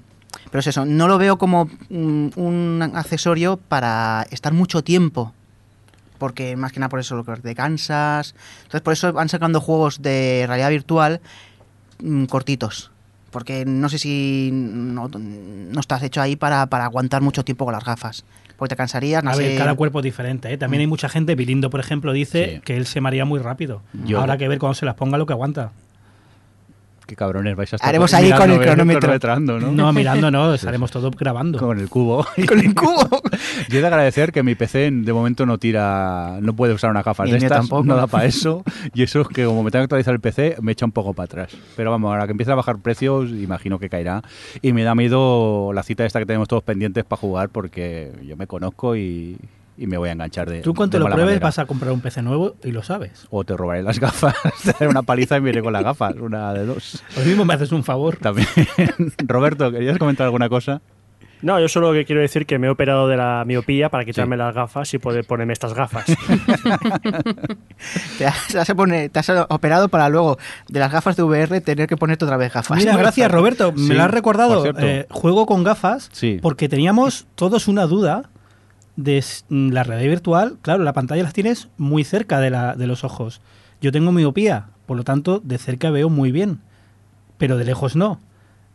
Pero 0.45 0.59
es 0.59 0.67
eso, 0.67 0.85
no 0.85 1.07
lo 1.07 1.17
veo 1.17 1.37
como 1.37 1.69
un, 1.89 2.91
accesorio 2.95 3.57
para 3.57 4.25
estar 4.31 4.53
mucho 4.53 4.83
tiempo. 4.83 5.33
Porque 6.17 6.55
más 6.55 6.71
que 6.71 6.79
nada 6.79 6.89
por 6.89 6.99
eso 6.99 7.15
lo 7.15 7.23
que 7.23 7.33
te 7.33 7.53
cansas. 7.53 8.33
Entonces 8.63 8.81
por 8.81 8.93
eso 8.93 9.13
van 9.13 9.29
sacando 9.29 9.61
juegos 9.61 10.01
de 10.01 10.45
realidad 10.47 10.69
virtual 10.69 11.21
mm, 12.01 12.25
cortitos. 12.25 12.91
Porque 13.29 13.65
no 13.65 13.87
sé 13.89 13.99
si 13.99 14.49
no, 14.51 15.09
estás 15.79 16.01
hecho 16.01 16.21
ahí 16.21 16.35
para, 16.35 16.65
para 16.67 16.85
aguantar 16.85 17.21
mucho 17.21 17.43
tiempo 17.43 17.65
con 17.65 17.73
las 17.73 17.83
gafas 17.83 18.23
porque 18.57 18.73
te 18.73 18.75
cansarías. 18.75 19.23
a 19.23 19.35
ver, 19.35 19.57
cada 19.57 19.75
cuerpo 19.75 19.99
es 19.99 20.03
diferente. 20.03 20.51
¿eh? 20.51 20.57
También 20.57 20.81
hay 20.81 20.87
mucha 20.87 21.09
gente, 21.09 21.35
Vilindo, 21.35 21.69
por 21.69 21.79
ejemplo, 21.79 22.11
dice 22.11 22.61
que 22.65 22.75
él 22.75 22.87
se 22.87 23.01
maría 23.01 23.23
muy 23.23 23.39
rápido. 23.39 23.81
Ahora 24.15 24.37
que 24.37 24.47
ver 24.47 24.59
cuando 24.59 24.73
se 24.73 24.85
las 24.85 24.95
ponga 24.95 25.17
lo 25.17 25.25
que 25.25 25.33
aguanta. 25.33 25.71
Qué 27.07 27.15
cabrones 27.15 27.55
vais 27.55 27.71
a 27.71 27.77
estar 27.77 27.87
Haremos 27.87 28.13
ahí 28.13 28.31
con 28.33 28.51
el 28.51 28.59
cronómetro. 28.59 29.39
¿no? 29.39 29.71
No, 29.71 29.93
mirando 29.93 30.29
no, 30.29 30.53
estaremos 30.53 30.91
todos 30.91 31.15
grabando. 31.15 31.57
Con 31.57 31.79
el 31.79 31.87
cubo. 31.87 32.27
Con 32.47 32.59
el 32.59 32.75
cubo. 32.75 33.21
Yo 33.69 33.77
he 33.77 33.81
de 33.81 33.87
agradecer 33.87 34.33
que 34.33 34.43
mi 34.43 34.55
PC 34.55 34.91
de 34.91 35.13
momento 35.13 35.45
no 35.45 35.57
tira, 35.57 36.37
no 36.41 36.53
puede 36.53 36.73
usar 36.73 36.91
una 36.91 37.03
gafas 37.03 37.27
Ni 37.27 37.31
de 37.31 37.37
estas, 37.37 37.59
tampoco. 37.59 37.85
no 37.85 37.95
da 37.95 38.07
para 38.07 38.25
eso. 38.25 38.63
Y 38.93 39.03
eso 39.03 39.21
es 39.21 39.29
que 39.29 39.45
como 39.45 39.63
me 39.63 39.71
tengo 39.71 39.83
que 39.83 39.85
actualizar 39.85 40.13
el 40.13 40.19
PC, 40.19 40.57
me 40.61 40.73
echa 40.73 40.85
un 40.85 40.91
poco 40.91 41.13
para 41.13 41.25
atrás. 41.25 41.57
Pero 41.77 41.91
vamos, 41.91 42.11
ahora 42.11 42.25
que 42.25 42.31
empiece 42.31 42.51
a 42.51 42.55
bajar 42.55 42.77
precios, 42.79 43.29
imagino 43.29 43.79
que 43.79 43.89
caerá. 43.89 44.21
Y 44.61 44.73
me 44.73 44.83
da 44.83 44.93
miedo 44.93 45.71
la 45.71 45.83
cita 45.83 46.05
esta 46.05 46.19
que 46.19 46.25
tenemos 46.25 46.49
todos 46.49 46.63
pendientes 46.63 47.05
para 47.05 47.21
jugar 47.21 47.47
porque 47.49 48.11
yo 48.25 48.35
me 48.35 48.47
conozco 48.47 48.97
y, 48.97 49.37
y 49.77 49.87
me 49.87 49.97
voy 49.97 50.09
a 50.09 50.13
enganchar 50.13 50.49
de 50.49 50.61
Tú 50.61 50.73
cuando 50.73 50.95
de 50.97 50.99
lo 50.99 51.05
mala 51.05 51.15
pruebes 51.15 51.33
manera. 51.35 51.45
vas 51.47 51.59
a 51.59 51.65
comprar 51.65 51.91
un 51.91 52.01
PC 52.01 52.21
nuevo 52.23 52.55
y 52.63 52.71
lo 52.71 52.81
sabes. 52.83 53.27
O 53.29 53.43
te 53.43 53.55
robaré 53.55 53.83
las 53.83 53.99
gafas, 53.99 54.35
te 54.63 54.71
daré 54.73 54.87
una 54.87 55.03
paliza 55.03 55.37
y 55.37 55.41
me 55.41 55.49
iré 55.51 55.61
con 55.61 55.73
las 55.73 55.83
gafas, 55.83 56.15
una 56.15 56.53
de 56.53 56.65
dos. 56.65 57.03
Hoy 57.17 57.25
mismo 57.25 57.45
me 57.45 57.53
haces 57.53 57.71
un 57.71 57.83
favor. 57.83 58.17
También. 58.17 58.47
Roberto, 59.27 59.71
¿querías 59.71 59.97
comentar 59.97 60.25
alguna 60.25 60.49
cosa? 60.49 60.81
No, 61.39 61.59
yo 61.59 61.67
solo 61.69 61.93
que 61.93 62.03
quiero 62.03 62.19
decir 62.21 62.47
que 62.47 62.57
me 62.57 62.65
he 62.65 62.69
operado 62.71 63.07
de 63.07 63.15
la 63.15 63.43
miopía 63.45 63.89
para 63.89 64.03
quitarme 64.03 64.35
las 64.37 64.55
gafas 64.55 64.91
y 64.95 64.97
poder 64.97 65.23
ponerme 65.23 65.53
estas 65.53 65.75
gafas. 65.75 66.05
Te 68.17 68.25
has, 68.25 68.47
te 68.47 68.57
has 68.59 68.73
pone- 68.73 69.09
te 69.09 69.19
has 69.19 69.29
operado 69.49 69.87
para 69.89 70.09
luego 70.09 70.37
de 70.67 70.79
las 70.79 70.91
gafas 70.91 71.15
de 71.15 71.23
VR 71.23 71.61
tener 71.61 71.87
que 71.87 71.95
ponerte 71.97 72.25
otra 72.25 72.37
vez 72.37 72.51
gafas. 72.51 72.77
Mira, 72.77 72.97
gracias 72.97 73.31
Roberto, 73.31 73.71
Sí, 73.75 73.83
me 73.83 73.95
lo 73.95 74.03
has 74.03 74.11
recordado. 74.11 74.65
Eh, 74.79 75.05
juego 75.11 75.45
con 75.45 75.63
gafas 75.63 76.09
Sí. 76.11 76.39
porque 76.41 76.67
teníamos 76.69 77.27
todos 77.35 77.67
una 77.67 77.85
duda 77.85 78.29
de 78.97 79.23
mm, 79.47 79.69
la 79.69 79.83
realidad 79.83 80.09
virtual. 80.09 80.57
Claro, 80.61 80.83
la 80.83 80.91
pantalla 80.91 81.23
las 81.23 81.33
tienes 81.33 81.69
muy 81.77 82.03
cerca 82.03 82.41
de, 82.41 82.49
la, 82.49 82.75
de 82.75 82.87
los 82.87 83.05
ojos. 83.05 83.39
Yo 83.79 83.93
tengo 83.93 84.11
miopía, 84.11 84.67
por 84.85 84.97
lo 84.97 85.05
tanto, 85.05 85.39
de 85.41 85.57
cerca 85.57 85.89
veo 85.91 86.09
muy 86.09 86.33
bien, 86.33 86.59
pero 87.37 87.57
de 87.57 87.63
lejos 87.63 87.95
no. 87.95 88.19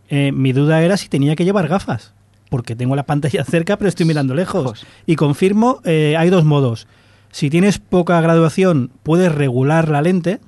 Eh, 0.09 0.33
mi 0.33 0.53
duda 0.53 0.83
era 0.83 0.97
si 0.97 1.09
tenía 1.09 1.37
que 1.37 1.45
llevar 1.45 1.69
gafas, 1.69 2.15
porque 2.49 2.77
tengo 2.77 2.97
la 2.97 3.05
pantalla 3.05 3.45
cerca, 3.49 3.77
pero 3.77 3.89
estoy 3.89 4.07
mirando 4.07 4.35
lejos. 4.35 4.63
Lejos. 4.63 4.87
Y 5.05 5.17
confirmo, 5.17 5.81
eh, 5.85 6.17
hay 6.17 6.31
dos 6.31 6.45
modos. 6.45 6.87
Si 7.31 7.51
tienes 7.51 7.79
poca 7.79 8.21
graduación, 8.21 8.91
puedes 9.03 9.35
regular 9.35 9.89
la 9.89 10.03
lente. 10.03 10.41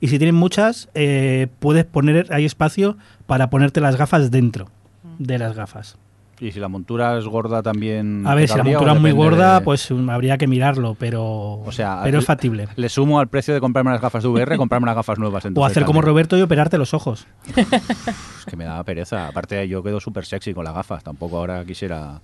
Y 0.00 0.08
si 0.08 0.18
tienes 0.18 0.34
muchas, 0.34 0.90
eh, 0.94 1.48
puedes 1.58 1.86
poner, 1.86 2.26
hay 2.30 2.44
espacio 2.44 2.98
para 3.26 3.48
ponerte 3.48 3.80
las 3.80 3.96
gafas 3.96 4.30
dentro 4.30 4.68
de 5.18 5.38
las 5.38 5.56
gafas. 5.56 5.96
Y 6.38 6.52
si 6.52 6.60
la 6.60 6.68
montura 6.68 7.16
es 7.18 7.24
gorda 7.24 7.62
también. 7.62 8.26
A 8.26 8.34
ver, 8.34 8.44
¿te 8.46 8.52
si 8.52 8.58
la 8.58 8.64
montura 8.64 8.92
es 8.92 9.00
muy 9.00 9.12
gorda, 9.12 9.58
de- 9.58 9.64
pues 9.64 9.90
um, 9.90 10.10
habría 10.10 10.36
que 10.36 10.46
mirarlo, 10.46 10.94
pero, 10.98 11.24
O 11.64 11.72
sea, 11.72 12.00
pero 12.04 12.18
es 12.18 12.24
le- 12.24 12.26
factible. 12.26 12.68
Le 12.76 12.88
sumo 12.90 13.18
al 13.20 13.28
precio 13.28 13.54
de 13.54 13.60
comprarme 13.60 13.90
las 13.92 14.00
gafas 14.02 14.22
de 14.22 14.28
VR, 14.28 14.56
comprarme 14.58 14.84
unas 14.84 14.96
gafas 14.96 15.18
nuevas. 15.18 15.44
O 15.54 15.64
hacer 15.64 15.84
como. 15.86 16.02
Roberto 16.02 16.36
y 16.36 16.42
operarte 16.42 16.76
los 16.76 16.92
ojos. 16.94 17.26
Es 17.56 18.44
que 18.46 18.56
me 18.56 18.64
da 18.64 18.84
pereza. 18.84 19.28
Aparte, 19.28 19.66
yo 19.66 19.82
quedo 19.82 19.98
súper 19.98 20.26
sexy 20.26 20.52
con 20.52 20.64
las 20.64 20.74
gafas. 20.74 21.02
Tampoco 21.02 21.38
ahora 21.38 21.64
quisiera 21.64 22.20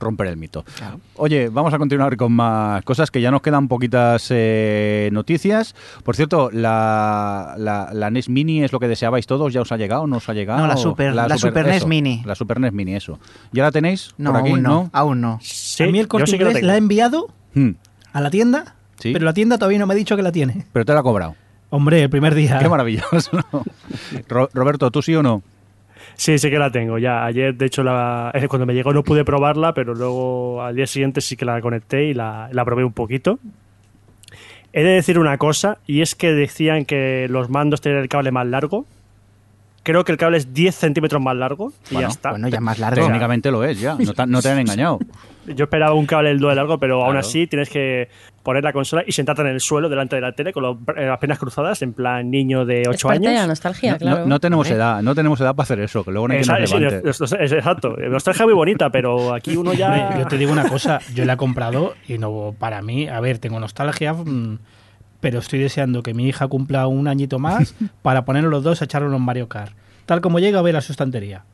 romper 0.00 0.26
el 0.28 0.36
mito. 0.36 0.64
Claro. 0.76 1.00
Oye, 1.16 1.48
vamos 1.48 1.72
a 1.74 1.78
continuar 1.78 2.16
con 2.16 2.32
más 2.32 2.82
cosas 2.84 3.10
que 3.10 3.20
ya 3.20 3.30
nos 3.30 3.42
quedan 3.42 3.68
poquitas 3.68 4.26
eh, 4.30 5.08
noticias. 5.12 5.74
Por 6.04 6.16
cierto, 6.16 6.50
la, 6.52 7.54
la, 7.58 7.90
la 7.92 8.10
NES 8.10 8.28
Mini 8.28 8.62
es 8.64 8.72
lo 8.72 8.80
que 8.80 8.88
deseabais 8.88 9.26
todos. 9.26 9.52
¿Ya 9.52 9.60
os 9.60 9.72
ha 9.72 9.76
llegado? 9.76 10.06
¿No 10.06 10.16
os 10.18 10.28
ha 10.28 10.34
llegado? 10.34 10.60
No, 10.60 10.66
la 10.66 10.76
Super- 10.76 11.14
la 11.14 11.38
Super 11.38 11.66
NES 11.66 11.76
eso, 11.76 11.86
Mini. 11.88 12.22
La 12.24 12.34
Super 12.34 12.60
NES 12.60 12.72
Mini, 12.72 12.94
eso. 12.94 13.18
¿Ya 13.52 13.62
la 13.64 13.70
tenéis? 13.72 14.14
No, 14.18 14.32
por 14.32 14.40
aquí? 14.40 14.50
aún 14.50 14.62
no, 14.62 14.90
aún 14.92 15.20
no. 15.20 15.38
Sí, 15.42 15.82
a 15.84 15.86
mí 15.88 15.98
el 15.98 16.08
corte 16.08 16.26
sí 16.28 16.36
inglés 16.36 16.62
la 16.62 16.74
ha 16.74 16.76
enviado 16.76 17.28
Hmm, 17.54 17.70
a 18.12 18.20
la 18.20 18.30
tienda, 18.30 18.74
Sí. 18.98 19.12
pero 19.12 19.24
la 19.24 19.32
tienda 19.32 19.56
todavía 19.58 19.78
no 19.78 19.86
me 19.86 19.94
ha 19.94 19.96
dicho 19.96 20.16
que 20.16 20.22
la 20.22 20.32
tiene. 20.32 20.66
Pero 20.72 20.84
te 20.84 20.92
la 20.92 21.00
ha 21.00 21.02
cobrado. 21.02 21.34
Hombre, 21.70 22.02
el 22.02 22.10
primer 22.10 22.34
día. 22.34 22.58
Qué 22.58 22.68
maravilloso. 22.68 23.30
Roberto, 24.54 24.90
¿tú 24.90 25.02
sí 25.02 25.14
o 25.14 25.22
no? 25.22 25.42
Sí, 26.18 26.36
sí 26.36 26.50
que 26.50 26.58
la 26.58 26.72
tengo. 26.72 26.98
Ya 26.98 27.24
ayer, 27.24 27.54
de 27.54 27.66
hecho, 27.66 27.84
la, 27.84 28.32
cuando 28.48 28.66
me 28.66 28.74
llegó 28.74 28.92
no 28.92 29.04
pude 29.04 29.24
probarla, 29.24 29.72
pero 29.72 29.94
luego 29.94 30.60
al 30.60 30.74
día 30.74 30.88
siguiente 30.88 31.20
sí 31.20 31.36
que 31.36 31.44
la 31.44 31.60
conecté 31.60 32.06
y 32.06 32.14
la, 32.14 32.48
la 32.50 32.64
probé 32.64 32.82
un 32.82 32.92
poquito. 32.92 33.38
He 34.72 34.82
de 34.82 34.90
decir 34.90 35.20
una 35.20 35.38
cosa, 35.38 35.78
y 35.86 36.02
es 36.02 36.16
que 36.16 36.32
decían 36.32 36.86
que 36.86 37.28
los 37.30 37.50
mandos 37.50 37.80
tenían 37.80 38.02
el 38.02 38.08
cable 38.08 38.32
más 38.32 38.48
largo. 38.48 38.84
Creo 39.90 40.04
que 40.04 40.12
el 40.12 40.18
cable 40.18 40.36
es 40.36 40.52
10 40.52 40.74
centímetros 40.74 41.22
más 41.22 41.34
largo 41.34 41.72
y 41.90 41.94
Bueno, 41.94 42.08
ya 42.08 42.12
está. 42.12 42.30
Bueno, 42.32 42.48
ya 42.48 42.60
más 42.60 42.78
largo. 42.78 43.06
Técnicamente 43.06 43.50
lo 43.50 43.64
es, 43.64 43.80
ya. 43.80 43.94
No 43.98 44.12
te, 44.12 44.26
no 44.26 44.42
te 44.42 44.50
han 44.50 44.58
engañado. 44.66 44.98
Yo 45.46 45.64
esperaba 45.64 45.94
un 45.94 46.04
cable 46.04 46.30
el 46.30 46.38
doble 46.40 46.56
largo, 46.56 46.78
pero 46.78 46.96
aún 46.96 47.12
Claro. 47.12 47.20
así 47.26 47.46
tienes 47.46 47.70
que 47.70 48.10
poner 48.42 48.62
la 48.64 48.74
consola 48.74 49.02
y 49.06 49.12
sentarte 49.12 49.40
en 49.40 49.48
el 49.48 49.60
suelo 49.60 49.88
delante 49.88 50.16
de 50.16 50.20
la 50.22 50.32
tele 50.32 50.52
con 50.52 50.62
los- 50.62 50.76
eh, 50.94 51.06
las 51.06 51.18
piernas 51.18 51.38
cruzadas, 51.38 51.80
en 51.80 51.94
plan 51.94 52.30
niño 52.30 52.66
de 52.66 52.82
Es 52.82 52.88
8 52.88 53.08
parte 53.08 53.20
de 53.20 53.26
la 53.28 53.40
años. 53.40 53.48
nostalgia, 53.48 53.92
No, 53.92 53.98
claro. 53.98 54.18
no- 54.20 54.26
no 54.26 54.40
tenemos 54.40 54.70
edad, 54.70 55.00
no 55.00 55.14
tenemos 55.14 55.40
edad 55.40 55.54
para 55.54 55.62
hacer 55.64 55.80
eso, 55.80 56.04
que 56.04 56.10
luego 56.10 56.28
no 56.28 56.32
hay 56.34 56.40
que 56.40 56.42
Esa- 56.42 56.58
nos 56.58 56.68
sí, 56.70 56.78
levante. 56.78 57.08
es- 57.08 57.20
es- 57.22 57.32
es- 57.32 57.52
exacto. 57.52 57.96
Nostalgia 57.96 58.44
muy 58.44 58.54
bonita, 58.54 58.90
pero 58.90 59.32
aquí 59.32 59.56
uno 59.56 59.72
ya. 59.72 60.18
Yo 60.18 60.26
te 60.26 60.36
digo 60.36 60.52
una 60.52 60.68
cosa, 60.68 61.00
yo 61.14 61.24
la 61.24 61.32
he 61.32 61.36
comprado 61.38 61.94
y 62.06 62.18
no 62.18 62.54
para 62.58 62.82
mí, 62.82 63.08
a 63.08 63.20
ver, 63.20 63.38
tengo 63.38 63.58
nostalgia, 63.58 64.12
mm, 64.12 64.58
pero 65.20 65.38
estoy 65.40 65.58
deseando 65.58 66.02
que 66.02 66.14
mi 66.14 66.28
hija 66.28 66.46
cumpla 66.48 66.86
un 66.86 67.08
añito 67.08 67.38
más 67.38 67.74
para 68.02 68.24
ponernos 68.24 68.50
los 68.50 68.62
dos 68.64 68.80
a 68.82 68.84
echarlo 68.84 69.14
en 69.14 69.22
Mario 69.22 69.48
Kart. 69.48 69.72
Tal 70.06 70.20
como 70.20 70.38
llega 70.38 70.58
a 70.58 70.62
ver 70.62 70.76
a 70.76 70.80
su 70.80 70.92
estantería. 70.92 71.44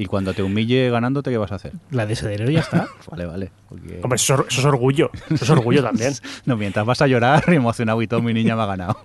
Y 0.00 0.06
cuando 0.06 0.32
te 0.32 0.44
humille 0.44 0.90
ganándote, 0.90 1.28
¿qué 1.30 1.38
vas 1.38 1.50
a 1.50 1.56
hacer? 1.56 1.72
La 1.90 2.06
desheredero 2.06 2.48
y 2.48 2.54
ya 2.54 2.60
está. 2.60 2.86
Vale, 3.10 3.26
vale. 3.26 3.50
porque- 3.68 3.98
Hombre, 4.00 4.14
eso, 4.14 4.46
eso 4.48 4.60
es 4.60 4.64
orgullo. 4.64 5.10
Eso 5.28 5.42
es 5.42 5.50
orgullo 5.50 5.82
también. 5.82 6.12
No, 6.46 6.56
mientras 6.56 6.86
vas 6.86 7.02
a 7.02 7.08
llorar, 7.08 7.42
emocionado 7.52 8.00
y 8.00 8.06
todo, 8.06 8.22
mi 8.22 8.32
niña 8.32 8.54
me 8.54 8.62
ha 8.62 8.66
ganado. 8.66 8.96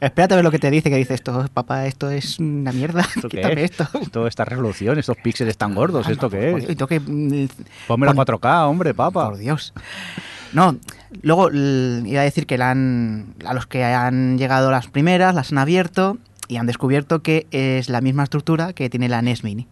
Espérate 0.00 0.34
a 0.34 0.36
ver 0.36 0.44
lo 0.44 0.50
que 0.50 0.58
te 0.58 0.72
dice, 0.72 0.90
que 0.90 0.96
dice 0.96 1.14
esto, 1.14 1.46
papá, 1.54 1.86
esto 1.86 2.10
es 2.10 2.40
una 2.40 2.72
mierda. 2.72 3.02
¿Esto 3.02 3.28
qué 3.28 3.36
Quítame 3.36 3.62
es? 3.62 3.70
esto. 3.70 3.86
Toda 4.10 4.28
esta 4.28 4.44
resolución, 4.44 4.98
estos 4.98 5.16
píxeles 5.18 5.56
tan 5.56 5.72
gordos, 5.72 6.08
¿esto 6.08 6.28
qué 6.28 6.50
Joder, 6.50 6.64
es? 6.64 6.70
y 6.70 6.74
tengo 6.74 6.88
que, 6.88 6.98
mm, 6.98 7.46
Ponme 7.86 8.06
la 8.06 8.12
pon- 8.14 8.26
4K, 8.26 8.66
hombre, 8.68 8.92
papa. 8.92 9.26
Por 9.28 9.38
Dios. 9.38 9.72
No, 10.54 10.76
luego 11.22 11.50
iba 11.52 12.20
a 12.20 12.24
decir 12.24 12.46
que 12.46 12.56
la 12.58 12.70
han, 12.70 13.34
a 13.44 13.52
los 13.54 13.66
que 13.66 13.84
han 13.84 14.38
llegado 14.38 14.70
las 14.70 14.86
primeras, 14.88 15.34
las 15.34 15.52
han 15.52 15.58
abierto 15.58 16.16
y 16.48 16.56
han 16.56 16.66
descubierto 16.66 17.20
que 17.22 17.46
es 17.50 17.88
la 17.88 18.00
misma 18.00 18.22
estructura 18.22 18.72
que 18.72 18.88
tiene 18.88 19.08
la 19.08 19.20
NES 19.22 19.44
Mini. 19.44 19.66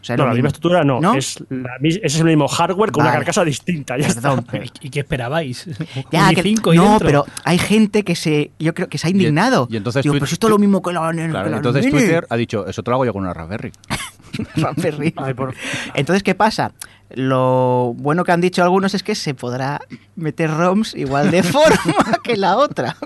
O 0.00 0.04
sea, 0.04 0.16
No, 0.16 0.22
la 0.24 0.28
mismo. 0.30 0.34
misma 0.36 0.48
estructura 0.48 0.84
no. 0.84 1.00
¿No? 1.00 1.14
Es 1.14 1.42
la 1.50 1.70
es 1.82 2.16
el 2.20 2.24
mismo 2.24 2.46
hardware 2.46 2.92
con 2.92 3.02
una 3.02 3.12
carcasa 3.12 3.44
distinta. 3.44 3.98
Ya 3.98 4.06
Perdón, 4.06 4.38
está. 4.38 4.52
pero- 4.52 4.64
¿Y 4.80 4.90
qué 4.90 5.00
esperabais? 5.00 5.66
Ya, 6.12 6.30
que- 6.32 6.42
i5 6.44 6.72
y 6.72 6.76
no, 6.76 6.90
dentro. 6.90 7.06
pero 7.06 7.24
hay 7.44 7.58
gente 7.58 8.04
que 8.04 8.14
se, 8.14 8.52
yo 8.60 8.74
creo 8.74 8.88
que 8.88 8.96
se 8.96 9.08
ha 9.08 9.10
indignado. 9.10 9.66
y 9.70 9.76
entonces 9.76 10.04
Digo, 10.04 10.14
Twi- 10.14 10.20
pero 10.20 10.32
esto 10.32 10.46
es 10.46 10.50
lo 10.52 10.58
mismo 10.58 10.82
que 10.82 10.92
la, 10.92 11.10
que 11.12 11.28
Claro, 11.28 11.50
la 11.50 11.56
entonces 11.56 11.84
Mini". 11.86 11.98
Twitter 11.98 12.26
ha 12.30 12.36
dicho, 12.36 12.66
eso 12.68 12.82
te 12.84 12.90
lo 12.90 12.94
hago 12.94 13.04
yo 13.06 13.12
con 13.12 13.22
una 13.22 13.34
Raspberry. 13.34 13.72
Raspberry. 14.56 15.14
Ay, 15.16 15.34
por- 15.34 15.54
Entonces, 15.94 16.22
¿qué 16.22 16.34
pasa? 16.34 16.72
Lo 17.10 17.94
bueno 17.96 18.24
que 18.24 18.32
han 18.32 18.40
dicho 18.40 18.62
algunos 18.62 18.94
es 18.94 19.02
que 19.02 19.14
se 19.14 19.34
podrá 19.34 19.80
meter 20.16 20.50
ROMs 20.50 20.94
igual 20.94 21.30
de 21.30 21.42
forma 21.44 22.18
que 22.22 22.36
la 22.36 22.56
otra. 22.56 22.96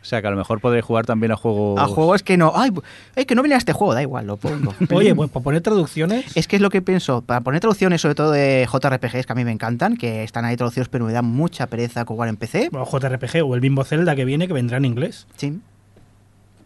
O 0.00 0.04
sea, 0.08 0.22
que 0.22 0.28
a 0.28 0.30
lo 0.30 0.38
mejor 0.38 0.58
podéis 0.60 0.82
jugar 0.86 1.04
también 1.04 1.32
a 1.32 1.36
juegos... 1.36 1.78
A 1.78 1.84
juegos 1.86 2.22
que 2.22 2.38
no. 2.38 2.52
Ay, 2.56 2.70
ay, 3.14 3.26
que 3.26 3.34
no 3.34 3.42
viene 3.42 3.56
a 3.56 3.58
este 3.58 3.74
juego, 3.74 3.92
da 3.92 4.00
igual, 4.00 4.26
lo 4.26 4.38
pongo. 4.38 4.74
Oye, 4.90 5.14
pues 5.14 5.28
para 5.28 5.44
poner 5.44 5.60
traducciones, 5.60 6.34
Es 6.34 6.48
que 6.48 6.56
es 6.56 6.62
lo 6.62 6.70
que 6.70 6.80
pienso. 6.80 7.20
Para 7.20 7.42
poner 7.42 7.60
traducciones, 7.60 8.00
sobre 8.00 8.14
todo 8.14 8.30
de 8.30 8.66
JRPGs, 8.72 9.26
que 9.26 9.32
a 9.32 9.34
mí 9.34 9.44
me 9.44 9.52
encantan, 9.52 9.98
que 9.98 10.22
están 10.24 10.46
ahí 10.46 10.56
traducidos, 10.56 10.88
pero 10.88 11.04
me 11.04 11.12
da 11.12 11.20
mucha 11.20 11.66
pereza 11.66 12.06
jugar 12.06 12.30
en 12.30 12.36
PC. 12.38 12.70
o 12.72 12.98
JRPG 12.98 13.42
o 13.44 13.54
el 13.54 13.60
Bimbo 13.60 13.84
Zelda 13.84 14.16
que 14.16 14.24
viene 14.24 14.46
que 14.48 14.54
vendrá 14.54 14.78
en 14.78 14.86
inglés. 14.86 15.26
Sí. 15.36 15.60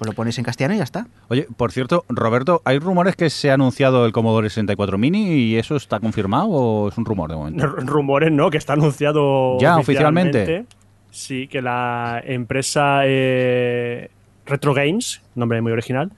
Pues 0.03 0.11
lo 0.11 0.17
pones 0.17 0.37
en 0.39 0.45
castellano 0.45 0.75
y 0.75 0.79
ya 0.79 0.85
está. 0.85 1.07
Oye, 1.29 1.47
por 1.57 1.71
cierto, 1.71 2.05
Roberto, 2.09 2.61
¿hay 2.65 2.79
rumores 2.81 3.15
que 3.15 3.31
se 3.31 3.51
ha 3.51 3.55
anunciado 3.55 4.05
el 4.05 4.13
Commodore 4.13 4.49
64 4.51 4.99
Mini 4.99 5.29
y 5.35 5.57
eso 5.57 5.77
está 5.77 6.01
confirmado 6.01 6.49
o 6.49 6.89
es 6.89 6.99
un 6.99 7.05
rumor 7.05 7.31
de 7.31 7.37
momento? 7.37 7.65
R- 7.65 7.87
Rumores, 7.87 8.33
¿no? 8.33 8.51
Que 8.51 8.59
está 8.59 8.73
anunciado. 8.73 9.59
Ya, 9.61 9.77
oficialmente. 9.77 10.67
Sí, 11.11 11.47
que 11.47 11.63
la 11.63 12.21
empresa 12.25 13.03
eh, 13.05 14.11
Retro 14.47 14.75
Games, 14.75 15.21
nombre 15.35 15.61
muy 15.61 15.71
original, 15.73 16.11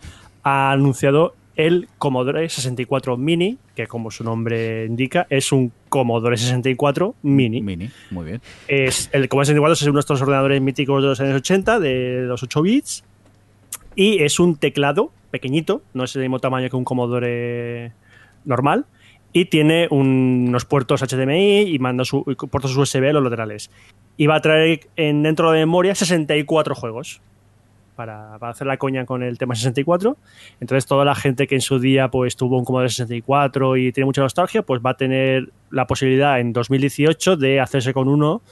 ha 0.45 0.71
anunciado 0.73 1.35
el 1.57 1.89
Commodore 1.99 2.49
64 2.49 3.17
Mini, 3.17 3.59
que 3.77 3.87
como 3.87 4.11
su 4.11 4.25
nombre 4.25 4.87
indica, 4.87 5.27
es 5.31 5.53
un 5.53 5.73
Commodore 5.89 6.37
64 6.37 7.15
Mini. 7.23 7.61
Mini, 7.61 7.91
muy 8.11 8.25
bien. 8.25 8.41
Es, 8.67 9.09
el 9.13 9.29
Commodore 9.29 9.47
64 9.47 9.73
es 9.75 9.83
uno 9.83 9.95
de 9.95 10.01
estos 10.01 10.23
ordenadores 10.23 10.61
míticos 10.63 11.03
de 11.03 11.09
los 11.11 11.21
años 11.21 11.37
80, 11.37 11.79
de 11.81 12.23
los 12.27 12.43
8 12.43 12.63
bits, 12.63 13.05
y 13.97 14.23
es 14.23 14.39
un 14.41 14.57
teclado 14.57 15.11
pequeñito, 15.31 15.83
no 15.95 16.05
es 16.05 16.15
el 16.17 16.23
mismo 16.23 16.39
tamaño 16.39 16.69
que 16.71 16.77
un 16.77 16.85
Commodore 16.85 17.93
normal, 18.45 18.87
y 19.33 19.47
tiene 19.47 19.89
un- 19.91 20.47
unos 20.49 20.65
puertos 20.65 21.03
HDMI 21.03 21.63
y 21.63 21.79
manda 21.81 22.05
su, 22.05 22.23
puertos 22.51 22.77
USB 22.77 23.09
a 23.09 23.13
los 23.13 23.23
laterales. 23.25 23.71
Y 24.17 24.27
va 24.29 24.37
a 24.37 24.41
traer 24.41 24.81
en, 24.97 25.23
dentro 25.25 25.51
de 25.51 25.59
memoria 25.61 25.95
64 25.95 26.75
juegos. 26.75 27.21
Para, 27.97 28.39
para 28.41 28.51
hacer 28.51 28.67
la 28.67 28.77
coña 28.77 29.07
con 29.07 29.23
el 29.23 29.39
tema 29.39 29.55
64. 29.55 30.17
Entonces, 30.61 30.85
toda 30.85 31.05
la 31.05 31.15
gente 31.15 31.47
que 31.47 31.55
en 31.55 31.61
su 31.61 31.79
día 31.79 32.09
pues 32.09 32.35
tuvo 32.35 32.59
un 32.59 32.65
Commodore 32.65 32.89
64 32.89 33.77
y 33.77 33.93
tiene 33.93 34.07
mucha 34.07 34.21
nostalgia, 34.21 34.63
pues 34.63 34.81
va 34.85 34.91
a 34.91 34.97
tener 34.97 35.51
la 35.71 35.87
posibilidad 35.87 36.41
en 36.41 36.53
2018 36.53 37.37
de 37.37 37.61
hacerse 37.61 37.93
con 37.95 38.09
uno 38.09 38.43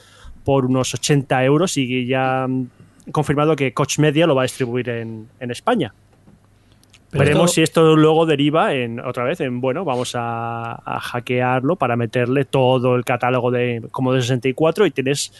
por 0.45 0.65
unos 0.65 0.93
80 0.93 1.43
euros 1.43 1.75
y 1.75 2.05
ya 2.05 2.47
confirmado 3.11 3.55
que 3.55 3.73
Coach 3.73 3.99
Media 3.99 4.27
lo 4.27 4.35
va 4.35 4.43
a 4.43 4.45
distribuir 4.45 4.89
en, 4.89 5.27
en 5.39 5.51
España. 5.51 5.93
Veremos 7.11 7.53
si 7.53 7.61
esto 7.61 7.95
luego 7.95 8.25
deriva 8.25 8.73
en 8.73 8.99
otra 8.99 9.23
vez 9.23 9.39
en 9.39 9.61
bueno, 9.61 9.85
vamos 9.85 10.15
a, 10.15 10.81
a, 10.83 10.99
hackearlo 10.99 11.75
para 11.75 11.95
meterle 11.95 12.43
todo 12.43 12.95
el 12.95 13.05
catálogo 13.05 13.51
de 13.51 13.83
como 13.91 14.13
de 14.13 14.21
64 14.21 14.87
y 14.87 14.91
tienes 14.91 15.31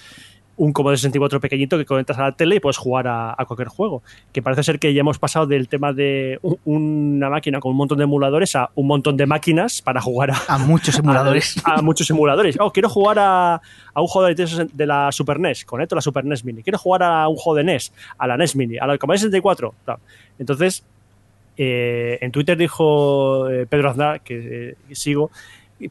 un 0.56 0.72
de 0.72 0.97
64 0.97 1.39
pequeñito 1.39 1.78
que 1.78 1.86
conectas 1.86 2.18
a 2.20 2.24
la 2.24 2.32
tele 2.32 2.58
y 2.58 2.60
puedes 2.60 2.78
jugar 2.78 3.08
a, 3.08 3.36
cualquier 3.47 3.70
juego. 3.70 4.04
Que 4.32 4.41
parece 4.41 4.64
ser 4.64 4.80
que 4.80 4.93
ya 4.93 5.01
hemos 5.01 5.18
pasado 5.18 5.47
del 5.47 5.68
tema 5.68 5.93
de 5.93 6.39
una 6.66 7.30
máquina 7.30 7.60
con 7.60 7.72
un 7.72 7.78
montón 7.78 7.97
de 7.97 8.04
emuladores 8.04 8.56
a 8.56 8.70
un 8.76 8.88
montón 8.88 9.18
de 9.18 9.26
máquinas 9.26 9.82
para 9.82 10.01
jugar 10.01 10.32
a, 10.32 10.38
a 10.47 10.58
muchos 10.58 10.97
emuladores. 10.99 11.56
A, 11.66 11.82
muchos 11.82 12.10
emuladores. 12.10 12.58
Oh, 12.60 12.72
quiero 12.72 12.89
jugar 12.89 13.18
a, 13.20 13.62
un 13.95 14.08
juego 14.08 14.28
de, 14.28 14.86
la 14.86 15.12
Super 15.12 15.39
NES, 15.39 15.66
conecto 15.66 15.95
la 15.95 16.01
Super 16.01 16.26
NES 16.26 16.43
Mini. 16.45 16.64
Quiero 16.64 16.78
jugar 16.78 17.04
a 17.04 17.28
un 17.28 17.36
juego 17.36 17.58
de 17.58 17.64
NES, 17.64 17.93
a 18.18 18.28
la 18.28 18.38
NES 18.38 18.56
Mini, 18.56 18.78
a 18.78 18.86
la 18.86 18.97
Commodore 18.97 19.20
64. 19.20 19.74
Entonces, 20.39 20.84
eh, 21.58 22.18
en 22.22 22.32
Twitter 22.32 22.58
dijo 22.58 23.49
eh, 23.49 23.66
Pedro 23.68 23.89
Aznar, 23.89 24.22
que 24.22 24.70
eh, 24.70 24.95
sigo, 24.95 25.32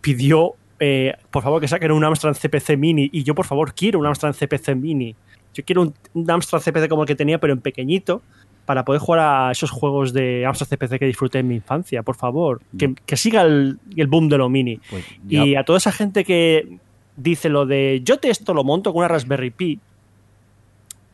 pidió 0.01 0.55
eh, 0.85 1.15
por 1.31 1.45
favor 1.45 1.61
que 1.61 1.69
saquen 1.69 1.93
un 1.93 2.03
Amstrad 2.03 2.35
CPC 2.35 2.77
Mini 2.77 3.09
y 3.13 3.23
yo 3.23 3.37
por 3.37 3.47
favor 3.47 3.73
quiero 3.73 4.01
un 4.01 4.07
Amstrad 4.07 4.35
CPC 4.35 4.75
Mini. 4.75 5.15
Yo 5.55 5.65
quiero 5.65 5.93
un, 6.13 6.29
Amstrad 6.29 6.61
CPC 6.61 6.89
como 6.89 7.03
el 7.03 7.07
que 7.07 7.15
tenía 7.15 7.39
pero 7.39 7.53
en 7.53 7.61
pequeñito 7.61 8.21
para 8.67 8.85
poder 8.85 9.01
jugar 9.01 9.21
a 9.21 9.53
esos 9.53 9.71
juegos 9.71 10.13
de 10.13 10.45
Amstrad 10.45 10.67
CPC 10.67 10.99
que 10.99 11.07
disfruté 11.07 11.39
en 11.39 11.47
mi 11.47 11.55
infancia, 11.55 12.03
por 12.03 12.17
favor. 12.17 12.63
Que, 12.77 13.17
siga 13.17 13.43
el, 13.43 13.79
boom 14.09 14.29
de 14.29 14.39
lo 14.39 14.49
mini. 14.49 14.81
Pues 14.91 15.05
y 15.29 15.55
a 15.55 15.63
toda 15.63 15.79
esa 15.79 15.93
gente 15.93 16.25
que 16.25 16.79
dice 17.17 17.49
lo 17.49 17.65
de 17.65 18.01
yo 18.03 18.19
te 18.19 18.31
esto 18.31 18.53
lo 18.53 18.65
monto 18.65 18.93
con 18.93 19.01
una 19.01 19.09
Raspberry 19.09 19.51
Pi. 19.51 19.79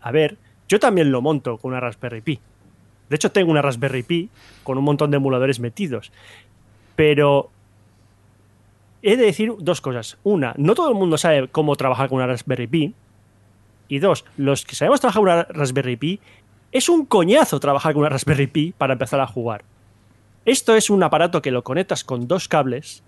A 0.01 0.11
ver, 0.11 0.39
yo 0.67 0.81
también 0.81 1.13
lo 1.13 1.21
monto 1.21 1.59
con 1.59 1.73
una 1.73 1.81
Raspberry 1.81 2.23
Pi. 2.23 2.41
De 3.11 3.17
hecho, 3.17 3.31
tengo 3.33 3.51
una 3.51 3.61
Raspberry 3.61 4.03
Pi 4.03 4.31
con 4.63 4.79
un 4.79 4.85
montón 4.85 5.11
de 5.11 5.19
emuladores 5.19 5.61
metidos. 5.61 6.11
Pero 6.97 7.51
he 9.03 9.17
de 9.17 9.25
decir 9.25 9.53
dos 9.59 9.81
cosas. 9.81 10.19
Una, 10.25 10.55
no 10.57 10.75
todo 10.75 10.89
el 10.89 10.95
mundo 10.95 11.19
sabe 11.19 11.49
cómo 11.49 11.77
trabajar 11.77 12.09
con 12.09 12.17
una 12.17 12.27
Raspberry 12.27 12.67
Pi. 12.67 12.95
Y 13.89 14.01
dos, 14.01 14.25
los 14.37 14.65
que 14.65 14.75
sabemos 14.75 15.01
trabajar 15.01 15.23
con 15.23 15.33
una 15.33 15.43
Raspberry 15.45 15.97
Pi, 15.97 16.21
es 16.73 16.89
un 16.89 17.07
coñazo 17.07 17.59
trabajar 17.61 17.95
con 17.95 18.01
una 18.01 18.11
Raspberry 18.11 18.47
Pi 18.47 18.75
para 18.77 18.95
empezar 18.95 19.21
a 19.21 19.27
jugar. 19.27 19.65
Esto 20.45 20.75
es 20.75 20.91
un 20.91 21.03
aparato 21.03 21.43
que 21.43 21.51
lo 21.51 21.63
conectas 21.63 22.05
con 22.05 22.29
dos 22.29 22.49
cables, 22.49 23.03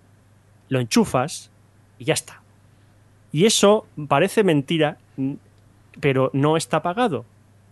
lo 0.69 0.81
enchufas 0.81 1.51
y 1.99 2.05
ya 2.05 2.15
está. 2.15 2.43
Y 3.33 3.47
eso 3.47 3.87
parece 4.09 4.43
mentira, 4.45 4.99
pero 6.01 6.31
no 6.33 6.57
está 6.57 6.83
pagado. 6.83 7.25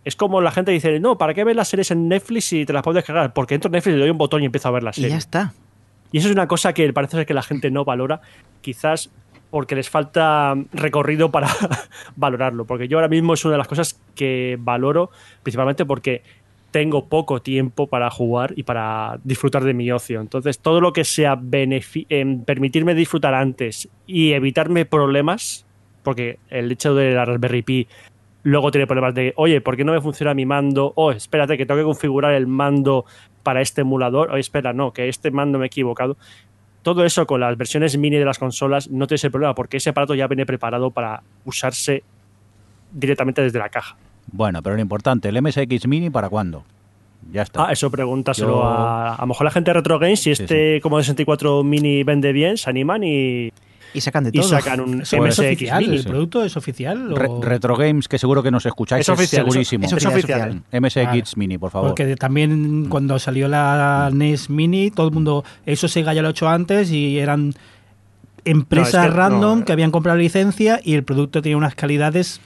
Es 0.05 0.15
como 0.15 0.41
la 0.41 0.51
gente 0.51 0.71
dice, 0.71 0.99
no, 0.99 1.17
¿para 1.17 1.33
qué 1.33 1.43
ves 1.43 1.55
las 1.55 1.67
series 1.67 1.91
en 1.91 2.07
Netflix 2.07 2.45
si 2.45 2.65
te 2.65 2.73
las 2.73 2.83
puedes 2.83 2.95
descargar? 2.95 3.33
Porque 3.33 3.55
entro 3.55 3.67
en 3.67 3.73
Netflix, 3.73 3.93
le 3.95 4.01
doy 4.01 4.09
un 4.09 4.17
botón 4.17 4.41
y 4.41 4.45
empiezo 4.45 4.69
a 4.69 4.71
ver 4.71 4.83
las 4.83 4.95
series. 4.95 5.11
Y 5.11 5.13
ya 5.13 5.17
está. 5.17 5.53
Y 6.11 6.17
eso 6.17 6.27
es 6.27 6.33
una 6.33 6.47
cosa 6.47 6.73
que 6.73 6.91
parece 6.93 7.17
ser 7.17 7.25
que 7.25 7.33
la 7.33 7.43
gente 7.43 7.71
no 7.71 7.85
valora, 7.85 8.21
quizás 8.61 9.11
porque 9.49 9.75
les 9.75 9.89
falta 9.89 10.55
recorrido 10.73 11.31
para 11.31 11.47
valorarlo. 12.15 12.65
Porque 12.65 12.87
yo 12.87 12.97
ahora 12.97 13.07
mismo 13.07 13.33
es 13.33 13.43
una 13.45 13.53
de 13.53 13.57
las 13.57 13.67
cosas 13.67 13.99
que 14.15 14.57
valoro, 14.59 15.11
principalmente 15.43 15.85
porque 15.85 16.23
tengo 16.71 17.05
poco 17.05 17.41
tiempo 17.41 17.87
para 17.87 18.09
jugar 18.11 18.53
y 18.55 18.63
para 18.63 19.19
disfrutar 19.23 19.63
de 19.63 19.73
mi 19.73 19.91
ocio. 19.91 20.21
Entonces, 20.21 20.59
todo 20.59 20.81
lo 20.81 20.93
que 20.93 21.03
sea 21.03 21.39
en 21.51 22.43
permitirme 22.43 22.93
disfrutar 22.93 23.33
antes 23.33 23.89
y 24.05 24.33
evitarme 24.33 24.85
problemas, 24.85 25.65
porque 26.03 26.37
el 26.49 26.71
hecho 26.71 26.93
de 26.93 27.11
la 27.11 27.25
Raspberry 27.25 27.63
Pi 27.63 27.87
luego 28.43 28.71
tiene 28.71 28.87
problemas 28.87 29.15
de, 29.15 29.33
oye, 29.35 29.61
¿por 29.61 29.75
qué 29.75 29.83
no 29.83 29.93
me 29.93 30.01
funciona 30.01 30.33
mi 30.33 30.45
mando? 30.45 30.93
Oh, 30.95 31.11
espérate, 31.11 31.57
que 31.57 31.65
tengo 31.65 31.79
que 31.79 31.85
configurar 31.85 32.33
el 32.33 32.47
mando 32.47 33.05
para 33.43 33.61
este 33.61 33.81
emulador. 33.81 34.31
Oye, 34.31 34.39
espera, 34.39 34.73
no, 34.73 34.91
que 34.91 35.09
este 35.09 35.31
mando 35.31 35.59
me 35.59 35.65
he 35.65 35.67
equivocado. 35.67 36.17
Todo 36.81 37.03
eso 37.05 37.27
con 37.27 37.41
las 37.41 37.57
versiones 37.57 37.97
mini 37.97 38.17
de 38.17 38.25
las 38.25 38.39
consolas 38.39 38.89
no 38.89 39.05
tiene 39.07 39.17
ese 39.17 39.29
problema 39.29 39.53
porque 39.53 39.77
ese 39.77 39.89
aparato 39.89 40.15
ya 40.15 40.27
viene 40.27 40.45
preparado 40.45 40.91
para 40.91 41.21
usarse 41.45 42.03
directamente 42.91 43.41
desde 43.41 43.59
la 43.59 43.69
caja. 43.69 43.97
Bueno, 44.31 44.61
pero 44.61 44.75
lo 44.75 44.81
importante, 44.81 45.29
¿el 45.29 45.41
MSX 45.41 45.87
Mini 45.87 46.09
para 46.09 46.29
cuándo? 46.29 46.63
Ya 47.31 47.41
está. 47.41 47.67
Ah, 47.67 47.71
eso 47.71 47.91
pregúntaselo 47.91 48.63
a. 48.63 49.15
A 49.15 49.21
lo 49.21 49.27
mejor 49.27 49.45
la 49.45 49.51
gente 49.51 49.69
de 49.69 49.73
Retro 49.73 49.99
Games, 49.99 50.21
si 50.21 50.31
este 50.31 50.79
como 50.81 50.97
de 50.97 51.03
64 51.03 51.63
Mini 51.63 52.03
vende 52.03 52.31
bien, 52.31 52.57
se 52.57 52.69
animan 52.69 53.03
y 53.03 53.51
y 53.93 54.01
sacan 54.01 54.23
de 54.25 54.31
todo. 54.31 54.45
Y 54.45 54.49
sacan 54.49 54.79
un 54.79 54.97
MSX 54.99 55.39
oficial, 55.39 55.83
¿El 55.83 56.03
producto 56.03 56.43
es 56.43 56.57
oficial? 56.57 57.15
Retro 57.41 57.75
Games, 57.75 58.07
que 58.07 58.17
seguro 58.17 58.43
que 58.43 58.51
nos 58.51 58.65
escucháis, 58.65 59.01
es, 59.01 59.09
oficial, 59.09 59.45
segurísimo. 59.45 59.85
Es, 59.85 60.05
oficial. 60.05 60.61
MSX 60.71 61.37
Mini, 61.37 61.57
por 61.57 61.71
favor. 61.71 61.89
Porque 61.89 62.15
también 62.15 62.87
cuando 62.89 63.17
salió 63.19 63.47
la 63.47 64.09
NES 64.13 64.49
Mini, 64.49 64.91
todo 64.91 65.07
el 65.07 65.13
mundo, 65.13 65.43
eso 65.65 65.87
Sega 65.87 66.13
ya 66.13 66.21
lo 66.21 66.29
ha 66.29 66.31
hecho 66.31 66.47
antes 66.47 66.91
y 66.91 67.19
eran 67.19 67.53
empresas 68.45 69.13
random 69.13 69.63
que 69.63 69.71
habían 69.71 69.91
comprado 69.91 70.17
licencia 70.17 70.79
y 70.83 70.93
el 70.93 71.03
producto 71.03 71.41
tenía 71.41 71.57
unas 71.57 71.75
calidades 71.75 72.41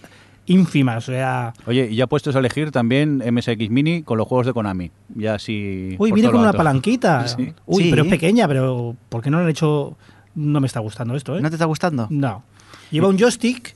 ínfimas, 0.46 1.08
o 1.08 1.12
sea... 1.12 1.54
Oye, 1.66 1.88
y 1.90 1.96
ya 1.96 2.08
puestos 2.08 2.36
a 2.36 2.40
elegir 2.40 2.72
también 2.72 3.24
MSX 3.26 3.70
Mini 3.70 4.04
con 4.04 4.18
los 4.18 4.28
juegos 4.28 4.46
de 4.46 4.54
Konami. 4.54 4.92
Ya 5.16 5.36
así... 5.36 5.96
Uy, 5.98 6.12
viene 6.12 6.30
con 6.30 6.42
una 6.42 6.54
palanquita. 6.54 7.26
Uy, 7.66 7.90
pero 7.90 8.04
es 8.04 8.10
pequeña, 8.10 8.48
pero 8.48 8.96
¿por 9.10 9.22
qué 9.22 9.30
no 9.30 9.38
lo 9.38 9.44
han 9.44 9.50
hecho 9.50 9.96
no 10.36 10.60
me 10.60 10.68
está 10.68 10.80
gustando 10.80 11.16
esto, 11.16 11.38
¿eh? 11.38 11.42
¿No 11.42 11.50
te 11.50 11.56
está 11.56 11.66
gustando? 11.66 12.08
No. 12.10 12.44
Lleva 12.92 13.08
un 13.08 13.18
joystick, 13.18 13.76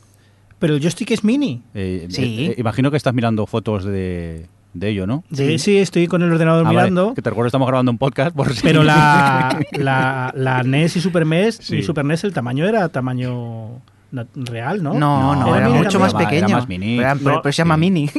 pero 0.60 0.76
el 0.76 0.82
joystick 0.82 1.12
es 1.12 1.24
mini. 1.24 1.62
Eh, 1.74 2.08
sí. 2.10 2.48
Eh, 2.52 2.56
imagino 2.58 2.92
que 2.92 2.98
estás 2.98 3.14
mirando 3.14 3.46
fotos 3.46 3.84
de, 3.84 4.48
ello, 4.80 5.08
¿no? 5.08 5.24
Sí, 5.32 5.58
sí, 5.60 5.78
estoy 5.78 6.08
con 6.08 6.22
el 6.22 6.32
ordenador 6.32 6.66
ah, 6.66 6.70
mirando. 6.70 7.14
Que 7.14 7.22
te 7.22 7.30
recuerdo, 7.30 7.48
estamos 7.48 7.68
grabando 7.68 7.92
un 7.92 7.98
podcast. 7.98 8.36
Por 8.36 8.54
Pero 8.62 8.84
la, 8.84 9.60
la, 9.72 10.64
NES 10.64 10.98
y 10.98 11.02
Super 11.02 11.26
NES, 11.26 11.72
y 11.72 11.84
Super 11.84 12.06
NES 12.06 12.24
el 12.26 12.34
tamaño 12.34 12.68
era 12.68 12.90
tamaño 12.90 13.82
real, 14.36 14.84
¿no? 14.84 14.94
No, 14.94 15.36
no, 15.36 15.56
era, 15.56 15.70
mucho 15.70 16.00
más 16.00 16.14
pequeño. 16.14 16.48
Era 16.48 16.58
más 16.58 16.68
mini. 16.68 17.00
Pero, 17.24 17.42
se 17.44 17.52
llama 17.52 17.78
mini. 17.78 18.10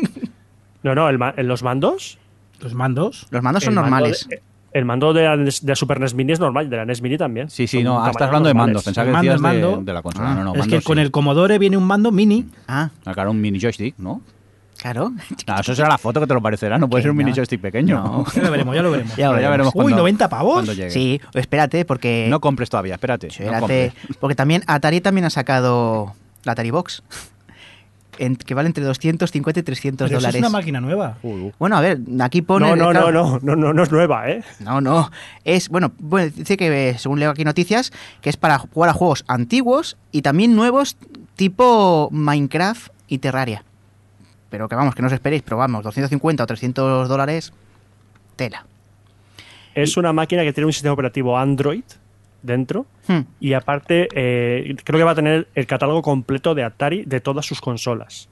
No, 0.82 0.95
no, 0.95 1.09
el, 1.09 1.18
los 1.47 1.62
mandos. 1.62 2.18
Los 2.61 2.74
mandos. 2.74 3.26
Los 3.30 3.43
mandos 3.43 3.64
son 3.64 3.74
normales. 3.74 4.28
El 4.79 4.85
mando 4.85 5.12
de 5.12 5.24
la, 5.64 5.74
Super 5.74 5.99
NES 5.99 6.14
Mini 6.14 6.33
es 6.33 6.39
normal, 6.39 6.70
de 6.70 6.76
la 6.76 6.85
NES 6.85 7.03
Mini 7.03 7.18
también. 7.18 7.51
Sí, 7.51 7.66
sí, 7.66 7.83
no, 7.83 8.07
estás 8.07 8.29
hablando 8.29 8.47
de 8.47 8.55
mandos. 8.55 8.85
Pensaba 8.85 9.11
que 9.11 9.29
decías 9.29 9.43
De, 9.85 9.93
la 9.93 10.03
consola. 10.03 10.35
no, 10.37 10.45
no, 10.45 10.55
es 10.55 10.68
que 10.68 10.81
con 10.83 11.01
el 11.01 11.11
Commodore 11.11 11.59
viene 11.59 11.76
un 11.76 11.85
mando 11.85 12.12
mini. 12.12 12.47
Ah. 12.68 12.91
ah. 13.05 13.12
Claro, 13.12 13.33
un 13.33 13.41
mini 13.41 13.59
joystick, 13.59 13.99
¿no? 13.99 14.20
Claro. 14.79 15.11
No, 15.49 15.59
eso 15.59 15.74
será 15.74 15.89
la 15.89 15.99
foto 15.99 16.20
que 16.20 16.29
te 16.29 16.35
lo 16.35 16.41
parecerá, 16.41 16.79
no 16.79 16.89
puede 16.89 17.03
ser 17.03 17.11
un 17.11 17.16
mini 17.16 17.33
joystick 17.33 17.61
pequeño. 17.61 18.24
Ya 18.35 18.43
lo 18.43 18.51
veremos, 18.53 18.76
ya 18.76 18.83
lo 18.83 18.91
veremos. 18.93 19.16
ya, 19.16 19.31
veremos. 19.31 19.74
Uy, 19.74 19.93
90 19.93 20.29
pavos. 20.29 20.68
Sí, 20.91 21.20
espérate, 21.35 21.85
porque. 21.85 22.29
No 22.31 22.41
compres 22.41 22.70
todavía, 22.70 22.95
espérate. 22.95 23.26
Espérate, 23.26 23.93
porque 24.20 24.37
también 24.37 24.62
Atari 24.68 25.01
también 25.01 25.24
ha 25.24 25.31
sacado 25.31 26.14
la 26.45 26.53
Atari 26.53 26.70
Box 26.70 27.03
que 28.19 28.55
vale 28.55 28.66
entre 28.66 28.85
250 28.85 29.61
y 29.61 29.62
300 29.62 30.11
dólares. 30.11 30.35
es 30.35 30.41
una 30.41 30.51
máquina 30.51 30.81
nueva. 30.81 31.16
Bueno, 31.59 31.77
a 31.77 31.81
ver, 31.81 32.01
aquí 32.21 32.43
pone. 32.43 32.69
No, 32.69 32.77
no, 32.77 32.93
no, 32.93 33.12
no, 33.12 33.39
no, 33.41 33.57
no, 33.57 33.73
no 33.73 33.83
es 33.83 33.93
nueva, 33.93 34.29
¿eh? 34.29 34.43
No, 34.61 34.81
no. 34.81 35.11
Es, 35.45 35.69
bueno, 35.69 35.93
bueno, 35.99 36.33
dice 36.35 36.57
que, 36.57 36.97
según 36.99 37.21
leo 37.21 37.31
aquí 37.31 37.45
noticias, 37.45 37.93
que 38.21 38.31
es 38.31 38.37
para 38.37 38.59
jugar 38.59 38.91
a 38.91 38.93
juegos 38.93 39.25
antiguos 39.29 39.97
y 40.11 40.23
también 40.23 40.57
nuevos 40.57 40.97
tipo 41.37 42.09
Minecraft 42.11 42.91
y 43.07 43.19
Terraria. 43.19 43.64
Pero 44.51 44.69
que 44.69 44.75
vamos, 44.75 44.95
que 44.95 45.03
no 45.03 45.07
os 45.07 45.14
esperéis, 45.14 45.43
pero 45.43 45.57
vamos, 45.57 45.85
250 45.85 46.43
o 46.43 46.47
300 46.47 47.09
dólares, 47.09 47.53
tela. 48.37 48.66
Es 49.75 49.97
una 49.97 50.12
máquina 50.12 50.43
que 50.43 50.53
tiene 50.53 50.66
un 50.66 50.73
sistema 50.73 50.95
operativo 50.95 51.39
Android 51.39 51.85
dentro. 52.43 52.86
Hmm. 53.07 53.20
Y 53.41 53.53
aparte, 53.53 54.09
eh, 54.14 54.76
creo 54.84 54.99
que 54.99 55.05
va 55.05 55.12
a 55.12 55.14
tener 55.14 55.49
el 55.55 55.66
catálogo 55.66 56.03
completo 56.03 56.55
de 56.55 56.64
Atari 56.64 57.05
de 57.05 57.20
todas 57.20 57.47
sus 57.47 57.61
consolas. 57.61 58.28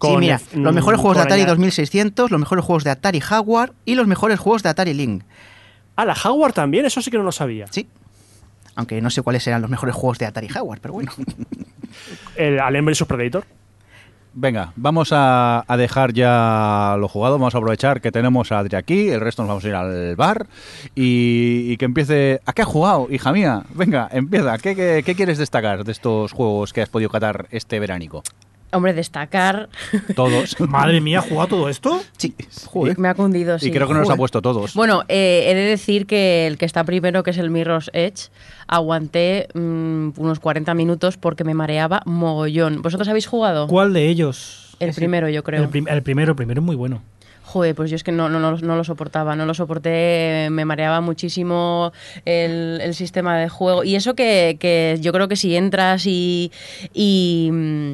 sí, 0.00 0.16
mira, 0.18 0.40
los 0.54 0.74
mejores 0.74 1.00
juegos 1.00 1.16
de 1.16 1.22
Atari 1.22 1.44
2600, 1.44 2.30
los 2.30 2.40
mejores 2.40 2.64
juegos 2.64 2.84
de 2.84 2.90
Atari 2.90 3.20
Jaguar 3.20 3.72
y 3.84 3.94
los 3.94 4.06
mejores 4.06 4.38
juegos 4.38 4.62
de 4.62 4.68
Atari 4.68 4.94
Link. 4.94 5.24
Ah, 5.96 6.04
la 6.04 6.14
Jaguar 6.14 6.52
también, 6.52 6.86
eso 6.86 7.02
sí 7.02 7.10
que 7.10 7.18
no 7.18 7.24
lo 7.24 7.32
sabía. 7.32 7.66
Sí. 7.70 7.88
Aunque 8.74 9.00
no 9.02 9.10
sé 9.10 9.22
cuáles 9.22 9.46
eran 9.46 9.60
los 9.60 9.70
mejores 9.70 9.94
juegos 9.94 10.18
de 10.18 10.26
Atari 10.26 10.48
Jaguar, 10.48 10.80
pero 10.80 10.94
bueno. 10.94 11.12
el 12.36 12.58
Alien 12.58 12.86
vs 12.86 13.04
Predator. 13.04 13.44
Venga, 14.34 14.72
vamos 14.76 15.10
a, 15.12 15.64
dejar 15.76 16.14
ya 16.14 16.96
lo 16.98 17.08
jugado, 17.08 17.38
vamos 17.38 17.54
a 17.54 17.58
aprovechar 17.58 18.00
que 18.00 18.10
tenemos 18.10 18.50
a 18.50 18.60
Adri 18.60 18.76
aquí, 18.76 19.10
el 19.10 19.20
resto 19.20 19.42
nos 19.42 19.48
vamos 19.48 19.64
a 19.64 19.68
ir 19.68 19.74
al 19.74 20.16
bar 20.16 20.46
y, 20.94 21.76
que 21.76 21.84
empiece... 21.84 22.40
¿A 22.46 22.52
qué 22.54 22.62
ha 22.62 22.66
jugado, 22.66 23.08
hija 23.10 23.32
mía? 23.32 23.64
Venga, 23.74 24.08
empieza. 24.10 24.56
¿Qué, 24.58 25.02
qué 25.04 25.14
quieres 25.14 25.36
destacar 25.36 25.84
de 25.84 25.92
estos 25.92 26.32
juegos 26.32 26.72
que 26.72 26.80
has 26.80 26.88
podido 26.88 27.10
catar 27.10 27.46
este 27.50 27.78
veránico? 27.78 28.22
Hombre, 28.72 28.94
destacar. 28.94 29.68
Todos. 30.16 30.58
Madre 30.68 31.00
mía, 31.00 31.18
¿ha 31.18 31.22
jugado 31.22 31.48
todo 31.48 31.68
esto? 31.68 32.02
Sí. 32.16 32.34
Me 32.96 33.08
ha 33.08 33.14
cundido, 33.14 33.58
sí. 33.58 33.68
Y 33.68 33.70
creo 33.70 33.86
que 33.86 33.94
nos 33.94 34.08
ha 34.08 34.16
puesto 34.16 34.40
todos. 34.40 34.74
Bueno, 34.74 35.02
eh, 35.08 35.44
he 35.46 35.54
de 35.54 35.62
decir 35.62 36.06
que 36.06 36.46
el 36.46 36.56
que 36.56 36.64
está 36.64 36.82
primero, 36.84 37.22
que 37.22 37.30
es 37.30 37.38
el 37.38 37.50
Mirror's 37.50 37.90
Edge, 37.92 38.30
aguanté 38.66 39.48
mm, 39.52 40.10
unos 40.16 40.40
40 40.40 40.72
minutos 40.74 41.18
porque 41.18 41.44
me 41.44 41.52
mareaba 41.52 42.02
mogollón. 42.06 42.80
¿Vosotros 42.80 43.08
habéis 43.08 43.26
jugado? 43.26 43.66
¿Cuál 43.66 43.92
de 43.92 44.08
ellos? 44.08 44.74
El 44.80 44.94
primero, 44.94 45.28
yo 45.28 45.44
creo. 45.44 45.62
El, 45.62 45.68
primero, 45.68 45.94
el 46.30 46.36
primero 46.36 46.60
es 46.60 46.64
muy 46.64 46.76
bueno. 46.76 47.02
Joder, 47.44 47.74
pues 47.74 47.90
yo 47.90 47.96
es 47.96 48.04
que 48.04 48.12
no, 48.12 48.30
no, 48.30 48.40
no, 48.40 48.56
no 48.56 48.76
lo 48.76 48.84
soportaba, 48.84 49.36
no 49.36 49.44
lo 49.44 49.52
soporté, 49.52 50.48
me 50.50 50.64
mareaba 50.64 51.02
muchísimo 51.02 51.92
el, 52.24 52.80
el 52.80 52.94
sistema 52.94 53.36
de 53.36 53.50
juego. 53.50 53.84
Y 53.84 53.94
eso 53.94 54.14
que, 54.14 54.56
que 54.58 54.96
yo 55.02 55.12
creo 55.12 55.28
que 55.28 55.36
si 55.36 55.54
entras 55.54 56.06
y, 56.06 56.50
y 56.94 57.50
mm, 57.52 57.92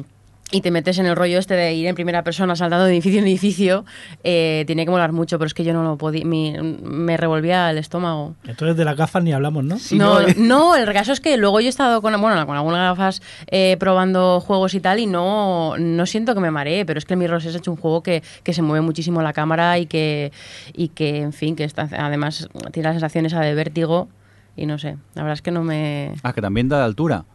y 0.51 0.61
te 0.61 0.71
metes 0.71 0.97
en 0.97 1.05
el 1.05 1.15
rollo 1.15 1.37
este 1.37 1.53
de 1.53 1.73
ir 1.73 1.87
en 1.87 1.95
primera 1.95 2.23
persona 2.23 2.55
saltando 2.55 2.85
de 2.85 2.93
edificio 2.93 3.19
en 3.19 3.27
edificio, 3.27 3.85
eh, 4.23 4.63
tiene 4.67 4.85
que 4.85 4.91
molar 4.91 5.11
mucho, 5.11 5.37
pero 5.37 5.47
es 5.47 5.53
que 5.53 5.63
yo 5.63 5.73
no 5.73 5.83
lo 5.83 5.97
podía, 5.97 6.23
me 6.25 7.17
revolvía 7.17 7.69
el 7.69 7.77
estómago. 7.77 8.35
Entonces 8.45 8.75
de 8.75 8.85
las 8.85 8.95
gafas 8.95 9.23
ni 9.23 9.31
hablamos, 9.31 9.63
¿no? 9.63 9.77
no, 9.91 10.19
no, 10.37 10.75
el 10.75 10.91
caso 10.93 11.11
es 11.11 11.19
que 11.19 11.37
luego 11.37 11.59
yo 11.59 11.67
he 11.67 11.69
estado 11.69 12.01
con, 12.01 12.19
bueno, 12.19 12.45
con 12.45 12.55
algunas 12.55 12.79
gafas 12.79 13.21
eh, 13.47 13.77
probando 13.79 14.39
juegos 14.39 14.73
y 14.73 14.79
tal 14.79 14.99
y 14.99 15.05
no, 15.05 15.77
no 15.77 16.05
siento 16.05 16.33
que 16.33 16.41
me 16.41 16.51
maree, 16.51 16.85
pero 16.85 16.97
es 16.97 17.05
que 17.05 17.13
el 17.13 17.19
Mirror's 17.19 17.45
es 17.45 17.67
un 17.67 17.75
juego 17.75 18.01
que, 18.01 18.23
que 18.43 18.53
se 18.53 18.61
mueve 18.61 18.81
muchísimo 18.81 19.21
la 19.21 19.33
cámara 19.33 19.77
y 19.77 19.85
que, 19.85 20.31
y 20.73 20.89
que 20.89 21.21
en 21.21 21.33
fin, 21.33 21.55
que 21.55 21.63
está, 21.63 21.89
además 21.97 22.49
tiene 22.71 22.89
la 22.89 22.93
sensación 22.93 23.25
esa 23.25 23.41
de 23.41 23.53
vértigo 23.53 24.09
y 24.55 24.65
no 24.65 24.77
sé, 24.77 24.97
la 25.13 25.23
verdad 25.23 25.33
es 25.33 25.41
que 25.41 25.51
no 25.51 25.63
me... 25.63 26.13
Ah, 26.23 26.33
que 26.33 26.41
también 26.41 26.67
da 26.67 26.79
de 26.79 26.83
altura. 26.85 27.25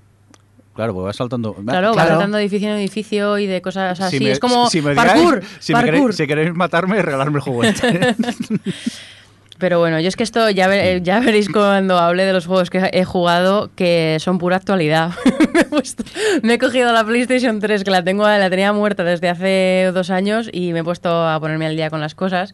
Claro, 0.75 0.93
porque 0.93 1.07
vas 1.07 1.17
saltando. 1.17 1.55
Claro, 1.55 1.89
va 1.89 1.95
Claro. 1.95 2.09
saltando 2.11 2.37
de 2.37 2.43
edificio 2.43 2.69
en 2.69 2.79
edificio 2.79 3.39
y 3.39 3.47
de 3.47 3.63
cosas 3.63 4.01
así. 4.01 4.19
me- 4.21 4.33
es 4.33 4.41
como 4.41 4.69
si 4.69 4.83
me 4.83 4.95
parkour, 4.95 5.41
digáis- 5.41 5.57
si, 5.61 5.73
me 5.75 5.85
queréis, 5.85 6.17
si 6.17 6.27
queréis 6.27 6.55
matarme, 6.55 7.01
regalarme 7.01 7.37
el 7.39 7.43
juego 7.43 7.63
este. 7.65 8.15
Pero 9.59 9.79
bueno, 9.79 10.01
yo 10.01 10.09
es 10.09 10.17
que 10.17 10.25
esto 10.25 10.51
ya, 10.51 10.67
ve- 10.67 11.01
ya 11.05 11.21
veréis 11.21 11.49
cuando 11.49 11.97
hable 11.99 12.25
de 12.25 12.33
los 12.33 12.45
juegos 12.47 12.71
que 12.71 12.91
he 12.93 13.05
jugado 13.05 13.71
que 13.77 14.17
son 14.19 14.39
pura 14.39 14.57
actualidad. 14.57 15.13
me, 15.55 15.61
he 15.61 15.65
puesto- 15.65 16.03
me 16.43 16.55
he 16.55 16.59
cogido 16.59 16.93
la 16.93 17.05
PlayStation 17.05 17.61
3 17.61 17.85
que 17.85 17.91
la 17.93 18.03
tengo 18.03 18.25
la 18.27 18.51
tenía 18.51 18.73
muerta 18.73 19.05
desde 19.05 19.29
hace 19.29 19.91
dos 19.95 20.11
años 20.11 20.51
y 20.53 20.73
me 20.73 20.81
he 20.81 20.85
puesto 20.85 21.09
a 21.29 21.39
ponerme 21.39 21.67
al 21.67 21.77
día 21.77 21.89
con 21.89 22.01
las 22.01 22.17
cosas. 22.17 22.53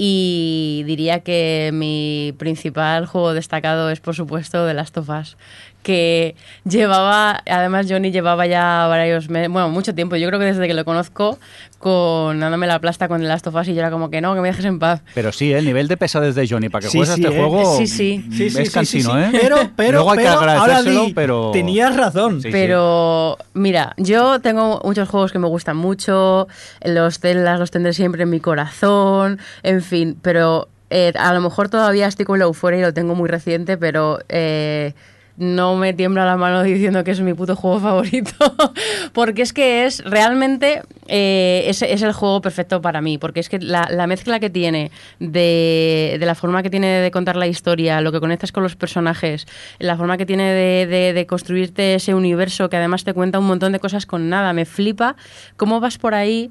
Y 0.00 0.84
diría 0.86 1.20
que 1.20 1.70
mi 1.72 2.32
principal 2.38 3.06
juego 3.06 3.34
destacado 3.34 3.90
es 3.90 3.98
por 3.98 4.14
supuesto 4.14 4.64
The 4.64 4.74
Last 4.74 4.96
of 4.96 5.08
Us 5.08 5.36
que 5.82 6.34
llevaba, 6.68 7.42
además 7.48 7.86
Johnny 7.88 8.10
llevaba 8.10 8.46
ya 8.46 8.86
varios 8.88 9.28
meses, 9.28 9.50
bueno, 9.50 9.68
mucho 9.68 9.94
tiempo, 9.94 10.16
yo 10.16 10.28
creo 10.28 10.38
que 10.38 10.46
desde 10.46 10.66
que 10.66 10.74
lo 10.74 10.84
conozco, 10.84 11.38
con 11.78 12.40
dándome 12.40 12.66
la 12.66 12.80
plasta 12.80 13.08
con 13.08 13.20
The 13.20 13.26
Last 13.28 13.46
of 13.46 13.54
Us 13.54 13.68
y 13.68 13.74
yo 13.74 13.80
era 13.80 13.90
como 13.90 14.10
que 14.10 14.20
no, 14.20 14.34
que 14.34 14.40
me 14.40 14.48
dejes 14.48 14.64
en 14.64 14.78
paz. 14.78 15.00
Pero 15.14 15.32
sí, 15.32 15.52
el 15.52 15.64
nivel 15.64 15.88
de 15.88 15.96
pesadez 15.96 16.34
de 16.34 16.46
Johnny 16.48 16.68
para 16.68 16.82
que 16.82 16.90
Sí, 16.90 16.98
juegues 16.98 17.12
a 17.12 17.16
sí, 17.16 17.22
este 17.22 17.34
¿eh? 17.34 17.38
juego 17.38 17.76
Sí, 17.78 17.86
sí. 17.86 18.24
mm, 18.26 18.32
Sí, 18.32 18.50
sí, 18.50 18.60
es 18.60 18.68
sí, 18.68 18.74
cansino, 18.74 19.12
sí, 19.14 19.30
sí. 19.30 19.36
¿eh? 19.36 19.38
Pero, 19.40 19.56
pero, 19.76 19.92
Luego 19.92 20.10
hay 20.10 20.18
que 20.18 20.24
pero, 20.24 20.38
ahora 20.38 20.52
agradecérselo, 20.60 21.04
di, 21.06 21.12
pero... 21.14 21.50
Tenías 21.52 21.96
razón. 21.96 22.42
Sí, 22.42 22.48
Pero 22.50 23.38
mira, 23.54 23.94
yo 23.96 24.40
tengo 24.40 24.80
muchos 24.84 25.08
juegos 25.08 25.32
que 25.32 25.38
me 25.38 25.46
gustan 25.48 25.76
mucho, 25.76 26.48
los 26.84 27.18
Zeldas 27.18 27.58
los 27.58 27.70
tendré 27.70 27.92
siempre 27.92 28.24
en 28.24 28.30
mi 28.30 28.40
corazón, 28.40 29.38
en 29.62 29.82
fin, 29.82 30.18
pero 30.20 30.68
eh, 30.90 31.12
a 31.18 31.32
lo 31.32 31.40
mejor 31.40 31.68
todavía 31.68 32.06
estoy 32.06 32.24
con 32.24 32.38
la 32.38 32.46
euforia 32.46 32.78
y 32.78 32.82
lo 32.82 32.94
tengo 32.94 33.14
muy 33.14 33.28
reciente, 33.28 33.76
pero 33.76 34.18
eh, 34.28 34.94
no 35.38 35.76
me 35.76 35.92
tiembla 35.94 36.26
la 36.26 36.36
mano 36.36 36.62
diciendo 36.64 37.04
que 37.04 37.12
es 37.12 37.20
mi 37.20 37.32
puto 37.32 37.54
juego 37.56 37.78
favorito, 37.80 38.32
porque 39.12 39.42
es 39.42 39.52
que 39.52 39.86
es 39.86 40.04
realmente 40.04 40.82
eh, 41.06 41.64
es, 41.66 41.80
el 41.82 42.12
juego 42.12 42.40
perfecto 42.40 42.82
para 42.82 43.00
mí, 43.00 43.18
porque 43.18 43.40
es 43.40 43.48
que 43.48 43.58
la, 43.60 43.88
la 43.90 44.06
mezcla 44.06 44.40
que 44.40 44.50
tiene 44.50 44.90
de, 45.20 46.16
de 46.18 46.26
la 46.26 46.34
forma 46.34 46.62
que 46.62 46.70
tiene 46.70 46.88
de 47.00 47.10
contar 47.10 47.36
la 47.36 47.46
historia, 47.46 48.00
lo 48.00 48.10
que 48.12 48.20
conectas 48.20 48.50
con 48.52 48.62
los 48.64 48.74
personajes, 48.76 49.46
la 49.78 49.96
forma 49.96 50.16
que 50.18 50.26
tiene 50.26 50.52
de- 50.52 51.12
de 51.14 51.26
construirte 51.26 51.94
ese 51.94 52.14
universo 52.14 52.68
que 52.68 52.76
además 52.76 53.04
te 53.04 53.14
cuenta 53.14 53.38
un 53.38 53.46
montón 53.46 53.72
de 53.72 53.78
cosas 53.80 54.06
con 54.06 54.28
nada, 54.28 54.52
me 54.52 54.64
flipa 54.64 55.14
cómo 55.56 55.80
vas 55.80 55.98
por 55.98 56.14
ahí 56.14 56.50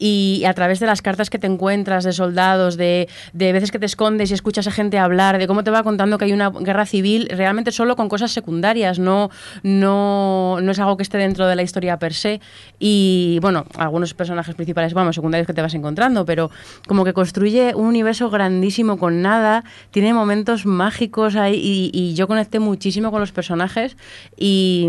y 0.00 0.44
a 0.46 0.54
través 0.54 0.80
de 0.80 0.86
las 0.86 1.02
cartas 1.02 1.28
que 1.28 1.38
te 1.38 1.46
encuentras 1.46 2.04
de 2.04 2.12
soldados, 2.12 2.78
de, 2.78 3.08
de 3.34 3.52
veces 3.52 3.70
que 3.70 3.78
te 3.78 3.84
escondes 3.86 4.30
y 4.30 4.34
escuchas 4.34 4.66
a 4.66 4.70
gente 4.70 4.98
hablar, 4.98 5.38
de 5.38 5.46
cómo 5.46 5.62
te 5.62 5.70
va 5.70 5.82
contando 5.82 6.16
que 6.16 6.24
hay 6.24 6.32
una 6.32 6.50
guerra 6.50 6.86
civil, 6.86 7.28
realmente 7.30 7.70
solo 7.70 7.94
con 7.96 8.08
cosas 8.08 8.32
secundarias, 8.32 8.98
no, 8.98 9.30
no, 9.62 10.58
no 10.62 10.72
es 10.72 10.78
algo 10.78 10.96
que 10.96 11.02
esté 11.02 11.18
dentro 11.18 11.46
de 11.46 11.54
la 11.54 11.62
historia 11.62 11.98
per 11.98 12.14
se. 12.14 12.40
Y 12.78 13.38
bueno, 13.42 13.66
algunos 13.76 14.14
personajes 14.14 14.54
principales, 14.54 14.94
vamos, 14.94 15.14
secundarios 15.14 15.46
que 15.46 15.52
te 15.52 15.60
vas 15.60 15.74
encontrando, 15.74 16.24
pero 16.24 16.50
como 16.88 17.04
que 17.04 17.12
construye 17.12 17.74
un 17.74 17.86
universo 17.86 18.30
grandísimo 18.30 18.98
con 18.98 19.20
nada, 19.20 19.64
tiene 19.90 20.14
momentos 20.14 20.64
mágicos 20.64 21.36
ahí 21.36 21.60
y, 21.62 21.90
y 21.92 22.14
yo 22.14 22.26
conecté 22.26 22.58
muchísimo 22.58 23.10
con 23.10 23.20
los 23.20 23.32
personajes 23.32 23.98
y... 24.38 24.88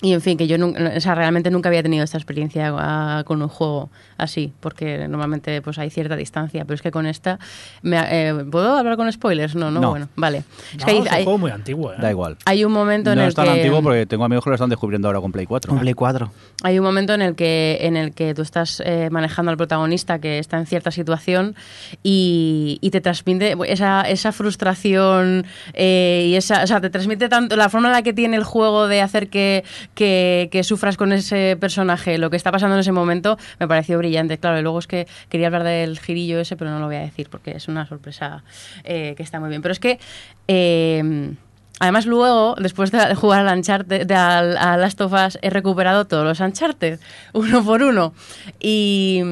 Y 0.00 0.12
en 0.12 0.20
fin, 0.20 0.38
que 0.38 0.46
yo 0.46 0.58
nunca, 0.58 0.92
o 0.96 1.00
sea, 1.00 1.16
realmente 1.16 1.50
nunca 1.50 1.68
había 1.68 1.82
tenido 1.82 2.04
esta 2.04 2.16
experiencia 2.18 2.72
ah, 2.78 3.24
con 3.26 3.42
un 3.42 3.48
juego 3.48 3.90
así, 4.16 4.52
porque 4.60 5.08
normalmente 5.08 5.60
pues 5.60 5.76
hay 5.78 5.90
cierta 5.90 6.14
distancia, 6.14 6.64
pero 6.64 6.76
es 6.76 6.82
que 6.82 6.92
con 6.92 7.04
esta... 7.04 7.40
me 7.82 7.98
ha- 7.98 8.06
eh, 8.08 8.44
¿Puedo 8.48 8.76
hablar 8.76 8.96
con 8.96 9.10
spoilers? 9.10 9.56
No, 9.56 9.72
no, 9.72 9.80
No. 9.80 9.90
bueno, 9.90 10.08
vale. 10.14 10.44
Es 10.72 10.78
No, 10.78 10.84
que 10.86 10.90
hay, 10.92 10.96
es 10.98 11.02
un 11.02 11.08
hay- 11.14 11.24
juego 11.24 11.38
muy 11.38 11.50
antiguo. 11.50 11.92
¿eh? 11.92 11.96
Da 12.00 12.10
igual. 12.10 12.36
hay 12.44 12.64
un 12.64 12.70
momento 12.72 13.10
en 13.10 13.16
No 13.18 13.22
el 13.24 13.28
es 13.30 13.34
tan 13.34 13.46
que... 13.46 13.50
antiguo 13.50 13.82
porque 13.82 14.06
tengo 14.06 14.24
amigos 14.24 14.44
que 14.44 14.50
lo 14.50 14.54
están 14.54 14.70
descubriendo 14.70 15.08
ahora 15.08 15.20
con 15.20 15.32
Play 15.32 15.46
4. 15.46 15.68
Con 15.68 15.80
Play 15.80 15.94
4. 15.94 16.30
Hay 16.62 16.78
un 16.78 16.84
momento 16.84 17.14
en 17.14 17.22
el 17.22 17.34
que, 17.34 17.78
en 17.80 17.96
el 17.96 18.14
que 18.14 18.34
tú 18.34 18.42
estás 18.42 18.80
eh, 18.86 19.08
manejando 19.10 19.50
al 19.50 19.56
protagonista 19.56 20.20
que 20.20 20.38
está 20.38 20.58
en 20.58 20.66
cierta 20.66 20.92
situación 20.92 21.56
y, 22.04 22.78
y 22.80 22.90
te 22.90 23.00
transmite 23.00 23.56
esa, 23.66 24.02
esa 24.02 24.30
frustración 24.32 25.44
eh, 25.74 26.26
y 26.28 26.34
esa, 26.36 26.62
o 26.62 26.66
sea, 26.66 26.80
te 26.80 26.90
transmite 26.90 27.28
tanto 27.28 27.56
la 27.56 27.68
forma 27.68 27.88
en 27.88 27.92
la 27.94 28.02
que 28.02 28.12
tiene 28.12 28.36
el 28.36 28.44
juego 28.44 28.86
de 28.88 29.00
hacer 29.02 29.28
que, 29.28 29.64
que, 29.98 30.60
sufras 30.62 30.96
con 30.96 31.12
ese 31.12 31.56
personaje, 31.58 32.18
lo 32.18 32.30
que 32.30 32.36
está 32.36 32.52
pasando 32.52 32.76
en 32.76 32.80
ese 32.80 32.92
momento, 32.92 33.36
me 33.58 33.66
pareció 33.66 33.98
brillante. 33.98 34.38
Claro, 34.38 34.58
y 34.58 34.62
luego 34.62 34.78
es 34.78 34.86
que 34.86 35.06
quería 35.28 35.48
hablar 35.48 35.64
del 35.64 35.98
girillo 35.98 36.38
ese, 36.38 36.56
pero 36.56 36.70
no 36.70 36.78
lo 36.78 36.86
voy 36.86 36.96
a 36.96 37.00
decir 37.00 37.28
porque 37.30 37.50
es 37.56 37.66
una 37.66 37.84
sorpresa 37.86 38.44
eh, 38.84 39.14
que 39.16 39.22
está 39.24 39.40
muy 39.40 39.48
bien. 39.50 39.60
Pero 39.62 39.72
es 39.72 39.80
que... 39.80 39.98
eh, 40.46 41.32
Además, 41.80 42.06
luego, 42.06 42.56
después 42.58 42.90
de 42.90 43.14
jugar 43.14 43.46
al 43.46 43.56
Uncharted, 43.56 44.04
de, 44.04 44.14
al- 44.16 44.56
a 44.56 44.76
Last 44.76 45.00
of 45.00 45.12
Us, 45.12 45.38
he 45.42 45.48
recuperado 45.50 46.06
todos 46.06 46.24
los 46.24 46.40
Uncharted, 46.40 46.98
uno 47.34 47.64
por 47.64 47.84
uno. 47.84 48.14
Y, 48.58 49.22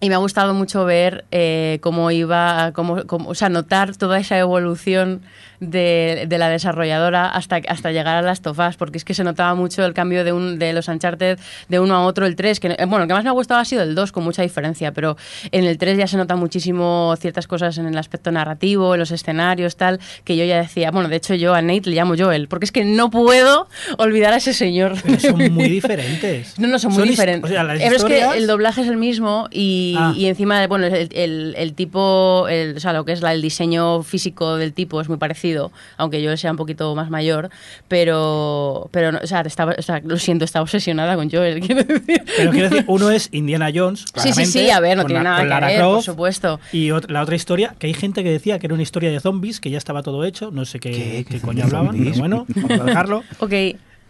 y 0.00 0.08
me 0.08 0.14
ha 0.14 0.18
gustado 0.18 0.54
mucho 0.54 0.84
ver 0.84 1.24
eh, 1.32 1.78
cómo 1.82 2.10
iba, 2.10 2.72
cómo, 2.72 3.04
cómo- 3.06 3.28
o 3.30 3.34
sea, 3.34 3.48
notar 3.48 3.96
toda 3.96 4.18
esa 4.18 4.38
evolución 4.38 5.22
de, 5.60 6.26
de 6.28 6.38
la 6.38 6.48
desarrolladora 6.48 7.26
hasta, 7.26 7.56
hasta 7.66 7.90
llegar 7.90 8.16
a 8.16 8.22
Last 8.22 8.46
of 8.46 8.60
Us, 8.60 8.76
porque 8.76 8.96
es 8.98 9.04
que 9.04 9.12
se 9.12 9.24
notaba 9.24 9.56
mucho 9.56 9.84
el 9.84 9.92
cambio 9.92 10.22
de, 10.22 10.32
un, 10.32 10.56
de 10.60 10.72
los 10.72 10.86
Uncharted 10.86 11.36
de 11.68 11.80
uno 11.80 11.96
a 11.96 12.04
otro, 12.06 12.26
el 12.26 12.36
3, 12.36 12.60
que, 12.60 12.68
eh, 12.68 12.76
bueno, 12.86 13.02
el 13.02 13.08
que 13.08 13.14
más 13.14 13.24
me 13.24 13.30
ha 13.30 13.32
gustado 13.32 13.58
ha 13.60 13.64
sido 13.64 13.82
el 13.82 13.96
2, 13.96 14.12
con 14.12 14.22
mucha 14.22 14.42
diferencia, 14.42 14.92
pero 14.92 15.16
en 15.50 15.64
el 15.64 15.76
3 15.76 15.98
ya 15.98 16.06
se 16.06 16.16
nota 16.16 16.36
muchísimo 16.36 17.12
ciertas 17.18 17.48
cosas 17.48 17.76
en 17.78 17.86
el 17.88 17.98
aspecto 17.98 18.30
narrativo, 18.30 18.94
en 18.94 19.00
los 19.00 19.10
escenarios, 19.10 19.74
tal, 19.76 19.98
que 20.22 20.36
yo 20.36 20.44
ya 20.44 20.58
decía, 20.58 20.92
bueno, 20.92 21.08
de 21.08 21.16
hecho 21.16 21.34
yo 21.34 21.54
a 21.54 21.60
Nate 21.62 21.90
le 21.90 21.96
llamo 21.96 22.14
Joel, 22.16 22.46
porque 22.46 22.64
es 22.66 22.70
que 22.72 22.84
no 22.84 23.10
puedo 23.10 23.66
olvidar 23.96 24.32
a 24.34 24.36
ese 24.36 24.52
señor. 24.52 24.94
Pero 25.02 25.18
son 25.18 25.52
muy 25.52 25.68
diferentes. 25.68 26.56
No, 26.60 26.68
no, 26.68 26.78
son 26.78 26.92
muy 26.92 27.02
his- 27.02 27.10
diferentes. 27.10 27.50
O 27.50 27.52
sea, 27.52 27.64
las 27.64 27.80
Pero 27.80 27.96
es 27.96 28.04
que 28.04 28.22
el 28.38 28.46
doblaje 28.46 28.82
es 28.82 28.86
el 28.88 28.96
mismo 28.96 29.48
y, 29.50 29.87
Ah. 29.96 30.12
y 30.16 30.26
encima, 30.26 30.66
bueno, 30.66 30.86
el, 30.86 31.08
el- 31.12 31.54
el 31.56 31.72
tipo, 31.74 32.46
el- 32.48 32.76
o 32.76 32.80
sea, 32.80 32.92
lo 32.92 33.04
que 33.04 33.12
es 33.12 33.20
la- 33.22 33.32
el 33.32 33.42
diseño 33.42 34.02
físico 34.02 34.56
del 34.56 34.72
tipo 34.72 35.00
es 35.00 35.08
muy 35.08 35.18
parecido, 35.18 35.70
aunque 35.96 36.20
yo 36.22 36.36
sea 36.36 36.50
un 36.50 36.56
poquito 36.56 36.94
más 36.94 37.10
mayor, 37.10 37.50
pero, 37.86 38.88
pero 38.92 39.12
no, 39.12 39.18
o, 39.22 39.26
sea, 39.26 39.40
estaba, 39.42 39.74
o 39.78 39.82
sea, 39.82 40.00
lo 40.04 40.16
siento, 40.18 40.44
estaba 40.44 40.62
obsesionada 40.62 41.14
con 41.16 41.30
Joel, 41.30 41.60
quiero 41.66 41.82
decir. 41.84 42.22
Pero 42.36 42.50
quiero 42.50 42.68
decir, 42.70 42.84
uno 42.88 43.10
es 43.10 43.28
Indiana 43.32 43.70
Jones. 43.74 44.04
Sí, 44.16 44.32
sí, 44.32 44.46
sí, 44.46 44.70
a 44.70 44.80
ver, 44.80 44.96
no 44.96 45.04
tiene 45.04 45.22
la- 45.22 45.30
nada 45.30 45.42
que 45.42 45.48
Lara 45.48 45.66
ver, 45.68 45.80
por 45.80 45.90
Croft, 45.92 46.04
supuesto. 46.06 46.60
Y 46.72 46.88
ot- 46.88 47.08
la 47.08 47.22
otra 47.22 47.36
historia, 47.36 47.74
que 47.78 47.86
hay 47.86 47.94
gente 47.94 48.22
que 48.24 48.30
decía 48.30 48.58
que 48.58 48.66
era 48.66 48.74
una 48.74 48.82
historia 48.82 49.10
de 49.10 49.20
zombies, 49.20 49.60
que 49.60 49.70
ya 49.70 49.78
estaba 49.78 50.02
todo 50.02 50.24
hecho, 50.24 50.50
no 50.50 50.64
sé 50.64 50.80
qué, 50.80 50.90
¿Qué? 50.90 51.24
qué 51.28 51.34
¿Qué 51.36 51.40
coño 51.40 51.64
hablaban, 51.64 51.88
zombies? 51.88 52.08
pero 52.16 52.20
bueno, 52.20 52.46
vamos 52.54 52.80
a 52.80 52.84
dejarlo. 52.84 53.24
Ok, 53.40 53.52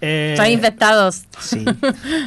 Eh, 0.01 0.31
están 0.35 0.51
infectados. 0.53 1.23
Sí. 1.41 1.65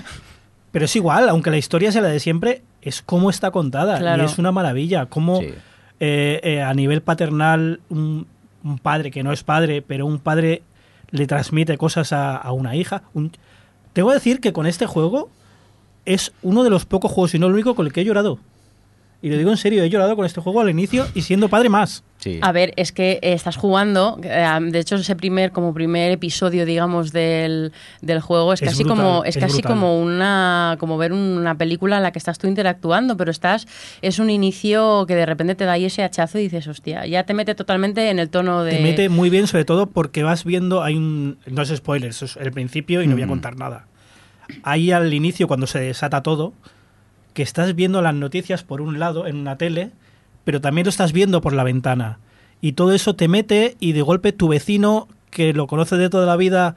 pero 0.72 0.86
es 0.86 0.95
igual, 0.95 1.30
aunque 1.30 1.49
la 1.52 1.58
historia 1.58 1.91
sea 1.91 2.02
la 2.02 2.10
de 2.10 2.20
siempre, 2.20 2.62
es 2.82 3.01
cómo 3.01 3.29
está 3.29 3.51
contada. 3.51 3.97
Claro. 3.99 4.23
Y 4.23 4.25
es 4.25 4.38
una 4.38 4.51
maravilla. 4.51 5.05
Cómo 5.07 5.39
Sí. 5.39 5.49
eh, 5.99 6.39
eh, 6.43 6.61
a 6.61 6.73
nivel 6.73 7.01
paternal, 7.01 7.79
un, 7.89 8.27
un 8.63 8.79
padre 8.79 9.11
que 9.11 9.23
no 9.23 9.32
es 9.32 9.43
padre, 9.43 9.82
pero 9.82 10.05
un 10.05 10.19
padre 10.19 10.63
le 11.11 11.27
transmite 11.27 11.77
cosas 11.77 12.11
a, 12.13 12.36
a 12.38 12.51
una 12.53 12.75
hija. 12.75 13.03
Un- 13.13 13.32
Tengo 13.93 14.09
que 14.09 14.15
decir 14.15 14.39
que 14.39 14.53
con 14.53 14.65
este 14.65 14.86
juego 14.86 15.29
es 16.05 16.32
uno 16.41 16.63
de 16.63 16.69
los 16.69 16.86
pocos 16.86 17.11
juegos, 17.11 17.36
y 17.36 17.39
no 17.39 17.47
el 17.47 17.53
único, 17.53 17.75
con 17.75 17.86
el 17.86 17.93
que 17.93 18.01
he 18.01 18.05
llorado. 18.05 18.39
Y 19.24 19.30
lo 19.30 19.38
digo 19.38 19.51
en 19.51 19.57
serio, 19.57 19.84
he 19.84 19.89
llorado 19.89 20.15
con 20.15 20.26
este 20.26 20.41
juego 20.41 20.61
al 20.61 20.69
inicio 20.72 21.05
y 21.13 21.22
siendo 21.22 21.47
padre 21.47 21.69
más. 21.69 22.03
Sí. 22.17 22.39
A 22.41 22.51
ver, 22.51 22.74
es 22.76 22.91
que 22.91 23.13
eh, 23.22 23.34
estás 23.34 23.55
jugando, 23.55 24.19
eh, 24.24 24.47
de 24.61 24.80
hecho 24.80 24.95
ese 24.95 25.15
primer 25.15 25.51
como 25.51 25.74
primer 25.76 26.11
episodio, 26.11 26.65
digamos, 26.65 27.11
del, 27.11 27.72
del 28.01 28.19
juego 28.19 28.53
es 28.53 28.61
Es 28.61 28.69
casi 28.69 28.84
brutal, 28.84 28.97
como 28.97 29.24
es, 29.24 29.36
es 29.36 29.43
casi 29.43 29.57
brutal. 29.57 29.72
como 29.74 29.99
una 30.01 30.76
como 30.80 30.97
ver 30.97 31.13
una 31.13 31.55
película 31.55 31.97
en 31.97 32.03
la 32.03 32.11
que 32.11 32.17
estás 32.19 32.39
tú 32.39 32.47
interactuando, 32.47 33.15
pero 33.15 33.30
estás 33.30 33.67
es 34.01 34.17
un 34.17 34.30
inicio 34.32 35.05
que 35.07 35.15
de 35.15 35.26
repente 35.26 35.53
te 35.53 35.65
da 35.65 35.74
ahí 35.74 35.86
ese 35.86 36.03
hachazo 36.03 36.39
y 36.39 36.43
dices, 36.43 36.67
hostia, 36.67 37.05
ya 37.05 37.24
te 37.24 37.34
mete 37.36 37.53
totalmente 37.53 38.09
en 38.09 38.17
el 38.17 38.30
tono 38.30 38.63
de 38.63 38.72
Te 38.78 38.82
mete 38.82 39.09
muy 39.09 39.30
bien, 39.30 39.45
sobre 39.45 39.65
todo 39.65 39.86
porque 39.88 40.24
vas 40.24 40.45
viendo, 40.45 40.82
hay 40.82 40.95
un... 40.95 41.38
No 41.45 41.61
es 41.61 41.69
spoiler, 41.69 42.09
eso 42.09 42.26
es 42.26 42.38
el 42.38 42.51
principio 42.51 43.03
y 43.03 43.07
no 43.07 43.13
voy 43.13 43.24
a 43.24 43.28
contar 43.28 43.55
nada. 43.55 43.86
Ahí 44.63 44.91
al 44.91 45.13
inicio, 45.13 45.47
cuando 45.47 45.67
se 45.67 45.80
desata 45.80 46.24
todo, 46.24 46.53
que 47.34 47.43
estás 47.43 47.75
viendo 47.75 48.01
las 48.01 48.13
noticias 48.13 48.63
por 48.63 48.82
un 48.82 48.99
lado 48.99 49.27
en 49.27 49.38
una 49.38 49.57
tele, 49.57 49.91
pero 50.43 50.61
también 50.61 50.86
lo 50.86 50.89
estás 50.89 51.13
viendo 51.13 51.41
por 51.41 51.53
la 51.53 51.63
ventana. 51.63 52.19
Y 52.61 52.73
todo 52.73 52.93
eso 52.93 53.15
te 53.15 53.27
mete 53.27 53.75
y 53.79 53.93
de 53.93 54.01
golpe 54.01 54.32
tu 54.32 54.47
vecino, 54.47 55.07
que 55.29 55.53
lo 55.53 55.67
conoce 55.67 55.97
de 55.97 56.09
toda 56.09 56.25
la 56.25 56.36
vida, 56.36 56.75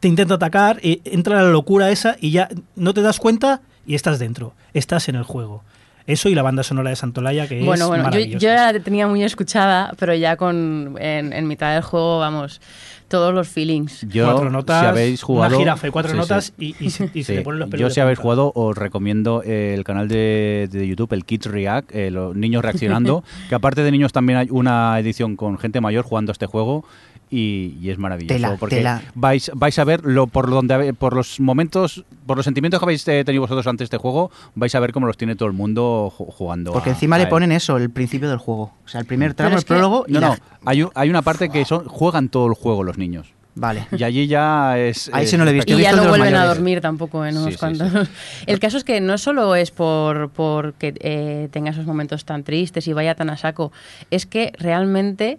te 0.00 0.08
intenta 0.08 0.34
atacar 0.34 0.78
y 0.82 1.00
entra 1.04 1.42
la 1.42 1.50
locura 1.50 1.90
esa 1.90 2.16
y 2.20 2.30
ya 2.30 2.48
no 2.76 2.94
te 2.94 3.02
das 3.02 3.18
cuenta 3.18 3.62
y 3.86 3.94
estás 3.94 4.18
dentro, 4.18 4.54
estás 4.74 5.08
en 5.08 5.16
el 5.16 5.22
juego. 5.22 5.62
Eso 6.06 6.28
y 6.28 6.36
la 6.36 6.42
banda 6.42 6.62
sonora 6.62 6.90
de 6.90 6.96
Santolaya, 6.96 7.48
que 7.48 7.64
bueno, 7.64 7.84
es 7.84 7.88
bueno, 7.88 8.10
Yo, 8.12 8.20
yo 8.20 8.38
ya 8.38 8.72
la 8.72 8.78
tenía 8.78 9.08
muy 9.08 9.24
escuchada, 9.24 9.92
pero 9.98 10.14
ya 10.14 10.36
con 10.36 10.94
en, 11.00 11.48
mitad 11.48 11.74
del 11.74 11.82
juego, 11.82 12.20
vamos, 12.20 12.60
todos 13.08 13.34
los 13.34 13.48
feelings. 13.48 14.06
Yo, 14.08 14.24
cuatro 14.26 14.50
notas, 14.50 14.80
si 14.80 14.86
habéis 14.86 15.22
jugado, 15.22 15.56
una 15.56 15.58
jirafa 15.58 15.88
y 15.88 15.90
cuatro 15.90 16.14
notas 16.14 16.52
y, 16.58 16.74
y, 16.80 16.90
se, 16.90 17.10
y 17.12 17.40
ponen 17.40 17.60
los 17.60 17.68
pelos 17.68 17.80
Yo 17.80 17.90
si 17.90 18.00
habéis 18.00 18.18
jugado 18.18 18.52
os 18.54 18.76
recomiendo 18.76 19.42
el 19.42 19.84
canal 19.84 20.08
de, 20.08 20.68
de 20.70 20.86
YouTube, 20.86 21.12
el 21.12 21.24
Kids 21.24 21.46
React, 21.46 21.94
eh, 21.94 22.10
los 22.10 22.34
niños 22.34 22.62
reaccionando, 22.62 23.24
que 23.48 23.54
aparte 23.54 23.82
de 23.82 23.90
niños 23.90 24.12
también 24.12 24.38
hay 24.38 24.48
una 24.50 24.98
edición 24.98 25.36
con 25.36 25.58
gente 25.58 25.80
mayor 25.80 26.04
jugando 26.04 26.32
este 26.32 26.46
juego 26.46 26.84
y, 27.30 27.88
es 27.88 27.98
maravilloso 27.98 28.56
porque 28.58 28.84
vais 29.14 29.50
vais 29.54 29.78
a 29.78 29.84
ver 29.84 30.04
lo 30.04 30.26
por 30.26 30.48
donde 30.50 30.94
por 30.94 31.14
los 31.14 31.40
momentos 31.40 32.04
por 32.26 32.36
los 32.36 32.44
sentimientos 32.44 32.80
que 32.80 32.84
habéis 32.84 33.06
eh, 33.08 33.24
tenido 33.24 33.42
vosotros 33.42 33.66
ante 33.66 33.84
este 33.84 33.96
juego 33.96 34.30
vais 34.54 34.74
a 34.74 34.80
ver 34.80 34.92
cómo 34.92 35.06
los 35.06 35.16
tiene 35.16 35.34
todo 35.34 35.48
el 35.48 35.54
mundo 35.54 36.10
jugando 36.10 36.72
porque 36.72 36.90
encima 36.90 37.18
le 37.18 37.26
ponen 37.26 37.52
eso 37.52 37.76
el 37.76 37.90
principio 37.90 38.28
del 38.28 38.38
juego 38.38 38.72
o 38.84 38.88
sea 38.88 39.00
el 39.00 39.06
primer 39.06 39.34
tramo 39.34 39.56
el 39.56 39.64
prólogo 39.64 40.04
y 40.06 40.12
no 40.12 40.20
no 40.20 40.36
hay, 40.64 40.86
hay 40.94 41.10
una 41.10 41.22
parte 41.22 41.48
que 41.48 41.64
son 41.64 41.84
juegan 41.86 42.28
todo 42.28 42.46
el 42.46 42.54
juego 42.54 42.82
los 42.82 42.98
niños 42.98 43.36
Vale. 43.56 43.86
Y 43.96 44.04
allí 44.04 44.26
ya 44.26 44.78
es. 44.78 45.08
Ahí 45.14 45.26
sí 45.26 45.38
no 45.38 45.44
lo 45.44 45.50
he 45.50 45.54
visto. 45.54 45.72
Y 45.72 45.80
ya 45.80 45.92
no 45.92 46.06
vuelven 46.08 46.34
a 46.34 46.44
dormir 46.44 46.82
tampoco 46.82 47.24
en 47.24 47.38
unos 47.38 47.56
cuantos. 47.56 47.90
El 48.46 48.60
caso 48.60 48.76
es 48.76 48.84
que 48.84 49.00
no 49.00 49.16
solo 49.16 49.54
es 49.56 49.70
por, 49.70 50.28
por 50.28 50.74
que 50.74 50.92
eh, 51.00 51.48
tenga 51.50 51.70
esos 51.70 51.86
momentos 51.86 52.26
tan 52.26 52.44
tristes 52.44 52.86
y 52.86 52.92
vaya 52.92 53.14
tan 53.14 53.30
a 53.30 53.38
saco, 53.38 53.72
es 54.10 54.26
que 54.26 54.52
realmente 54.58 55.38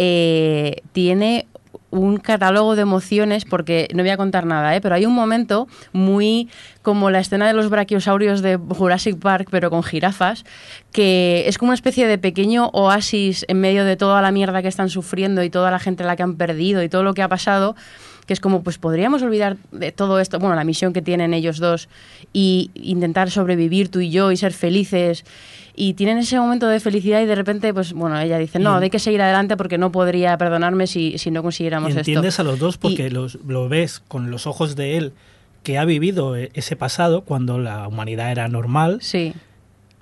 eh, 0.00 0.82
tiene 0.92 1.48
un 1.90 2.18
catálogo 2.18 2.76
de 2.76 2.82
emociones, 2.82 3.44
porque 3.44 3.88
no 3.94 4.02
voy 4.02 4.10
a 4.10 4.16
contar 4.16 4.46
nada, 4.46 4.76
¿eh? 4.76 4.80
pero 4.80 4.94
hay 4.94 5.06
un 5.06 5.14
momento 5.14 5.66
muy 5.92 6.48
como 6.82 7.10
la 7.10 7.18
escena 7.18 7.48
de 7.48 7.54
los 7.54 7.68
brachiosaurios 7.68 8.42
de 8.42 8.56
Jurassic 8.56 9.18
Park, 9.18 9.48
pero 9.50 9.70
con 9.70 9.82
jirafas, 9.82 10.44
que 10.92 11.44
es 11.46 11.58
como 11.58 11.70
una 11.70 11.74
especie 11.74 12.06
de 12.06 12.18
pequeño 12.18 12.68
oasis 12.72 13.44
en 13.48 13.60
medio 13.60 13.84
de 13.84 13.96
toda 13.96 14.22
la 14.22 14.30
mierda 14.30 14.62
que 14.62 14.68
están 14.68 14.90
sufriendo 14.90 15.42
y 15.42 15.50
toda 15.50 15.70
la 15.70 15.78
gente 15.78 16.04
la 16.04 16.14
que 16.14 16.22
han 16.22 16.36
perdido 16.36 16.82
y 16.82 16.88
todo 16.88 17.02
lo 17.02 17.14
que 17.14 17.22
ha 17.22 17.28
pasado 17.28 17.74
que 18.28 18.34
es 18.34 18.40
como, 18.40 18.62
pues 18.62 18.76
podríamos 18.76 19.22
olvidar 19.22 19.56
de 19.72 19.90
todo 19.90 20.20
esto, 20.20 20.38
bueno, 20.38 20.54
la 20.54 20.62
misión 20.62 20.92
que 20.92 21.00
tienen 21.00 21.32
ellos 21.32 21.58
dos 21.58 21.88
y 22.34 22.70
intentar 22.74 23.30
sobrevivir 23.30 23.88
tú 23.88 24.00
y 24.00 24.10
yo 24.10 24.30
y 24.30 24.36
ser 24.36 24.52
felices 24.52 25.24
y 25.74 25.94
tienen 25.94 26.18
ese 26.18 26.38
momento 26.38 26.68
de 26.68 26.78
felicidad 26.78 27.22
y 27.22 27.24
de 27.24 27.34
repente, 27.34 27.72
pues 27.72 27.94
bueno, 27.94 28.20
ella 28.20 28.36
dice, 28.36 28.58
no, 28.58 28.76
hay 28.76 28.90
que 28.90 28.98
seguir 28.98 29.22
adelante 29.22 29.56
porque 29.56 29.78
no 29.78 29.90
podría 29.90 30.36
perdonarme 30.36 30.86
si, 30.86 31.16
si 31.16 31.30
no 31.30 31.42
consiguiéramos 31.42 31.94
y 31.94 31.96
entiendes 31.96 32.38
a 32.38 32.42
los 32.42 32.58
dos 32.58 32.76
porque 32.76 33.08
los, 33.08 33.38
lo 33.46 33.66
ves 33.70 33.98
con 34.06 34.30
los 34.30 34.46
ojos 34.46 34.76
de 34.76 34.98
él 34.98 35.12
que 35.62 35.78
ha 35.78 35.86
vivido 35.86 36.36
e, 36.36 36.50
ese 36.52 36.76
pasado 36.76 37.22
cuando 37.22 37.58
la 37.58 37.88
humanidad 37.88 38.30
era 38.30 38.46
normal. 38.48 38.98
Sí. 39.00 39.32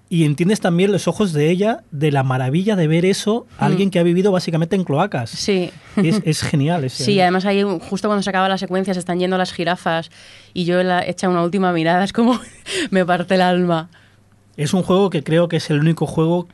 Y 0.09 0.25
entiendes 0.25 0.61
también 0.61 0.93
los 0.93 1.09
ojos 1.09 1.33
de 1.33 1.51
ella 1.51 1.83
de 1.91 2.13
la 2.13 2.23
maravilla 2.23 2.77
de 2.77 2.87
ver 2.87 3.05
eso, 3.05 3.47
a 3.59 3.65
mm. 3.65 3.67
alguien 3.67 3.91
que 3.91 3.99
ha 3.99 4.05
vivido 4.05 4.31
básicamente 4.31 4.77
en 4.77 4.85
cloacas. 4.85 5.31
Sí. 5.31 5.71
Es, 5.97 6.23
es 6.25 6.43
genial. 6.43 6.85
Ese. 6.85 7.05
Sí, 7.05 7.21
además 7.21 7.45
ahí 7.45 7.63
justo 7.63 8.09
cuando 8.09 8.23
se 8.23 8.31
acaba 8.31 8.49
la 8.49 8.59
secuencia 8.59 8.95
se 8.95 9.01
están 9.01 9.19
yendo 9.19 9.37
las 9.37 9.53
jirafas 9.53 10.11
y 10.55 10.65
yo 10.65 10.81
he 10.81 11.11
hecho 11.11 11.29
una 11.29 11.43
última 11.43 11.73
mirada, 11.73 12.05
es 12.05 12.13
como 12.13 12.39
me 12.91 13.05
parte 13.05 13.35
el 13.35 13.43
alma. 13.43 13.91
Es 14.57 14.73
un 14.75 14.83
juego 14.83 15.11
que 15.11 15.25
creo 15.25 15.49
que 15.49 15.57
es 15.57 15.71
el 15.71 15.81
único 15.81 16.07
juego, 16.07 16.47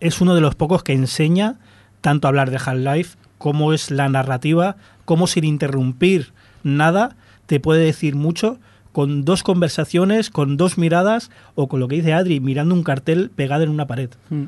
es 0.00 0.20
uno 0.20 0.34
de 0.34 0.40
los 0.40 0.54
pocos 0.54 0.82
que 0.82 0.92
enseña 0.92 1.56
tanto 2.00 2.26
a 2.26 2.30
hablar 2.30 2.50
de 2.50 2.58
Half-Life, 2.58 3.16
cómo 3.38 3.72
es 3.72 3.90
la 3.90 4.08
narrativa, 4.08 4.76
cómo 5.04 5.26
sin 5.26 5.44
interrumpir 5.44 6.32
nada 6.62 7.16
te 7.46 7.60
puede 7.60 7.84
decir 7.84 8.14
mucho 8.14 8.58
con 8.98 9.24
dos 9.24 9.44
conversaciones, 9.44 10.28
con 10.28 10.56
dos 10.56 10.76
miradas 10.76 11.30
o 11.54 11.68
con 11.68 11.78
lo 11.78 11.86
que 11.86 11.94
dice 11.94 12.14
Adri, 12.14 12.40
mirando 12.40 12.74
un 12.74 12.82
cartel 12.82 13.30
pegado 13.30 13.62
en 13.62 13.68
una 13.68 13.86
pared. 13.86 14.10
Mm. 14.28 14.46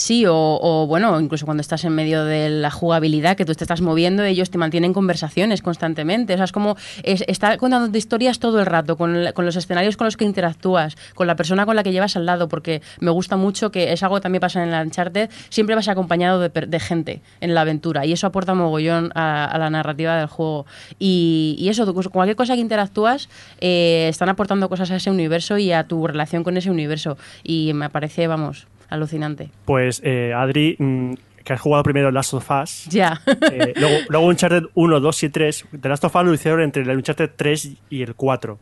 Sí, 0.00 0.24
o, 0.26 0.86
bueno, 0.88 1.20
incluso 1.20 1.44
cuando 1.44 1.60
estás 1.60 1.84
en 1.84 1.92
medio 1.92 2.24
de 2.24 2.48
la 2.48 2.70
jugabilidad, 2.70 3.36
que 3.36 3.44
tú 3.44 3.54
te 3.54 3.64
estás 3.64 3.82
moviendo, 3.82 4.24
ellos 4.24 4.48
te 4.48 4.56
mantienen 4.56 4.94
conversaciones 4.94 5.60
constantemente. 5.60 6.32
O 6.32 6.36
sea, 6.38 6.46
es 6.46 6.52
como 6.52 6.78
es, 7.02 7.22
estar 7.28 7.58
contando 7.58 7.96
historias 7.98 8.38
todo 8.38 8.60
el 8.60 8.66
rato, 8.66 8.96
con, 8.96 9.22
los 9.22 9.56
escenarios 9.56 9.98
con 9.98 10.06
los 10.06 10.16
que 10.16 10.24
interactúas, 10.24 10.96
con 11.14 11.26
la 11.26 11.36
persona 11.36 11.66
con 11.66 11.76
la 11.76 11.82
que 11.82 11.92
llevas 11.92 12.16
al 12.16 12.24
lado, 12.24 12.48
porque 12.48 12.80
me 12.98 13.10
gusta 13.10 13.36
mucho 13.36 13.70
que 13.70 13.92
es 13.92 14.02
algo 14.02 14.14
que 14.14 14.22
también 14.22 14.40
pasa 14.40 14.62
en 14.62 14.70
la 14.70 14.80
Uncharted, 14.80 15.28
siempre 15.50 15.76
vas 15.76 15.86
acompañado 15.86 16.40
de, 16.40 16.80
gente 16.80 17.20
en 17.42 17.52
la 17.52 17.60
aventura 17.60 18.06
y 18.06 18.12
eso 18.12 18.26
aporta 18.26 18.54
mogollón 18.54 19.12
a, 19.14 19.54
la 19.58 19.68
narrativa 19.68 20.16
del 20.16 20.28
juego. 20.28 20.64
Y, 20.98 21.66
eso, 21.68 21.92
cualquier 22.10 22.36
cosa 22.36 22.54
que 22.54 22.60
interactúas, 22.60 23.28
eh, 23.60 24.06
están 24.08 24.30
aportando 24.30 24.70
cosas 24.70 24.90
a 24.92 24.96
ese 24.96 25.10
universo 25.10 25.58
y 25.58 25.72
a 25.72 25.84
tu 25.84 26.06
relación 26.06 26.42
con 26.42 26.56
ese 26.56 26.70
universo. 26.70 27.18
Y 27.44 27.74
me 27.74 27.90
parece, 27.90 28.26
vamos, 28.26 28.66
alucinante. 28.90 29.50
Pues 29.64 30.02
eh, 30.04 30.32
Adri, 30.34 30.76
mm, 30.78 31.12
que 31.44 31.52
has 31.52 31.60
jugado 31.60 31.82
primero 31.82 32.10
Last 32.10 32.34
of 32.34 32.50
Us. 32.50 32.86
Ya. 32.90 33.20
Eh, 33.26 33.72
luego, 33.76 33.96
luego 34.08 34.26
Uncharted 34.26 34.64
1, 34.74 35.00
2 35.00 35.22
y 35.22 35.28
3. 35.30 35.64
The 35.80 35.88
Last 35.88 36.04
of 36.04 36.14
Us 36.14 36.24
lo 36.24 36.34
hicieron 36.34 36.60
entre 36.60 36.82
el 36.82 36.90
Uncharted 36.90 37.30
3 37.34 37.76
y 37.88 38.02
el 38.02 38.14
4. 38.14 38.58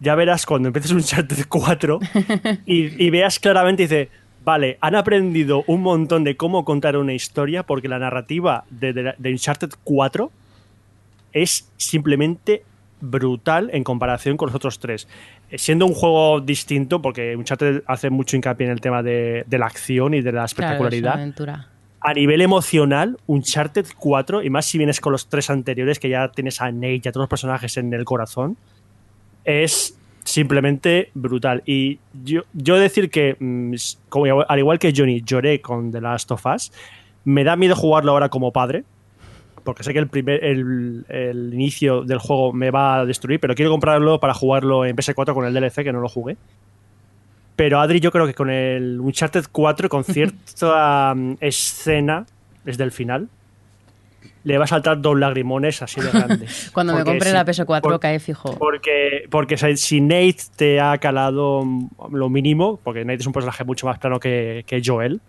Ya 0.00 0.14
verás 0.14 0.46
cuando 0.46 0.68
empieces 0.68 0.92
Uncharted 0.92 1.46
4 1.48 2.00
y, 2.66 3.04
y 3.04 3.10
veas 3.10 3.38
claramente 3.38 3.82
dice, 3.82 4.08
vale, 4.44 4.78
han 4.80 4.94
aprendido 4.94 5.64
un 5.66 5.82
montón 5.82 6.24
de 6.24 6.36
cómo 6.36 6.64
contar 6.64 6.96
una 6.96 7.12
historia 7.12 7.64
porque 7.64 7.88
la 7.88 7.98
narrativa 7.98 8.64
de, 8.70 8.92
de, 8.92 9.14
de 9.18 9.30
Uncharted 9.30 9.70
4 9.84 10.30
es 11.32 11.70
simplemente 11.76 12.62
brutal 13.00 13.70
en 13.72 13.84
comparación 13.84 14.36
con 14.36 14.46
los 14.46 14.56
otros 14.56 14.78
tres. 14.78 15.08
Siendo 15.54 15.86
un 15.86 15.94
juego 15.94 16.40
distinto, 16.40 17.02
porque 17.02 17.36
Uncharted 17.36 17.82
hace 17.86 18.10
mucho 18.10 18.36
hincapié 18.36 18.66
en 18.66 18.72
el 18.72 18.80
tema 18.80 19.02
de, 19.02 19.44
la 19.50 19.66
acción 19.66 20.14
y 20.14 20.20
de 20.20 20.32
la 20.32 20.44
espectacularidad. 20.44 21.34
a 22.00 22.14
nivel 22.14 22.40
emocional, 22.40 23.18
Uncharted 23.26 23.86
4, 23.98 24.42
y 24.42 24.50
más 24.50 24.66
si 24.66 24.78
vienes 24.78 25.00
con 25.00 25.12
los 25.12 25.28
tres 25.28 25.50
anteriores, 25.50 25.98
que 25.98 26.08
ya 26.08 26.28
tienes 26.28 26.60
a 26.60 26.70
Nate 26.70 27.02
y 27.04 27.08
a 27.08 27.12
todos 27.12 27.24
los 27.24 27.28
personajes 27.28 27.76
en 27.76 27.92
el 27.92 28.04
corazón, 28.04 28.56
es 29.44 29.98
simplemente 30.24 31.10
brutal. 31.14 31.62
Y 31.66 31.98
yo, 32.24 32.42
yo 32.54 32.78
decir 32.78 33.10
que, 33.10 33.36
mm, 33.38 33.74
como, 34.08 34.42
al 34.42 34.58
igual 34.58 34.78
que 34.78 34.92
Johnny, 34.96 35.22
lloré 35.22 35.60
con 35.60 35.90
The 35.90 36.00
Last 36.00 36.30
of 36.30 36.46
Us, 36.46 36.72
me 37.24 37.44
da 37.44 37.56
miedo 37.56 37.76
jugarlo 37.76 38.12
ahora 38.12 38.28
como 38.28 38.52
padre, 38.52 38.84
porque 39.64 39.82
sé 39.82 39.92
que 39.92 39.98
el, 39.98 40.08
primer, 40.08 40.44
el, 40.44 41.50
inicio 41.52 42.02
del 42.02 42.18
juego 42.18 42.52
me 42.52 42.70
va 42.70 43.00
a 43.00 43.04
destruir, 43.04 43.40
pero 43.40 43.54
quiero 43.54 43.70
comprarlo 43.70 44.20
para 44.20 44.34
jugarlo 44.34 44.84
en 44.84 44.96
PS4 44.96 45.34
con 45.34 45.46
el 45.46 45.54
DLC, 45.54 45.84
que 45.84 45.92
no 45.92 46.00
lo 46.00 46.08
jugué. 46.08 46.36
Pero 47.56 47.80
Adri, 47.80 48.00
yo 48.00 48.10
creo 48.10 48.26
que 48.26 48.34
con 48.34 48.50
el 48.50 49.00
Uncharted 49.00 49.44
4, 49.52 49.88
con 49.88 50.04
cierta 50.04 51.14
mm, 51.14 51.34
escena 51.40 52.26
desde 52.64 52.84
el 52.84 52.92
final, 52.92 53.28
le 54.44 54.58
va 54.58 54.64
a 54.64 54.66
saltar 54.66 55.00
dos 55.00 55.18
lagrimones 55.18 55.82
así 55.82 56.00
de 56.00 56.10
grandes. 56.10 56.70
Cuando 56.74 56.94
me 56.94 57.04
compre 57.04 57.32
la 57.32 57.44
PS4 57.44 57.98
cae 57.98 58.18
fijo. 58.18 58.56
Porque, 58.58 59.26
porque 59.30 59.56
si 59.76 60.00
Nate 60.00 60.38
te 60.56 60.80
ha 60.80 60.96
calado 60.98 61.64
lo 62.10 62.28
mínimo, 62.30 62.80
porque 62.82 63.04
Nate 63.04 63.20
es 63.20 63.26
un 63.26 63.32
personaje 63.32 63.64
mucho 63.64 63.86
más 63.86 63.98
plano 63.98 64.18
que, 64.18 64.64
que 64.66 64.80
Joel, 64.84 65.20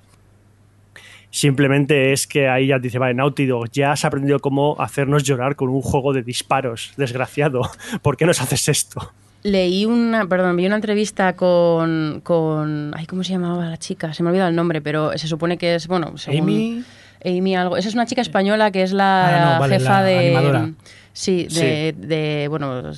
Simplemente 1.31 2.11
es 2.11 2.27
que 2.27 2.49
ahí 2.49 2.67
ya 2.67 2.77
dice, 2.77 2.99
vale, 2.99 3.13
Naughty 3.13 3.45
Dog, 3.45 3.71
ya 3.71 3.93
has 3.93 4.03
aprendido 4.03 4.39
cómo 4.39 4.75
hacernos 4.79 5.23
llorar 5.23 5.55
con 5.55 5.69
un 5.69 5.81
juego 5.81 6.11
de 6.11 6.23
disparos, 6.23 6.93
desgraciado. 6.97 7.61
¿Por 8.01 8.17
qué 8.17 8.25
nos 8.25 8.41
haces 8.41 8.67
esto? 8.67 9.13
Leí 9.43 9.85
una, 9.85 10.27
perdón, 10.27 10.57
vi 10.57 10.67
una 10.67 10.75
entrevista 10.75 11.35
con, 11.35 12.19
con, 12.23 12.93
ay, 12.95 13.05
¿cómo 13.07 13.23
se 13.23 13.31
llamaba 13.31 13.65
la 13.65 13.77
chica? 13.77 14.13
Se 14.13 14.21
me 14.21 14.29
ha 14.29 14.31
olvidado 14.31 14.49
el 14.49 14.55
nombre, 14.55 14.81
pero 14.81 15.17
se 15.17 15.27
supone 15.27 15.57
que 15.57 15.75
es, 15.75 15.87
bueno, 15.87 16.17
según... 16.17 16.41
Amy... 16.41 16.83
Amy 17.23 17.55
algo. 17.55 17.77
Esa 17.77 17.87
es 17.87 17.93
una 17.93 18.07
chica 18.07 18.21
española 18.21 18.71
que 18.71 18.81
es 18.81 18.93
la 18.93 19.57
ah, 19.57 19.67
jefa 19.67 20.01
de... 20.01 20.73
Sí, 21.13 21.47
de, 21.49 22.47
bueno, 22.49 22.91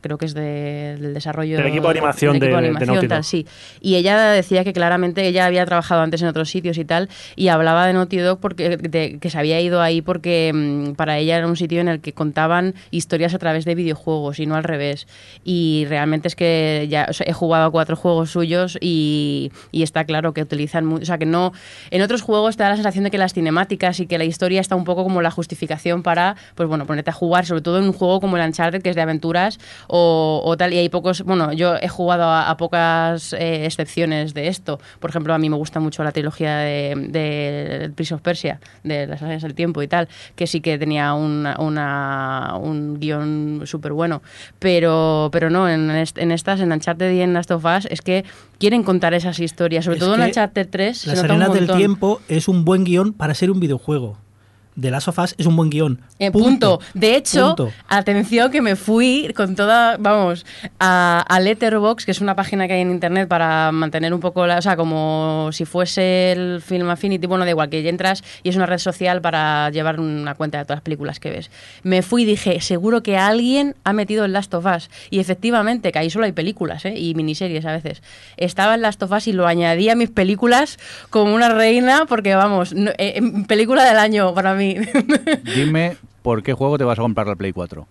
creo 0.00 0.18
que 0.18 0.26
es 0.26 0.34
del 0.34 1.14
desarrollo 1.14 1.56
del 1.56 1.68
equipo 1.68 1.84
de 1.84 1.98
animación, 1.98 2.38
de, 2.38 2.54
animación 2.54 3.08
tal, 3.08 3.24
sí. 3.24 3.46
Y 3.80 3.94
ella 3.94 4.30
decía 4.30 4.64
que 4.64 4.72
claramente 4.72 5.26
ella 5.26 5.46
había 5.46 5.64
trabajado 5.66 6.02
antes 6.02 6.20
en 6.22 6.28
otros 6.28 6.50
sitios 6.50 6.78
y 6.78 6.84
tal, 6.84 7.08
y 7.36 7.48
hablaba 7.48 7.86
de 7.86 7.92
Naughty 7.92 8.18
Dog 8.18 8.40
porque 8.40 9.18
que 9.20 9.30
se 9.30 9.38
había 9.38 9.60
ido 9.60 9.82
ahí 9.82 10.02
porque 10.02 10.50
mm, 10.52 10.92
para 10.94 11.18
ella 11.18 11.36
era 11.36 11.46
un 11.46 11.56
sitio 11.56 11.80
en 11.80 11.88
el 11.88 12.00
que 12.00 12.12
contaban 12.12 12.74
historias 12.90 13.34
a 13.34 13.38
través 13.38 13.64
de 13.64 13.74
videojuegos 13.74 14.40
y 14.40 14.46
no 14.46 14.56
al 14.56 14.64
revés. 14.64 15.06
Y 15.44 15.86
realmente 15.88 16.28
es 16.28 16.34
que 16.34 16.86
ya 16.90 17.08
he 17.24 17.32
jugado 17.32 17.66
a 17.66 17.70
cuatro 17.70 17.96
juegos 17.96 18.30
suyos 18.30 18.78
y, 18.80 19.52
y 19.70 19.82
está 19.82 20.04
claro 20.04 20.34
que 20.34 20.42
utilizan, 20.42 20.92
o 20.92 21.04
sea, 21.04 21.18
que 21.18 21.26
no 21.26 21.52
en 21.90 22.02
otros 22.02 22.22
juegos 22.22 22.56
te 22.56 22.62
da 22.62 22.70
la 22.70 22.76
sensación 22.76 23.04
de 23.04 23.10
que 23.10 23.18
las 23.18 23.32
cinemáticas 23.32 24.00
y 24.00 24.06
que 24.06 24.18
la 24.18 24.24
historia 24.24 24.60
está 24.60 24.76
un 24.76 24.84
poco 24.84 25.04
como 25.04 25.22
la 25.22 25.30
justificación 25.30 26.02
para, 26.02 26.36
pues 26.54 26.68
bueno, 26.68 26.86
ponerte 26.86 27.10
a 27.10 27.12
jugar 27.12 27.46
sobre 27.46 27.59
sobre 27.60 27.64
todo 27.64 27.78
en 27.78 27.84
un 27.84 27.92
juego 27.92 28.20
como 28.20 28.36
el 28.36 28.46
Uncharted, 28.46 28.82
que 28.82 28.90
es 28.90 28.96
de 28.96 29.02
aventuras 29.02 29.58
o, 29.86 30.54
tal, 30.58 30.72
y 30.72 30.78
hay 30.78 30.88
pocos, 30.88 31.22
bueno, 31.22 31.52
yo 31.52 31.76
he 31.80 31.88
jugado 31.88 32.24
a, 32.24 32.56
pocas 32.56 33.32
eh, 33.34 33.66
excepciones 33.66 34.34
de 34.34 34.48
esto. 34.48 34.80
Por 34.98 35.10
ejemplo, 35.10 35.34
a 35.34 35.38
mí 35.38 35.50
me 35.50 35.56
gusta 35.56 35.80
mucho 35.80 36.02
la 36.02 36.12
trilogía 36.12 36.56
de, 36.58 36.94
de 37.08 37.90
Prince 37.94 38.14
of 38.14 38.22
Persia, 38.22 38.60
de 38.82 39.06
las 39.06 39.22
áreas 39.22 39.42
del 39.42 39.54
tiempo 39.54 39.82
y 39.82 39.88
tal, 39.88 40.08
que 40.36 40.46
sí 40.46 40.60
que 40.60 40.78
tenía 40.78 41.12
una, 41.14 42.56
un 42.60 42.98
guion 42.98 43.62
súper 43.66 43.92
bueno, 43.92 44.22
pero, 44.58 45.28
pero 45.32 45.50
no, 45.50 45.68
en, 45.68 45.90
en 45.90 46.30
estas, 46.32 46.60
en 46.60 46.72
Uncharted 46.72 47.12
y 47.12 47.20
en 47.20 47.34
Last 47.34 47.50
of 47.50 47.64
Us, 47.64 47.86
es 47.90 48.00
que 48.00 48.24
quieren 48.58 48.82
contar 48.82 49.12
esas 49.14 49.38
historias, 49.38 49.84
sobre 49.84 49.98
todo 49.98 50.14
en 50.14 50.22
Uncharted 50.22 50.68
3. 50.70 51.06
Las 51.06 51.24
arenas 51.24 51.52
del 51.52 51.70
tiempo 51.70 52.20
es 52.28 52.48
un 52.48 52.64
buen 52.64 52.84
guion 52.84 53.12
para 53.12 53.34
ser 53.34 53.50
un 53.50 53.60
videojuego 53.60 54.16
de 54.76 54.90
Last 54.90 55.08
of 55.08 55.18
Us 55.18 55.34
es 55.36 55.46
un 55.46 55.56
buen 55.56 55.70
guion. 55.70 56.00
Eh, 56.18 56.30
punto. 56.30 56.80
De 56.94 57.16
hecho, 57.16 57.54
atención 57.88 58.50
que 58.50 58.62
me 58.62 58.76
fui 58.76 59.32
con 59.34 59.54
toda, 59.54 59.96
vamos, 59.98 60.46
a, 60.78 61.24
a, 61.28 61.40
Letterbox, 61.40 62.04
que 62.04 62.10
es 62.10 62.20
una 62.20 62.36
página 62.36 62.66
que 62.68 62.74
hay 62.74 62.80
en 62.82 62.90
internet 62.90 63.28
para 63.28 63.72
mantener 63.72 64.12
un 64.14 64.20
poco, 64.20 64.46
la, 64.46 64.58
o 64.58 64.62
sea, 64.62 64.76
como 64.76 65.50
si 65.52 65.64
fuese 65.64 66.32
el 66.32 66.62
Film 66.62 66.88
Affinity, 66.90 67.26
bueno, 67.26 67.44
da 67.44 67.50
igual, 67.50 67.68
que 67.68 67.82
ya 67.82 67.90
entras 67.90 68.22
y 68.42 68.50
es 68.50 68.56
una 68.56 68.66
red 68.66 68.78
social 68.78 69.20
para 69.20 69.70
llevar 69.70 69.98
una 69.98 70.34
cuenta 70.34 70.58
de 70.58 70.64
todas 70.64 70.78
las 70.78 70.82
películas 70.82 71.20
que 71.20 71.30
ves. 71.30 71.50
Me 71.82 72.02
fui 72.02 72.22
y 72.22 72.26
dije, 72.26 72.60
seguro 72.60 73.02
que 73.02 73.16
alguien 73.16 73.74
ha 73.84 73.92
metido 73.92 74.24
el 74.24 74.32
Last 74.32 74.52
of 74.54 74.66
Us. 74.66 74.90
Y 75.10 75.20
efectivamente, 75.20 75.92
que 75.92 75.98
ahí 75.98 76.10
solo 76.10 76.26
hay 76.26 76.32
películas, 76.32 76.84
¿eh? 76.84 76.94
Y 76.96 77.14
miniseries 77.14 77.64
a 77.64 77.72
veces. 77.72 78.02
Estaba 78.36 78.74
en 78.74 78.82
Last 78.82 79.02
of 79.02 79.12
Us 79.12 79.26
y 79.26 79.32
lo 79.32 79.46
añadí 79.46 79.88
a 79.88 79.96
mis 79.96 80.10
películas 80.10 80.78
como 81.08 81.34
una 81.34 81.48
reina, 81.48 82.04
porque 82.06 82.34
vamos, 82.34 82.74
eh, 82.76 83.20
película 83.46 83.84
del 83.84 83.98
año 83.98 84.34
para 84.34 84.54
mí. 84.54 84.59
Dime, 85.54 85.96
¿por 86.22 86.42
qué 86.42 86.52
juego 86.52 86.78
te 86.78 86.84
vas 86.84 86.98
a 86.98 87.02
comprar 87.02 87.26
la 87.26 87.36
Play 87.36 87.52
4? 87.52 87.86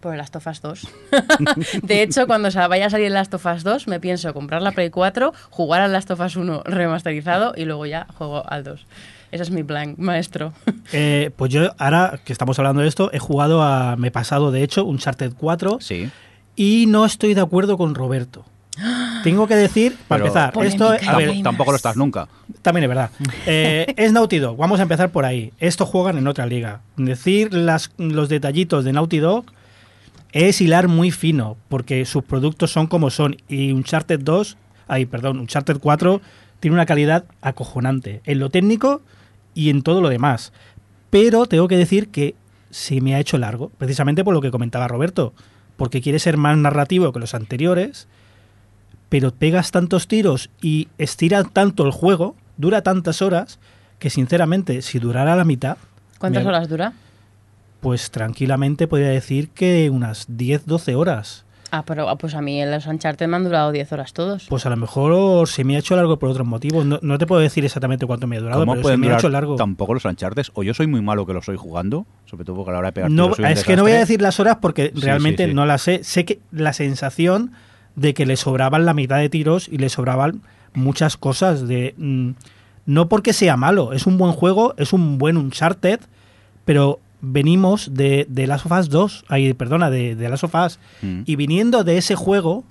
Por 0.00 0.12
el 0.12 0.18
Last 0.18 0.36
of 0.36 0.46
Us 0.46 0.60
2. 0.60 0.88
de 1.82 2.02
hecho, 2.02 2.26
cuando 2.26 2.48
vaya 2.68 2.86
a 2.86 2.90
salir 2.90 3.06
el 3.06 3.14
Last 3.14 3.34
of 3.34 3.46
Us 3.46 3.64
2, 3.64 3.88
me 3.88 3.98
pienso 4.00 4.32
comprar 4.34 4.62
la 4.62 4.72
Play 4.72 4.90
4, 4.90 5.32
jugar 5.50 5.80
al 5.80 5.92
Last 5.92 6.10
of 6.10 6.20
Us 6.20 6.36
1 6.36 6.62
remasterizado 6.64 7.54
y 7.56 7.64
luego 7.64 7.86
ya 7.86 8.06
juego 8.16 8.48
al 8.48 8.64
2. 8.64 8.86
Ese 9.32 9.42
es 9.42 9.50
mi 9.50 9.64
plan, 9.64 9.94
maestro. 9.98 10.52
Eh, 10.92 11.32
pues 11.34 11.50
yo, 11.52 11.72
ahora 11.78 12.20
que 12.24 12.32
estamos 12.32 12.58
hablando 12.60 12.80
de 12.80 12.88
esto, 12.88 13.10
he 13.12 13.18
jugado 13.18 13.60
a. 13.60 13.96
Me 13.96 14.08
he 14.08 14.10
pasado, 14.12 14.52
de 14.52 14.62
hecho, 14.62 14.84
un 14.84 14.98
Charted 14.98 15.32
4. 15.36 15.78
Sí. 15.80 16.08
Y 16.54 16.86
no 16.86 17.04
estoy 17.04 17.34
de 17.34 17.40
acuerdo 17.40 17.76
con 17.76 17.96
Roberto. 17.96 18.44
Tengo 19.22 19.46
que 19.46 19.56
decir, 19.56 19.96
para 20.06 20.24
empezar, 20.24 20.52
esto 20.62 20.92
tampoco 21.42 21.70
lo 21.70 21.76
estás 21.76 21.96
nunca. 21.96 22.28
También 22.62 22.84
es 22.84 22.88
verdad. 22.88 23.10
Eh, 23.46 23.94
es 23.96 24.12
Naughty 24.12 24.38
Dog, 24.38 24.56
vamos 24.56 24.80
a 24.80 24.82
empezar 24.82 25.10
por 25.10 25.24
ahí. 25.24 25.52
Esto 25.58 25.86
juegan 25.86 26.18
en 26.18 26.26
otra 26.26 26.46
liga. 26.46 26.80
Decir 26.96 27.54
las, 27.54 27.90
los 27.96 28.28
detallitos 28.28 28.84
de 28.84 28.92
Naughty 28.92 29.18
Dog 29.18 29.46
es 30.32 30.60
hilar 30.60 30.88
muy 30.88 31.10
fino, 31.10 31.56
porque 31.68 32.04
sus 32.04 32.24
productos 32.24 32.70
son 32.70 32.86
como 32.86 33.10
son. 33.10 33.36
Y 33.48 33.72
Uncharted 33.72 34.20
2, 34.20 34.56
ay, 34.88 35.06
perdón, 35.06 35.40
Uncharted 35.40 35.78
4 35.78 36.20
tiene 36.60 36.74
una 36.74 36.86
calidad 36.86 37.24
acojonante 37.40 38.20
en 38.24 38.38
lo 38.38 38.50
técnico 38.50 39.00
y 39.54 39.70
en 39.70 39.82
todo 39.82 40.00
lo 40.00 40.08
demás. 40.08 40.52
Pero 41.10 41.46
tengo 41.46 41.68
que 41.68 41.76
decir 41.76 42.08
que 42.08 42.34
se 42.70 43.00
me 43.00 43.14
ha 43.14 43.20
hecho 43.20 43.38
largo, 43.38 43.70
precisamente 43.78 44.24
por 44.24 44.34
lo 44.34 44.42
que 44.42 44.50
comentaba 44.50 44.88
Roberto, 44.88 45.32
porque 45.76 46.02
quiere 46.02 46.18
ser 46.18 46.36
más 46.36 46.58
narrativo 46.58 47.12
que 47.12 47.20
los 47.20 47.34
anteriores 47.34 48.08
pero 49.16 49.32
pegas 49.32 49.70
tantos 49.70 50.08
tiros 50.08 50.50
y 50.60 50.88
estira 50.98 51.42
tanto 51.42 51.86
el 51.86 51.90
juego, 51.90 52.36
dura 52.58 52.82
tantas 52.82 53.22
horas, 53.22 53.58
que 53.98 54.10
sinceramente, 54.10 54.82
si 54.82 54.98
durara 54.98 55.34
la 55.36 55.44
mitad... 55.46 55.78
¿Cuántas 56.18 56.44
horas 56.44 56.68
dura? 56.68 56.92
Pues 57.80 58.10
tranquilamente 58.10 58.86
podría 58.86 59.08
decir 59.08 59.48
que 59.48 59.88
unas 59.88 60.26
10, 60.28 60.66
12 60.66 60.96
horas. 60.96 61.46
Ah, 61.70 61.82
pero 61.86 62.10
ah, 62.10 62.18
pues 62.18 62.34
a 62.34 62.42
mí 62.42 62.60
en 62.60 62.70
los 62.70 62.86
Uncharted 62.86 63.26
me 63.26 63.36
han 63.36 63.44
durado 63.44 63.72
10 63.72 63.90
horas 63.92 64.12
todos. 64.12 64.44
Pues 64.50 64.66
a 64.66 64.68
lo 64.68 64.76
mejor 64.76 65.48
se 65.48 65.64
me 65.64 65.76
ha 65.76 65.78
hecho 65.78 65.96
largo 65.96 66.18
por 66.18 66.28
otros 66.28 66.46
motivos. 66.46 66.84
No, 66.84 67.16
te 67.16 67.26
puedo 67.26 67.40
decir 67.40 67.64
exactamente 67.64 68.04
cuánto 68.04 68.26
me 68.26 68.36
ha 68.36 68.40
durado, 68.40 68.66
pero 68.66 68.86
se 68.86 68.98
me 68.98 69.08
ha 69.08 69.14
hecho 69.14 69.30
largo. 69.30 69.56
Tampoco 69.56 69.94
los 69.94 70.04
Uncharted. 70.04 70.44
O 70.52 70.62
yo 70.62 70.74
soy 70.74 70.88
muy 70.88 71.00
malo 71.00 71.24
que 71.24 71.32
lo 71.32 71.38
estoy 71.38 71.56
jugando, 71.56 72.04
sobre 72.26 72.44
todo 72.44 72.56
porque 72.56 72.70
a 72.70 72.72
la 72.74 72.78
hora 72.80 72.88
de 72.88 72.92
pegar 72.92 73.10
no, 73.10 73.34
Es 73.34 73.64
que 73.64 73.76
no 73.76 73.82
voy 73.84 73.92
a 73.92 73.98
decir 74.00 74.20
las 74.20 74.38
horas 74.40 74.58
porque 74.60 74.92
realmente 74.94 75.46
no 75.54 75.64
las 75.64 75.80
sé. 75.80 76.04
Sé 76.04 76.26
que 76.26 76.40
la 76.52 76.74
sensación 76.74 77.52
de 77.96 78.14
que 78.14 78.26
le 78.26 78.36
sobraban 78.36 78.84
la 78.84 78.94
mitad 78.94 79.18
de 79.18 79.28
tiros 79.28 79.68
y 79.68 79.78
le 79.78 79.88
sobraban 79.88 80.42
muchas 80.74 81.16
cosas 81.16 81.66
de 81.66 81.94
mm, 81.96 82.30
no 82.86 83.08
porque 83.08 83.32
sea 83.32 83.56
malo, 83.56 83.92
es 83.92 84.06
un 84.06 84.16
buen 84.16 84.32
juego, 84.32 84.74
es 84.76 84.92
un 84.92 85.18
buen 85.18 85.36
Uncharted, 85.36 86.00
pero 86.64 87.00
venimos 87.20 87.94
de, 87.94 88.26
de 88.28 88.46
Last 88.46 88.66
of 88.66 88.78
Us 88.78 88.88
2, 88.88 89.24
ay, 89.28 89.52
perdona, 89.54 89.90
de, 89.90 90.14
de 90.14 90.28
Last 90.28 90.44
of 90.44 90.54
Us, 90.54 90.78
mm. 91.02 91.22
y 91.26 91.36
viniendo 91.36 91.82
de 91.82 91.98
ese 91.98 92.14
juego, 92.14 92.64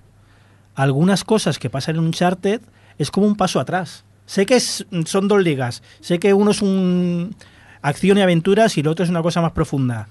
algunas 0.73 1.23
cosas 1.23 1.59
que 1.59 1.69
pasan 1.69 1.95
en 1.95 2.03
Uncharted 2.03 2.61
es 2.97 3.11
como 3.11 3.28
un 3.28 3.36
paso 3.36 3.59
atrás. 3.59 4.05
Sé 4.26 4.45
que 4.45 4.59
son 4.59 5.28
dos 5.28 5.43
ligas, 5.43 5.84
sé 5.99 6.17
que 6.19 6.34
uno 6.34 6.51
es 6.51 6.61
un 6.61 7.36
acción 7.82 8.17
y 8.17 8.21
aventuras 8.21 8.78
y 8.78 8.80
el 8.80 8.88
otro 8.88 9.03
es 9.03 9.09
una 9.09 9.21
cosa 9.21 9.41
más 9.41 9.51
profunda, 9.51 10.07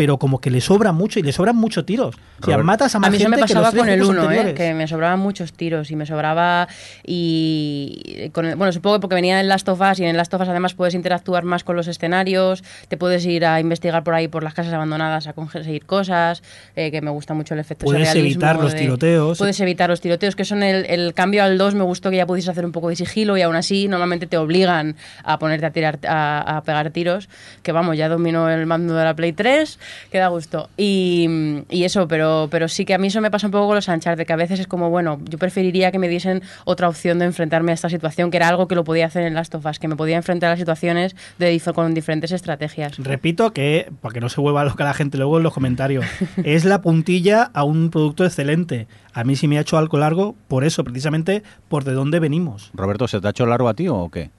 pero 0.00 0.16
como 0.16 0.40
que 0.40 0.50
le 0.50 0.62
sobra 0.62 0.92
mucho 0.92 1.18
y 1.18 1.22
le 1.22 1.30
sobran 1.30 1.56
muchos 1.56 1.84
tiros. 1.84 2.16
O 2.40 2.46
sea, 2.46 2.56
matas 2.56 2.94
a 2.94 2.98
más 2.98 3.08
A 3.08 3.10
mí 3.10 3.18
se 3.18 3.28
me 3.28 3.36
pasaba 3.36 3.70
con 3.70 3.86
el 3.86 4.02
1, 4.02 4.32
¿eh? 4.32 4.54
que 4.54 4.72
me 4.72 4.88
sobraban 4.88 5.20
muchos 5.20 5.52
tiros 5.52 5.90
y 5.90 5.96
me 5.96 6.06
sobraba. 6.06 6.68
Y 7.04 8.30
con 8.32 8.46
bueno, 8.56 8.72
supongo 8.72 8.96
que 8.96 9.00
porque 9.02 9.16
venía 9.16 9.38
en 9.40 9.48
Last 9.48 9.68
of 9.68 9.78
Us 9.78 10.00
y 10.00 10.06
en 10.06 10.16
Last 10.16 10.32
of 10.32 10.40
Us 10.40 10.48
además 10.48 10.72
puedes 10.72 10.94
interactuar 10.94 11.44
más 11.44 11.64
con 11.64 11.76
los 11.76 11.86
escenarios, 11.86 12.64
te 12.88 12.96
puedes 12.96 13.26
ir 13.26 13.44
a 13.44 13.60
investigar 13.60 14.02
por 14.02 14.14
ahí 14.14 14.26
por 14.26 14.42
las 14.42 14.54
casas 14.54 14.72
abandonadas 14.72 15.26
a 15.26 15.34
conseguir 15.34 15.84
cosas, 15.84 16.42
eh, 16.76 16.90
que 16.90 17.02
me 17.02 17.10
gusta 17.10 17.34
mucho 17.34 17.52
el 17.52 17.60
efecto 17.60 17.84
Puedes 17.84 18.14
evitar 18.14 18.56
los 18.56 18.74
tiroteos. 18.74 19.36
Puedes 19.36 19.60
evitar 19.60 19.90
los 19.90 20.00
tiroteos, 20.00 20.34
que 20.34 20.46
son 20.46 20.62
el, 20.62 20.86
el 20.86 21.12
cambio 21.12 21.44
al 21.44 21.58
2 21.58 21.74
me 21.74 21.84
gustó 21.84 22.08
que 22.08 22.16
ya 22.16 22.24
pudieses 22.24 22.48
hacer 22.48 22.64
un 22.64 22.72
poco 22.72 22.88
de 22.88 22.96
sigilo 22.96 23.36
y 23.36 23.42
aún 23.42 23.54
así 23.54 23.86
normalmente 23.86 24.26
te 24.26 24.38
obligan 24.38 24.96
a 25.24 25.38
ponerte 25.38 25.66
a 25.66 25.72
tirar 25.72 25.98
a, 26.08 26.56
a 26.56 26.62
pegar 26.62 26.88
tiros, 26.88 27.28
que 27.62 27.72
vamos, 27.72 27.98
ya 27.98 28.08
dominó 28.08 28.48
el 28.48 28.64
mando 28.64 28.94
de 28.94 29.04
la 29.04 29.14
Play 29.14 29.34
3 29.34 29.78
que 30.10 30.18
da 30.18 30.28
gusto. 30.28 30.68
Y, 30.76 31.64
eso, 31.70 32.08
pero, 32.08 32.48
pero 32.50 32.68
sí 32.68 32.84
que 32.84 32.94
a 32.94 32.98
mí 32.98 33.08
eso 33.08 33.20
me 33.20 33.30
pasa 33.30 33.46
un 33.46 33.50
poco 33.50 33.66
con 33.66 33.76
los 33.76 33.86
de 33.86 34.26
que 34.26 34.32
a 34.32 34.36
veces 34.36 34.60
es 34.60 34.66
como, 34.66 34.90
bueno, 34.90 35.20
yo 35.28 35.38
preferiría 35.38 35.90
que 35.90 35.98
me 35.98 36.08
diesen 36.08 36.42
otra 36.64 36.88
opción 36.88 37.18
de 37.18 37.26
enfrentarme 37.26 37.72
a 37.72 37.74
esta 37.74 37.88
situación, 37.88 38.30
que 38.30 38.36
era 38.36 38.48
algo 38.48 38.68
que 38.68 38.74
lo 38.74 38.84
podía 38.84 39.06
hacer 39.06 39.24
en 39.24 39.34
Last 39.34 39.54
of 39.54 39.66
Us, 39.66 39.78
que 39.78 39.88
me 39.88 39.96
podía 39.96 40.16
enfrentar 40.16 40.48
a 40.48 40.52
las 40.52 40.58
situaciones 40.58 41.16
de, 41.38 41.60
con 41.74 41.94
diferentes 41.94 42.32
estrategias. 42.32 42.96
Repito 42.98 43.52
que, 43.52 43.90
para 44.00 44.12
que 44.12 44.20
no 44.20 44.28
se 44.28 44.40
vuelva 44.40 44.64
loca 44.64 44.84
la 44.84 44.94
gente 44.94 45.18
luego 45.18 45.36
en 45.36 45.42
los 45.42 45.52
comentarios, 45.52 46.04
es 46.44 46.64
la 46.64 46.80
puntilla 46.80 47.50
a 47.52 47.64
un 47.64 47.90
producto 47.90 48.24
excelente. 48.24 48.86
A 49.12 49.24
mí 49.24 49.36
sí 49.36 49.48
me 49.48 49.58
ha 49.58 49.62
hecho 49.62 49.76
algo 49.76 49.98
largo 49.98 50.34
por 50.48 50.64
eso, 50.64 50.84
precisamente 50.84 51.42
por 51.68 51.84
de 51.84 51.92
dónde 51.92 52.20
venimos. 52.20 52.70
Roberto, 52.74 53.08
¿se 53.08 53.20
te 53.20 53.26
ha 53.26 53.30
hecho 53.30 53.46
largo 53.46 53.68
a 53.68 53.74
ti 53.74 53.88
o 53.88 54.08
qué? 54.08 54.30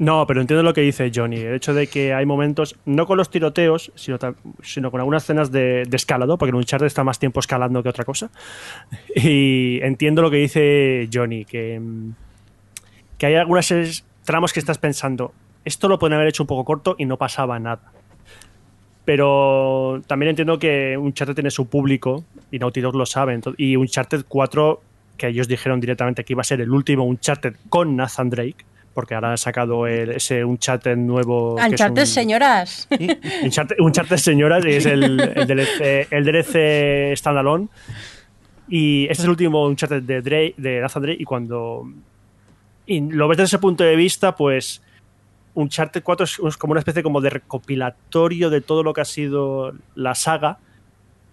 No, 0.00 0.26
pero 0.26 0.40
entiendo 0.40 0.62
lo 0.62 0.72
que 0.72 0.80
dice 0.80 1.12
Johnny. 1.14 1.40
El 1.40 1.56
hecho 1.56 1.74
de 1.74 1.86
que 1.86 2.14
hay 2.14 2.24
momentos, 2.24 2.74
no 2.86 3.06
con 3.06 3.18
los 3.18 3.28
tiroteos, 3.28 3.92
sino, 3.94 4.90
con 4.90 4.98
algunas 4.98 5.24
escenas 5.24 5.52
de, 5.52 5.82
escalado, 5.92 6.38
porque 6.38 6.56
un 6.56 6.64
chart 6.64 6.82
está 6.84 7.04
más 7.04 7.18
tiempo 7.18 7.38
escalando 7.38 7.82
que 7.82 7.90
otra 7.90 8.06
cosa. 8.06 8.30
Y 9.14 9.78
entiendo 9.82 10.22
lo 10.22 10.30
que 10.30 10.38
dice 10.38 11.06
Johnny, 11.12 11.44
que, 11.44 11.78
que 13.18 13.26
hay 13.26 13.34
algunas 13.34 13.70
tramos 14.24 14.54
que 14.54 14.60
estás 14.60 14.78
pensando, 14.78 15.34
esto 15.66 15.86
lo 15.86 15.98
pueden 15.98 16.14
haber 16.14 16.28
hecho 16.28 16.44
un 16.44 16.46
poco 16.46 16.64
corto 16.64 16.96
y 16.96 17.04
no 17.04 17.18
pasaba 17.18 17.58
nada. 17.58 17.92
Pero 19.04 20.00
también 20.06 20.30
entiendo 20.30 20.58
que 20.58 20.96
un 20.96 21.08
Uncharted 21.08 21.34
tiene 21.34 21.50
su 21.50 21.68
público 21.68 22.24
y 22.50 22.58
Naughty 22.58 22.80
Dog 22.80 22.96
lo 22.96 23.04
sabe. 23.04 23.38
Y 23.58 23.76
un 23.76 23.82
Uncharted 23.82 24.24
4, 24.26 24.80
que 25.18 25.28
ellos 25.28 25.46
dijeron 25.46 25.78
directamente 25.78 26.24
que 26.24 26.32
iba 26.32 26.40
a 26.40 26.44
ser 26.44 26.62
el 26.62 26.70
último 26.70 27.04
Uncharted 27.04 27.56
con 27.68 27.96
Nathan 27.96 28.30
Drake 28.30 28.69
porque 28.94 29.14
ahora 29.14 29.30
han 29.30 29.38
sacado 29.38 29.86
el, 29.86 30.10
ese 30.10 30.44
Uncharted 30.44 30.96
nuevo. 30.96 31.54
Uncharted 31.54 32.04
señoras. 32.04 32.88
Uncharted, 33.78 34.16
señoras, 34.16 34.64
es 34.64 34.86
el, 34.86 35.20
el, 35.20 35.46
DLC, 35.46 36.08
el 36.10 36.24
DLC 36.24 37.16
standalone. 37.16 37.68
Y 38.68 39.04
este 39.04 39.22
es 39.22 39.24
el 39.24 39.30
último 39.30 39.66
Uncharted 39.66 40.02
de, 40.02 40.22
Drake, 40.22 40.54
de 40.56 40.80
Nathan 40.80 41.02
Drake. 41.02 41.22
Y 41.22 41.24
cuando 41.24 41.86
y 42.86 43.00
lo 43.00 43.28
ves 43.28 43.38
desde 43.38 43.56
ese 43.56 43.58
punto 43.60 43.84
de 43.84 43.94
vista, 43.94 44.34
pues 44.34 44.82
Uncharted 45.54 46.02
4 46.02 46.26
es, 46.48 46.56
como 46.56 46.72
una 46.72 46.80
especie 46.80 47.02
como 47.02 47.20
de 47.20 47.30
recopilatorio 47.30 48.50
de 48.50 48.60
todo 48.60 48.82
lo 48.82 48.92
que 48.92 49.00
ha 49.00 49.04
sido 49.04 49.72
la 49.94 50.14
saga. 50.16 50.58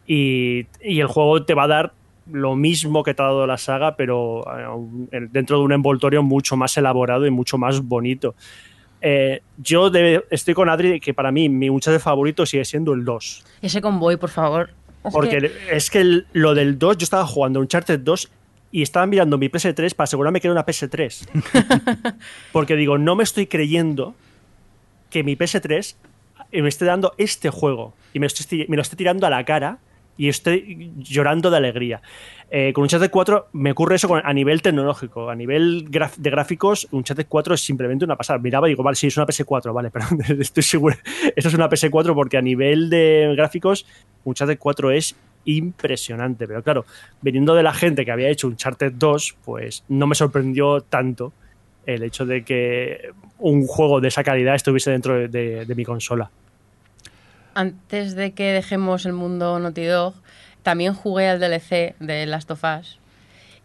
Y, 0.05 0.67
y 0.81 0.99
el 0.99 1.07
juego 1.07 1.43
te 1.43 1.53
va 1.55 1.63
a 1.63 1.67
dar 1.67 1.93
lo 2.31 2.55
mismo 2.55 3.03
que 3.03 3.13
te 3.13 3.21
ha 3.21 3.25
dado 3.25 3.47
la 3.47 3.57
saga, 3.57 3.95
pero 3.95 4.43
eh, 5.11 5.27
dentro 5.31 5.59
de 5.59 5.63
un 5.63 5.71
envoltorio 5.71 6.23
mucho 6.23 6.57
más 6.57 6.77
elaborado 6.77 7.25
y 7.25 7.31
mucho 7.31 7.57
más 7.57 7.81
bonito. 7.81 8.35
Eh, 9.01 9.41
yo 9.57 9.91
estoy 10.29 10.53
con 10.53 10.69
Adri, 10.69 10.99
que 10.99 11.13
para 11.13 11.31
mí 11.31 11.49
mi 11.49 11.69
de 11.69 11.99
favorito 11.99 12.45
sigue 12.45 12.65
siendo 12.65 12.93
el 12.93 13.05
2. 13.05 13.43
Ese 13.61 13.81
convoy, 13.81 14.17
por 14.17 14.29
favor. 14.29 14.71
Porque 15.11 15.51
es 15.71 15.89
que 15.89 16.23
lo 16.33 16.53
del 16.53 16.77
2, 16.77 16.97
yo 16.97 17.03
estaba 17.03 17.25
jugando 17.25 17.59
un 17.59 17.67
Charter 17.67 18.03
2 18.03 18.29
y 18.71 18.81
estaba 18.81 19.05
mirando 19.05 19.37
mi 19.37 19.47
PS3 19.47 19.95
para 19.95 20.05
asegurarme 20.05 20.41
que 20.41 20.47
era 20.47 20.53
una 20.53 20.65
PS3. 20.65 22.15
Porque 22.51 22.75
digo, 22.75 22.97
no 22.97 23.15
me 23.15 23.23
estoy 23.23 23.47
creyendo 23.47 24.15
que 25.09 25.23
mi 25.23 25.35
PS3 25.35 25.95
y 26.51 26.61
me 26.61 26.69
esté 26.69 26.85
dando 26.85 27.13
este 27.17 27.49
juego 27.49 27.93
y 28.13 28.19
me, 28.19 28.27
me 28.67 28.75
lo 28.75 28.81
esté 28.81 28.95
tirando 28.95 29.25
a 29.25 29.29
la 29.29 29.43
cara 29.45 29.79
y 30.17 30.29
estoy 30.29 30.91
llorando 30.97 31.49
de 31.49 31.57
alegría. 31.57 32.01
Eh, 32.49 32.71
con 32.73 32.83
Uncharted 32.83 33.09
4 33.09 33.49
me 33.53 33.71
ocurre 33.71 33.95
eso 33.95 34.13
a 34.15 34.33
nivel 34.33 34.61
tecnológico, 34.61 35.29
a 35.29 35.35
nivel 35.35 35.89
de 35.91 36.29
gráficos, 36.29 36.87
Uncharted 36.91 37.27
4 37.27 37.55
es 37.55 37.61
simplemente 37.61 38.05
una 38.05 38.15
pasada. 38.15 38.39
Miraba 38.39 38.67
y 38.67 38.71
digo, 38.71 38.83
vale, 38.83 38.95
sí, 38.95 39.07
es 39.07 39.17
una 39.17 39.25
PS4, 39.25 39.73
vale, 39.73 39.89
pero 39.91 40.05
estoy 40.41 40.63
seguro, 40.63 40.95
eso 41.35 41.47
es 41.47 41.53
una 41.53 41.69
PS4 41.69 42.13
porque 42.13 42.37
a 42.37 42.41
nivel 42.41 42.89
de 42.89 43.33
gráficos, 43.35 43.85
Uncharted 44.23 44.57
4 44.57 44.91
es 44.91 45.15
impresionante, 45.45 46.47
pero 46.47 46.61
claro, 46.61 46.85
viniendo 47.21 47.55
de 47.55 47.63
la 47.63 47.73
gente 47.73 48.05
que 48.05 48.11
había 48.11 48.29
hecho 48.29 48.47
Uncharted 48.47 48.93
2, 48.93 49.37
pues 49.45 49.83
no 49.87 50.07
me 50.07 50.15
sorprendió 50.15 50.81
tanto 50.81 51.33
el 51.85 52.03
hecho 52.03 52.25
de 52.25 52.43
que 52.43 53.11
un 53.39 53.65
juego 53.65 54.01
de 54.01 54.09
esa 54.09 54.23
calidad 54.23 54.55
estuviese 54.55 54.91
dentro 54.91 55.27
de, 55.27 55.73
mi 55.75 55.85
consola. 55.85 56.29
Antes 57.57 58.13
de 58.13 58.33
que 58.33 58.53
dejemos 58.53 59.07
el 59.07 59.13
mundo 59.13 59.57
Naughty 59.57 59.85
Dog, 59.85 60.13
también 60.61 60.93
jugué 60.93 61.27
al 61.27 61.39
DLC 61.39 61.95
de 61.99 62.27
Last 62.27 62.51
of 62.51 62.63
Us 62.63 62.99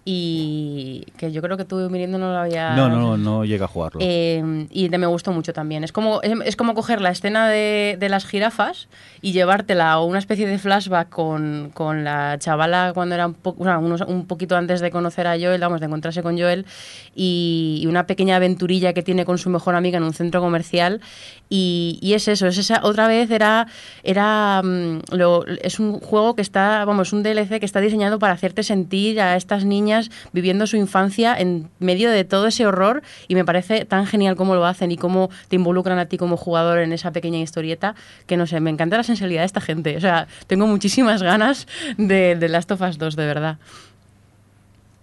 y 0.05 1.07
que 1.17 1.31
yo 1.31 1.41
creo 1.43 1.57
que 1.57 1.65
tú 1.65 1.89
viniendo 1.89 2.19
no 2.19 2.33
lo 2.33 2.39
había 2.39 2.75
no 2.75 2.89
no 2.89 3.17
no 3.17 3.45
llega 3.45 3.67
a 3.67 3.69
jugarlo. 3.69 4.01
Eh, 4.03 4.67
y 4.71 4.89
me 4.89 5.07
gustó 5.07 5.33
mucho 5.33 5.53
también. 5.53 5.85
Es 5.85 5.93
como 5.93 6.21
es, 6.23 6.57
como 6.57 6.75
coger 6.75 7.01
la 7.01 7.11
escena 7.11 7.49
de, 7.49 7.97
de, 7.99 8.09
las 8.09 8.27
jirafas 8.27 8.89
y 9.21 9.33
llevártela 9.33 9.93
a 9.93 10.03
una 10.03 10.19
especie 10.19 10.47
de 10.47 10.59
flashback 10.59 11.09
con, 11.09 11.71
con 11.73 12.03
la 12.03 12.37
chavala 12.39 12.91
cuando 12.95 13.15
era 13.15 13.29
un, 13.29 13.35
poco 13.35 13.63
un 13.63 14.27
poquito 14.27 14.57
antes 14.57 14.81
de 14.81 14.91
conocer 14.91 15.27
a 15.29 15.39
Joel 15.39 15.61
vamos 15.61 15.81
de 15.81 15.87
encontrarse 15.87 16.23
con 16.23 16.37
Joel 16.37 16.67
y, 17.15 17.85
una 17.89 18.07
pequeña 18.07 18.37
aventurilla 18.37 18.93
que 18.95 19.03
tiene 19.03 19.25
con 19.25 19.39
su 19.39 19.51
mejor 19.51 19.75
amiga 19.75 19.99
en 19.99 20.05
un 20.05 20.15
centro 20.15 20.41
comercial. 20.41 21.01
Y, 21.49 21.99
y 22.01 22.15
es 22.15 22.27
eso 22.29 22.47
es 22.47 22.57
esa 22.57 22.81
otra 22.83 23.07
vez 23.07 23.31
era 23.31 23.67
era 24.03 24.63
mm, 24.65 25.01
lo, 25.13 25.47
es 25.47 25.79
un 25.79 26.01
juego 26.01 26.35
que 26.35 26.43
está 26.43 26.85
vamos 26.87 27.13
un 27.13 27.23
DLC 27.23 27.61
que 27.61 27.67
está 27.67 27.81
diseñado 27.81 28.19
para 28.19 28.33
hacerte 28.33 28.63
sentir 28.63 29.21
a 29.21 29.37
estas 29.37 29.67
niñas 29.67 29.92
viviendo 30.33 30.67
su 30.67 30.77
infancia 30.77 31.35
en 31.37 31.69
medio 31.79 32.11
de 32.11 32.25
todo 32.25 32.47
ese 32.47 32.67
horror 32.67 33.03
y 33.29 33.35
me 33.35 33.45
parece 33.45 33.85
tan 33.85 34.07
genial 34.07 34.37
cómo 34.37 34.55
lo 34.55 34.65
hacen 34.65 34.91
y 34.93 34.97
cómo 34.97 35.31
te 35.49 35.57
involucran 35.57 35.99
a 35.99 36.07
ti 36.07 36.19
como 36.19 36.37
jugador 36.37 36.79
en 36.79 36.93
esa 36.93 37.13
pequeña 37.13 37.39
historieta 37.39 37.95
que 38.27 38.37
no 38.37 38.47
sé, 38.47 38.61
me 38.61 38.71
encanta 38.71 38.97
la 38.97 39.03
sensibilidad 39.03 39.43
de 39.43 39.47
esta 39.47 39.61
gente. 39.61 39.97
O 39.97 40.01
sea, 40.01 40.27
tengo 40.47 40.67
muchísimas 40.67 41.23
ganas 41.23 41.67
de, 41.97 42.37
de 42.37 42.49
Last 42.49 42.71
of 42.71 42.81
Us 42.81 42.99
2, 42.99 43.17
de 43.17 43.27
verdad. 43.27 43.59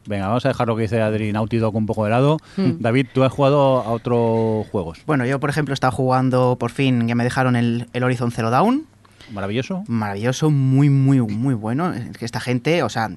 Venga, 0.05 0.27
vamos 0.27 0.45
a 0.45 0.49
dejar 0.49 0.67
lo 0.67 0.75
que 0.75 0.83
dice 0.83 1.01
Adri 1.01 1.31
Naughty 1.31 1.57
Dog 1.57 1.75
un 1.75 1.85
poco 1.85 2.03
de 2.03 2.09
lado. 2.09 2.37
Hmm. 2.57 2.79
David, 2.79 3.07
tú 3.13 3.23
has 3.23 3.31
jugado 3.31 3.81
a 3.81 3.91
otros 3.91 4.67
juegos. 4.69 4.99
Bueno, 5.05 5.25
yo 5.25 5.39
por 5.39 5.51
ejemplo 5.51 5.71
he 5.71 5.75
estado 5.75 5.91
jugando, 5.91 6.57
por 6.59 6.71
fin, 6.71 7.07
ya 7.07 7.13
me 7.13 7.23
dejaron 7.23 7.55
el, 7.55 7.87
el 7.93 8.03
Horizon 8.03 8.31
Zero 8.31 8.49
Dawn. 8.49 8.87
Maravilloso. 9.31 9.83
Maravilloso, 9.87 10.49
muy, 10.49 10.89
muy, 10.89 11.21
muy 11.21 11.53
bueno. 11.53 11.93
Es 11.93 12.17
que 12.17 12.25
esta 12.25 12.39
gente, 12.39 12.81
o 12.81 12.89
sea, 12.89 13.11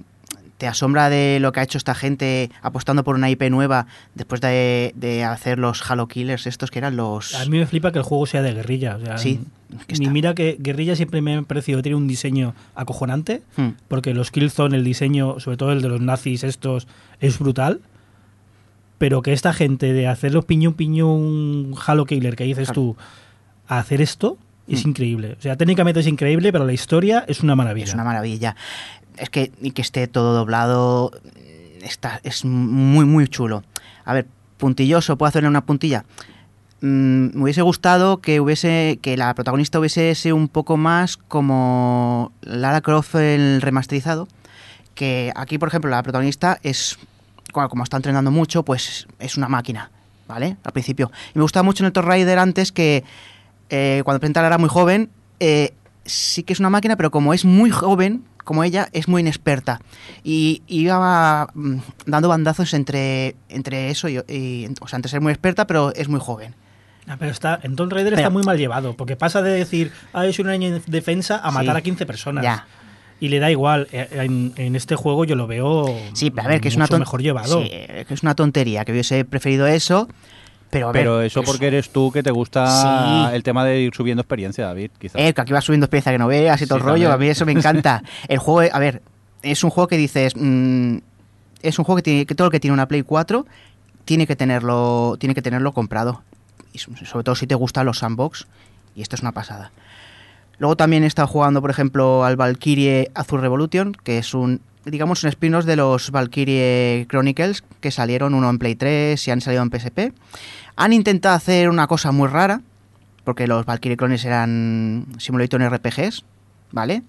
te 0.62 0.68
asombra 0.68 1.10
de 1.10 1.38
lo 1.40 1.50
que 1.50 1.58
ha 1.58 1.64
hecho 1.64 1.76
esta 1.76 1.92
gente 1.92 2.48
apostando 2.62 3.02
por 3.02 3.16
una 3.16 3.28
IP 3.28 3.50
nueva 3.50 3.88
después 4.14 4.40
de, 4.40 5.26
hacer 5.28 5.58
los 5.58 5.90
Halo 5.90 6.06
Killers 6.06 6.46
estos 6.46 6.70
que 6.70 6.78
eran 6.78 6.94
los... 6.94 7.34
A 7.34 7.46
mí 7.46 7.58
me 7.58 7.66
flipa 7.66 7.90
que 7.90 7.98
el 7.98 8.04
juego 8.04 8.26
sea 8.26 8.42
de 8.42 8.54
guerrilla. 8.54 8.96
sí. 9.16 9.40
y 9.88 10.08
mira 10.08 10.36
que 10.36 10.56
guerrilla 10.60 10.94
siempre 10.94 11.20
me 11.20 11.34
ha 11.34 11.42
parecido 11.42 11.82
tiene 11.82 11.96
un 11.96 12.06
diseño 12.06 12.54
acojonante, 12.76 13.42
hmm. 13.56 13.70
porque 13.88 14.14
los 14.14 14.30
Killzone, 14.30 14.76
el 14.76 14.84
diseño, 14.84 15.40
sobre 15.40 15.56
todo 15.56 15.72
el 15.72 15.82
de 15.82 15.88
los 15.88 16.00
nazis 16.00 16.44
estos, 16.44 16.86
es 17.18 17.40
brutal. 17.40 17.80
Pero 18.98 19.20
que 19.20 19.32
esta 19.32 19.52
gente 19.52 19.92
de 19.92 20.06
hacer 20.06 20.32
los 20.32 20.44
piñón 20.44 20.74
piñón 20.74 21.74
Halo 21.84 22.04
Killer 22.04 22.36
que 22.36 22.44
dices 22.44 22.70
tú, 22.70 22.94
a 23.66 23.80
hacer 23.80 24.00
esto, 24.00 24.38
es 24.68 24.84
hmm. 24.84 24.88
increíble. 24.88 25.36
O 25.38 25.42
sea, 25.42 25.56
técnicamente 25.56 26.00
es 26.00 26.06
increíble, 26.06 26.52
pero 26.52 26.64
la 26.64 26.72
historia 26.72 27.24
es 27.28 27.42
una 27.42 27.56
maravilla. 27.56 27.86
Es 27.86 27.94
una 27.94 28.04
maravilla 28.04 28.56
es 29.16 29.30
que, 29.30 29.52
y 29.60 29.72
que 29.72 29.82
esté 29.82 30.06
todo 30.06 30.34
doblado 30.34 31.12
está, 31.82 32.20
es 32.24 32.44
muy, 32.44 33.04
muy 33.04 33.28
chulo. 33.28 33.62
A 34.04 34.14
ver, 34.14 34.26
puntilloso, 34.58 35.16
¿puedo 35.16 35.28
hacerle 35.28 35.48
una 35.48 35.64
puntilla? 35.64 36.04
Mm, 36.80 37.36
me 37.36 37.42
hubiese 37.44 37.62
gustado 37.62 38.20
que 38.20 38.40
hubiese 38.40 38.98
que 39.02 39.16
la 39.16 39.34
protagonista 39.34 39.78
hubiese 39.78 40.14
sido 40.14 40.36
un 40.36 40.48
poco 40.48 40.76
más 40.76 41.16
como 41.16 42.32
Lara 42.42 42.80
Croft 42.80 43.14
el 43.14 43.62
remasterizado 43.62 44.26
que 44.96 45.32
aquí 45.36 45.58
por 45.58 45.68
ejemplo 45.68 45.90
la 45.92 46.02
protagonista 46.02 46.58
es 46.64 46.98
como 47.52 47.84
está 47.84 47.98
entrenando 47.98 48.32
mucho 48.32 48.64
pues 48.64 49.06
es 49.20 49.36
una 49.36 49.46
máquina 49.46 49.92
vale 50.26 50.56
al 50.64 50.72
principio 50.72 51.12
y 51.32 51.38
me 51.38 51.42
gustaba 51.42 51.62
mucho 51.62 51.84
en 51.84 51.86
el 51.86 51.92
Tomb 51.92 52.06
Raider 52.08 52.40
antes 52.40 52.72
que 52.72 53.04
eh, 53.72 54.02
cuando 54.04 54.20
presentaba 54.20 54.46
era 54.46 54.58
muy 54.58 54.68
joven 54.68 55.10
eh, 55.40 55.72
sí 56.04 56.44
que 56.44 56.52
es 56.52 56.60
una 56.60 56.70
máquina 56.70 56.96
pero 56.96 57.10
como 57.10 57.34
es 57.34 57.44
muy 57.44 57.70
joven 57.70 58.24
como 58.44 58.64
ella, 58.64 58.88
es 58.92 59.08
muy 59.08 59.20
inexperta. 59.22 59.80
Y 60.24 60.62
iba 60.66 61.48
mm, 61.54 61.76
dando 62.06 62.28
bandazos 62.28 62.74
entre, 62.74 63.36
entre 63.48 63.90
eso 63.90 64.08
y, 64.08 64.18
O 64.80 64.88
sea, 64.88 64.96
entre 64.96 65.10
ser 65.10 65.20
muy 65.20 65.32
experta, 65.32 65.66
pero 65.66 65.94
es 65.94 66.08
muy 66.08 66.20
joven. 66.20 66.54
Ah, 67.06 67.16
pero 67.18 67.32
está, 67.32 67.58
en 67.62 67.74
Tomb 67.74 67.92
Raider 67.92 68.14
está 68.14 68.30
muy 68.30 68.44
mal 68.44 68.56
llevado, 68.56 68.94
porque 68.96 69.16
pasa 69.16 69.42
de 69.42 69.50
decir, 69.50 69.90
ah, 70.12 70.26
es 70.26 70.38
una 70.38 70.52
niña 70.52 70.68
en 70.68 70.82
defensa 70.86 71.40
a 71.42 71.50
matar 71.50 71.76
a 71.76 71.82
15 71.82 72.06
personas. 72.06 72.44
Ya. 72.44 72.66
Y 73.18 73.28
le 73.28 73.38
da 73.38 73.50
igual. 73.50 73.88
Eh, 73.92 74.08
en, 74.56 74.76
este 74.76 74.96
juego 74.96 75.24
yo 75.24 75.36
lo 75.36 75.46
veo. 75.46 75.96
Sí, 76.12 76.32
a 76.36 76.48
ver, 76.48 76.60
que 76.60 76.68
es 76.68 76.76
una 76.76 76.86
mejor 76.86 77.22
llevado. 77.22 77.62
Sí, 77.62 77.68
que 77.68 78.06
es 78.08 78.22
una 78.22 78.34
tontería, 78.34 78.84
que 78.84 78.92
hubiese 78.92 79.24
preferido 79.24 79.66
eso. 79.66 80.08
Pero, 80.72 80.90
Pero 80.90 81.20
eso 81.20 81.42
porque 81.42 81.66
eres 81.66 81.90
tú 81.90 82.10
que 82.10 82.22
te 82.22 82.30
gusta 82.30 83.30
el 83.34 83.42
tema 83.42 83.62
de 83.62 83.82
ir 83.82 83.94
subiendo 83.94 84.22
experiencia, 84.22 84.64
David, 84.64 84.90
quizás. 84.98 85.20
Eh, 85.20 85.34
que 85.34 85.40
aquí 85.42 85.52
vas 85.52 85.64
subiendo 85.64 85.84
experiencia 85.84 86.12
que 86.12 86.18
no 86.18 86.28
veas 86.28 86.62
y 86.62 86.66
todo 86.66 86.78
el 86.78 86.84
rollo. 86.84 87.12
A 87.12 87.18
mí 87.18 87.28
eso 87.28 87.44
me 87.44 87.52
encanta. 87.52 88.02
el 88.28 88.38
juego, 88.38 88.74
a 88.74 88.78
ver, 88.78 89.02
es 89.42 89.62
un 89.64 89.68
juego 89.68 89.86
que 89.86 89.98
dices. 89.98 90.32
Mm, 90.34 91.00
es 91.60 91.78
un 91.78 91.84
juego 91.84 91.96
que, 91.96 92.02
tiene, 92.02 92.24
que 92.24 92.34
todo 92.34 92.46
el 92.46 92.50
que 92.50 92.58
tiene 92.58 92.72
una 92.72 92.88
Play 92.88 93.02
4 93.02 93.44
tiene 94.06 94.26
que 94.26 94.34
tenerlo, 94.34 95.16
tiene 95.20 95.34
que 95.34 95.42
tenerlo 95.42 95.72
comprado. 95.72 96.22
Y 96.72 96.78
sobre 96.78 97.22
todo 97.22 97.34
si 97.34 97.46
te 97.46 97.54
gustan 97.54 97.84
los 97.84 97.98
sandbox. 97.98 98.46
Y 98.96 99.02
esto 99.02 99.14
es 99.14 99.20
una 99.20 99.32
pasada. 99.32 99.72
Luego 100.56 100.74
también 100.76 101.04
he 101.04 101.06
estado 101.06 101.28
jugando, 101.28 101.60
por 101.60 101.70
ejemplo, 101.70 102.24
al 102.24 102.36
Valkyrie 102.36 103.10
Azul 103.14 103.42
Revolution, 103.42 103.92
que 103.92 104.16
es 104.16 104.32
un, 104.32 104.62
digamos, 104.86 105.22
un 105.22 105.28
spin-off 105.28 105.66
de 105.66 105.76
los 105.76 106.10
Valkyrie 106.10 107.06
Chronicles, 107.08 107.62
que 107.80 107.90
salieron 107.90 108.32
uno 108.32 108.48
en 108.48 108.58
Play 108.58 108.74
3 108.74 109.28
y 109.28 109.30
han 109.30 109.42
salido 109.42 109.62
en 109.62 109.70
PSP. 109.70 110.14
Han 110.76 110.92
intentado 110.92 111.34
hacer 111.34 111.68
una 111.68 111.86
cosa 111.86 112.12
muy 112.12 112.28
rara, 112.28 112.60
porque 113.24 113.46
los 113.46 113.64
Valkyrie 113.66 113.96
Clones 113.96 114.24
eran 114.24 115.06
simulator 115.18 115.62
RPGs, 115.62 116.24
¿vale? 116.70 117.02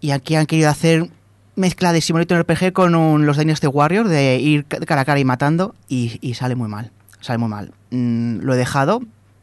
Y 0.00 0.10
aquí 0.10 0.34
han 0.34 0.46
querido 0.46 0.68
hacer 0.68 1.10
mezcla 1.54 1.92
de 1.92 2.00
simulator 2.00 2.40
RPG 2.40 2.72
con 2.72 3.26
los 3.26 3.36
Dynasty 3.36 3.66
Warrior, 3.66 4.08
de 4.08 4.36
ir 4.36 4.64
cara 4.64 5.02
a 5.02 5.04
cara 5.04 5.20
y 5.20 5.24
matando, 5.24 5.74
y, 5.88 6.34
sale 6.34 6.54
muy 6.54 6.68
mal, 6.68 6.90
sale 7.20 7.38
muy 7.38 7.48
mal. 7.48 7.72
Mm, 7.90 8.38
lo 8.40 8.54
he 8.54 8.56
dejado, 8.56 9.02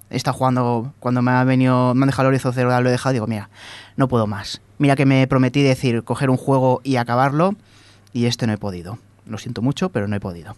estado 0.10 0.38
jugando, 0.38 0.94
cuando 1.00 1.22
me 1.22 1.32
ha 1.32 1.44
venido, 1.44 1.94
me 1.94 2.04
han 2.04 2.08
dejado 2.08 2.30
el 2.30 2.34
Horizon 2.34 2.54
Zero, 2.54 2.82
lo 2.82 2.90
he 2.90 2.92
dejado, 2.92 3.14
digo, 3.14 3.28
mira, 3.28 3.50
no 3.96 4.08
puedo 4.08 4.28
más. 4.28 4.62
Mira 4.80 4.96
que 4.96 5.06
me 5.06 5.28
prometí 5.28 5.62
decir, 5.62 6.04
coger 6.04 6.30
un 6.30 6.38
juego 6.38 6.82
y 6.84 6.96
acabarlo, 6.96 7.56
y 8.12 8.26
este 8.26 8.48
no 8.48 8.54
he 8.54 8.58
podido. 8.58 8.98
Lo 9.26 9.38
siento 9.38 9.62
mucho, 9.62 9.90
pero 9.90 10.08
no 10.08 10.16
he 10.16 10.20
podido. 10.20 10.56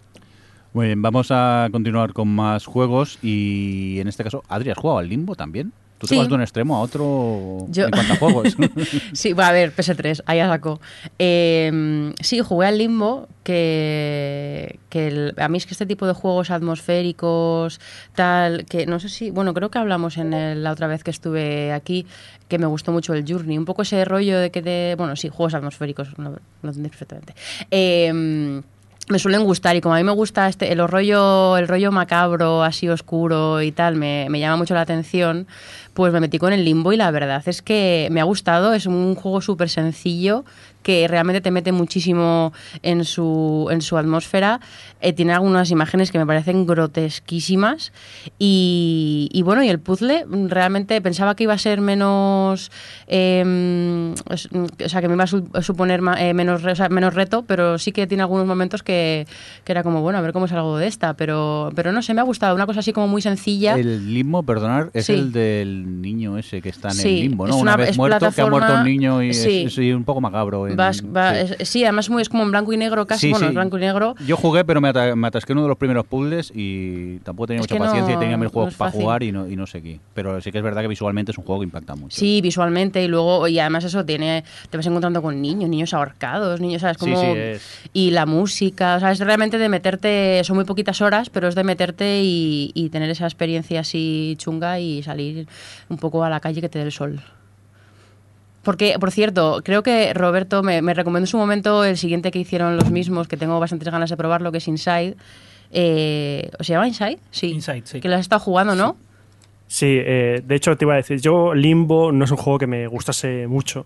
Muy 0.74 0.86
bien, 0.86 1.02
vamos 1.02 1.28
a 1.32 1.68
continuar 1.70 2.14
con 2.14 2.30
más 2.30 2.66
juegos 2.66 3.20
y 3.22 4.00
en 4.00 4.08
este 4.08 4.24
caso, 4.24 4.42
Adri, 4.48 4.70
¿has 4.70 4.78
jugado 4.78 5.00
al 5.00 5.10
Limbo 5.10 5.36
también? 5.36 5.74
Tú 5.98 6.08
te 6.08 6.18
vas 6.18 6.30
de 6.30 6.34
un 6.34 6.42
extremo 6.42 6.78
a 6.78 6.80
otro 6.80 7.68
en 7.76 7.92
cuanto 7.92 8.14
a 8.14 8.16
juegos. 8.16 8.58
sí, 9.14 9.34
va 9.34 9.50
a 9.50 9.52
ver, 9.52 9.76
PS3, 9.76 10.24
ahí 10.26 10.40
saco. 10.40 10.80
Em, 11.20 12.14
sí, 12.22 12.40
jugué 12.40 12.68
al 12.68 12.80
Limbo, 12.80 13.28
que, 13.44 14.80
que 14.90 15.34
a 15.38 15.48
mí 15.48 15.58
es 15.58 15.68
que 15.68 15.74
este 15.74 15.86
tipo 15.86 16.08
de 16.08 16.14
juegos 16.14 16.50
atmosféricos, 16.50 17.80
tal, 18.16 18.66
que 18.66 18.88
no 18.88 19.00
sé 19.00 19.10
si, 19.10 19.30
bueno, 19.30 19.54
creo 19.54 19.70
que 19.70 19.78
hablamos 19.78 20.18
en 20.18 20.64
la 20.64 20.72
otra 20.72 20.88
vez 20.88 21.04
que 21.04 21.12
estuve 21.12 21.72
aquí, 21.72 22.08
que 22.48 22.58
me 22.58 22.66
gustó 22.66 22.92
mucho 22.92 23.14
el 23.14 23.24
Journey, 23.28 23.58
un 23.60 23.66
poco 23.66 23.84
ese 23.84 24.04
rollo 24.06 24.40
de 24.40 24.50
que 24.50 24.64
de, 24.64 24.96
bueno, 24.98 25.16
sí, 25.18 25.30
juegos 25.30 25.54
atmosféricos, 25.54 26.18
lo, 26.18 26.32
lo 26.32 26.70
entendéis 26.70 26.92
perfectamente. 26.92 27.36
Eh, 27.70 28.62
me 29.10 29.20
suelen 29.20 29.44
gustar 29.44 29.76
y 29.76 29.82
como 29.82 29.96
a 29.96 29.98
mí 29.98 30.04
me 30.04 30.12
gusta 30.12 30.48
este, 30.48 30.72
el 30.72 30.88
rollo, 30.88 31.58
el 31.58 31.68
rollo 31.68 31.92
macabro, 31.92 32.64
así 32.64 32.88
oscuro 32.88 33.62
y 33.62 33.72
tal, 33.72 33.96
me, 33.96 34.28
me, 34.30 34.40
llama 34.40 34.58
mucho 34.58 34.74
la 34.74 34.82
atención, 34.82 35.48
pues 35.94 36.14
me 36.14 36.20
metí 36.20 36.38
con 36.38 36.54
el 36.54 36.64
limbo 36.64 36.94
y 36.94 36.98
la 36.98 37.12
verdad 37.12 37.44
es 37.46 37.62
que 37.62 38.08
me 38.12 38.22
ha 38.22 38.24
gustado, 38.24 38.74
es 38.74 38.86
un 38.86 39.16
juego 39.16 39.42
súper 39.42 39.70
sencillo, 39.70 40.46
que 40.84 41.08
realmente 41.08 41.42
te 41.42 41.52
mete 41.52 41.72
muchísimo 41.72 42.54
en 42.82 43.06
su, 43.06 43.68
en 43.72 43.82
su 43.82 43.98
atmósfera. 43.98 44.60
Eh, 45.02 45.14
tiene 45.14 45.34
algunas 45.34 45.72
imágenes 45.72 46.12
que 46.12 46.20
me 46.20 46.26
parecen 46.26 46.66
grotesquísimas. 46.66 47.92
Y, 48.38 49.42
bueno, 49.44 49.64
y 49.64 49.70
el 49.70 49.80
puzzle 49.80 50.26
realmente 50.48 51.02
pensaba 51.02 51.36
que 51.36 51.44
iba 51.44 51.54
a 51.54 51.58
ser 51.58 51.82
menos. 51.82 52.72
Em, 53.08 54.14
o 54.14 54.90
sea, 54.90 55.02
que 55.02 55.08
me 55.08 55.16
iba 55.16 55.24
a 55.24 55.62
suponer 55.62 56.02
eh, 56.18 56.34
menos, 56.34 56.62
menos 56.90 57.14
reto, 57.14 57.44
pero 57.44 57.78
sí 57.78 57.92
que 57.92 58.08
tiene 58.08 58.24
algunos 58.24 58.46
momentos 58.46 58.84
que, 58.84 59.28
que, 59.64 59.72
era 59.72 59.84
como, 59.84 60.02
bueno, 60.02 60.20
a 60.20 60.22
ver 60.22 60.34
cómo 60.34 60.48
salgo 60.48 60.78
de 60.78 60.88
esta. 60.88 61.16
Pero, 61.16 61.72
pero 61.76 61.92
no 61.92 62.02
sé, 62.02 62.14
me 62.14 62.22
ha 62.22 62.26
gustado. 62.26 62.56
Una 62.56 62.66
cosa 62.66 62.82
así 62.82 62.94
como 62.94 63.08
muy 63.08 63.22
sencilla. 63.22 63.76
El 63.76 64.14
limbo, 64.14 64.44
perdonar, 64.44 64.92
es 64.94 65.10
el 65.10 65.32
del 65.32 66.02
niño 66.02 66.38
ese 66.38 66.62
que 66.62 66.70
está 66.70 66.90
en 66.90 67.00
el 67.00 67.16
limbo, 67.22 67.48
¿no? 67.48 67.58
Una, 67.58 67.78
vez 67.78 67.98
muerto, 67.98 68.32
que 68.32 68.42
ha 68.42 68.48
muerto 68.48 68.74
un 68.74 68.84
niño 68.84 69.24
y 69.24 69.30
es, 69.30 69.78
un 69.78 70.04
poco 70.04 70.22
macabro. 70.22 70.68
Sí. 71.64 71.84
además 71.84 72.10
muy, 72.10 72.22
es 72.22 72.30
como 72.30 72.44
en 72.44 72.52
blanco 72.52 72.74
y 72.74 72.78
negro 72.78 73.06
casi, 73.06 73.32
bueno, 73.32 73.48
en 73.48 73.54
blanco 73.54 73.78
y 73.78 73.82
negro. 73.82 74.16
Yo 74.26 74.38
jugué, 74.38 74.64
pero 74.66 74.82
me, 74.82 74.90
atasqué 74.90 75.54
en 75.54 75.58
uno 75.58 75.66
de 75.66 75.70
los 75.70 75.78
primeros 75.78 76.06
puzzles 76.06 76.52
y 76.54 77.18
tampoco 77.20 77.48
tenía 77.48 77.62
mucha 77.62 77.78
paciencia 77.78 78.16
y 78.16 78.18
tenía 78.18 78.38
mil 78.38 78.50
juegos 78.50 78.76
para 78.76 78.92
jugar 78.92 79.24
y 79.24 79.32
no, 79.32 79.48
y 79.48 79.56
no 79.56 79.68
seguí. 79.68 80.00
Pero 80.14 80.42
sí 80.42 80.52
que 80.52 80.58
es 80.58 80.64
verdad 80.64 80.82
que 80.82 80.88
visualmente 80.88 81.32
es 81.32 81.38
un 81.38 81.44
juego 81.44 81.62
que 81.62 81.66
impacta 81.66 81.96
mucho. 81.96 82.18
Sí, 82.18 82.42
visualmente 82.42 83.04
y 83.04 83.08
luego, 83.08 83.48
y 83.48 83.60
además 83.60 83.84
eso 83.84 84.06
tiene, 84.06 84.44
te 84.70 84.78
vas 84.78 84.86
encontrando 84.86 85.22
con 85.22 85.42
niños, 85.42 85.70
niños 85.70 85.94
ahorcados, 85.94 86.60
niños, 86.60 86.82
¿sabes? 86.82 86.98
Como, 86.98 87.22
Y 87.94 88.12
la 88.12 88.26
música, 88.26 88.96
o 88.96 89.00
sea, 89.00 89.12
es 89.12 89.20
realmente 89.20 89.58
de 89.58 89.70
meterte, 89.70 90.44
son 90.44 90.56
muy 90.56 90.66
poquitas 90.66 91.02
horas, 91.02 91.30
pero 91.30 91.48
es 91.48 91.56
de 91.56 91.64
meterte 91.64 92.22
y, 92.24 92.72
y 92.74 92.90
tener 92.90 93.10
esa 93.10 93.26
experiencia 93.26 93.82
así 93.82 94.36
chunga 94.38 94.80
y 94.80 95.04
salir 95.04 95.48
un 95.90 95.98
poco 95.98 96.24
a 96.24 96.30
la 96.30 96.40
calle 96.40 96.62
que 96.62 96.70
te 96.70 96.80
dé 96.80 96.86
el 96.86 96.92
sol. 96.92 97.22
Porque, 98.64 98.96
por 99.00 99.12
cierto, 99.12 99.62
creo 99.64 99.82
que 99.82 100.14
Roberto 100.14 100.62
me, 100.62 100.82
recomendó 100.94 101.24
en 101.24 101.28
su 101.28 101.38
momento 101.38 101.84
el 101.84 101.98
siguiente 101.98 102.32
que 102.32 102.40
hicieron 102.40 102.78
los 102.78 102.92
mismos, 102.92 103.28
que 103.28 103.38
tengo 103.38 103.60
bastantes 103.60 103.90
ganas 103.90 104.10
de 104.10 104.18
probarlo, 104.18 104.52
que 104.52 104.60
es 104.60 104.68
Inside. 104.68 105.16
Eh, 105.72 106.52
¿Se 106.60 106.74
llama 106.74 106.88
Inside? 106.88 107.20
Sí. 107.32 107.52
Inside, 107.52 107.84
sí. 107.86 108.00
Que 108.02 108.10
lo 108.10 108.16
has 108.16 108.22
estado 108.22 108.40
jugando, 108.40 108.76
¿no? 108.76 108.98
Sí, 109.68 109.88
eh, 109.90 110.44
de 110.46 110.56
hecho 110.56 110.76
te 110.76 110.86
iba 110.86 110.94
a 110.94 110.98
decir, 110.98 111.20
yo 111.22 111.54
Limbo 111.56 112.12
no 112.12 112.26
es 112.26 112.32
un 112.32 112.38
juego 112.38 112.60
que 112.60 112.68
me 112.68 112.88
gustase 112.88 113.48
mucho. 113.48 113.86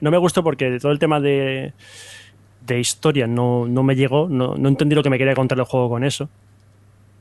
No 0.00 0.10
me 0.10 0.16
gustó 0.16 0.42
porque 0.42 0.78
todo 0.80 0.90
el 0.90 0.98
tema 0.98 1.20
de, 1.20 1.74
de 2.66 2.80
historia 2.80 3.26
no, 3.26 3.66
no 3.68 3.82
me 3.82 3.94
llegó, 3.94 4.28
no, 4.28 4.56
no 4.56 4.68
entendí 4.68 4.94
lo 4.94 5.02
que 5.02 5.10
me 5.10 5.18
quería 5.18 5.34
contar 5.34 5.58
el 5.58 5.64
juego 5.64 5.90
con 5.90 6.02
eso. 6.02 6.28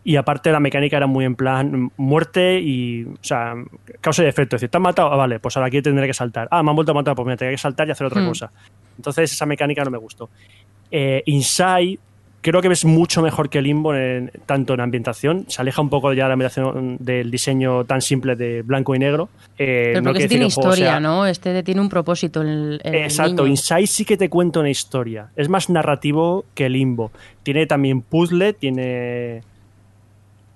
Y 0.04 0.16
aparte 0.16 0.52
la 0.52 0.60
mecánica 0.60 0.96
era 0.96 1.08
muy 1.08 1.26
en 1.26 1.36
plan 1.36 1.92
muerte 1.98 2.60
y, 2.62 3.04
o 3.04 3.18
sea, 3.22 3.56
causa 4.00 4.24
y 4.24 4.28
efecto. 4.28 4.56
Es 4.56 4.62
decir, 4.62 4.72
¿te 4.72 4.78
han 4.78 4.84
matado? 4.84 5.12
Ah, 5.12 5.18
vale, 5.18 5.40
pues 5.40 5.58
ahora 5.58 5.68
aquí 5.68 5.82
tendré 5.82 6.08
que 6.08 6.14
saltar. 6.14 6.48
Ah, 6.50 6.64
me 6.64 6.70
han 6.70 6.76
vuelto 6.76 6.92
a 6.92 6.96
matar, 6.96 7.16
pues 7.16 7.26
me 7.26 7.36
tendré 7.36 7.56
que 7.56 7.62
saltar 7.62 7.88
y 7.88 7.92
hacer 7.92 8.08
otra 8.08 8.22
hmm. 8.22 8.28
cosa. 8.28 8.52
Entonces 8.98 9.34
esa 9.34 9.46
mecánica 9.46 9.84
no 9.84 9.92
me 9.92 9.98
gustó. 9.98 10.30
Eh, 10.92 11.24
Inside 11.26 12.00
creo 12.42 12.62
que 12.62 12.68
es 12.70 12.86
mucho 12.86 13.22
mejor 13.22 13.50
que 13.50 13.62
Limbo 13.62 13.94
en, 13.94 14.32
tanto 14.46 14.74
en 14.74 14.82
ambientación. 14.82 15.46
Se 15.50 15.62
aleja 15.62 15.82
un 15.82 15.90
poco 15.90 16.14
ya 16.14 16.24
de 16.24 16.30
la 16.30 16.34
ambientación 16.34 16.98
del 17.00 17.30
diseño 17.30 17.86
tan 17.86 18.02
simple 18.02 18.36
de 18.36 18.62
blanco 18.62 18.96
y 18.96 19.00
negro. 19.00 19.30
Eh, 19.58 19.92
Pero 19.94 20.04
porque 20.04 20.20
este 20.20 20.30
tiene 20.30 20.46
historia, 20.46 21.00
¿no? 21.00 21.26
Este 21.26 21.62
tiene 21.64 21.82
un 21.82 21.90
propósito. 21.90 22.42
El, 22.42 22.80
Exacto, 22.84 23.46
Inside 23.46 23.88
sí 23.88 24.06
que 24.06 24.18
te 24.18 24.30
cuenta 24.30 24.60
una 24.60 24.70
historia. 24.70 25.30
Es 25.36 25.50
más 25.50 25.70
narrativo 25.70 26.46
que 26.56 26.70
Limbo. 26.70 27.12
Tiene 27.44 27.66
también 27.66 28.02
puzzle, 28.02 28.54
tiene 28.54 29.42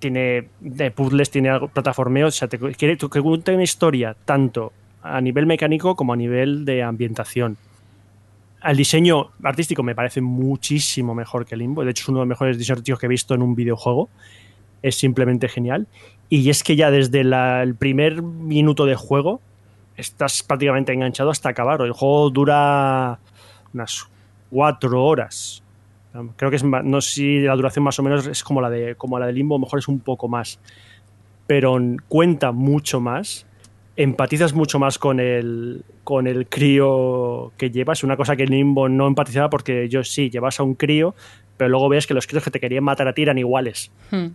tiene 0.02 0.48
de 0.58 0.90
puzzles, 0.90 1.30
tiene 1.30 1.48
algo, 1.48 1.68
plataformeo, 1.68 2.26
o 2.26 2.30
sea, 2.32 2.48
te 2.48 2.58
quiere 2.58 2.96
que 2.96 3.22
cuente 3.22 3.54
una 3.54 3.62
historia 3.62 4.16
tanto 4.24 4.72
a 5.00 5.20
nivel 5.20 5.46
mecánico 5.46 5.94
como 5.94 6.12
a 6.12 6.16
nivel 6.16 6.64
de 6.64 6.82
ambientación. 6.82 7.56
El 8.64 8.76
diseño 8.76 9.30
artístico 9.44 9.84
me 9.84 9.94
parece 9.94 10.20
muchísimo 10.20 11.14
mejor 11.14 11.46
que 11.46 11.56
Limbo, 11.56 11.84
de 11.84 11.92
hecho 11.92 12.02
es 12.02 12.08
uno 12.08 12.18
de 12.18 12.22
los 12.22 12.28
mejores 12.28 12.58
diseños 12.58 12.98
que 12.98 13.06
he 13.06 13.08
visto 13.08 13.34
en 13.34 13.42
un 13.42 13.54
videojuego, 13.54 14.08
es 14.82 14.96
simplemente 14.96 15.48
genial. 15.48 15.86
Y 16.28 16.50
es 16.50 16.64
que 16.64 16.74
ya 16.74 16.90
desde 16.90 17.20
el 17.20 17.74
primer 17.76 18.22
minuto 18.22 18.86
de 18.86 18.96
juego 18.96 19.40
estás 19.96 20.42
prácticamente 20.42 20.92
enganchado 20.92 21.30
hasta 21.30 21.50
acabar. 21.50 21.80
El 21.82 21.92
juego 21.92 22.30
dura 22.30 23.20
unas 23.72 24.08
cuatro 24.50 25.04
horas 25.04 25.61
Creo 26.36 26.50
que 26.50 26.56
es 26.56 26.64
no 26.64 27.00
sé 27.00 27.10
si 27.10 27.40
la 27.40 27.54
duración 27.56 27.84
más 27.84 27.98
o 27.98 28.02
menos 28.02 28.26
es 28.26 28.44
como 28.44 28.60
la 28.60 28.68
de 28.68 28.94
como 28.96 29.18
la 29.18 29.26
de 29.26 29.32
Limbo, 29.32 29.58
mejor 29.58 29.78
es 29.78 29.88
un 29.88 30.00
poco 30.00 30.28
más. 30.28 30.60
Pero 31.46 31.78
cuenta 32.08 32.52
mucho 32.52 33.00
más. 33.00 33.46
Empatizas 33.94 34.54
mucho 34.54 34.78
más 34.78 34.98
con 34.98 35.20
el 35.20 35.84
con 36.04 36.26
el 36.26 36.48
crío 36.48 37.52
que 37.56 37.70
llevas, 37.70 38.02
una 38.04 38.16
cosa 38.16 38.36
que 38.36 38.44
en 38.44 38.50
Limbo 38.50 38.88
no 38.88 39.06
empatizaba 39.06 39.50
porque 39.50 39.88
yo 39.88 40.02
sí, 40.02 40.30
llevas 40.30 40.60
a 40.60 40.62
un 40.62 40.74
crío, 40.74 41.14
pero 41.56 41.70
luego 41.70 41.88
ves 41.88 42.06
que 42.06 42.14
los 42.14 42.26
críos 42.26 42.44
que 42.44 42.50
te 42.50 42.60
querían 42.60 42.84
matar 42.84 43.08
a 43.08 43.12
ti 43.12 43.22
eran 43.22 43.38
iguales. 43.38 43.90
Hmm. 44.10 44.28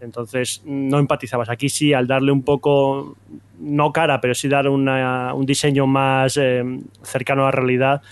Entonces 0.00 0.62
no 0.64 0.98
empatizabas. 0.98 1.48
Aquí 1.48 1.68
sí, 1.68 1.92
al 1.92 2.08
darle 2.08 2.32
un 2.32 2.42
poco, 2.42 3.16
no 3.60 3.92
cara, 3.92 4.20
pero 4.20 4.34
sí 4.34 4.48
dar 4.48 4.68
un 4.68 5.46
diseño 5.46 5.86
más 5.86 6.36
eh, 6.36 6.62
cercano 7.02 7.42
a 7.42 7.46
la 7.46 7.50
realidad, 7.52 8.02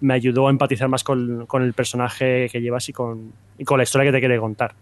me 0.00 0.14
ayudó 0.14 0.48
a 0.48 0.50
empatizar 0.50 0.88
más 0.88 1.04
con, 1.04 1.46
con 1.46 1.62
el 1.62 1.72
personaje 1.72 2.48
que 2.50 2.60
llevas 2.60 2.88
y 2.88 2.92
con, 2.92 3.32
y 3.58 3.64
con 3.64 3.78
la 3.78 3.84
historia 3.84 4.10
que 4.10 4.12
te 4.12 4.20
quiere 4.20 4.38
contar 4.38 4.74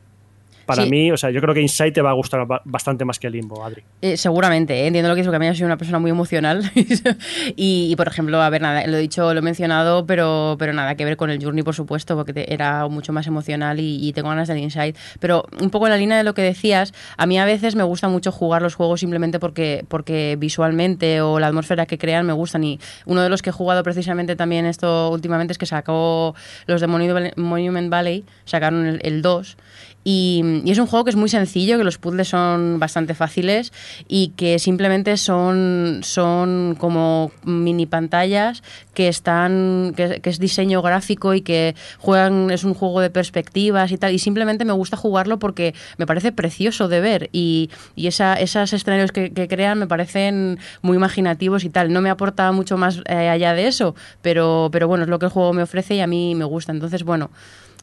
para 0.66 0.86
mí, 0.86 1.10
o 1.10 1.16
sea, 1.16 1.30
yo 1.30 1.40
creo 1.40 1.54
que 1.54 1.60
Insight 1.60 1.94
te 1.94 2.02
va 2.02 2.10
a 2.10 2.14
gustar 2.14 2.46
bastante 2.64 3.04
más 3.04 3.18
que 3.18 3.30
Limbo, 3.30 3.64
Adri. 3.64 3.82
Eh, 4.00 4.16
seguramente, 4.16 4.74
¿eh? 4.74 4.86
entiendo 4.86 5.08
lo 5.08 5.14
que 5.14 5.22
es, 5.22 5.26
porque 5.26 5.36
a 5.36 5.50
mí 5.50 5.56
soy 5.56 5.64
una 5.64 5.76
persona 5.76 5.98
muy 5.98 6.10
emocional. 6.10 6.70
y, 7.56 7.94
por 7.96 8.08
ejemplo, 8.08 8.40
a 8.40 8.50
ver, 8.50 8.62
nada, 8.62 8.86
lo 8.86 8.96
he 8.96 9.00
dicho, 9.00 9.32
lo 9.32 9.40
he 9.40 9.42
mencionado, 9.42 10.06
pero, 10.06 10.56
pero 10.58 10.72
nada 10.72 10.94
que 10.96 11.04
ver 11.04 11.16
con 11.16 11.30
el 11.30 11.42
Journey, 11.42 11.62
por 11.62 11.74
supuesto, 11.74 12.16
porque 12.16 12.46
era 12.48 12.86
mucho 12.88 13.12
más 13.12 13.26
emocional 13.26 13.78
y, 13.80 14.12
tengo 14.12 14.28
ganas 14.28 14.48
del 14.48 14.58
Insight. 14.58 14.96
Pero 15.20 15.44
un 15.60 15.70
poco 15.70 15.86
en 15.86 15.92
la 15.92 15.96
línea 15.96 16.16
de 16.16 16.24
lo 16.24 16.34
que 16.34 16.42
decías, 16.42 16.92
a 17.16 17.26
mí 17.26 17.38
a 17.38 17.44
veces 17.44 17.74
me 17.74 17.82
gusta 17.82 18.08
mucho 18.08 18.30
jugar 18.30 18.62
los 18.62 18.74
juegos 18.74 19.00
simplemente 19.00 19.38
porque, 19.38 19.84
porque 19.88 20.36
visualmente 20.38 21.22
o 21.22 21.38
la 21.38 21.46
atmósfera 21.46 21.86
que 21.86 21.98
crean 21.98 22.26
me 22.26 22.32
gustan. 22.32 22.64
Y 22.64 22.78
uno 23.06 23.22
de 23.22 23.28
los 23.28 23.42
que 23.42 23.50
he 23.50 23.52
jugado 23.52 23.82
precisamente 23.82 24.36
también 24.36 24.66
esto 24.66 25.10
últimamente 25.10 25.52
es 25.52 25.58
que 25.58 25.66
sacó 25.66 26.34
los 26.66 26.80
de 26.80 26.86
Monument 26.86 27.90
Valley, 27.90 28.24
sacaron 28.44 28.98
el 29.02 29.22
2 29.22 29.56
y, 30.04 30.62
es 30.66 30.78
un 30.78 30.86
juego 30.86 31.04
que 31.04 31.10
es 31.10 31.16
muy 31.16 31.28
sencillo, 31.28 31.78
que 31.78 31.84
los 31.84 31.98
puzzles 31.98 32.28
son 32.28 32.78
bastante 32.78 33.14
fáciles 33.14 33.72
y 34.08 34.28
que 34.36 34.58
simplemente 34.58 35.16
son, 35.16 36.00
son 36.02 36.76
como 36.78 37.30
mini 37.44 37.86
pantallas 37.86 38.62
que 38.94 39.08
están 39.08 39.94
que, 39.96 40.20
es 40.22 40.38
diseño 40.38 40.82
gráfico 40.82 41.34
y 41.34 41.42
que 41.42 41.74
juegan 41.98 42.50
es 42.50 42.64
un 42.64 42.74
juego 42.74 43.00
de 43.00 43.10
perspectivas 43.10 43.92
y 43.92 43.98
tal. 43.98 44.12
Y 44.12 44.18
simplemente 44.18 44.64
me 44.64 44.72
gusta 44.72 44.96
jugarlo 44.96 45.38
porque 45.38 45.74
me 45.98 46.06
parece 46.06 46.32
precioso 46.32 46.88
de 46.88 47.00
ver 47.00 47.30
y, 47.32 47.70
y 47.94 48.06
esa, 48.06 48.34
esos 48.34 48.72
escenarios 48.72 49.12
que, 49.12 49.30
crean 49.48 49.78
me 49.78 49.86
parecen 49.86 50.58
muy 50.82 50.96
imaginativos 50.96 51.64
y 51.64 51.70
tal. 51.70 51.92
No 51.92 52.00
me 52.00 52.10
aporta 52.10 52.50
mucho 52.52 52.76
más 52.76 53.02
eh, 53.06 53.28
allá 53.28 53.54
de 53.54 53.66
eso 53.66 53.94
pero 54.20 54.68
pero 54.72 54.88
bueno 54.88 55.04
es 55.04 55.10
lo 55.10 55.18
que 55.18 55.26
el 55.26 55.32
juego 55.32 55.52
me 55.52 55.62
ofrece 55.62 55.94
y 55.94 56.00
a 56.00 56.06
mí 56.06 56.34
me 56.34 56.44
gusta. 56.44 56.72
Entonces 56.72 57.04
bueno 57.04 57.30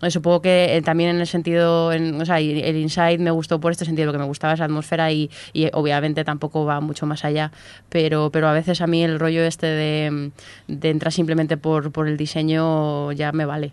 supongo 0.07 0.41
que 0.41 0.77
eh, 0.77 0.81
también 0.81 1.09
en 1.11 1.19
el 1.19 1.27
sentido, 1.27 1.91
en, 1.91 2.21
o 2.21 2.25
sea, 2.25 2.39
el 2.39 2.77
Inside 2.77 3.17
me 3.19 3.31
gustó 3.31 3.59
por 3.59 3.71
este 3.71 3.85
sentido, 3.85 4.05
lo 4.05 4.11
que 4.13 4.17
me 4.17 4.25
gustaba 4.25 4.53
es 4.53 4.59
la 4.59 4.65
atmósfera 4.65 5.11
y, 5.11 5.29
obviamente 5.73 6.23
tampoco 6.23 6.65
va 6.65 6.79
mucho 6.79 7.05
más 7.05 7.25
allá, 7.25 7.51
pero, 7.89 8.29
pero 8.31 8.47
a 8.47 8.53
veces 8.53 8.81
a 8.81 8.87
mí 8.87 9.03
el 9.03 9.19
rollo 9.19 9.43
este 9.43 9.67
de, 9.67 10.31
entrar 10.67 11.11
simplemente 11.11 11.57
por, 11.57 11.91
por 11.91 12.07
el 12.07 12.17
diseño 12.17 13.11
ya 13.11 13.31
me 13.31 13.45
vale. 13.45 13.71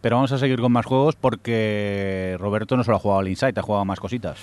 Pero 0.00 0.16
vamos 0.16 0.30
a 0.30 0.38
seguir 0.38 0.60
con 0.60 0.70
más 0.70 0.86
juegos 0.86 1.16
porque 1.16 2.36
Roberto 2.38 2.76
no 2.76 2.84
solo 2.84 2.98
ha 2.98 3.00
jugado 3.00 3.20
al 3.20 3.28
Inside, 3.28 3.54
ha 3.56 3.62
jugado 3.62 3.84
más 3.84 3.98
cositas. 3.98 4.38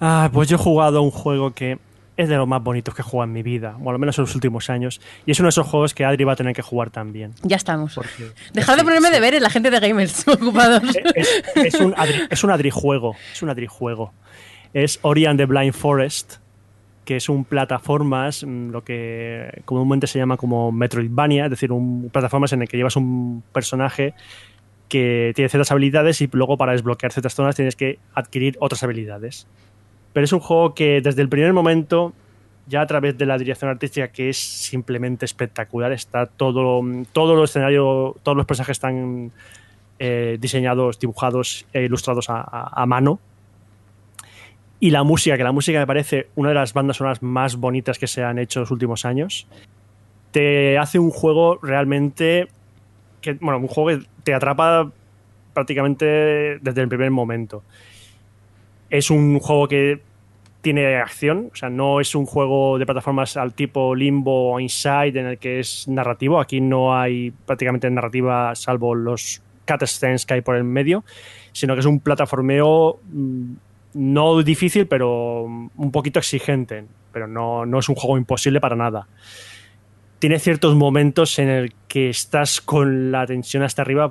Ah, 0.00 0.30
pues 0.32 0.48
yo 0.48 0.56
he 0.56 0.58
jugado 0.58 1.02
un 1.02 1.10
juego 1.10 1.52
que 1.52 1.78
es 2.16 2.28
de 2.28 2.36
los 2.36 2.46
más 2.46 2.62
bonitos 2.62 2.94
que 2.94 3.02
he 3.02 3.04
jugado 3.04 3.28
en 3.28 3.32
mi 3.32 3.42
vida, 3.42 3.76
o 3.82 3.90
al 3.90 3.98
menos 3.98 4.18
en 4.18 4.22
los 4.22 4.34
últimos 4.34 4.68
años. 4.70 5.00
Y 5.24 5.30
es 5.30 5.40
uno 5.40 5.46
de 5.46 5.50
esos 5.50 5.66
juegos 5.66 5.94
que 5.94 6.04
Adri 6.04 6.24
va 6.24 6.32
a 6.32 6.36
tener 6.36 6.54
que 6.54 6.62
jugar 6.62 6.90
también. 6.90 7.32
Ya 7.42 7.56
estamos. 7.56 7.98
Dejad 8.52 8.76
de 8.76 8.84
ponerme 8.84 9.10
deberes, 9.10 9.40
la 9.40 9.50
gente 9.50 9.70
de 9.70 9.80
gamers 9.80 10.26
ocupados. 10.28 10.82
Es, 11.54 11.74
un 11.76 11.94
Adri, 11.96 12.22
es 12.30 12.44
un 12.44 12.50
Adri 12.50 12.70
juego. 12.70 13.16
Es 13.32 13.42
un 13.42 13.50
Adri 13.50 13.66
juego. 13.66 14.12
Es 14.74 14.98
Ori 15.02 15.26
and 15.26 15.38
the 15.38 15.46
Blind 15.46 15.74
Forest, 15.74 16.36
que 17.04 17.16
es 17.16 17.28
un 17.28 17.44
plataformas, 17.44 18.44
mm, 18.44 18.70
lo 18.70 18.84
que 18.84 19.62
comúnmente 19.64 20.06
se 20.06 20.18
llama 20.18 20.36
como 20.36 20.70
Metroidvania, 20.70 21.44
es 21.44 21.50
decir, 21.50 21.72
un 21.72 22.10
plataformas 22.10 22.52
en 22.52 22.62
el 22.62 22.68
que 22.68 22.76
llevas 22.76 22.96
un 22.96 23.42
personaje 23.52 24.14
que 24.88 25.32
tiene 25.34 25.48
ciertas 25.48 25.72
habilidades 25.72 26.20
y 26.20 26.28
luego 26.30 26.58
para 26.58 26.72
desbloquear 26.72 27.12
ciertas 27.12 27.34
zonas 27.34 27.56
tienes 27.56 27.76
que 27.76 27.98
adquirir 28.14 28.58
otras 28.60 28.82
habilidades. 28.82 29.46
Pero 30.12 30.24
es 30.24 30.32
un 30.32 30.40
juego 30.40 30.74
que 30.74 31.00
desde 31.00 31.22
el 31.22 31.28
primer 31.28 31.52
momento, 31.52 32.12
ya 32.66 32.82
a 32.82 32.86
través 32.86 33.16
de 33.16 33.26
la 33.26 33.38
dirección 33.38 33.70
artística, 33.70 34.08
que 34.08 34.28
es 34.28 34.38
simplemente 34.38 35.24
espectacular, 35.24 35.92
está 35.92 36.26
todo, 36.26 36.82
todo 37.12 37.38
el 37.38 37.44
escenario, 37.44 38.16
todos 38.22 38.36
los 38.36 38.46
personajes 38.46 38.76
están 38.76 39.32
eh, 39.98 40.36
diseñados, 40.40 40.98
dibujados 40.98 41.66
e 41.72 41.82
ilustrados 41.82 42.26
a, 42.28 42.84
mano. 42.86 43.20
Y 44.80 44.90
la 44.90 45.04
música, 45.04 45.36
que 45.36 45.44
la 45.44 45.52
música 45.52 45.78
me 45.78 45.86
parece 45.86 46.28
una 46.34 46.48
de 46.48 46.56
las 46.56 46.72
bandas 46.72 46.96
sonoras 46.96 47.22
más 47.22 47.56
bonitas 47.56 47.98
que 47.98 48.08
se 48.08 48.22
han 48.24 48.38
hecho 48.38 48.58
en 48.58 48.62
los 48.62 48.70
últimos 48.70 49.04
años. 49.04 49.46
te 50.32 50.78
hace 50.78 50.98
un 50.98 51.10
juego 51.10 51.58
realmente 51.62 52.48
bueno, 53.40 53.58
un 53.58 53.68
juego 53.68 53.90
que 54.00 54.06
te 54.24 54.34
atrapa 54.34 54.90
prácticamente 55.54 56.58
desde 56.60 56.80
el 56.80 56.88
primer 56.88 57.10
momento. 57.10 57.62
Es 58.92 59.10
un 59.10 59.40
juego 59.40 59.68
que 59.68 60.02
tiene 60.60 60.96
acción, 60.96 61.48
o 61.50 61.56
sea, 61.56 61.70
no 61.70 61.98
es 61.98 62.14
un 62.14 62.26
juego 62.26 62.78
de 62.78 62.84
plataformas 62.84 63.38
al 63.38 63.54
tipo 63.54 63.94
Limbo 63.94 64.52
o 64.52 64.60
Inside 64.60 65.18
en 65.18 65.26
el 65.26 65.38
que 65.38 65.60
es 65.60 65.88
narrativo. 65.88 66.38
Aquí 66.38 66.60
no 66.60 66.94
hay 66.94 67.32
prácticamente 67.46 67.90
narrativa 67.90 68.54
salvo 68.54 68.94
los 68.94 69.40
cutscenes 69.66 70.26
que 70.26 70.34
hay 70.34 70.40
por 70.42 70.56
el 70.56 70.64
medio, 70.64 71.04
sino 71.52 71.72
que 71.72 71.80
es 71.80 71.86
un 71.86 72.00
plataformeo 72.00 73.00
mm, 73.10 73.52
no 73.94 74.42
difícil, 74.42 74.86
pero 74.86 75.44
un 75.44 75.90
poquito 75.90 76.18
exigente. 76.18 76.84
Pero 77.12 77.26
no, 77.26 77.64
no 77.64 77.78
es 77.78 77.88
un 77.88 77.94
juego 77.94 78.18
imposible 78.18 78.60
para 78.60 78.76
nada 78.76 79.08
tiene 80.22 80.38
ciertos 80.38 80.76
momentos 80.76 81.40
en 81.40 81.48
el 81.48 81.74
que 81.88 82.08
estás 82.08 82.60
con 82.60 83.10
la 83.10 83.26
tensión 83.26 83.64
hasta 83.64 83.82
arriba 83.82 84.08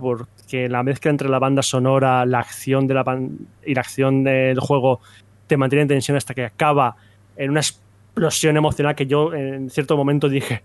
porque 0.52 0.68
la 0.68 0.84
mezcla 0.84 1.10
entre 1.12 1.30
la 1.30 1.40
banda 1.40 1.62
sonora, 1.62 2.26
la 2.26 2.40
acción 2.40 2.86
de 2.86 2.94
la 2.94 3.20
y 3.66 3.74
la 3.74 3.80
acción 3.80 4.26
del 4.26 4.60
juego 4.60 5.00
te 5.48 5.56
mantiene 5.56 5.84
en 5.84 5.88
tensión 5.88 6.18
hasta 6.18 6.34
que 6.34 6.44
acaba 6.44 6.98
en 7.38 7.52
una 7.52 7.62
explosión 7.62 8.58
emocional 8.58 8.94
que 8.94 9.06
yo 9.06 9.34
en 9.34 9.70
cierto 9.70 9.96
momento 9.96 10.28
dije, 10.28 10.64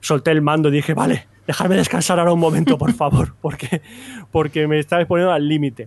solté 0.00 0.32
el 0.32 0.42
mando 0.42 0.70
y 0.70 0.72
dije, 0.72 0.92
vale, 0.92 1.28
dejarme 1.46 1.76
descansar 1.76 2.18
ahora 2.18 2.32
un 2.32 2.40
momento, 2.40 2.76
por 2.76 2.92
favor, 2.94 3.36
porque, 3.40 3.80
porque 4.32 4.66
me 4.66 4.80
estabas 4.80 5.06
poniendo 5.06 5.32
al 5.32 5.46
límite 5.46 5.86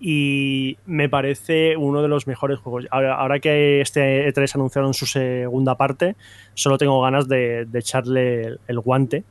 y 0.00 0.78
me 0.86 1.08
parece 1.08 1.76
uno 1.76 2.02
de 2.02 2.08
los 2.08 2.26
mejores 2.26 2.58
juegos. 2.60 2.86
Ahora, 2.90 3.40
que 3.40 3.80
este 3.80 4.32
E3 4.32 4.54
anunciaron 4.54 4.94
su 4.94 5.06
segunda 5.06 5.74
parte, 5.76 6.16
solo 6.54 6.78
tengo 6.78 7.02
ganas 7.02 7.28
de, 7.28 7.66
echarle 7.74 8.56
el, 8.66 8.80
guante. 8.80 9.24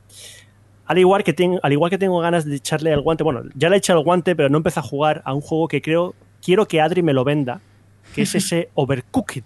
Al 0.88 0.98
igual, 0.98 1.22
que 1.22 1.34
tengo, 1.34 1.60
al 1.62 1.72
igual 1.72 1.90
que 1.90 1.98
tengo 1.98 2.18
ganas 2.18 2.44
de 2.46 2.56
echarle 2.56 2.92
el 2.92 3.02
guante, 3.02 3.22
bueno, 3.22 3.42
ya 3.54 3.68
le 3.68 3.76
he 3.76 3.78
echado 3.78 4.00
el 4.00 4.04
guante, 4.04 4.34
pero 4.34 4.48
no 4.48 4.56
empecé 4.56 4.80
a 4.80 4.82
jugar 4.82 5.22
a 5.24 5.34
un 5.34 5.42
juego 5.42 5.68
que 5.68 5.82
creo, 5.82 6.14
quiero 6.42 6.66
que 6.66 6.80
Adri 6.80 7.02
me 7.02 7.12
lo 7.12 7.24
venda, 7.24 7.60
que 8.14 8.22
es 8.22 8.34
ese 8.34 8.70
Overcooked. 8.74 9.44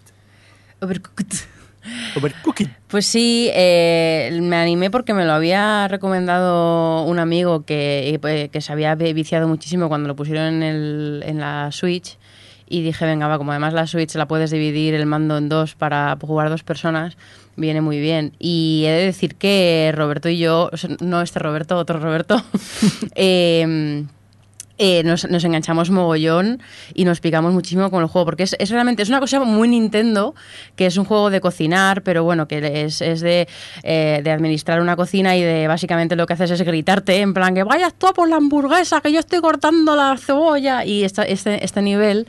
Overcooked. 0.80 2.68
Pues 2.86 3.06
sí, 3.06 3.50
eh, 3.52 4.38
me 4.40 4.54
animé 4.54 4.88
porque 4.88 5.14
me 5.14 5.24
lo 5.24 5.32
había 5.32 5.88
recomendado 5.88 7.02
un 7.04 7.18
amigo 7.18 7.64
que, 7.64 8.18
pues, 8.22 8.48
que 8.50 8.60
se 8.60 8.72
había 8.72 8.94
viciado 8.94 9.48
muchísimo 9.48 9.88
cuando 9.88 10.06
lo 10.06 10.14
pusieron 10.14 10.62
en, 10.62 11.22
en 11.24 11.40
la 11.40 11.72
Switch 11.72 12.18
y 12.72 12.82
dije, 12.82 13.04
venga, 13.04 13.28
va, 13.28 13.36
como 13.36 13.50
además 13.50 13.74
la 13.74 13.86
Switch 13.86 14.14
la 14.14 14.26
puedes 14.26 14.50
dividir 14.50 14.94
el 14.94 15.04
mando 15.06 15.36
en 15.36 15.48
dos 15.48 15.74
para 15.74 16.16
jugar 16.20 16.48
dos 16.48 16.62
personas, 16.62 17.18
viene 17.56 17.80
muy 17.80 18.00
bien. 18.00 18.32
Y 18.38 18.84
he 18.86 18.92
de 18.92 19.04
decir 19.04 19.36
que 19.36 19.92
Roberto 19.94 20.28
y 20.28 20.38
yo, 20.38 20.70
no 21.00 21.22
este 21.22 21.38
Roberto, 21.38 21.76
otro 21.76 21.98
Roberto, 22.00 22.42
eh, 23.14 24.04
eh, 24.84 25.04
nos, 25.04 25.22
enganchamos 25.44 25.90
mogollón 25.90 26.60
y 26.92 27.04
nos 27.04 27.20
picamos 27.20 27.52
muchísimo 27.52 27.88
con 27.88 28.02
el 28.02 28.08
juego, 28.08 28.24
porque 28.24 28.42
es, 28.42 28.56
realmente 28.68 29.04
es 29.04 29.10
una 29.10 29.20
cosa 29.20 29.38
muy 29.38 29.68
Nintendo, 29.68 30.34
que 30.74 30.86
es 30.86 30.96
un 30.96 31.04
juego 31.04 31.30
de 31.30 31.40
cocinar, 31.40 32.02
pero 32.02 32.24
bueno, 32.24 32.48
que 32.48 32.82
es, 32.84 33.00
es 33.00 33.20
de, 33.20 33.46
eh, 33.84 34.22
de, 34.24 34.30
administrar 34.32 34.80
una 34.80 34.96
cocina 34.96 35.36
y 35.36 35.42
de 35.42 35.68
básicamente 35.68 36.16
lo 36.16 36.26
que 36.26 36.32
haces 36.32 36.50
es 36.50 36.62
gritarte, 36.62 37.20
en 37.20 37.32
plan 37.32 37.54
que 37.54 37.62
vayas 37.62 37.94
tú 37.94 38.08
a 38.08 38.12
por 38.12 38.28
la 38.28 38.34
hamburguesa, 38.34 39.00
que 39.00 39.12
yo 39.12 39.20
estoy 39.20 39.40
cortando 39.40 39.94
la 39.94 40.16
cebolla, 40.16 40.84
y 40.84 41.04
este, 41.04 41.32
este 41.32 41.82
nivel, 41.82 42.26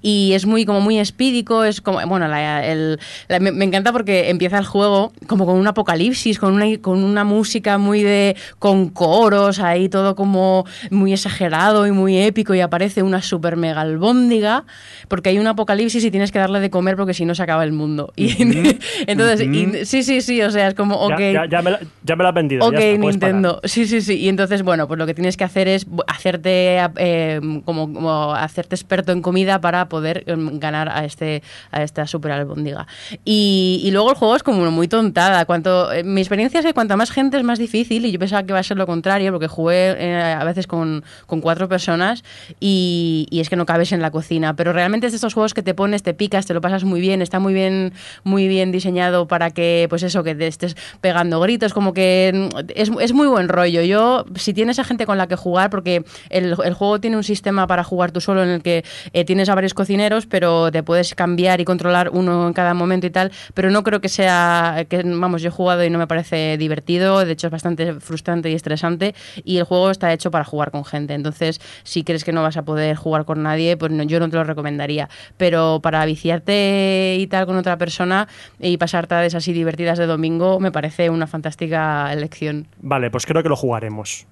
y 0.00 0.34
es 0.34 0.46
muy 0.46 0.64
como 0.64 0.80
muy 0.80 1.00
espídico, 1.00 1.64
es 1.64 1.80
como, 1.80 2.06
bueno, 2.06 2.26
el, 2.32 3.00
me, 3.40 3.64
encanta 3.64 3.90
porque 3.90 4.30
empieza 4.30 4.58
el 4.58 4.64
juego 4.64 5.12
como 5.26 5.44
con 5.44 5.56
un 5.56 5.66
apocalipsis, 5.66 6.38
con 6.38 6.54
una, 6.54 6.66
con 6.80 7.02
una 7.02 7.24
música 7.24 7.78
muy 7.78 8.04
de, 8.04 8.36
con 8.60 8.90
coros, 8.90 9.58
ahí 9.58 9.88
todo 9.88 10.14
como 10.14 10.66
muy 10.92 11.12
exagerado 11.12 11.84
y 11.88 11.95
muy 11.96 12.18
épico 12.18 12.54
y 12.54 12.60
aparece 12.60 13.02
una 13.02 13.22
super 13.22 13.56
mega 13.56 13.80
albóndiga 13.80 14.64
porque 15.08 15.30
hay 15.30 15.38
un 15.38 15.46
apocalipsis 15.46 16.04
y 16.04 16.10
tienes 16.10 16.30
que 16.30 16.38
darle 16.38 16.60
de 16.60 16.70
comer 16.70 16.96
porque 16.96 17.14
si 17.14 17.24
no 17.24 17.34
se 17.34 17.42
acaba 17.42 17.64
el 17.64 17.72
mundo. 17.72 18.12
Y 18.16 18.36
entonces, 19.06 19.88
sí, 19.88 20.02
sí, 20.02 20.20
sí, 20.20 20.42
o 20.42 20.50
sea, 20.50 20.68
es 20.68 20.74
como, 20.74 20.96
ok. 20.96 21.18
Ya, 21.50 21.62
me, 21.62 21.70
la, 21.72 21.80
ya 22.04 22.16
me 22.16 22.24
has 22.24 22.34
vendido. 22.34 22.66
Ok, 22.66 22.78
Nintendo. 22.98 23.60
Sí, 23.64 23.86
sí, 23.86 24.00
sí. 24.00 24.18
Y 24.18 24.28
entonces, 24.28 24.62
bueno, 24.62 24.86
pues 24.86 24.98
lo 24.98 25.06
que 25.06 25.14
tienes 25.14 25.36
que 25.36 25.44
hacer 25.44 25.68
es 25.68 25.86
hacerte 26.06 26.78
eh, 26.96 27.40
como, 27.64 28.34
hacerte 28.34 28.74
experto 28.74 29.12
en 29.12 29.22
comida 29.22 29.60
para 29.60 29.88
poder 29.88 30.24
em, 30.26 30.58
ganar 30.58 30.88
a 30.88 31.04
este 31.04 31.42
a 31.70 31.82
esta 31.82 32.06
super 32.06 32.32
albóndiga. 32.32 32.86
Y, 33.24 33.88
luego 33.92 34.10
el 34.10 34.16
juego 34.16 34.36
es 34.36 34.42
como 34.42 34.70
muy 34.70 34.88
tontada. 34.88 35.44
Cuanto, 35.46 35.92
eh, 35.92 36.04
mi 36.04 36.20
experiencia 36.20 36.60
es 36.60 36.66
que 36.66 36.74
cuanta 36.74 36.96
más 36.96 37.10
gente 37.10 37.36
es 37.36 37.44
más 37.44 37.58
difícil 37.58 38.04
y 38.04 38.12
yo 38.12 38.18
pensaba 38.18 38.42
que 38.42 38.52
iba 38.52 38.58
a 38.58 38.62
ser 38.62 38.76
lo 38.76 38.86
contrario 38.86 39.32
porque 39.32 39.48
jugué 39.48 39.96
eh, 39.98 40.36
a 40.38 40.44
veces 40.44 40.66
con, 40.66 41.04
con 41.26 41.40
cuatro 41.40 41.68
personas 41.68 41.75
personas 41.76 42.24
y, 42.58 43.28
es 43.30 43.50
que 43.50 43.56
no 43.56 43.66
cabes 43.66 43.92
en 43.92 44.00
la 44.00 44.10
cocina. 44.10 44.56
Pero 44.56 44.72
realmente 44.72 45.06
es 45.06 45.12
de 45.12 45.16
estos 45.16 45.34
juegos 45.34 45.52
que 45.52 45.62
te 45.62 45.74
pones, 45.74 46.02
te 46.02 46.14
picas, 46.14 46.46
te 46.46 46.54
lo 46.54 46.62
pasas 46.62 46.84
muy 46.84 47.00
bien, 47.00 47.20
está 47.20 47.38
muy 47.38 47.52
bien, 47.52 47.92
muy 48.24 48.48
bien 48.48 48.72
diseñado 48.72 49.28
para 49.28 49.50
que, 49.50 49.86
pues 49.90 50.02
eso, 50.02 50.24
que 50.24 50.34
te 50.34 50.46
estés 50.46 50.74
pegando 51.02 51.38
gritos, 51.40 51.74
como 51.74 51.92
que 51.92 52.48
es, 52.74 52.90
es 53.00 53.12
muy 53.12 53.26
buen 53.26 53.48
rollo. 53.48 53.82
Yo, 53.82 54.24
si 54.36 54.54
tienes 54.54 54.78
a 54.78 54.84
gente 54.84 55.04
con 55.04 55.18
la 55.18 55.26
que 55.26 55.36
jugar, 55.36 55.68
porque 55.68 56.04
el, 56.30 56.56
el 56.64 56.74
juego 56.74 56.98
tiene 56.98 57.18
un 57.18 57.24
sistema 57.24 57.66
para 57.66 57.84
jugar 57.84 58.10
tú 58.10 58.22
solo 58.22 58.42
en 58.42 58.48
el 58.48 58.62
que 58.62 58.84
eh, 59.12 59.24
tienes 59.26 59.50
a 59.50 59.54
varios 59.54 59.74
cocineros, 59.74 60.26
pero 60.26 60.72
te 60.72 60.82
puedes 60.82 61.14
cambiar 61.14 61.60
y 61.60 61.66
controlar 61.66 62.08
uno 62.10 62.46
en 62.46 62.54
cada 62.54 62.72
momento 62.72 63.06
y 63.06 63.10
tal, 63.10 63.32
pero 63.52 63.70
no 63.70 63.82
creo 63.82 64.00
que 64.00 64.08
sea, 64.08 64.86
que 64.88 65.02
vamos, 65.04 65.42
yo 65.42 65.48
he 65.48 65.52
jugado 65.52 65.84
y 65.84 65.90
no 65.90 65.98
me 65.98 66.06
parece 66.06 66.56
divertido, 66.56 67.22
de 67.22 67.32
hecho 67.32 67.48
es 67.48 67.50
bastante 67.50 68.00
frustrante 68.00 68.50
y 68.50 68.54
estresante 68.54 69.14
y 69.44 69.58
el 69.58 69.64
juego 69.64 69.90
está 69.90 70.12
hecho 70.14 70.30
para 70.30 70.44
jugar 70.44 70.70
con 70.70 70.86
gente. 70.86 71.14
Entonces, 71.14 71.60
si 71.82 72.04
crees 72.04 72.24
que 72.24 72.32
no 72.32 72.42
vas 72.42 72.56
a 72.56 72.64
poder 72.64 72.96
jugar 72.96 73.24
con 73.24 73.42
nadie, 73.42 73.76
pues 73.76 73.92
yo 74.06 74.20
no 74.20 74.28
te 74.28 74.36
lo 74.36 74.44
recomendaría. 74.44 75.08
Pero 75.36 75.80
para 75.82 76.04
viciarte 76.04 77.16
y 77.18 77.26
tal 77.26 77.46
con 77.46 77.56
otra 77.56 77.76
persona 77.78 78.28
y 78.58 78.76
pasar 78.76 79.06
tardes 79.06 79.34
así 79.34 79.52
divertidas 79.52 79.98
de 79.98 80.06
domingo, 80.06 80.60
me 80.60 80.72
parece 80.72 81.10
una 81.10 81.26
fantástica 81.26 82.12
elección. 82.12 82.66
Vale, 82.80 83.10
pues 83.10 83.26
creo 83.26 83.42
que 83.42 83.48
lo 83.48 83.56
jugaremos. 83.56 84.26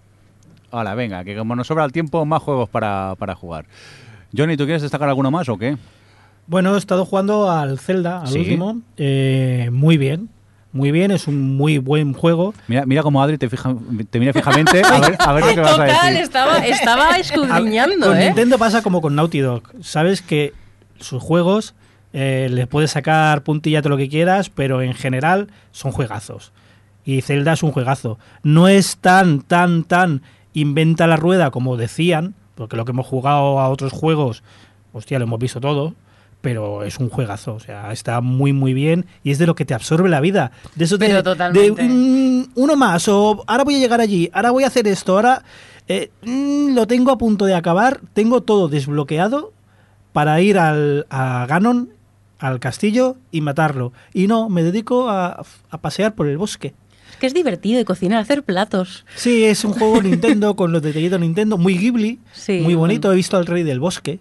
Hola, 0.71 0.95
venga, 0.95 1.23
que 1.25 1.37
como 1.37 1.55
nos 1.55 1.67
sobra 1.67 1.85
el 1.85 1.93
tiempo, 1.93 2.25
más 2.25 2.43
juegos 2.43 2.69
para, 2.69 3.35
jugar. 3.37 3.67
Johnny, 4.37 4.57
¿tú 4.57 4.65
quieres 4.65 4.83
destacar 4.83 5.09
alguno 5.09 5.31
más 5.31 5.49
o 5.49 5.57
qué? 5.57 5.77
Bueno, 6.47 6.75
he 6.75 6.79
estado 6.79 7.07
jugando 7.07 7.51
al 7.51 7.79
Zelda, 7.79 8.23
al 8.23 8.37
último. 8.37 8.83
Eh, 8.97 9.69
muy 9.73 9.97
bien 9.97 10.29
muy 10.75 10.91
bien, 10.91 11.13
es 11.13 11.29
un 11.29 11.57
muy 11.57 11.79
buen 11.79 12.13
juego. 12.15 12.53
Mira, 12.67 12.85
mira 12.85 13.03
cómo 13.05 13.23
Adri 13.23 13.39
te, 13.39 13.49
fija, 13.49 13.77
te 14.11 14.19
mira 14.19 14.33
fijamente 14.33 14.83
a 14.85 14.99
ver, 14.99 15.17
a 15.21 15.33
ver 15.33 15.45
lo 15.47 15.55
que 15.55 15.61
vas 15.61 15.79
a 15.79 15.85
decir. 15.85 16.21
Estaba, 16.21 16.59
estaba 16.67 17.11
escudriñando, 17.19 18.09
Con 18.09 18.19
¿eh? 18.19 18.27
Nintendo 18.27 18.59
pasa 18.59 18.83
como 18.83 19.01
con 19.01 19.15
Naughty 19.15 19.39
Dog. 19.39 19.63
Sabes 19.83 20.21
que 20.21 20.53
sus 20.99 21.23
juegos 21.23 21.77
eh, 22.13 22.49
les 22.51 22.67
puedes 22.67 22.91
sacar 22.91 23.45
puntilla 23.45 23.83
todo 23.83 23.91
lo 23.91 23.97
que 23.97 24.09
quieras, 24.09 24.51
pero 24.51 24.83
en 24.83 24.95
general 24.95 25.47
son 25.71 25.93
juegazos. 25.93 26.53
Y 27.05 27.21
Zelda 27.21 27.53
es 27.53 27.63
un 27.63 27.71
juegazo. 27.71 28.19
No 28.43 28.67
es 28.67 28.97
tan, 28.97 29.43
tan, 29.43 29.85
tan 29.85 30.23
inventa 30.55 31.07
la 31.07 31.15
rueda 31.15 31.53
como 31.53 31.77
decían, 31.77 32.35
porque 32.57 32.77
lo 32.77 32.85
que 32.85 32.91
hemos 32.91 33.07
jugado 33.07 33.61
a 33.61 33.69
otros 33.69 33.93
juegos, 33.93 34.43
hostia, 34.93 35.21
lo 35.21 35.27
hemos 35.27 35.39
visto 35.39 35.61
todo 35.61 35.95
pero 36.45 36.85
es 36.85 36.99
un 36.99 37.09
juegazo, 37.09 37.55
o 37.55 37.59
sea, 37.59 37.91
está 37.91 38.21
muy 38.21 38.53
muy 38.53 38.75
bien 38.75 39.07
y 39.23 39.31
es 39.31 39.39
de 39.39 39.47
lo 39.47 39.55
que 39.55 39.65
te 39.65 39.73
absorbe 39.73 40.11
la 40.11 40.21
vida. 40.21 40.53
De 40.75 40.85
eso 40.85 40.99
pero 40.99 41.23
de, 41.23 41.73
mm, 41.73 42.51
uno 42.55 42.77
más 42.77 43.09
o 43.09 43.43
ahora 43.47 43.65
voy 43.65 43.77
a 43.77 43.79
llegar 43.79 44.03
allí, 44.03 44.31
ahora 44.35 44.51
voy 44.51 44.65
a 44.65 44.67
hacer 44.67 44.87
esto, 44.87 45.15
ahora 45.15 45.43
eh, 45.89 46.11
mm, 46.23 46.75
lo 46.75 46.87
tengo 46.87 47.13
a 47.13 47.17
punto 47.17 47.47
de 47.47 47.55
acabar, 47.55 48.03
tengo 48.13 48.43
todo 48.43 48.69
desbloqueado 48.69 49.55
para 50.13 50.39
ir 50.43 50.59
al, 50.59 51.07
a 51.09 51.47
Ganon, 51.49 51.89
al 52.39 52.61
castillo 52.61 53.17
y 53.33 53.41
matarlo. 53.41 53.95
Y 54.13 54.27
no, 54.27 54.51
me 54.51 54.63
dedico 54.63 55.09
a, 55.09 55.47
pasear 55.81 56.15
por 56.15 56.29
el 56.29 56.37
bosque. 56.37 56.75
Es 57.11 57.17
que 57.17 57.27
es 57.27 57.33
divertido 57.33 57.79
de 57.79 57.87
cocinar, 57.87 58.21
hacer 58.21 58.43
platos. 58.43 59.07
Sí, 59.17 59.45
es 59.45 59.65
un 59.65 59.73
juego 59.73 60.03
Nintendo 60.03 60.57
con 60.57 60.73
los 60.73 60.83
detallitos 60.83 61.19
Nintendo, 61.19 61.57
muy 61.57 61.79
Ghibli, 61.79 62.19
muy 62.61 62.75
bonito. 62.75 63.11
He 63.11 63.17
visto 63.17 63.39
al 63.39 63.47
rey 63.47 63.63
del 63.63 63.81
bosque 63.81 64.21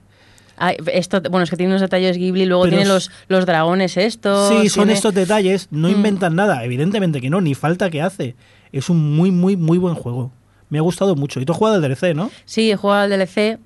esto, 0.87 1.21
bueno, 1.29 1.43
es 1.43 1.49
que 1.49 1.57
tiene 1.57 1.71
unos 1.71 1.81
detalles 1.81 2.17
Ghibli, 2.17 2.45
luego 2.45 2.67
tiene 2.67 2.85
los, 2.85 3.11
los 3.27 3.45
dragones 3.45 3.97
estos. 3.97 4.49
Sí, 4.49 4.69
son 4.69 4.89
estos 4.89 5.13
detalles, 5.13 5.67
no 5.71 5.87
mm. 5.87 5.91
inventan 5.91 6.35
nada, 6.35 6.63
evidentemente 6.63 7.21
que 7.21 7.29
no, 7.29 7.41
ni 7.41 7.55
falta 7.55 7.89
que 7.89 8.01
hace. 8.01 8.35
Es 8.71 8.89
un 8.89 9.15
muy, 9.15 9.31
muy, 9.31 9.55
muy 9.55 9.77
buen 9.77 9.95
juego. 9.95 10.31
Me 10.69 10.79
ha 10.79 10.81
gustado 10.81 11.15
mucho. 11.15 11.39
Y 11.39 11.45
tú 11.45 11.53
has 11.53 11.57
jugado 11.57 11.75
al 11.75 11.81
DLC, 11.81 12.15
¿no? 12.15 12.31
Sí, 12.45 12.71
he 12.71 12.75
jugado 12.75 13.03
al 13.03 13.09
DLC. 13.09 13.59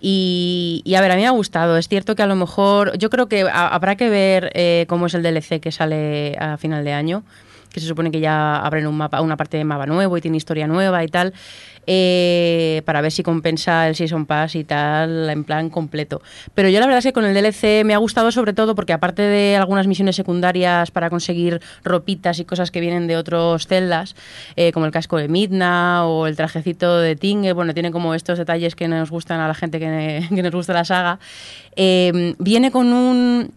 Y, 0.00 0.82
a 0.96 1.00
ver, 1.00 1.12
a 1.12 1.14
mí 1.14 1.22
me 1.22 1.28
ha 1.28 1.32
gustado. 1.32 1.76
Es 1.76 1.88
cierto 1.88 2.16
que 2.16 2.22
a 2.22 2.26
lo 2.26 2.34
mejor, 2.34 2.96
yo 2.98 3.10
creo 3.10 3.28
que 3.28 3.48
habrá 3.52 3.96
que 3.96 4.08
ver 4.08 4.50
eh, 4.54 4.86
cómo 4.88 5.06
es 5.06 5.14
el 5.14 5.22
DLC 5.22 5.60
que 5.60 5.70
sale 5.70 6.36
a 6.38 6.56
final 6.56 6.84
de 6.84 6.92
año 6.92 7.24
que 7.72 7.80
se 7.80 7.86
supone 7.86 8.10
que 8.10 8.20
ya 8.20 8.56
abren 8.56 8.86
un 8.86 8.96
mapa, 8.96 9.20
una 9.20 9.36
parte 9.36 9.56
de 9.56 9.64
mapa 9.64 9.86
nuevo 9.86 10.16
y 10.16 10.20
tiene 10.20 10.36
historia 10.36 10.66
nueva 10.66 11.04
y 11.04 11.08
tal. 11.08 11.34
Eh, 11.90 12.82
para 12.84 13.00
ver 13.00 13.10
si 13.10 13.22
compensa 13.22 13.88
el 13.88 13.94
Season 13.94 14.26
Pass 14.26 14.56
y 14.56 14.64
tal, 14.64 15.30
en 15.30 15.42
plan 15.42 15.70
completo. 15.70 16.20
Pero 16.52 16.68
yo 16.68 16.80
la 16.80 16.86
verdad 16.86 16.98
es 16.98 17.04
que 17.06 17.14
con 17.14 17.24
el 17.24 17.32
DLC 17.32 17.82
me 17.82 17.94
ha 17.94 17.96
gustado 17.96 18.30
sobre 18.30 18.52
todo 18.52 18.74
porque 18.74 18.92
aparte 18.92 19.22
de 19.22 19.56
algunas 19.56 19.86
misiones 19.86 20.14
secundarias 20.14 20.90
para 20.90 21.08
conseguir 21.08 21.62
ropitas 21.84 22.40
y 22.40 22.44
cosas 22.44 22.70
que 22.70 22.80
vienen 22.80 23.06
de 23.06 23.16
otros 23.16 23.66
celdas, 23.66 24.16
eh, 24.56 24.70
como 24.70 24.84
el 24.84 24.92
casco 24.92 25.16
de 25.16 25.28
Midna 25.28 26.04
o 26.04 26.26
el 26.26 26.36
trajecito 26.36 26.98
de 26.98 27.16
Tingle, 27.16 27.54
bueno, 27.54 27.72
tiene 27.72 27.90
como 27.90 28.12
estos 28.12 28.36
detalles 28.36 28.74
que 28.74 28.86
nos 28.86 29.10
gustan 29.10 29.40
a 29.40 29.48
la 29.48 29.54
gente 29.54 29.78
que, 29.78 30.26
nos 30.42 30.52
gusta 30.52 30.74
la 30.74 30.84
saga, 30.84 31.18
eh, 31.74 32.34
viene 32.38 32.70
con 32.70 32.92
un 32.92 33.50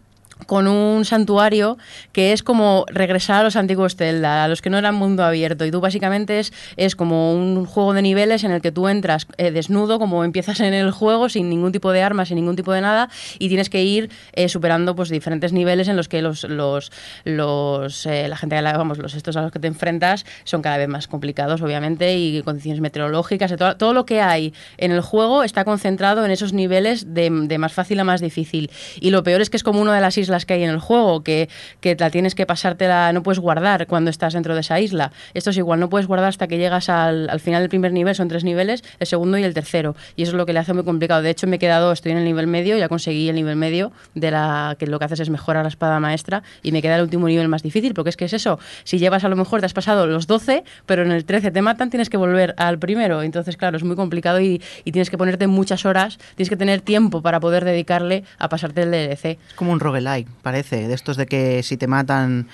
con 0.45 0.67
un 0.67 1.05
santuario 1.05 1.77
que 2.11 2.33
es 2.33 2.43
como 2.43 2.85
regresar 2.87 3.41
a 3.41 3.43
los 3.43 3.55
antiguos 3.55 3.95
Zelda, 3.95 4.43
a 4.43 4.47
los 4.47 4.61
que 4.61 4.69
no 4.69 4.77
eran 4.77 4.95
mundo 4.95 5.23
abierto. 5.23 5.65
Y 5.65 5.71
tú 5.71 5.81
básicamente 5.81 6.39
es, 6.39 6.53
es 6.77 6.95
como 6.95 7.33
un 7.33 7.65
juego 7.65 7.93
de 7.93 8.01
niveles 8.01 8.43
en 8.43 8.51
el 8.51 8.61
que 8.61 8.71
tú 8.71 8.87
entras 8.87 9.27
eh, 9.37 9.51
desnudo, 9.51 9.99
como 9.99 10.23
empiezas 10.23 10.59
en 10.59 10.73
el 10.73 10.91
juego, 10.91 11.29
sin 11.29 11.49
ningún 11.49 11.71
tipo 11.71 11.91
de 11.91 12.01
armas, 12.01 12.29
sin 12.29 12.35
ningún 12.35 12.55
tipo 12.55 12.71
de 12.71 12.81
nada, 12.81 13.09
y 13.39 13.47
tienes 13.47 13.69
que 13.69 13.83
ir 13.83 14.09
eh, 14.33 14.49
superando 14.49 14.95
pues 14.95 15.09
diferentes 15.09 15.53
niveles 15.53 15.87
en 15.87 15.95
los 15.95 16.07
que 16.07 16.21
los, 16.21 16.43
los, 16.43 16.91
los 17.23 18.05
eh, 18.05 18.27
la 18.27 18.37
gente, 18.37 18.61
vamos, 18.61 18.97
los 18.97 19.13
estos 19.13 19.35
a 19.37 19.41
los 19.41 19.51
que 19.51 19.59
te 19.59 19.67
enfrentas 19.67 20.25
son 20.43 20.61
cada 20.61 20.77
vez 20.77 20.87
más 20.87 21.07
complicados, 21.07 21.61
obviamente, 21.61 22.17
y 22.17 22.41
condiciones 22.43 22.81
meteorológicas, 22.81 23.55
todo, 23.57 23.77
todo 23.77 23.93
lo 23.93 24.05
que 24.05 24.21
hay 24.21 24.53
en 24.77 24.91
el 24.91 25.01
juego 25.01 25.43
está 25.43 25.65
concentrado 25.65 26.25
en 26.25 26.31
esos 26.31 26.53
niveles 26.53 27.13
de, 27.13 27.29
de 27.29 27.57
más 27.57 27.73
fácil 27.73 27.99
a 27.99 28.03
más 28.03 28.21
difícil. 28.21 28.71
Y 28.99 29.11
lo 29.11 29.23
peor 29.23 29.41
es 29.41 29.49
que 29.49 29.57
es 29.57 29.63
como 29.63 29.81
una 29.81 29.93
de 29.93 30.01
las 30.01 30.17
islas 30.17 30.30
las 30.31 30.45
que 30.45 30.53
hay 30.55 30.63
en 30.63 30.69
el 30.69 30.79
juego, 30.79 31.23
que, 31.23 31.49
que 31.79 31.95
la 31.99 32.09
tienes 32.09 32.35
que 32.35 32.45
pasártela, 32.45 33.11
no 33.13 33.23
puedes 33.23 33.39
guardar 33.39 33.87
cuando 33.87 34.09
estás 34.09 34.33
dentro 34.33 34.55
de 34.55 34.61
esa 34.61 34.79
isla. 34.79 35.11
Esto 35.33 35.51
es 35.51 35.57
igual, 35.57 35.79
no 35.79 35.89
puedes 35.89 36.07
guardar 36.07 36.29
hasta 36.29 36.47
que 36.47 36.57
llegas 36.57 36.89
al, 36.89 37.29
al 37.29 37.39
final 37.39 37.61
del 37.61 37.69
primer 37.69 37.93
nivel, 37.93 38.15
son 38.15 38.27
tres 38.27 38.43
niveles, 38.43 38.83
el 38.99 39.07
segundo 39.07 39.37
y 39.37 39.43
el 39.43 39.53
tercero. 39.53 39.95
Y 40.15 40.23
eso 40.23 40.31
es 40.31 40.37
lo 40.37 40.45
que 40.45 40.53
le 40.53 40.59
hace 40.59 40.73
muy 40.73 40.83
complicado. 40.83 41.21
De 41.21 41.29
hecho, 41.29 41.47
me 41.47 41.57
he 41.57 41.59
quedado, 41.59 41.91
estoy 41.91 42.13
en 42.13 42.19
el 42.19 42.25
nivel 42.25 42.47
medio, 42.47 42.77
ya 42.77 42.89
conseguí 42.89 43.29
el 43.29 43.35
nivel 43.35 43.55
medio, 43.55 43.91
de 44.15 44.31
la 44.31 44.75
que 44.79 44.87
lo 44.87 44.99
que 44.99 45.05
haces 45.05 45.19
es 45.19 45.29
mejorar 45.29 45.63
la 45.63 45.69
espada 45.69 45.99
maestra, 45.99 46.43
y 46.63 46.71
me 46.71 46.81
queda 46.81 46.95
el 46.95 47.03
último 47.03 47.27
nivel 47.27 47.47
más 47.47 47.63
difícil, 47.63 47.93
porque 47.93 48.09
es 48.09 48.17
que 48.17 48.25
es 48.25 48.33
eso, 48.33 48.59
si 48.83 48.99
llevas 48.99 49.23
a 49.23 49.29
lo 49.29 49.35
mejor, 49.35 49.59
te 49.59 49.65
has 49.65 49.73
pasado 49.73 50.07
los 50.07 50.27
12, 50.27 50.63
pero 50.85 51.03
en 51.03 51.11
el 51.11 51.25
13 51.25 51.51
te 51.51 51.61
matan, 51.61 51.89
tienes 51.89 52.09
que 52.09 52.17
volver 52.17 52.53
al 52.57 52.79
primero. 52.79 53.21
Entonces, 53.21 53.57
claro, 53.57 53.77
es 53.77 53.83
muy 53.83 53.95
complicado 53.95 54.39
y, 54.39 54.61
y 54.83 54.91
tienes 54.91 55.09
que 55.09 55.17
ponerte 55.17 55.47
muchas 55.47 55.85
horas, 55.85 56.17
tienes 56.35 56.49
que 56.49 56.57
tener 56.57 56.81
tiempo 56.81 57.21
para 57.21 57.39
poder 57.39 57.65
dedicarle 57.65 58.23
a 58.37 58.49
pasarte 58.49 58.83
el 58.83 58.91
DLC. 58.91 59.25
Es 59.25 59.53
como 59.55 59.71
un 59.71 59.79
roguelike, 59.79 60.20
parece 60.41 60.87
de 60.87 60.93
estos 60.93 61.17
de 61.17 61.25
que 61.25 61.63
si 61.63 61.77
te 61.77 61.87
matan 61.87 62.47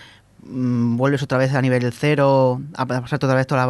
Mm, 0.49 0.98
vuelves 0.98 1.22
otra 1.23 1.38
vez 1.38 1.53
a 1.53 1.61
nivel 1.61 1.91
cero, 1.91 2.61
a 2.76 2.85
pasar 2.85 3.15
otra 3.15 3.35
vez 3.35 3.48
todas 3.48 3.68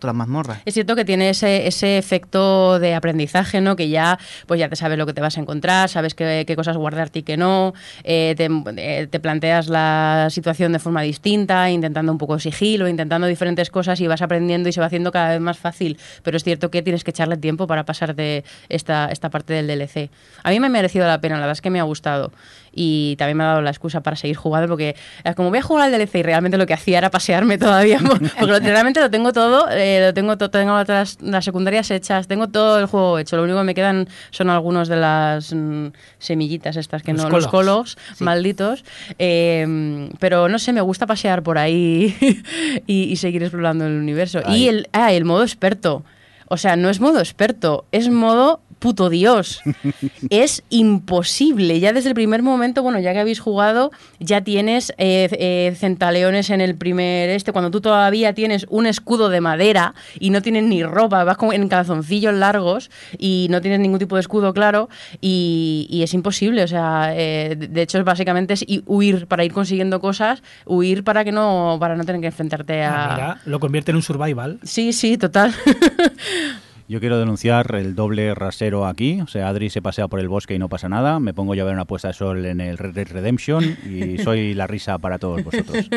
las 0.00 0.14
mazmorras. 0.14 0.58
Es 0.64 0.74
cierto 0.74 0.94
que 0.94 1.04
tiene 1.04 1.30
ese, 1.30 1.66
ese 1.66 1.98
efecto 1.98 2.78
de 2.78 2.94
aprendizaje, 2.94 3.60
¿no? 3.60 3.74
Que 3.74 3.88
ya, 3.88 4.18
pues 4.46 4.60
ya 4.60 4.68
te 4.68 4.76
sabes 4.76 4.98
lo 4.98 5.06
que 5.06 5.12
te 5.12 5.20
vas 5.20 5.38
a 5.38 5.40
encontrar, 5.40 5.88
sabes 5.88 6.14
qué, 6.14 6.52
cosas 6.56 6.76
guardarte 6.76 7.20
y 7.20 7.22
qué 7.22 7.36
no, 7.36 7.74
eh, 8.04 8.34
eh, 8.38 9.08
te, 9.10 9.20
planteas 9.20 9.68
la 9.68 10.28
situación 10.30 10.72
de 10.72 10.78
forma 10.78 11.02
distinta, 11.02 11.70
intentando 11.70 12.12
un 12.12 12.18
poco 12.18 12.38
sigilo, 12.38 12.86
intentando 12.86 13.26
diferentes 13.26 13.70
cosas 13.70 14.00
y 14.00 14.06
vas 14.06 14.22
aprendiendo 14.22 14.68
y 14.68 14.72
se 14.72 14.80
va 14.80 14.86
haciendo 14.86 15.10
cada 15.10 15.30
vez 15.30 15.40
más 15.40 15.58
fácil. 15.58 15.98
Pero 16.22 16.36
es 16.36 16.44
cierto 16.44 16.70
que 16.70 16.82
tienes 16.82 17.02
que 17.02 17.10
echarle 17.10 17.38
tiempo 17.38 17.66
para 17.66 17.84
pasar 17.84 18.14
de 18.14 18.44
esta, 18.68 19.06
esta 19.06 19.30
parte 19.30 19.54
del 19.54 19.66
DLC. 19.66 20.10
A 20.44 20.50
mí 20.50 20.60
me 20.60 20.66
ha 20.66 20.70
merecido 20.70 21.06
la 21.06 21.20
pena, 21.20 21.36
la 21.36 21.42
verdad 21.42 21.52
es 21.52 21.62
que 21.62 21.70
me 21.70 21.80
ha 21.80 21.84
gustado 21.84 22.30
y 22.72 23.16
también 23.16 23.38
me 23.38 23.44
ha 23.44 23.48
dado 23.48 23.62
la 23.62 23.70
excusa 23.70 24.02
para 24.02 24.16
seguir 24.16 24.36
jugando 24.36 24.68
porque 24.68 24.96
como 25.36 25.50
voy 25.50 25.58
a 25.58 25.62
jugar 25.62 25.84
al 25.86 25.92
DLC 25.92 26.16
y 26.16 26.22
realmente 26.22 26.58
lo 26.58 26.66
que 26.66 26.74
hacía 26.74 26.98
era 26.98 27.10
pasearme 27.10 27.58
todavía 27.58 27.98
porque 28.40 28.60
realmente 28.60 29.00
lo 29.00 29.10
tengo 29.10 29.32
todo 29.32 29.68
eh, 29.70 30.00
lo 30.06 30.14
tengo 30.14 30.36
tengo 30.36 30.82
las, 30.86 31.20
las, 31.20 31.44
secundarias 31.44 31.90
hechas 31.90 32.28
tengo 32.28 32.48
todo 32.48 32.78
el 32.78 32.86
juego 32.86 33.18
hecho 33.18 33.36
lo 33.36 33.44
único 33.44 33.58
que 33.58 33.64
me 33.64 33.74
quedan 33.74 34.08
son 34.30 34.50
algunos 34.50 34.88
de 34.88 34.96
las 34.96 35.52
mm, 35.52 35.88
semillitas 36.18 36.76
estas 36.76 37.02
que 37.02 37.12
no 37.12 37.28
los 37.28 37.46
colos. 37.46 37.98
malditos 38.18 38.84
eh, 39.18 40.08
pero 40.18 40.48
no 40.48 40.58
sé 40.58 40.72
me 40.72 40.80
gusta 40.80 41.06
pasear 41.06 41.42
por 41.42 41.58
ahí 41.58 42.16
y, 42.86 43.16
seguir 43.20 43.42
explorando 43.42 43.86
el 43.86 43.98
universo. 43.98 44.40
Y 44.48 44.68
el 44.68 44.88
ah, 44.92 45.12
el 45.12 45.24
modo 45.24 45.42
experto 45.42 46.04
o 46.52 46.56
sea, 46.56 46.74
no 46.74 46.90
es 46.90 46.98
modo 46.98 47.20
experto, 47.20 47.84
es 47.92 48.10
modo 48.10 48.60
puto 48.80 49.10
Dios. 49.10 49.60
es 50.30 50.64
imposible. 50.70 51.78
Ya 51.78 51.92
desde 51.92 52.08
el 52.08 52.14
primer 52.14 52.42
momento, 52.42 52.82
bueno, 52.82 52.98
ya 52.98 53.12
que 53.12 53.20
habéis 53.20 53.38
jugado, 53.38 53.92
ya 54.18 54.40
tienes 54.40 54.90
eh, 54.98 55.28
eh, 55.32 55.76
centaleones 55.76 56.50
en 56.50 56.60
el 56.60 56.74
primer 56.74 57.30
este, 57.30 57.52
cuando 57.52 57.70
tú 57.70 57.80
todavía 57.80 58.34
tienes 58.34 58.66
un 58.68 58.86
escudo 58.86 59.28
de 59.28 59.40
madera 59.40 59.94
y 60.18 60.30
no 60.30 60.42
tienes 60.42 60.64
ni 60.64 60.82
ropa, 60.82 61.22
vas 61.22 61.36
como 61.36 61.52
en 61.52 61.68
calzoncillos 61.68 62.34
largos 62.34 62.90
y 63.18 63.46
no 63.50 63.60
tienes 63.60 63.78
ningún 63.78 63.98
tipo 63.98 64.16
de 64.16 64.22
escudo 64.22 64.52
claro 64.52 64.88
y, 65.20 66.00
es 66.02 66.14
imposible. 66.14 66.64
O 66.64 66.68
sea, 66.68 67.12
eh, 67.14 67.54
de 67.56 67.82
hecho, 67.82 68.02
básicamente 68.02 68.54
es 68.54 68.64
huir 68.86 69.26
para 69.26 69.44
ir 69.44 69.52
consiguiendo 69.52 70.00
cosas, 70.00 70.42
huir 70.64 71.04
para 71.04 71.24
que 71.24 71.32
no, 71.32 71.76
para 71.78 71.94
no 71.94 72.04
tener 72.04 72.22
que 72.22 72.28
enfrentarte 72.28 72.82
a... 72.82 73.04
Ah, 73.04 73.14
mira, 73.14 73.40
lo 73.44 73.60
convierte 73.60 73.90
en 73.90 73.96
un 73.96 74.02
survival. 74.02 74.58
Sí, 74.62 74.94
sí, 74.94 75.18
total. 75.18 75.54
Yo 76.90 76.98
quiero 76.98 77.20
denunciar 77.20 77.72
el 77.76 77.94
doble 77.94 78.34
rasero 78.34 78.84
aquí. 78.84 79.20
O 79.20 79.28
sea, 79.28 79.46
Adri 79.46 79.70
se 79.70 79.80
pasea 79.80 80.08
por 80.08 80.18
el 80.18 80.26
bosque 80.26 80.56
y 80.56 80.58
no 80.58 80.68
pasa 80.68 80.88
nada. 80.88 81.20
Me 81.20 81.32
pongo 81.32 81.54
yo 81.54 81.62
a 81.62 81.66
ver 81.66 81.74
una 81.74 81.84
puesta 81.84 82.08
de 82.08 82.14
sol 82.14 82.44
en 82.44 82.60
el 82.60 82.78
Red 82.78 82.94
Dead 82.94 83.06
Redemption 83.06 83.62
y 83.88 84.18
soy 84.24 84.54
la 84.54 84.66
risa 84.66 84.98
para 84.98 85.20
todos 85.20 85.44
vosotros. 85.44 85.88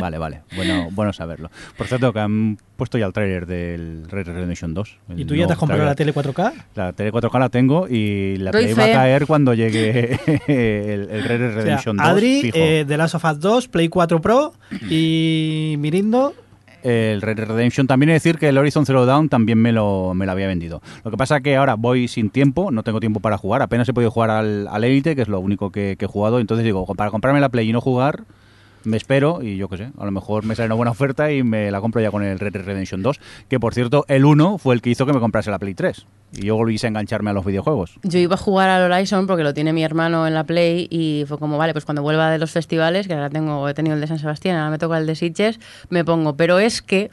Vale, 0.00 0.16
vale. 0.16 0.42
Bueno, 0.54 0.90
bueno 0.92 1.12
saberlo. 1.12 1.50
Por 1.76 1.88
cierto, 1.88 2.12
que 2.12 2.20
han 2.20 2.56
puesto 2.76 2.98
ya 2.98 3.06
el 3.06 3.12
tráiler 3.12 3.46
del 3.46 4.04
Red 4.08 4.26
Dead 4.26 4.36
Redemption 4.36 4.74
2. 4.74 4.98
¿Y 5.16 5.24
tú 5.24 5.34
ya 5.34 5.48
te 5.48 5.54
has 5.54 5.58
comprado 5.58 5.84
la 5.84 5.96
tele 5.96 6.14
4K? 6.14 6.52
La 6.76 6.92
tele 6.92 7.12
4K 7.12 7.38
la 7.40 7.48
tengo 7.48 7.88
y 7.88 8.36
la 8.36 8.52
Play 8.52 8.74
va 8.74 8.84
a 8.84 8.92
caer 8.92 9.26
cuando 9.26 9.54
llegue 9.54 10.20
el, 10.46 11.08
Red 11.24 11.40
Dead 11.40 11.54
Redemption 11.56 11.96
2. 11.96 12.06
Adri, 12.06 12.52
eh, 12.54 12.84
The 12.86 12.96
Last 12.96 13.16
of 13.16 13.24
Us 13.24 13.40
2, 13.40 13.66
Play 13.66 13.88
4 13.88 14.20
Pro 14.20 14.54
y 14.88 15.74
Mirindo 15.80 16.32
el 16.82 17.22
Red 17.22 17.38
Redemption. 17.38 17.86
También 17.86 18.10
he 18.10 18.12
decir 18.14 18.38
que 18.38 18.48
el 18.48 18.58
Horizon 18.58 18.86
Zero 18.86 19.06
Dawn 19.06 19.28
también 19.28 19.58
me 19.58 19.72
lo, 19.72 20.14
me 20.14 20.26
lo 20.26 20.32
había 20.32 20.46
vendido. 20.46 20.82
Lo 21.04 21.10
que 21.10 21.16
pasa 21.16 21.38
es 21.38 21.42
que 21.42 21.56
ahora 21.56 21.74
voy 21.74 22.08
sin 22.08 22.30
tiempo, 22.30 22.70
no 22.70 22.82
tengo 22.82 23.00
tiempo 23.00 23.20
para 23.20 23.38
jugar. 23.38 23.62
Apenas 23.62 23.88
he 23.88 23.92
podido 23.92 24.10
jugar 24.10 24.30
al, 24.30 24.68
al 24.68 24.84
Elite, 24.84 25.16
que 25.16 25.22
es 25.22 25.28
lo 25.28 25.40
único 25.40 25.70
que, 25.70 25.96
que 25.98 26.04
he 26.04 26.08
jugado. 26.08 26.40
Entonces 26.40 26.64
digo, 26.64 26.86
para 26.94 27.10
comprarme 27.10 27.40
la 27.40 27.48
Play 27.48 27.68
y 27.68 27.72
no 27.72 27.80
jugar, 27.80 28.24
me 28.84 28.96
espero 28.96 29.42
y 29.42 29.56
yo 29.56 29.68
qué 29.68 29.76
sé, 29.76 29.90
a 29.98 30.04
lo 30.04 30.10
mejor 30.10 30.44
me 30.44 30.54
sale 30.54 30.66
una 30.66 30.74
buena 30.74 30.90
oferta 30.90 31.32
y 31.32 31.42
me 31.42 31.70
la 31.70 31.80
compro 31.80 32.00
ya 32.00 32.10
con 32.10 32.22
el 32.22 32.38
Red 32.38 32.52
Dead 32.52 32.64
Redemption 32.64 33.02
2, 33.02 33.20
que 33.48 33.60
por 33.60 33.74
cierto, 33.74 34.04
el 34.08 34.24
1 34.24 34.58
fue 34.58 34.74
el 34.74 34.82
que 34.82 34.90
hizo 34.90 35.06
que 35.06 35.12
me 35.12 35.20
comprase 35.20 35.50
la 35.50 35.58
Play 35.58 35.74
3 35.74 36.06
y 36.32 36.46
yo 36.46 36.56
volví 36.56 36.76
a 36.82 36.86
engancharme 36.86 37.30
a 37.30 37.32
los 37.32 37.44
videojuegos. 37.44 37.98
Yo 38.02 38.18
iba 38.18 38.34
a 38.34 38.38
jugar 38.38 38.68
al 38.68 38.90
Horizon 38.90 39.26
porque 39.26 39.42
lo 39.42 39.54
tiene 39.54 39.72
mi 39.72 39.82
hermano 39.82 40.26
en 40.26 40.34
la 40.34 40.44
Play 40.44 40.86
y 40.90 41.24
fue 41.26 41.38
como, 41.38 41.56
vale, 41.58 41.72
pues 41.72 41.84
cuando 41.84 42.02
vuelva 42.02 42.30
de 42.30 42.38
los 42.38 42.50
festivales, 42.50 43.06
que 43.06 43.14
ahora 43.14 43.30
tengo, 43.30 43.68
he 43.68 43.74
tenido 43.74 43.94
el 43.94 44.00
de 44.00 44.06
San 44.06 44.18
Sebastián, 44.18 44.56
ahora 44.56 44.70
me 44.70 44.78
toca 44.78 44.98
el 44.98 45.06
de 45.06 45.14
Sitges, 45.14 45.58
me 45.88 46.04
pongo. 46.04 46.36
Pero 46.36 46.58
es 46.58 46.82
que 46.82 47.10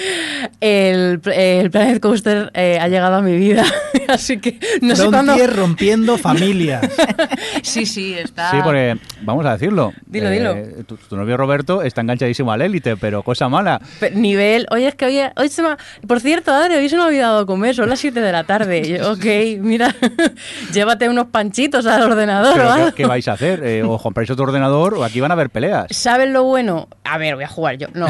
el, 0.60 1.20
el, 1.24 1.70
Planet 1.70 2.00
Coaster 2.00 2.50
eh, 2.54 2.78
ha 2.80 2.88
llegado 2.88 3.16
a 3.16 3.22
mi 3.22 3.36
vida, 3.36 3.64
así 4.08 4.38
que 4.38 4.58
no 4.82 4.94
sé 4.94 5.06
cuándo... 5.06 5.34
rompiendo 5.46 6.18
familias. 6.18 6.86
sí, 7.62 7.86
sí, 7.86 8.14
está... 8.14 8.50
Sí, 8.50 8.58
porque, 8.62 8.98
vamos 9.22 9.46
a 9.46 9.52
decirlo. 9.52 9.92
Dilo, 10.06 10.30
dilo. 10.30 10.52
Eh, 10.52 10.84
tu, 11.08 11.16
novio 11.16 11.36
Roberto 11.36 11.82
está 11.82 12.02
enganchadísimo 12.02 12.52
al 12.52 12.62
Élite, 12.62 12.96
pero 12.96 13.22
cosa 13.22 13.48
mala. 13.48 13.80
nivel... 14.12 14.66
Oye, 14.70 14.88
es 14.88 14.94
que 14.94 15.06
hoy, 15.06 15.20
hoy 15.36 15.48
se 15.48 15.62
me... 15.62 15.76
Por 16.06 16.20
cierto, 16.20 16.52
Adri, 16.52 16.74
hoy 16.74 16.88
se 16.88 16.96
me 16.96 17.02
ha 17.02 17.06
olvidado 17.06 17.46
comer, 17.46 17.74
son 17.74 17.88
las 17.88 18.00
7 18.00 18.20
de 18.20 18.32
la 18.32 18.44
tarde 18.44 18.50
tarde. 18.50 19.02
ok, 19.06 19.60
mira, 19.62 19.94
llévate 20.72 21.08
unos 21.08 21.26
panchitos 21.26 21.86
al 21.86 22.02
ordenador. 22.02 22.94
¿qué, 22.94 23.06
vais 23.06 23.26
a 23.28 23.32
hacer? 23.32 23.62
Eh, 23.64 23.82
¿O 23.82 23.98
compráis 24.02 24.30
otro 24.30 24.44
ordenador 24.44 24.94
o 24.94 25.04
aquí 25.04 25.20
van 25.20 25.30
a 25.30 25.34
haber 25.34 25.50
peleas? 25.50 25.86
¿Saben 25.90 26.32
lo 26.32 26.44
bueno? 26.44 26.88
A 27.04 27.18
ver, 27.18 27.34
voy 27.34 27.44
a 27.44 27.48
jugar 27.48 27.76
yo. 27.76 27.88
No, 27.94 28.06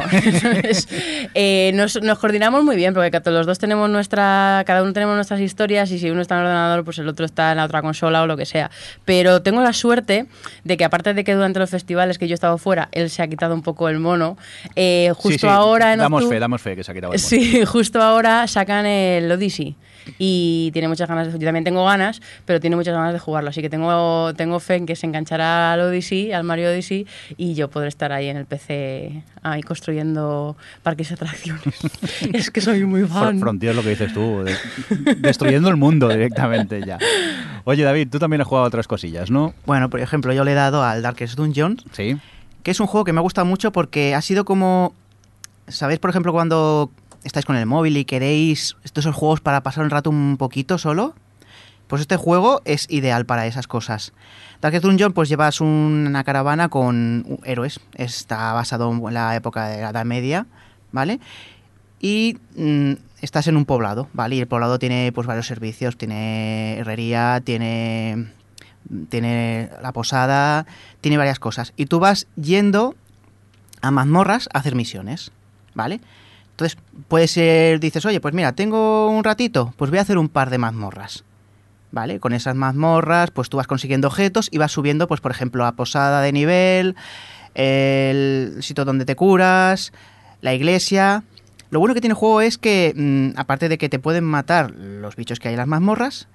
eh, 1.34 1.72
nos, 1.74 1.98
coordinamos 2.18 2.64
muy 2.64 2.76
bien 2.76 2.94
porque 2.94 3.20
los 3.30 3.46
dos 3.46 3.58
tenemos 3.58 3.88
nuestra, 3.88 4.62
cada 4.66 4.82
uno 4.82 4.92
tenemos 4.92 5.14
nuestras 5.14 5.40
historias 5.40 5.90
y 5.90 5.98
si 5.98 6.10
uno 6.10 6.20
está 6.20 6.36
en 6.36 6.40
el 6.42 6.46
ordenador, 6.48 6.84
pues 6.84 6.98
el 6.98 7.08
otro 7.08 7.24
está 7.24 7.50
en 7.52 7.58
la 7.58 7.64
otra 7.64 7.82
consola 7.82 8.22
o 8.22 8.26
lo 8.26 8.36
que 8.36 8.46
sea. 8.46 8.70
Pero 9.04 9.42
tengo 9.42 9.62
la 9.62 9.72
suerte 9.72 10.26
de 10.64 10.76
que 10.76 10.84
aparte 10.84 11.14
de 11.14 11.24
que 11.24 11.34
durante 11.34 11.58
los 11.58 11.70
festivales 11.70 12.18
que 12.18 12.28
yo 12.28 12.32
he 12.32 12.34
estado 12.34 12.58
fuera, 12.58 12.79
él 12.92 13.10
se 13.10 13.22
ha 13.22 13.28
quitado 13.28 13.54
un 13.54 13.62
poco 13.62 13.88
el 13.88 13.98
mono. 13.98 14.36
Eh, 14.76 15.12
justo 15.16 15.48
ahora 15.48 15.92
en 15.92 15.98
damos 15.98 16.28
fe, 16.28 16.38
damos 16.38 16.60
fe 16.60 16.76
que 16.76 16.84
se 16.84 16.92
ha 16.92 16.94
quitado 16.94 17.12
el 17.12 17.18
mono. 17.18 17.28
Sí, 17.28 17.64
justo 17.66 18.00
ahora 18.02 18.46
sacan 18.46 18.86
el 18.86 19.30
Odyssey 19.30 19.76
y 20.18 20.70
tiene 20.72 20.88
muchas 20.88 21.08
ganas, 21.08 21.32
yo 21.32 21.38
también 21.38 21.64
tengo 21.64 21.84
ganas, 21.84 22.20
pero 22.44 22.60
tiene 22.60 22.76
muchas 22.76 22.94
ganas 22.94 23.12
de 23.12 23.18
jugarlo, 23.18 23.50
así 23.50 23.62
que 23.62 23.70
tengo, 23.70 24.32
tengo 24.34 24.60
fe 24.60 24.76
en 24.76 24.86
que 24.86 24.96
se 24.96 25.06
enganchará 25.06 25.72
al 25.72 25.80
Odyssey, 25.80 26.32
al 26.32 26.44
Mario 26.44 26.70
Odyssey, 26.70 27.06
y 27.36 27.54
yo 27.54 27.68
podré 27.70 27.88
estar 27.88 28.12
ahí 28.12 28.28
en 28.28 28.36
el 28.36 28.46
PC, 28.46 29.22
ahí 29.42 29.62
construyendo 29.62 30.56
parques 30.82 31.10
y 31.10 31.14
atracciones. 31.14 31.62
es 32.32 32.50
que 32.50 32.60
soy 32.60 32.84
muy 32.84 33.06
fan. 33.06 33.40
Frontier 33.40 33.74
lo 33.74 33.82
que 33.82 33.90
dices 33.90 34.12
tú, 34.12 34.44
destruyendo 35.18 35.68
el 35.68 35.76
mundo 35.76 36.08
directamente 36.08 36.82
ya. 36.84 36.98
Oye 37.64 37.84
David, 37.84 38.08
tú 38.10 38.18
también 38.18 38.40
has 38.40 38.46
jugado 38.46 38.66
otras 38.66 38.86
cosillas, 38.86 39.30
¿no? 39.30 39.54
Bueno, 39.66 39.90
por 39.90 40.00
ejemplo, 40.00 40.32
yo 40.32 40.44
le 40.44 40.52
he 40.52 40.54
dado 40.54 40.82
al 40.82 41.02
Darkest 41.02 41.36
Dungeon. 41.36 41.78
Sí 41.92 42.18
que 42.62 42.70
es 42.70 42.80
un 42.80 42.86
juego 42.86 43.04
que 43.04 43.12
me 43.12 43.20
ha 43.20 43.22
gustado 43.22 43.46
mucho 43.46 43.72
porque 43.72 44.14
ha 44.14 44.22
sido 44.22 44.44
como 44.44 44.94
¿sabéis, 45.70 46.00
por 46.00 46.10
ejemplo, 46.10 46.32
cuando 46.32 46.90
estáis 47.24 47.46
con 47.46 47.56
el 47.56 47.66
móvil 47.66 47.96
y 47.96 48.04
queréis 48.04 48.76
estos 48.84 49.04
esos 49.04 49.16
juegos 49.16 49.40
para 49.40 49.62
pasar 49.62 49.84
un 49.84 49.90
rato 49.90 50.10
un 50.10 50.36
poquito 50.36 50.78
solo? 50.78 51.14
Pues 51.86 52.02
este 52.02 52.16
juego 52.16 52.62
es 52.64 52.86
ideal 52.88 53.26
para 53.26 53.46
esas 53.46 53.66
cosas. 53.66 54.12
Darkest 54.60 54.84
Dungeon, 54.84 55.12
pues 55.12 55.28
llevas 55.28 55.60
una 55.60 56.22
caravana 56.22 56.68
con 56.68 57.40
héroes. 57.44 57.80
Está 57.94 58.52
basado 58.52 58.92
en 58.92 59.14
la 59.14 59.34
época 59.34 59.68
de 59.68 59.80
la 59.80 59.90
Edad 59.90 60.04
Media, 60.04 60.46
¿vale? 60.92 61.18
Y 61.98 62.38
mm, 62.54 62.92
estás 63.22 63.48
en 63.48 63.56
un 63.56 63.64
poblado, 63.64 64.08
¿vale? 64.12 64.36
Y 64.36 64.40
el 64.40 64.46
poblado 64.46 64.78
tiene 64.78 65.10
pues 65.12 65.26
varios 65.26 65.48
servicios. 65.48 65.96
Tiene 65.96 66.78
herrería, 66.78 67.42
tiene, 67.44 68.32
tiene 69.08 69.70
la 69.82 69.92
posada, 69.92 70.66
tiene 71.00 71.18
varias 71.18 71.38
cosas. 71.38 71.72
Y 71.76 71.86
tú 71.86 72.00
vas 72.00 72.26
yendo 72.36 72.94
a 73.82 73.90
mazmorras 73.90 74.48
a 74.52 74.58
hacer 74.58 74.74
misiones, 74.74 75.32
¿vale? 75.74 76.00
Entonces, 76.50 76.78
puede 77.08 77.26
ser, 77.26 77.80
dices, 77.80 78.04
oye, 78.04 78.20
pues 78.20 78.34
mira, 78.34 78.52
tengo 78.52 79.08
un 79.08 79.24
ratito, 79.24 79.72
pues 79.76 79.90
voy 79.90 79.98
a 79.98 80.02
hacer 80.02 80.18
un 80.18 80.28
par 80.28 80.50
de 80.50 80.58
mazmorras. 80.58 81.24
¿Vale? 81.92 82.20
Con 82.20 82.34
esas 82.34 82.54
mazmorras, 82.54 83.32
pues 83.32 83.48
tú 83.48 83.56
vas 83.56 83.66
consiguiendo 83.66 84.06
objetos 84.06 84.48
y 84.52 84.58
vas 84.58 84.70
subiendo, 84.70 85.08
pues 85.08 85.20
por 85.20 85.32
ejemplo, 85.32 85.64
la 85.64 85.72
posada 85.72 86.20
de 86.20 86.32
nivel, 86.32 86.94
el 87.54 88.58
sitio 88.60 88.84
donde 88.84 89.04
te 89.04 89.16
curas, 89.16 89.92
la 90.40 90.54
iglesia. 90.54 91.24
Lo 91.70 91.80
bueno 91.80 91.94
que 91.94 92.00
tiene 92.00 92.12
el 92.12 92.18
juego 92.18 92.42
es 92.42 92.58
que, 92.58 92.92
mm, 92.94 93.38
aparte 93.38 93.68
de 93.68 93.78
que 93.78 93.88
te 93.88 93.98
pueden 93.98 94.24
matar 94.24 94.70
los 94.72 95.16
bichos 95.16 95.40
que 95.40 95.48
hay 95.48 95.54
en 95.54 95.58
las 95.58 95.66
mazmorras, 95.66 96.28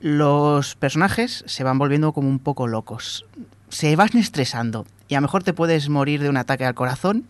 los 0.00 0.74
personajes 0.74 1.44
se 1.46 1.64
van 1.64 1.78
volviendo 1.78 2.12
como 2.12 2.28
un 2.28 2.38
poco 2.38 2.66
locos. 2.66 3.24
Se 3.68 3.96
van 3.96 4.10
estresando 4.14 4.86
y 5.08 5.14
a 5.14 5.18
lo 5.18 5.22
mejor 5.22 5.42
te 5.42 5.52
puedes 5.52 5.88
morir 5.88 6.22
de 6.22 6.28
un 6.28 6.36
ataque 6.36 6.64
al 6.64 6.74
corazón. 6.74 7.24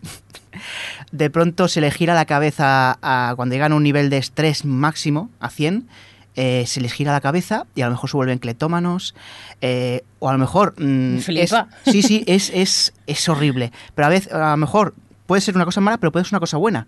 de 1.11 1.29
pronto 1.29 1.67
se 1.67 1.81
le 1.81 1.91
gira 1.91 2.13
la 2.15 2.25
cabeza 2.25 2.97
a, 3.01 3.33
cuando 3.35 3.53
llegan 3.53 3.71
a 3.71 3.75
un 3.75 3.83
nivel 3.83 4.09
de 4.09 4.17
estrés 4.17 4.65
máximo, 4.65 5.29
a 5.39 5.49
100, 5.49 5.87
eh, 6.35 6.65
se 6.67 6.81
les 6.81 6.93
gira 6.93 7.11
la 7.11 7.21
cabeza 7.21 7.65
y 7.73 7.81
a 7.81 7.85
lo 7.85 7.91
mejor 7.91 8.09
se 8.09 8.17
vuelven 8.17 8.37
cletómanos. 8.37 9.15
Eh, 9.61 10.03
o 10.19 10.29
a 10.29 10.33
lo 10.33 10.37
mejor. 10.37 10.75
Mm, 10.77 11.17
sí, 11.85 12.03
sí, 12.03 12.23
es, 12.27 12.51
es, 12.53 12.93
es 13.07 13.29
horrible. 13.29 13.71
Pero 13.95 14.05
a 14.05 14.09
veces, 14.09 14.31
a 14.31 14.51
lo 14.51 14.57
mejor 14.57 14.93
puede 15.25 15.41
ser 15.41 15.55
una 15.55 15.65
cosa 15.65 15.81
mala, 15.81 15.97
pero 15.97 16.11
puede 16.11 16.25
ser 16.25 16.33
una 16.33 16.39
cosa 16.39 16.57
buena. 16.57 16.87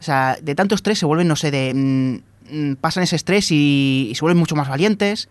O 0.00 0.02
sea, 0.02 0.36
de 0.40 0.54
tanto 0.54 0.74
estrés 0.74 0.98
se 0.98 1.06
vuelven, 1.06 1.28
no 1.28 1.36
sé, 1.36 1.50
de. 1.50 1.72
Mm, 1.74 2.31
pasan 2.80 3.02
ese 3.02 3.16
estrés 3.16 3.50
y, 3.50 4.08
y 4.10 4.14
se 4.14 4.34
mucho 4.34 4.56
más 4.56 4.68
valientes. 4.68 5.28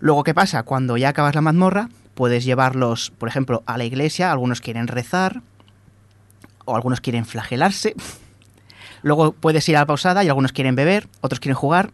Luego, 0.00 0.24
¿qué 0.24 0.34
pasa? 0.34 0.62
Cuando 0.64 0.96
ya 0.96 1.10
acabas 1.10 1.34
la 1.34 1.40
mazmorra, 1.40 1.88
puedes 2.14 2.44
llevarlos, 2.44 3.10
por 3.18 3.28
ejemplo, 3.28 3.62
a 3.66 3.78
la 3.78 3.84
iglesia, 3.84 4.30
algunos 4.30 4.60
quieren 4.60 4.86
rezar, 4.86 5.42
o 6.64 6.76
algunos 6.76 7.00
quieren 7.00 7.26
flagelarse. 7.26 7.94
Luego 9.02 9.32
puedes 9.32 9.68
ir 9.68 9.76
a 9.76 9.80
la 9.80 9.86
pausada 9.86 10.24
y 10.24 10.28
algunos 10.28 10.52
quieren 10.52 10.74
beber, 10.74 11.08
otros 11.20 11.40
quieren 11.40 11.56
jugar, 11.56 11.90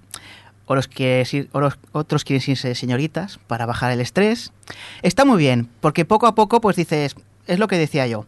otros 0.67 0.87
quieren, 0.87 1.49
otros 1.93 2.25
quieren 2.25 2.51
irse 2.51 2.75
señoritas 2.75 3.39
para 3.49 3.67
bajar 3.67 3.91
el 3.91 4.01
estrés. 4.01 4.53
Está 5.03 5.25
muy 5.25 5.39
bien, 5.39 5.69
porque 5.81 6.05
poco 6.05 6.29
a 6.29 6.35
poco 6.37 6.61
pues 6.61 6.77
dices, 6.77 7.17
es 7.49 7.59
lo 7.59 7.67
que 7.67 7.79
decía 7.79 8.07
yo, 8.07 8.27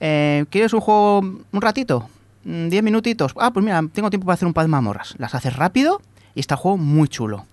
eh, 0.00 0.46
¿quieres 0.50 0.72
un 0.72 0.80
juego 0.80 1.18
un 1.20 1.60
ratito? 1.62 2.08
¿10 2.44 2.80
mm, 2.80 2.84
minutitos? 2.84 3.34
Ah, 3.38 3.52
pues 3.52 3.64
mira, 3.64 3.82
tengo 3.92 4.10
tiempo 4.10 4.26
para 4.26 4.34
hacer 4.34 4.46
un 4.46 4.54
par 4.54 4.64
de 4.64 4.68
mamorras. 4.68 5.14
Las 5.18 5.34
haces 5.34 5.56
rápido 5.56 6.00
y 6.34 6.40
está 6.40 6.54
el 6.54 6.60
juego 6.60 6.76
muy 6.76 7.08
chulo. 7.08 7.46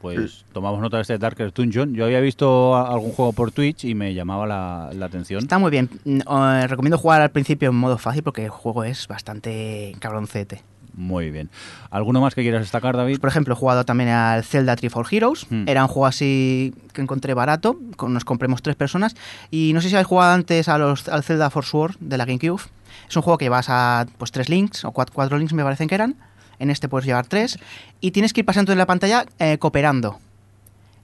Pues 0.00 0.44
tomamos 0.52 0.80
nota 0.80 0.98
de 0.98 1.02
este 1.02 1.18
Darkest 1.18 1.56
Dungeon. 1.56 1.94
Yo 1.94 2.04
había 2.04 2.20
visto 2.20 2.76
algún 2.76 3.12
juego 3.12 3.32
por 3.32 3.50
Twitch 3.50 3.84
y 3.84 3.94
me 3.94 4.14
llamaba 4.14 4.46
la, 4.46 5.04
atención. 5.04 5.42
Está 5.42 5.58
muy 5.58 5.70
bien. 5.70 5.90
Mm, 6.04 6.20
eh, 6.20 6.66
recomiendo 6.68 6.98
jugar 6.98 7.22
al 7.22 7.30
principio 7.30 7.70
en 7.70 7.76
modo 7.76 7.98
fácil 7.98 8.22
porque 8.22 8.44
el 8.44 8.50
juego 8.50 8.84
es 8.84 9.08
bastante 9.08 9.96
cabroncete. 9.98 10.62
Muy 10.96 11.30
bien. 11.30 11.50
¿Alguno 11.90 12.22
más 12.22 12.34
que 12.34 12.40
quieras 12.40 12.62
destacar, 12.62 12.96
David? 12.96 13.20
Por 13.20 13.28
ejemplo, 13.28 13.52
he 13.52 13.56
jugado 13.56 13.84
también 13.84 14.08
al 14.10 14.44
Zelda 14.44 14.76
Tree 14.76 14.88
for 14.88 15.06
Heroes. 15.10 15.46
Hmm. 15.50 15.64
Era 15.68 15.82
un 15.82 15.88
juego 15.88 16.06
así 16.06 16.72
que 16.94 17.02
encontré 17.02 17.34
barato. 17.34 17.78
Nos 18.08 18.24
compremos 18.24 18.62
tres 18.62 18.76
personas. 18.76 19.14
Y 19.50 19.72
no 19.74 19.82
sé 19.82 19.90
si 19.90 19.94
habéis 19.94 20.06
jugado 20.06 20.32
antes 20.32 20.68
a 20.68 20.78
los, 20.78 21.08
al 21.08 21.22
Zelda 21.22 21.50
for 21.50 21.64
Sword 21.64 21.96
de 22.00 22.16
la 22.16 22.24
GameCube. 22.24 22.62
Es 23.08 23.16
un 23.16 23.22
juego 23.22 23.38
que 23.38 23.48
vas 23.48 23.66
a 23.68 24.06
pues 24.18 24.32
tres 24.32 24.48
links, 24.48 24.84
o 24.84 24.92
cuatro, 24.92 25.14
cuatro 25.14 25.38
links 25.38 25.52
me 25.52 25.62
parecen 25.62 25.88
que 25.88 25.94
eran 25.94 26.16
en 26.58 26.70
este 26.70 26.88
puedes 26.88 27.06
llevar 27.06 27.26
tres. 27.26 27.58
Y 28.00 28.10
tienes 28.10 28.32
que 28.32 28.40
ir 28.40 28.46
pasando 28.46 28.72
en 28.72 28.78
la 28.78 28.86
pantalla 28.86 29.26
eh, 29.38 29.58
cooperando. 29.58 30.18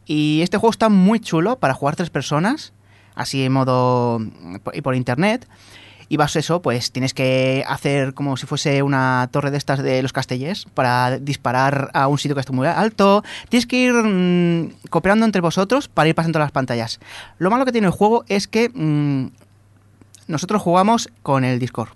Y 0.06 0.40
este 0.42 0.56
juego 0.56 0.72
está 0.72 0.88
muy 0.88 1.20
chulo 1.20 1.58
para 1.58 1.74
jugar 1.74 1.96
tres 1.96 2.10
personas, 2.10 2.72
así 3.14 3.44
en 3.44 3.52
modo. 3.52 4.20
y 4.72 4.80
por 4.80 4.94
internet. 4.94 5.46
Y 6.08 6.18
vas 6.18 6.36
eso, 6.36 6.60
pues 6.60 6.92
tienes 6.92 7.14
que 7.14 7.64
hacer 7.66 8.12
como 8.12 8.36
si 8.36 8.46
fuese 8.46 8.82
una 8.82 9.30
torre 9.32 9.50
de 9.50 9.56
estas 9.56 9.82
de 9.82 10.02
los 10.02 10.12
castellers 10.12 10.66
para 10.74 11.18
disparar 11.18 11.90
a 11.94 12.06
un 12.06 12.18
sitio 12.18 12.34
que 12.34 12.40
esté 12.40 12.52
muy 12.52 12.66
alto. 12.66 13.24
Tienes 13.48 13.66
que 13.66 13.76
ir 13.76 13.94
mm, 13.94 14.88
cooperando 14.90 15.24
entre 15.24 15.40
vosotros 15.40 15.88
para 15.88 16.10
ir 16.10 16.14
pasando 16.14 16.38
las 16.38 16.52
pantallas. 16.52 17.00
Lo 17.38 17.50
malo 17.50 17.64
que 17.64 17.72
tiene 17.72 17.86
el 17.86 17.94
juego 17.94 18.24
es 18.28 18.46
que 18.46 18.68
mm, 18.68 19.28
nosotros 20.32 20.60
jugamos 20.62 21.08
con 21.22 21.44
el 21.44 21.58
Discord. 21.58 21.90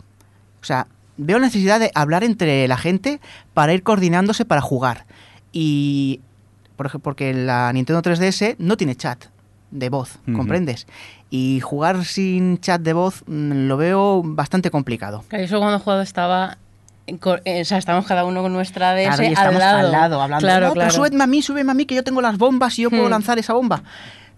O 0.61 0.65
sea, 0.65 0.87
veo 1.17 1.39
necesidad 1.39 1.81
de 1.81 1.91
hablar 1.95 2.23
entre 2.23 2.69
la 2.69 2.77
gente 2.77 3.21
para 3.55 3.73
ir 3.75 3.83
coordinándose 3.83 4.45
para 4.45 4.61
jugar. 4.61 5.07
Y 5.53 6.21
por 6.77 6.87
ejemplo, 6.87 7.05
porque 7.05 7.33
la 7.33 7.73
Nintendo 7.73 8.03
3DS 8.03 8.57
no 8.59 8.77
tiene 8.77 8.95
chat 8.95 9.25
de 9.71 9.89
voz, 9.89 10.19
¿comprendes? 10.35 10.87
Y 11.31 11.61
jugar 11.61 12.05
sin 12.05 12.59
chat 12.59 12.81
de 12.83 12.93
voz 12.93 13.25
mm, 13.27 13.67
lo 13.67 13.77
veo 13.77 14.23
bastante 14.25 14.71
complicado. 14.71 15.25
Claro, 15.29 15.45
eso 15.45 15.59
cuando 15.59 15.79
he 15.79 15.81
jugado 15.81 16.03
estaba 16.03 16.59
eh, 17.07 17.61
o 17.61 17.65
sea, 17.65 17.79
estamos 17.79 18.05
cada 18.07 18.25
uno 18.25 18.43
con 18.43 18.53
nuestra 18.53 18.95
DS 18.95 19.19
al, 19.21 19.33
lado. 19.35 19.79
al 19.79 19.93
lado. 19.93 20.23
hablando. 20.23 20.45
Claro, 20.47 20.67
no, 20.69 20.73
claro. 20.75 20.91
pero 20.91 20.91
súbeme 20.91 21.23
a 21.25 21.27
mí, 21.27 21.41
súbeme 21.41 21.71
a 21.71 21.75
mí, 21.75 21.87
que 21.87 21.95
yo 21.95 22.05
tengo 22.05 22.21
las 22.21 22.37
bombas 22.37 22.79
y 22.79 22.83
yo 22.83 22.91
puedo 22.91 23.07
Hmm. 23.07 23.11
lanzar 23.11 23.39
esa 23.39 23.53
bomba. 23.55 23.83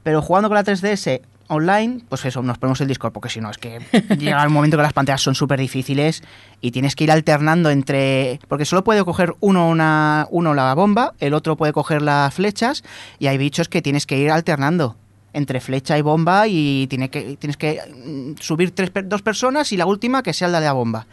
Pero 0.03 0.23
jugando 0.23 0.49
con 0.49 0.55
la 0.55 0.65
3DS 0.65 1.21
online, 1.49 2.01
pues 2.09 2.25
eso, 2.25 2.43
nos 2.43 2.59
ponemos 2.59 2.81
el 2.81 2.89
Discord, 2.89 3.13
porque 3.13 3.29
si 3.29 3.41
no, 3.41 3.51
es 3.51 3.59
que 3.59 3.81
llega 4.19 4.47
un 4.47 4.53
momento 4.53 4.77
que 4.77 4.83
las 4.83 4.93
pantallas 4.93 5.21
son 5.21 5.35
súper 5.35 5.59
difíciles 5.59 6.23
y 6.61 6.71
tienes 6.71 6.95
que 6.95 7.05
ir 7.05 7.11
alternando 7.11 7.71
entre... 7.71 8.39
Porque 8.49 8.65
solo 8.65 8.85
puede 8.85 9.05
coger 9.05 9.35
uno, 9.41 9.69
una, 9.69 10.27
uno 10.31 10.55
la 10.55 10.75
bomba, 10.75 11.15
el 11.19 11.35
otro 11.35 11.57
puede 11.57 11.73
coger 11.73 12.03
las 12.03 12.33
flechas 12.33 12.85
y 13.19 13.27
hay 13.27 13.39
bichos 13.39 13.69
que 13.69 13.83
tienes 13.83 14.07
que 14.07 14.19
ir 14.19 14.31
alternando 14.31 14.97
entre 15.33 15.61
flecha 15.61 15.99
y 15.99 16.03
bomba 16.03 16.47
y 16.49 16.87
tiene 16.89 17.11
que, 17.11 17.37
tienes 17.37 17.57
que 17.57 17.81
mm, 17.89 18.41
subir 18.41 18.73
tres, 18.73 18.91
dos 19.05 19.23
personas 19.23 19.73
y 19.73 19.77
la 19.77 19.87
última 19.87 20.23
que 20.23 20.33
sea 20.33 20.49
la 20.49 20.61
de 20.61 20.67
la 20.67 20.73
bomba. 20.73 21.07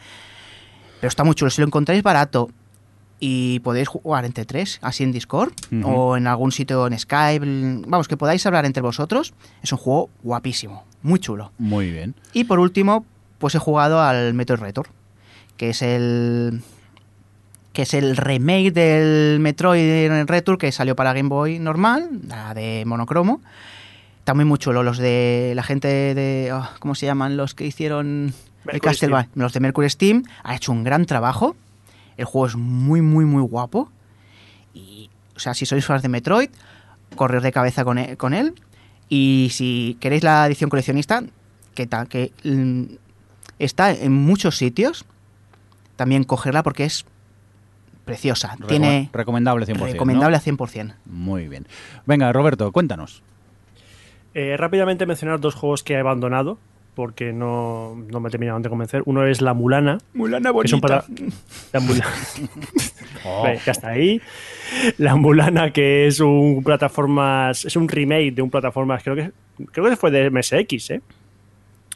Pero 0.99 1.09
está 1.09 1.23
muy 1.23 1.35
chulo, 1.35 1.51
si 1.51 1.61
lo 1.61 1.67
encontráis 1.67 2.03
barato 2.03 2.49
y 3.27 3.59
podéis 3.61 3.87
jugar 3.87 4.23
entre 4.23 4.45
tres, 4.45 4.77
así 4.83 5.03
en 5.03 5.11
Discord 5.11 5.51
o 5.83 6.15
en 6.15 6.27
algún 6.27 6.51
sitio 6.51 6.85
en 6.85 6.99
Skype, 6.99 7.43
vamos, 7.87 8.07
que 8.07 8.17
podáis 8.17 8.45
hablar 8.45 8.65
entre 8.65 8.83
vosotros, 8.83 9.33
es 9.63 9.71
un 9.71 9.79
juego 9.79 10.11
guapísimo, 10.21 10.83
muy 11.01 11.19
chulo. 11.19 11.51
Muy 11.57 11.89
bien. 11.89 12.13
Y 12.33 12.43
por 12.43 12.59
último, 12.59 13.03
pues 13.39 13.55
he 13.55 13.59
jugado 13.59 13.99
al 13.99 14.35
Metroid 14.35 14.59
Retor, 14.59 14.89
que 15.57 15.71
es 15.71 15.81
el 15.81 16.61
que 17.73 17.81
es 17.81 17.95
el 17.95 18.15
remake 18.15 18.71
del 18.71 19.39
Metroid 19.39 20.23
Return 20.27 20.59
que 20.59 20.71
salió 20.71 20.95
para 20.95 21.11
Game 21.13 21.29
Boy 21.29 21.57
normal, 21.57 22.07
la 22.27 22.53
de 22.53 22.83
monocromo. 22.85 23.41
También 24.23 24.47
muy 24.47 24.59
chulo 24.59 24.83
los 24.83 24.99
de 24.99 25.53
la 25.55 25.63
gente 25.63 25.87
de 25.87 26.53
oh, 26.53 26.69
¿cómo 26.77 26.93
se 26.93 27.07
llaman 27.07 27.37
los 27.37 27.55
que 27.55 27.65
hicieron 27.65 28.27
el 28.27 28.65
Mercury 28.65 28.79
Castlevania? 28.81 29.29
Los 29.33 29.53
de 29.53 29.59
Mercury 29.61 29.89
Steam 29.89 30.23
ha 30.43 30.55
hecho 30.55 30.71
un 30.71 30.83
gran 30.83 31.05
trabajo. 31.07 31.55
El 32.17 32.25
juego 32.25 32.47
es 32.47 32.55
muy 32.55 33.01
muy 33.01 33.25
muy 33.25 33.41
guapo 33.41 33.91
y 34.73 35.09
o 35.35 35.39
sea, 35.39 35.53
si 35.53 35.65
sois 35.65 35.85
fans 35.85 36.01
de 36.01 36.09
Metroid, 36.09 36.49
correr 37.15 37.41
de 37.41 37.51
cabeza 37.51 37.83
con 37.83 37.97
e- 37.97 38.15
con 38.17 38.33
él. 38.33 38.53
Y 39.09 39.49
si 39.51 39.97
queréis 39.99 40.23
la 40.23 40.45
edición 40.47 40.69
coleccionista, 40.69 41.23
que, 41.75 41.85
ta- 41.87 42.05
que 42.05 42.31
mm, 42.43 42.83
está 43.59 43.91
en 43.91 44.13
muchos 44.13 44.57
sitios, 44.57 45.05
también 45.97 46.23
cogerla 46.23 46.63
porque 46.63 46.85
es 46.85 47.05
preciosa. 48.05 48.55
Recom- 48.57 48.67
Tiene 48.67 49.09
recomendable 49.13 49.65
100%. 49.65 49.77
¿no? 49.79 49.85
recomendable 49.85 50.37
a 50.37 50.41
100%. 50.41 50.93
Muy 51.05 51.47
bien. 51.47 51.67
Venga, 52.05 52.31
Roberto, 52.31 52.71
cuéntanos. 52.71 53.21
Eh, 54.33 54.55
rápidamente 54.57 55.05
mencionar 55.05 55.39
dos 55.39 55.55
juegos 55.55 55.83
que 55.83 55.93
he 55.93 55.99
abandonado 55.99 56.57
porque 56.95 57.33
no, 57.33 57.95
no 58.09 58.19
me 58.19 58.29
terminaban 58.29 58.61
de 58.61 58.69
convencer. 58.69 59.03
Uno 59.05 59.25
es 59.25 59.41
La 59.41 59.53
Mulana. 59.53 59.97
Mulana 60.13 60.51
que 60.61 60.67
son 60.67 60.81
para 60.81 61.03
La 61.73 61.79
Mulana. 61.79 62.05
Oh. 63.27 63.43
Ya 63.65 63.71
está 63.71 63.89
ahí. 63.89 64.21
La 64.99 65.15
Mulana, 65.15 65.71
que 65.71 66.05
es 66.05 66.19
un 66.19 66.61
plataformas, 66.63 67.65
es 67.65 67.75
un 67.75 67.87
remake 67.87 68.31
de 68.35 68.41
un 68.43 68.51
plataformas, 68.51 69.01
creo 69.03 69.15
que 69.15 69.31
creo 69.71 69.89
que 69.89 69.95
fue 69.95 70.11
de 70.11 70.29
MSX, 70.29 70.91
¿eh? 70.91 71.01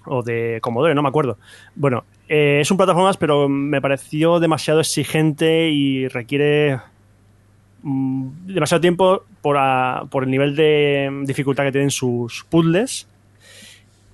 O 0.05 0.23
de 0.23 0.57
Commodore, 0.61 0.95
no 0.95 1.03
me 1.03 1.09
acuerdo. 1.09 1.37
Bueno, 1.75 2.03
eh, 2.27 2.59
es 2.61 2.71
un 2.71 2.77
plataformas, 2.77 3.17
pero 3.17 3.47
me 3.47 3.79
pareció 3.79 4.39
demasiado 4.39 4.79
exigente 4.79 5.69
y 5.69 6.07
requiere 6.07 6.79
mm, 7.83 8.27
demasiado 8.47 8.81
tiempo 8.81 9.23
por, 9.41 9.57
a- 9.59 10.05
por 10.09 10.23
el 10.23 10.31
nivel 10.31 10.55
de 10.55 11.11
dificultad 11.25 11.65
que 11.65 11.71
tienen 11.71 11.91
sus 11.91 12.43
puzzles. 12.49 13.07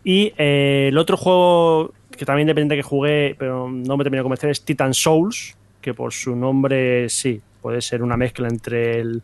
Y 0.06 0.34
eh, 0.38 0.90
el 0.90 0.98
otro 1.00 1.18
juego 1.18 1.92
que 2.16 2.26
también 2.26 2.48
depende 2.48 2.76
de 2.76 2.82
que 2.82 2.88
jugué, 2.88 3.36
pero 3.40 3.68
no 3.70 3.98
me 3.98 4.04
terminó 4.04 4.22
de 4.22 4.24
convencer, 4.26 4.52
es 4.52 4.64
Titan 4.64 4.94
Souls, 4.94 5.58
que 5.82 5.96
por 5.96 6.14
su 6.14 6.36
nombre 6.36 7.10
sí, 7.10 7.42
puede 7.60 7.82
ser 7.82 8.04
una 8.04 8.16
mezcla 8.16 8.48
entre 8.48 9.00
el 9.00 9.24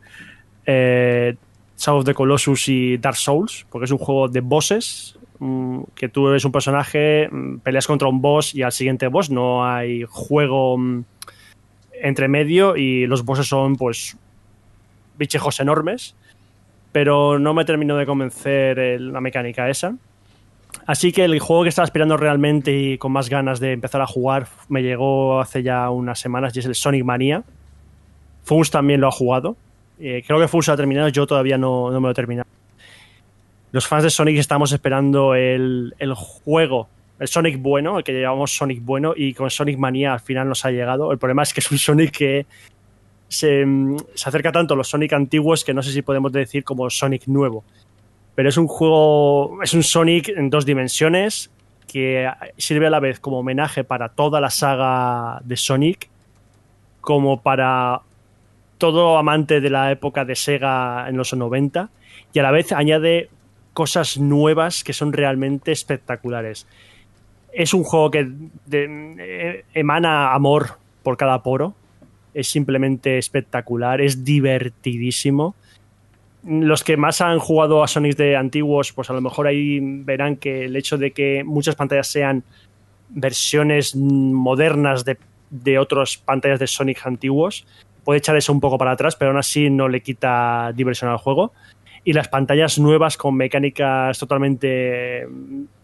eh, 0.66 1.36
Shadow 1.78 1.99
of 1.99 2.06
the 2.06 2.16
Colossus 2.16 2.68
y 2.68 2.98
Dark 2.98 3.16
Souls, 3.16 3.68
porque 3.70 3.86
es 3.86 3.91
un 3.91 3.99
juego 3.99 4.28
de 4.28 4.41
bosses, 4.41 5.20
mm, 5.38 5.84
que 5.94 6.10
tú 6.10 6.28
eres 6.28 6.45
un 6.45 6.52
personaje, 6.52 7.30
mm, 7.32 7.60
peleas 7.60 7.86
contra 7.86 8.08
un 8.08 8.20
boss 8.20 8.56
y 8.56 8.64
al 8.64 8.72
siguiente 8.72 9.08
boss, 9.08 9.30
no 9.30 9.64
hay 9.64 10.03
juego 10.10 10.80
mm, 10.80 11.03
entre 12.02 12.28
medio 12.28 12.76
y 12.76 13.06
los 13.06 13.24
bosses 13.24 13.45
son 13.45 13.76
pues 13.76 14.18
bichejos 15.20 15.60
enormes, 15.60 16.16
pero 16.91 17.38
no 17.38 17.53
me 17.53 17.66
terminó 17.66 17.95
de 17.98 18.08
convencer 18.08 18.99
la 18.99 19.22
mecánica 19.22 19.70
esa. 19.70 19.95
Así 20.86 21.12
que 21.12 21.26
el 21.26 21.40
juego 21.40 21.64
que 21.64 21.70
estaba 21.70 21.86
esperando 21.86 22.18
realmente 22.18 22.76
y 22.76 22.98
con 22.98 23.12
más 23.12 23.30
ganas 23.30 23.60
de 23.60 23.74
empezar 23.74 24.02
a 24.02 24.08
jugar 24.08 24.48
me 24.68 24.82
llegó 24.82 25.40
hace 25.40 25.64
ya 25.64 25.90
unas 25.90 26.20
semanas 26.20 26.56
y 26.56 26.60
es 26.60 26.66
el 26.66 26.76
Sonic 26.76 27.03
Mania. 27.03 27.44
Fus 28.44 28.72
también 28.72 29.02
lo 29.02 29.08
ha 29.08 29.12
jugado. 29.12 29.56
Eh, 29.99 30.24
creo 30.26 30.40
que 30.40 30.48
Fus 30.48 30.70
ha 30.70 30.76
terminado, 30.76 31.10
yo 31.10 31.28
todavía 31.28 31.58
no, 31.58 31.91
me 31.91 31.99
lo 31.99 32.12
he 32.12 32.14
terminado. 32.14 32.49
Los 33.72 33.88
fans 33.88 34.03
de 34.03 34.10
Sonic 34.10 34.38
estamos 34.38 34.72
esperando 34.72 35.36
el, 35.36 35.94
el 35.99 36.14
juego, 36.14 36.90
el 37.20 37.28
Sonic 37.28 37.62
bueno, 37.62 37.99
el 37.99 38.03
que 38.03 38.20
llamamos 38.20 38.52
Sonic 38.52 38.84
bueno, 38.84 39.14
y 39.16 39.34
con 39.34 39.49
Sonic 39.49 39.78
Mania 39.78 40.14
al 40.14 40.20
final 40.20 40.49
nos 40.49 40.66
ha 40.66 40.72
llegado. 40.72 41.12
El 41.12 41.20
problema 41.20 41.44
es 41.44 41.53
que 41.53 41.60
es 41.60 41.72
un 41.72 41.78
Sonic 41.78 42.12
que 42.12 42.45
se, 43.28 43.64
se 44.16 44.30
acerca 44.30 44.52
tanto 44.52 44.74
a 44.74 44.78
los 44.78 44.90
Sonic 44.90 45.14
antiguos 45.14 45.64
que 45.64 45.74
no 45.74 45.84
sé 45.84 45.91
si 45.91 46.02
podemos 46.02 46.34
decir 46.34 46.64
como 46.64 46.90
Sonic 46.90 47.28
nuevo 47.28 47.64
pero 48.36 48.49
es 48.49 48.58
un 48.58 48.68
juego, 48.68 49.62
es 49.64 49.74
un 49.74 49.84
Sonic 49.84 50.30
en 50.30 50.49
dos 50.49 50.66
dimensiones 50.66 51.52
que 51.88 52.30
sirve 52.58 52.88
a 52.88 52.90
la 52.90 52.99
vez 52.99 53.20
como 53.20 53.40
homenaje 53.40 53.84
para 53.84 54.10
toda 54.10 54.40
la 54.40 54.49
saga 54.49 55.41
de 55.44 55.58
Sonic, 55.58 56.08
como 57.02 57.41
para 57.41 58.02
todo 58.78 59.18
amante 59.18 59.60
de 59.60 59.70
la 59.70 59.91
época 59.91 60.24
de 60.24 60.36
Sega 60.36 61.08
en 61.10 61.18
los 61.18 61.34
90, 61.34 61.90
y 62.34 62.40
a 62.40 62.44
la 62.44 62.52
vez 62.52 62.72
añade 62.72 63.30
cosas 63.74 64.18
nuevas 64.18 64.84
que 64.84 64.94
son 64.94 65.14
realmente 65.14 65.72
espectaculares. 65.72 66.66
Es 67.53 67.74
un 67.74 67.84
juego 67.84 68.10
que 68.10 68.32
eh, 68.72 69.66
emana 69.74 70.34
amor 70.34 70.78
por 71.03 71.18
cada 71.18 71.44
poro, 71.44 71.76
es 72.34 72.48
simplemente 72.48 73.18
espectacular, 73.18 73.99
es 73.99 74.24
divertidísimo 74.24 75.56
los 76.43 76.84
que 76.84 76.97
más 76.97 77.22
han 77.22 77.39
jugado 77.39 77.84
a 77.84 77.88
Sonic 77.88 78.15
de 78.18 78.35
antiguos, 78.35 78.93
pues 78.93 79.09
a 79.09 79.13
lo 79.13 79.22
mejor 79.22 79.47
ahí 79.47 79.80
verán 79.81 80.38
que 80.38 80.65
el 80.65 80.76
hecho 80.76 80.97
de 80.97 81.11
que 81.11 81.43
muchas 81.43 81.76
pantallas 81.76 82.07
sean 82.07 82.43
versiones 83.09 83.95
modernas 83.95 85.05
de, 85.05 85.18
de 85.49 85.77
otras 85.77 86.18
pantallas 86.18 86.59
de 86.59 86.68
Sonic 86.68 87.05
antiguos, 87.05 87.65
puede 88.03 88.19
echar 88.19 88.35
eso 88.35 88.51
un 88.51 88.59
poco 88.59 88.77
para 88.77 88.91
atrás, 88.91 89.15
pero 89.15 89.31
aún 89.31 89.39
así 89.39 89.69
no 89.69 89.88
le 89.88 90.01
quita 90.01 90.72
diversión 90.73 91.11
al 91.11 91.18
juego. 91.18 91.53
Y 92.03 92.13
las 92.13 92.30
pantallas 92.30 92.80
nuevas 92.80 93.15
con 93.15 93.35
mecánicas 93.35 94.18
totalmente 94.18 95.27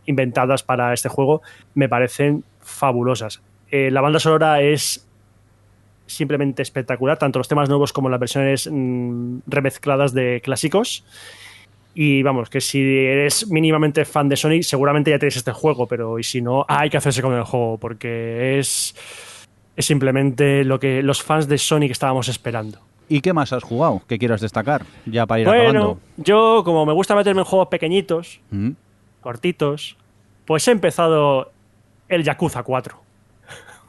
inventadas 0.05 0.63
para 0.63 0.93
este 0.93 1.09
juego 1.09 1.43
me 1.75 1.87
parecen 1.87 2.43
fabulosas. 2.59 3.41
Eh, 3.69 3.91
la 3.91 4.01
banda 4.01 4.19
sonora 4.19 4.61
es 4.61 5.06
simplemente 6.07 6.61
espectacular, 6.61 7.17
tanto 7.19 7.39
los 7.39 7.47
temas 7.47 7.69
nuevos 7.69 7.93
como 7.93 8.09
las 8.09 8.19
versiones 8.19 8.69
mm, 8.71 9.39
remezcladas 9.45 10.13
de 10.13 10.41
clásicos. 10.43 11.03
Y 11.93 12.21
vamos, 12.21 12.49
que 12.49 12.61
si 12.61 12.79
eres 12.79 13.47
mínimamente 13.49 14.05
fan 14.05 14.29
de 14.29 14.35
Sonic, 14.35 14.63
seguramente 14.63 15.11
ya 15.11 15.19
tienes 15.19 15.35
este 15.35 15.51
juego, 15.51 15.87
pero 15.87 16.19
y 16.19 16.23
si 16.23 16.41
no, 16.41 16.65
hay 16.67 16.89
que 16.89 16.97
hacerse 16.97 17.21
con 17.21 17.33
el 17.33 17.43
juego, 17.43 17.77
porque 17.79 18.59
es, 18.59 18.95
es 19.75 19.85
simplemente 19.85 20.63
lo 20.63 20.79
que 20.79 21.01
los 21.01 21.23
fans 21.23 21.47
de 21.47 21.57
Sonic 21.57 21.91
estábamos 21.91 22.27
esperando. 22.27 22.79
¿Y 23.09 23.21
qué 23.21 23.33
más 23.33 23.53
has 23.53 23.63
jugado? 23.63 24.01
¿Qué 24.07 24.19
quieras 24.19 24.41
destacar? 24.41 24.85
Ya 25.05 25.25
para 25.25 25.41
ir 25.41 25.47
bueno, 25.47 25.99
Yo, 26.17 26.61
como 26.63 26.85
me 26.85 26.93
gusta 26.93 27.15
meterme 27.15 27.41
en 27.41 27.45
juegos 27.45 27.69
pequeñitos, 27.69 28.41
mm. 28.51 28.71
cortitos, 29.21 29.97
pues 30.45 30.67
he 30.67 30.71
empezado 30.71 31.51
el 32.09 32.23
Yakuza 32.23 32.63
4. 32.63 33.06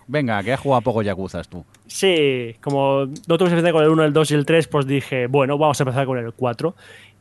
Venga, 0.09 0.43
que 0.43 0.55
has 0.55 0.61
jugado 0.61 0.81
poco 0.81 1.03
Yakuza 1.03 1.43
tú. 1.45 1.65
Sí, 1.87 2.57
como 2.63 3.05
no 3.05 3.39
tuve 3.39 3.51
suficiente 3.51 3.73
con 3.73 3.85
el 3.85 3.91
1, 3.91 4.05
el 4.05 4.13
2 4.15 4.31
y 4.31 4.35
el 4.35 4.47
3, 4.47 4.67
pues 4.67 4.87
dije, 4.87 5.27
bueno, 5.27 5.59
vamos 5.59 5.79
a 5.79 5.83
empezar 5.85 6.07
con 6.07 6.19
el 6.19 6.33
4. 6.33 6.75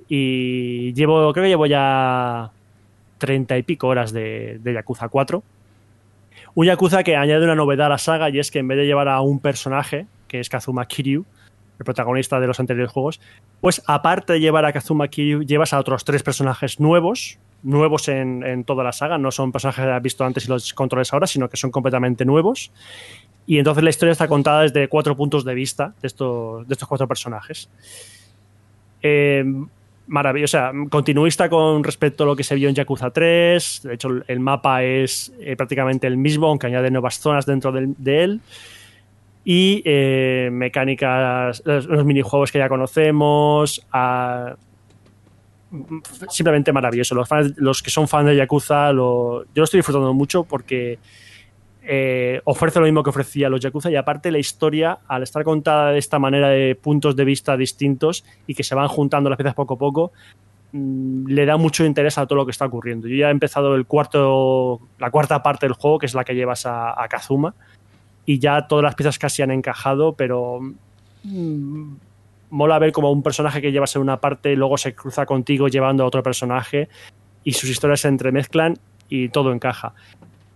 Y 0.07 0.93
llevo, 0.93 1.33
creo 1.33 1.43
que 1.43 1.49
llevo 1.49 1.65
ya 1.65 2.49
treinta 3.17 3.57
y 3.57 3.63
pico 3.63 3.87
horas 3.87 4.13
de, 4.13 4.59
de 4.61 4.73
Yakuza 4.73 5.09
4. 5.09 5.43
Un 6.55 6.65
Yakuza 6.65 7.03
que 7.03 7.17
añade 7.17 7.43
una 7.43 7.55
novedad 7.55 7.87
a 7.87 7.89
la 7.89 7.97
saga 7.97 8.29
y 8.29 8.39
es 8.39 8.51
que 8.51 8.59
en 8.59 8.69
vez 8.69 8.77
de 8.77 8.85
llevar 8.85 9.09
a 9.09 9.19
un 9.19 9.39
personaje, 9.39 10.07
que 10.29 10.39
es 10.39 10.47
Kazuma 10.47 10.85
Kiryu, 10.85 11.25
el 11.79 11.85
protagonista 11.85 12.39
de 12.39 12.47
los 12.47 12.59
anteriores 12.59 12.91
juegos, 12.91 13.19
pues 13.59 13.83
aparte 13.85 14.33
de 14.33 14.39
llevar 14.39 14.65
a 14.65 14.71
Kazuma 14.71 15.09
Kiryu, 15.09 15.43
llevas 15.43 15.73
a 15.73 15.79
otros 15.79 16.05
tres 16.05 16.23
personajes 16.23 16.79
nuevos, 16.79 17.37
nuevos 17.63 18.07
en, 18.07 18.63
toda 18.63 18.83
la 18.83 18.91
saga, 18.91 19.17
no 19.17 19.31
son 19.31 19.51
personajes 19.51 19.83
que 19.83 19.91
has 19.91 20.01
visto 20.01 20.23
antes 20.23 20.45
y 20.45 20.49
los 20.49 20.73
controles 20.73 21.11
ahora, 21.13 21.27
sino 21.27 21.49
que 21.49 21.57
son 21.57 21.71
completamente 21.71 22.25
nuevos. 22.25 22.71
Y 23.45 23.57
entonces 23.57 23.83
la 23.83 23.89
historia 23.89 24.11
está 24.11 24.27
contada 24.27 24.63
desde 24.63 24.87
cuatro 24.87 25.15
puntos 25.15 25.45
de 25.45 25.53
vista 25.53 25.93
de 26.01 26.07
estos, 26.07 26.67
de 26.67 26.73
estos 26.73 26.87
cuatro 26.87 27.07
personajes. 27.07 27.69
Eh, 29.01 29.43
maravillosa, 30.07 30.71
continuista 30.89 31.49
con 31.49 31.83
respecto 31.83 32.23
a 32.23 32.27
lo 32.27 32.35
que 32.35 32.43
se 32.43 32.55
vio 32.55 32.69
en 32.69 32.75
Yakuza 32.75 33.11
3. 33.11 33.81
De 33.83 33.93
hecho, 33.93 34.09
el 34.27 34.39
mapa 34.39 34.83
es 34.83 35.33
eh, 35.39 35.55
prácticamente 35.55 36.07
el 36.07 36.17
mismo, 36.17 36.47
aunque 36.47 36.67
añade 36.67 36.89
nuevas 36.89 37.19
zonas 37.19 37.45
dentro 37.45 37.71
de, 37.71 38.23
él. 38.23 38.41
Y 39.43 39.81
eh, 39.85 40.49
mecánicas, 40.51 41.61
los, 41.65 42.05
minijuegos 42.05 42.51
que 42.51 42.59
ya 42.59 42.69
conocemos. 42.69 43.85
Simplemente 46.29 46.71
maravilloso. 46.71 47.15
Los, 47.15 47.29
los 47.57 47.83
que 47.83 47.89
son 47.89 48.07
fans 48.07 48.27
de 48.27 48.35
Yakuza, 48.35 48.91
yo 48.91 49.45
lo 49.55 49.63
estoy 49.63 49.79
disfrutando 49.79 50.13
mucho 50.13 50.43
porque 50.43 50.99
eh, 51.89 52.41
ofrece 52.43 52.79
lo 52.79 52.85
mismo 52.85 53.01
que 53.01 53.11
ofrecía 53.11 53.47
los 53.47 53.61
Yakuza 53.61 53.89
y 53.89 53.95
aparte 53.95 54.29
la 54.29 54.39
historia, 54.39 54.99
al 55.07 55.23
estar 55.23 55.45
contada 55.45 55.91
de 55.91 55.99
esta 55.99 56.19
manera 56.19 56.49
de 56.49 56.75
puntos 56.75 57.15
de 57.15 57.23
vista 57.23 57.55
distintos 57.55 58.25
y 58.45 58.55
que 58.55 58.63
se 58.63 58.75
van 58.75 58.89
juntando 58.89 59.29
las 59.29 59.37
piezas 59.37 59.53
poco 59.53 59.75
a 59.75 59.77
poco, 59.77 60.11
mm, 60.73 61.27
le 61.27 61.45
da 61.45 61.55
mucho 61.55 61.85
interés 61.85 62.17
a 62.17 62.25
todo 62.25 62.39
lo 62.39 62.45
que 62.45 62.51
está 62.51 62.65
ocurriendo. 62.65 63.07
Yo 63.07 63.15
ya 63.15 63.29
he 63.29 63.31
empezado 63.31 63.73
el 63.75 63.85
cuarto, 63.85 64.81
la 64.99 65.11
cuarta 65.11 65.41
parte 65.41 65.65
del 65.65 65.73
juego, 65.73 65.97
que 65.99 66.07
es 66.07 66.13
la 66.13 66.25
que 66.25 66.35
llevas 66.35 66.65
a, 66.65 67.05
Kazuma, 67.09 67.53
y 68.25 68.39
ya 68.39 68.67
todas 68.67 68.83
las 68.83 68.95
piezas 68.95 69.17
casi 69.17 69.41
han 69.41 69.51
encajado, 69.51 70.11
pero 70.11 70.59
mm, 71.23 71.93
mola 72.49 72.79
ver 72.79 72.91
como 72.91 73.11
un 73.11 73.23
personaje 73.23 73.61
que 73.61 73.71
llevas 73.71 73.95
en 73.95 74.01
una 74.01 74.19
parte 74.19 74.55
luego 74.55 74.77
se 74.77 74.93
cruza 74.95 75.25
contigo 75.25 75.67
llevando 75.67 76.03
a 76.03 76.07
otro 76.07 76.23
personaje 76.23 76.89
y 77.43 77.53
sus 77.53 77.69
historias 77.69 78.01
se 78.01 78.07
entremezclan 78.07 78.77
y 79.09 79.29
todo 79.29 79.53
encaja. 79.53 79.93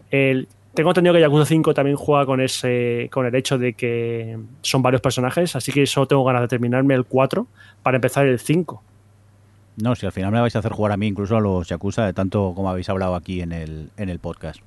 El, 0.10 0.48
tengo 0.74 0.90
entendido 0.90 1.14
que 1.14 1.22
Yakuza 1.22 1.46
5 1.46 1.74
también 1.74 1.98
juega 1.98 2.26
con 2.26 2.42
ese 2.42 3.10
con 3.12 3.26
el 3.26 3.36
hecho 3.36 3.58
de 3.58 3.74
que 3.74 4.38
son 4.62 4.82
varios 4.82 5.02
personajes, 5.02 5.56
así 5.56 5.72
que 5.72 5.86
solo 5.86 6.08
tengo 6.08 6.24
ganas 6.24 6.42
de 6.42 6.48
terminarme 6.48 6.94
el 6.94 7.06
4 7.06 7.48
para 7.84 7.98
empezar 7.98 8.26
el 8.26 8.40
5. 8.40 8.84
No, 9.78 9.96
si 9.96 10.06
al 10.06 10.12
final 10.12 10.32
me 10.32 10.42
vais 10.42 10.56
a 10.56 10.60
hacer 10.60 10.74
jugar 10.74 10.92
a 10.92 10.98
mí, 10.98 11.08
incluso 11.08 11.38
a 11.38 11.42
los 11.42 11.68
Yakuza, 11.68 12.06
de 12.06 12.14
tanto 12.14 12.54
como 12.56 12.70
habéis 12.70 12.90
hablado 12.90 13.16
aquí 13.16 13.42
en 13.42 13.52
el, 13.52 13.90
en 13.98 14.10
el 14.10 14.20
podcast. 14.20 14.62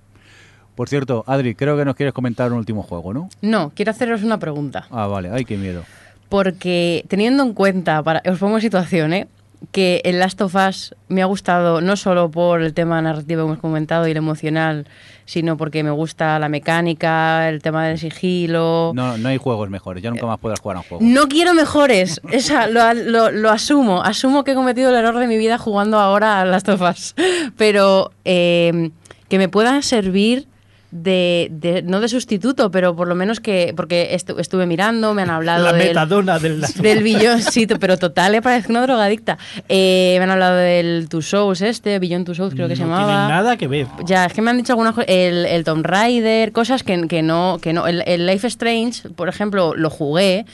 Por 0.75 0.89
cierto, 0.89 1.25
Adri, 1.27 1.55
creo 1.55 1.77
que 1.77 1.85
nos 1.85 1.95
quieres 1.95 2.13
comentar 2.13 2.51
un 2.51 2.59
último 2.59 2.83
juego, 2.83 3.15
¿no? 3.15 3.29
No, 3.43 3.71
quiero 3.75 3.93
haceros 3.93 4.23
una 4.25 4.39
pregunta. 4.39 4.87
Ah, 4.91 5.07
vale, 5.07 5.31
ay, 5.31 5.45
qué 5.45 5.57
miedo. 5.57 5.85
Porque 6.29 7.05
teniendo 7.09 7.43
en 7.43 7.53
cuenta, 7.53 8.03
para, 8.03 8.23
os 8.31 8.39
pongo 8.39 8.57
en 8.57 8.63
situación, 8.63 9.13
¿eh? 9.13 9.29
que 9.73 10.03
el 10.05 10.19
Last 10.19 10.41
of 10.41 10.55
Us 10.55 10.95
me 11.09 11.23
ha 11.23 11.27
gustado 11.27 11.81
no 11.81 11.97
solo 11.97 12.31
por 12.31 12.63
el 12.63 12.75
tema 12.75 13.01
narrativo 13.01 13.43
que 13.43 13.47
hemos 13.47 13.59
comentado 13.59 14.07
y 14.07 14.11
el 14.11 14.17
emocional, 14.17 14.87
sino 15.25 15.57
porque 15.57 15.83
me 15.83 15.91
gusta 15.91 16.39
la 16.39 16.49
mecánica, 16.49 17.49
el 17.49 17.63
tema 17.63 17.87
del 17.87 17.99
sigilo. 17.99 18.93
No, 18.95 19.17
no 19.17 19.29
hay 19.29 19.37
juegos 19.37 19.71
mejores, 19.71 20.03
ya 20.03 20.11
nunca 20.11 20.27
más 20.27 20.39
puedas 20.39 20.61
jugar 20.61 20.77
a 20.77 20.81
un 20.81 20.87
juego. 20.87 21.05
No 21.05 21.29
quiero 21.29 21.55
mejores, 21.55 22.21
Esa, 22.31 22.67
lo, 22.67 23.31
lo, 23.31 23.51
asumo, 23.51 24.03
asumo 24.03 24.45
que 24.45 24.53
he 24.53 24.55
cometido 24.55 24.91
el 24.91 24.97
error 24.97 25.19
de 25.19 25.27
mi 25.27 25.39
vida 25.39 25.59
jugando 25.59 25.99
ahora 25.99 26.41
a 26.41 26.45
Last 26.45 26.69
of 26.69 26.83
Us, 26.83 27.15
pero 27.57 28.13
eh, 28.25 28.91
que 29.29 29.39
me 29.39 29.49
puedan 29.49 29.83
servir 29.83 30.47
de, 30.95 31.83
no 31.85 32.01
de 32.01 32.09
sustituto, 32.09 32.71
pero 32.71 32.95
por 32.95 33.09
lo 33.09 33.17
menos 33.17 33.41
que, 33.41 33.75
porque 33.77 34.15
estuve 34.15 34.65
mirando, 34.67 35.13
me 35.13 35.23
han 35.23 35.31
hablado 35.31 35.65
la 35.65 35.73
del, 35.73 35.89
metadona 35.89 36.39
del, 36.39 36.61
del 36.77 37.03
billón, 37.03 37.43
sí, 37.43 37.67
pero 37.67 37.99
total, 37.99 38.33
le 38.33 38.41
parece 38.41 38.71
una 38.71 38.83
drogadicta. 38.83 39.37
Eh, 39.69 40.15
me 40.19 40.25
han 40.25 40.31
hablado 40.31 40.57
del 40.57 41.09
Two 41.09 41.21
Souls 41.21 41.61
este, 41.63 41.99
Billón 41.99 42.25
Two 42.25 42.35
Souls 42.35 42.55
creo 42.55 42.69
que 42.69 42.77
se 42.77 42.83
llamaba. 42.83 43.01
No 43.01 43.07
tiene 43.07 43.29
nada 43.29 43.57
que 43.57 43.67
ver. 43.67 43.89
Ya, 44.07 44.27
es 44.27 44.33
que 44.33 44.41
me 44.41 44.51
han 44.51 44.57
dicho 44.57 44.73
algunas 44.73 44.95
cosas, 44.95 45.11
el, 45.11 45.47
el 45.47 45.65
Tomb 45.65 45.85
Raider, 45.85 46.53
cosas 46.53 46.85
que, 46.85 47.09
que 47.09 47.23
no, 47.23 47.59
que 47.61 47.73
no, 47.73 47.87
el, 47.89 48.27
Life 48.27 48.47
Strange, 48.47 49.11
por 49.11 49.29
ejemplo, 49.29 49.75
lo 49.75 49.91
jugué 49.91 50.47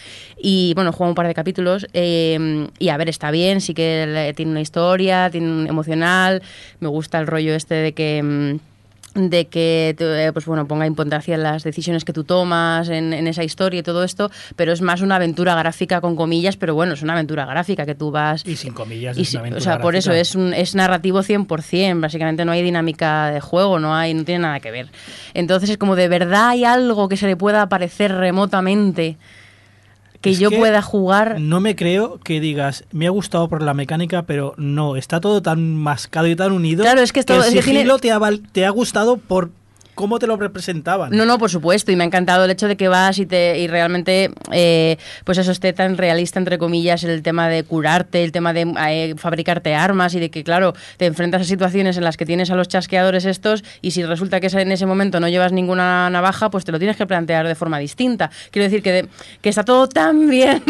y 0.43 0.73
bueno, 0.75 0.93
jugué 0.93 1.11
un 1.11 1.15
par 1.15 1.27
de 1.27 1.35
capítulos 1.35 1.87
eh, 1.93 2.67
y 2.79 2.89
a 2.89 2.97
ver, 2.97 3.11
está 3.11 3.31
bien, 3.31 3.61
sí 3.61 3.75
que 3.75 4.33
tiene 4.35 4.53
una 4.53 4.63
historia, 4.63 5.29
tiene 5.31 5.51
un 5.51 5.67
emocional, 5.67 6.43
me 6.81 6.89
gusta 6.89 7.19
el 7.19 7.27
rollo 7.27 7.55
este 7.55 7.75
de 7.75 7.93
que 7.93 8.23
mm, 8.23 8.70
de 9.15 9.49
que 9.49 9.97
eh, 9.99 10.31
pues 10.33 10.47
bueno 10.47 10.69
ponga 10.69 10.87
importancia 10.87 11.35
en 11.35 11.43
las 11.43 11.65
decisiones 11.65 12.05
que 12.05 12.13
tú 12.13 12.25
tomas 12.25 12.89
en, 12.89 13.13
esa 13.27 13.43
historia 13.43 13.81
y 13.81 13.83
todo 13.83 14.05
esto 14.05 14.31
pero 14.55 14.73
es 14.73 14.83
más 14.83 15.01
una 15.01 15.17
aventura 15.17 15.55
gráfica 15.57 16.01
con 16.01 16.15
comillas 16.15 16.57
pero 16.57 16.75
bueno 16.75 16.95
es 16.95 17.03
una 17.03 17.15
aventura 17.15 17.45
gráfica 17.45 17.87
que 17.87 17.95
tú 17.95 18.11
vas 18.11 18.47
y 18.47 18.55
sin 18.57 18.73
comillas 18.73 19.19
y 19.19 19.23
es 19.23 19.35
una 19.35 19.57
o 19.57 19.61
sea 19.61 19.81
por 19.81 19.97
eso 19.97 20.13
es 20.13 20.35
un, 20.37 20.55
es 20.55 20.75
narrativo 20.75 21.21
100% 21.21 22.01
básicamente 22.01 22.45
no 22.45 22.53
hay 22.53 22.63
dinámica 22.63 23.33
de 23.33 23.41
juego 23.41 23.81
no 23.81 23.95
hay 23.97 24.15
no 24.15 24.25
tiene 24.25 24.43
nada 24.43 24.61
que 24.61 24.71
ver. 24.71 24.89
Entonces 25.35 25.71
es 25.71 25.79
como 25.79 25.97
de 25.97 26.09
verdad 26.09 26.51
hay 26.51 26.65
algo 26.65 27.09
que 27.09 27.17
se 27.17 27.27
le 27.27 27.37
pueda 27.37 27.69
parecer 27.69 28.15
remotamente 28.15 29.17
que 30.21 30.35
yo 30.35 30.51
pueda 30.51 30.83
jugar. 30.83 31.41
No 31.41 31.61
me 31.61 31.77
creo 31.77 32.19
que 32.19 32.41
digas, 32.41 32.85
me 32.93 33.07
ha 33.07 33.11
gustado 33.11 33.49
por 33.49 33.63
la 33.63 33.75
mecánica, 33.75 34.23
pero 34.23 34.55
no, 34.57 34.97
está 34.97 35.21
todo 35.21 35.43
tan 35.43 35.75
mascado 35.75 36.27
y 36.27 36.37
tan 36.37 36.53
unido. 36.53 36.83
Claro, 36.83 37.01
es 37.01 37.13
que, 37.13 37.21
esto, 37.21 37.35
el 37.43 38.01
te, 38.01 38.13
ha, 38.13 38.21
te 38.53 38.67
ha 38.67 38.71
gustado 38.71 39.17
por 39.17 39.51
cómo 40.01 40.19
te 40.19 40.27
lo 40.27 40.37
representaban. 40.37 41.11
No, 41.13 41.27
no, 41.27 41.39
por 41.39 41.51
supuesto, 41.51 41.93
y 41.93 41.97
me 41.97 42.05
ha 42.05 42.07
encantado 42.07 42.47
el 42.47 42.51
hecho 42.51 42.67
de 42.67 42.77
que 42.77 42.89
vas 42.89 43.19
y, 43.19 43.27
te, 43.27 43.59
y 43.59 43.69
realmente, 43.69 44.31
eh, 44.51 44.97
pues 45.25 45.37
eso 45.37 45.53
esté 45.53 45.75
tan 45.75 45.99
realista, 45.99 46.39
entre 46.39 46.57
comillas, 46.57 47.05
el 47.05 47.23
tema 47.23 47.51
de 47.51 47.65
curarte, 47.65 48.25
el 48.25 48.33
tema 48.33 48.55
de 48.55 48.73
eh, 48.89 49.15
fabricarte 49.19 49.75
armas 49.75 50.15
y 50.15 50.21
de 50.21 50.31
que, 50.31 50.43
claro, 50.43 50.73
te 50.97 51.05
enfrentas 51.05 51.43
a 51.43 51.45
situaciones 51.45 51.99
en 51.99 52.05
las 52.05 52.17
que 52.17 52.25
tienes 52.25 52.51
a 52.51 52.55
los 52.55 52.67
chasqueadores 52.67 53.27
estos 53.27 53.63
y 53.83 53.91
si 53.91 54.03
resulta 54.03 54.41
que 54.41 54.47
en 54.47 54.73
ese 54.73 54.87
momento 54.87 55.21
no 55.21 55.29
llevas 55.29 55.53
ninguna 55.53 56.09
navaja, 56.09 56.49
pues 56.49 56.65
te 56.65 56.73
lo 56.73 56.79
tienes 56.79 56.97
que 56.97 57.07
plantear 57.07 57.47
de 57.47 57.55
forma 57.55 57.79
distinta. 57.79 58.31
Quiero 58.51 58.65
decir 58.65 58.83
que, 58.83 59.07
que 59.43 59.51
está 59.51 59.65
todo 59.65 59.87
tan 59.87 60.31
bien 60.31 60.63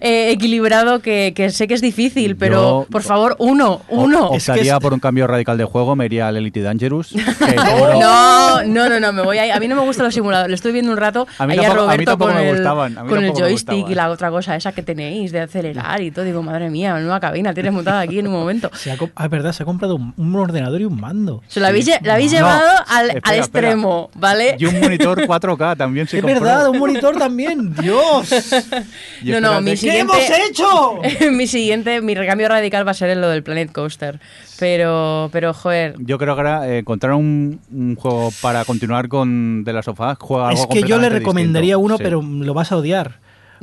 eh, 0.00 0.30
equilibrado 0.30 1.00
que, 1.00 1.34
sé 1.50 1.66
que 1.66 1.74
es 1.74 1.80
difícil, 1.80 2.36
pero 2.36 2.86
por 2.92 3.02
favor, 3.02 3.34
uno, 3.40 3.82
uno. 3.88 4.28
Optaría 4.28 4.78
por 4.78 4.94
un 4.94 5.00
cambio 5.00 5.26
radical 5.26 5.58
de 5.58 5.64
juego, 5.64 5.96
me 5.96 6.06
iría 6.06 6.28
al 6.28 6.36
Elite 6.36 6.62
Dangerous. 6.62 7.12
no, 8.00 8.67
no, 8.68 8.88
no, 8.88 9.00
no, 9.00 9.12
me 9.12 9.22
voy 9.22 9.38
a, 9.38 9.54
a 9.54 9.60
mí 9.60 9.68
no 9.68 9.76
me 9.76 9.82
gustan 9.82 10.04
los 10.04 10.14
simuladores. 10.14 10.50
Le 10.50 10.54
estoy 10.54 10.72
viendo 10.72 10.92
un 10.92 10.98
rato 10.98 11.26
a, 11.38 11.46
mí 11.46 11.58
a 11.58 11.72
Roberto 11.72 12.18
con, 12.18 12.36
el, 12.36 12.62
con 13.08 13.24
el 13.24 13.32
joystick 13.32 13.88
y 13.88 13.94
la 13.94 14.10
otra 14.10 14.30
cosa 14.30 14.56
esa 14.56 14.72
que 14.72 14.82
tenéis 14.82 15.32
de 15.32 15.40
acelerar 15.40 16.00
y 16.02 16.10
todo. 16.10 16.24
Digo, 16.24 16.42
madre 16.42 16.70
mía, 16.70 16.98
nueva 16.98 17.20
cabina 17.20 17.54
tienes 17.54 17.72
montada 17.72 18.00
aquí 18.00 18.18
en 18.18 18.26
un 18.26 18.34
momento. 18.34 18.70
Se 18.74 18.90
ha, 18.90 18.96
ah, 19.14 19.28
verdad, 19.28 19.52
se 19.52 19.62
ha 19.62 19.66
comprado 19.66 19.96
un, 19.96 20.36
ordenador 20.36 20.80
y 20.80 20.84
un 20.84 21.00
mando. 21.00 21.42
Se 21.48 21.60
lo 21.60 21.66
habéis, 21.66 21.86
llevado 21.86 22.68
al, 22.86 23.20
al 23.22 23.36
extremo, 23.36 24.10
¿vale? 24.14 24.56
Y 24.58 24.66
un 24.66 24.80
monitor 24.80 25.26
4K 25.26 25.76
también 25.76 26.06
se 26.06 26.18
Es 26.18 26.24
verdad, 26.24 26.68
un 26.68 26.78
monitor 26.78 27.16
también. 27.16 27.74
¡Dios! 27.74 28.30
no, 29.24 29.40
no, 29.40 29.60
mi 29.60 29.76
siguiente, 29.76 30.12
¿Qué 30.16 30.26
hemos 30.26 30.50
hecho? 30.50 31.30
mi 31.32 31.46
siguiente, 31.46 32.00
mi 32.00 32.14
recambio 32.14 32.48
radical 32.48 32.86
va 32.86 32.92
a 32.92 32.94
ser 32.94 33.10
en 33.10 33.20
lo 33.20 33.28
del 33.28 33.42
Planet 33.42 33.72
Coaster. 33.72 34.20
Pero, 34.58 35.28
pero 35.32 35.54
joder. 35.54 35.94
Yo 35.98 36.18
creo 36.18 36.34
que 36.34 36.40
ahora 36.40 36.68
eh, 36.68 36.78
encontrar 36.78 37.14
un, 37.14 37.60
juego 37.96 38.30
para 38.42 38.57
continuar 38.64 39.08
con 39.08 39.64
de 39.64 39.72
las 39.72 39.84
sofás, 39.84 40.18
juega 40.20 40.48
algo 40.48 40.62
Es 40.62 40.66
que 40.68 40.86
yo 40.86 40.98
le 40.98 41.08
recomendaría 41.08 41.78
uno, 41.78 41.98
pero 41.98 42.22
lo 42.22 42.54
vas 42.54 42.72
a 42.72 42.76
odiar. 42.76 43.20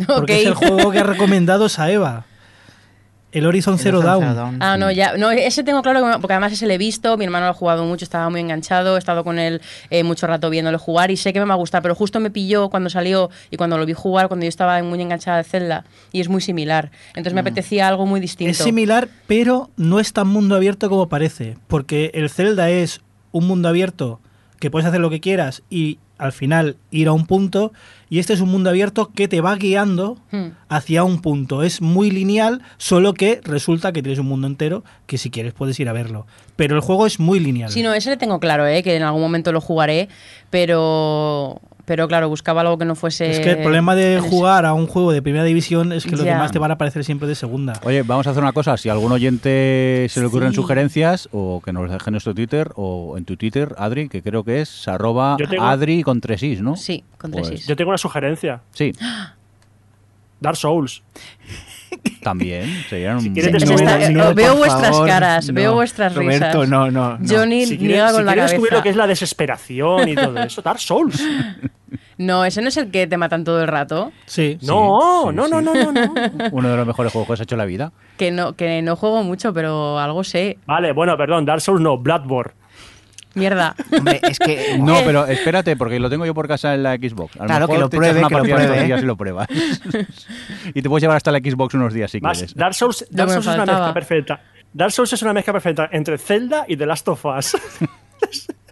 Porque 0.07 0.41
es 0.41 0.47
el 0.47 0.53
juego 0.53 0.91
que 0.91 0.99
ha 0.99 1.03
recomendado 1.03 1.69
Saeva. 1.69 2.25
El 3.35 3.45
Horizon 3.45 3.77
Zero 3.77 4.01
Dawn. 4.01 4.61
Ah, 4.61 4.77
no, 4.77 4.89
ya. 4.91 5.17
No, 5.17 5.29
ese 5.29 5.61
tengo 5.65 5.81
claro, 5.81 6.21
porque 6.21 6.31
además 6.31 6.53
ese 6.53 6.65
lo 6.67 6.71
he 6.71 6.77
visto, 6.77 7.17
mi 7.17 7.25
hermano 7.25 7.47
lo 7.47 7.51
ha 7.51 7.53
jugado 7.53 7.83
mucho, 7.83 8.05
estaba 8.05 8.29
muy 8.29 8.39
enganchado, 8.39 8.95
he 8.95 8.99
estado 8.99 9.25
con 9.25 9.39
él 9.39 9.61
eh, 9.89 10.05
mucho 10.05 10.25
rato 10.25 10.49
viéndolo 10.49 10.79
jugar 10.79 11.11
y 11.11 11.17
sé 11.17 11.33
que 11.33 11.41
me 11.41 11.45
va 11.45 11.55
a 11.55 11.57
gustar, 11.57 11.81
pero 11.81 11.95
justo 11.95 12.21
me 12.21 12.29
pilló 12.29 12.69
cuando 12.69 12.89
salió 12.89 13.29
y 13.51 13.57
cuando 13.57 13.77
lo 13.77 13.85
vi 13.85 13.91
jugar, 13.91 14.29
cuando 14.29 14.45
yo 14.45 14.47
estaba 14.47 14.81
muy 14.83 15.01
enganchada 15.01 15.37
de 15.37 15.43
Zelda, 15.43 15.83
y 16.13 16.21
es 16.21 16.29
muy 16.29 16.39
similar. 16.39 16.91
Entonces 17.09 17.33
me 17.33 17.41
mm. 17.41 17.47
apetecía 17.47 17.89
algo 17.89 18.05
muy 18.05 18.21
distinto. 18.21 18.51
Es 18.51 18.57
similar, 18.57 19.09
pero 19.27 19.69
no 19.75 19.99
es 19.99 20.13
tan 20.13 20.29
mundo 20.29 20.55
abierto 20.55 20.89
como 20.89 21.09
parece, 21.09 21.57
porque 21.67 22.11
el 22.13 22.29
Zelda 22.29 22.69
es 22.69 23.01
un 23.33 23.47
mundo 23.47 23.67
abierto 23.67 24.21
que 24.59 24.71
puedes 24.71 24.87
hacer 24.87 25.01
lo 25.01 25.09
que 25.09 25.19
quieras 25.19 25.63
y 25.69 25.99
al 26.17 26.31
final 26.31 26.77
ir 26.91 27.07
a 27.07 27.11
un 27.11 27.25
punto 27.25 27.73
y 28.09 28.19
este 28.19 28.33
es 28.33 28.41
un 28.41 28.49
mundo 28.49 28.69
abierto 28.69 29.11
que 29.13 29.27
te 29.27 29.41
va 29.41 29.55
guiando 29.55 30.17
hmm. 30.31 30.47
hacia 30.69 31.03
un 31.03 31.21
punto. 31.21 31.63
Es 31.63 31.81
muy 31.81 32.11
lineal, 32.11 32.61
solo 32.77 33.13
que 33.13 33.41
resulta 33.43 33.91
que 33.91 34.01
tienes 34.01 34.19
un 34.19 34.27
mundo 34.27 34.47
entero 34.47 34.83
que 35.07 35.17
si 35.17 35.29
quieres 35.29 35.53
puedes 35.53 35.79
ir 35.79 35.89
a 35.89 35.93
verlo. 35.93 36.25
Pero 36.55 36.75
el 36.75 36.81
juego 36.81 37.05
es 37.05 37.19
muy 37.19 37.39
lineal. 37.39 37.71
Sí, 37.71 37.83
no, 37.83 37.93
ese 37.93 38.11
le 38.11 38.17
tengo 38.17 38.39
claro, 38.39 38.65
¿eh? 38.67 38.83
que 38.83 38.95
en 38.95 39.03
algún 39.03 39.21
momento 39.21 39.51
lo 39.51 39.59
jugaré, 39.59 40.07
pero 40.49 41.61
pero 41.85 42.07
claro, 42.07 42.27
buscaba 42.29 42.61
algo 42.61 42.77
que 42.77 42.85
no 42.85 42.95
fuese. 42.95 43.31
Es 43.31 43.39
que 43.39 43.51
el 43.51 43.61
problema 43.61 43.95
de 43.95 44.19
jugar 44.19 44.65
a 44.65 44.73
un 44.73 44.87
juego 44.87 45.11
de 45.11 45.21
primera 45.21 45.43
división 45.43 45.93
es 45.93 46.05
que 46.05 46.11
los 46.11 46.23
demás 46.23 46.51
te 46.51 46.59
van 46.59 46.71
a 46.71 46.77
parecer 46.77 47.03
siempre 47.03 47.27
de 47.27 47.35
segunda. 47.35 47.73
Oye, 47.83 48.01
vamos 48.01 48.27
a 48.27 48.31
hacer 48.31 48.41
una 48.41 48.53
cosa. 48.53 48.75
Si 48.77 48.89
algún 48.89 49.11
oyente 49.11 50.07
se 50.09 50.19
le 50.19 50.25
ocurren 50.25 50.53
sugerencias, 50.53 51.29
o 51.31 51.61
que 51.63 51.71
nos 51.71 51.89
deje 51.89 52.09
en 52.09 52.11
nuestro 52.13 52.33
Twitter, 52.33 52.71
o 52.75 53.17
en 53.17 53.25
tu 53.25 53.37
Twitter, 53.37 53.75
Adri, 53.77 54.09
que 54.09 54.21
creo 54.21 54.43
que 54.43 54.61
es 54.61 54.87
arroba 54.87 55.37
Adri 55.59 56.03
con 56.03 56.21
tres 56.21 56.41
is, 56.43 56.61
¿no? 56.61 56.75
Sí, 56.75 57.03
con 57.17 57.31
tres 57.31 57.49
pues 57.49 57.67
Yo 57.67 57.75
tengo 57.75 57.89
una 57.89 57.97
sugerencia. 57.97 58.61
Sí. 58.71 58.91
Dark 60.39 60.57
Souls. 60.57 61.03
También, 62.21 62.65
serían 62.89 63.17
un... 63.17 63.33
veo 64.35 64.55
vuestras 64.55 64.99
caras, 65.01 65.51
veo 65.53 65.73
vuestras 65.73 66.15
Roberto, 66.15 66.63
risas. 66.63 66.69
no, 66.69 66.89
no. 66.89 67.17
Johnny 67.27 67.65
si 67.65 67.77
niega 67.77 68.07
con 68.11 68.21
si 68.21 68.23
la 68.23 68.35
cabeza. 68.35 68.53
descubrir 68.53 68.73
lo 68.73 68.81
que 68.81 68.89
es 68.89 68.95
la 68.95 69.05
desesperación 69.07 70.09
y 70.09 70.15
todo 70.15 70.37
eso, 70.39 70.61
Dark 70.61 70.79
Souls. 70.79 71.23
No, 72.17 72.45
ese 72.45 72.61
no 72.61 72.69
es 72.69 72.77
el 72.77 72.91
que 72.91 73.07
te 73.07 73.17
matan 73.17 73.43
todo 73.43 73.61
el 73.61 73.67
rato. 73.67 74.11
Sí. 74.25 74.57
No, 74.61 75.31
no, 75.31 75.47
no, 75.47 75.61
no, 75.61 75.73
no, 75.73 75.91
no. 75.91 76.13
Uno 76.51 76.69
de 76.69 76.77
los 76.77 76.87
mejores 76.87 77.11
juegos 77.11 77.27
que 77.27 77.33
has 77.33 77.41
hecho 77.41 77.55
en 77.55 77.59
la 77.59 77.65
vida. 77.65 77.91
Que 78.17 78.31
no, 78.31 78.53
que 78.53 78.81
no 78.81 78.95
juego 78.95 79.23
mucho, 79.23 79.53
pero 79.53 79.99
algo 79.99 80.23
sé. 80.23 80.57
Vale, 80.65 80.93
bueno, 80.93 81.17
perdón, 81.17 81.45
Dark 81.45 81.61
Souls 81.61 81.81
no, 81.81 81.97
Bloodborne. 81.97 82.53
Mierda. 83.35 83.75
Hombre, 83.95 84.19
es 84.23 84.39
que. 84.39 84.77
No, 84.85 84.95
pero 85.05 85.25
espérate, 85.27 85.75
porque 85.75 85.99
lo 85.99 86.09
tengo 86.09 86.25
yo 86.25 86.33
por 86.33 86.47
casa 86.47 86.73
en 86.73 86.83
la 86.83 86.95
Xbox. 86.95 87.39
A 87.39 87.45
claro, 87.45 87.67
que 87.67 87.77
lo 87.77 87.89
pruebe, 87.89 88.23
que 88.27 88.35
lo 88.35 88.43
pruebe. 88.43 88.87
Y 88.87 89.01
lo 89.01 89.15
pruebas. 89.15 89.47
y 90.73 90.81
te 90.81 90.89
puedes 90.89 91.01
llevar 91.01 91.17
hasta 91.17 91.31
la 91.31 91.39
Xbox 91.39 91.73
unos 91.73 91.93
días 91.93 92.11
si 92.11 92.19
quieres. 92.19 92.55
Dark 92.55 92.73
Souls, 92.73 93.05
Dark 93.09 93.29
Souls 93.29 93.47
es 93.47 93.53
una 93.53 93.65
mezcla 93.65 93.93
perfecta. 93.93 94.41
Dark 94.73 94.91
Souls 94.91 95.13
es 95.13 95.21
una 95.21 95.33
mezcla 95.33 95.53
perfecta 95.53 95.89
entre 95.91 96.17
Zelda 96.17 96.65
y 96.67 96.75
The 96.77 96.85
Last 96.85 97.07
of 97.07 97.25
Us. 97.25 97.55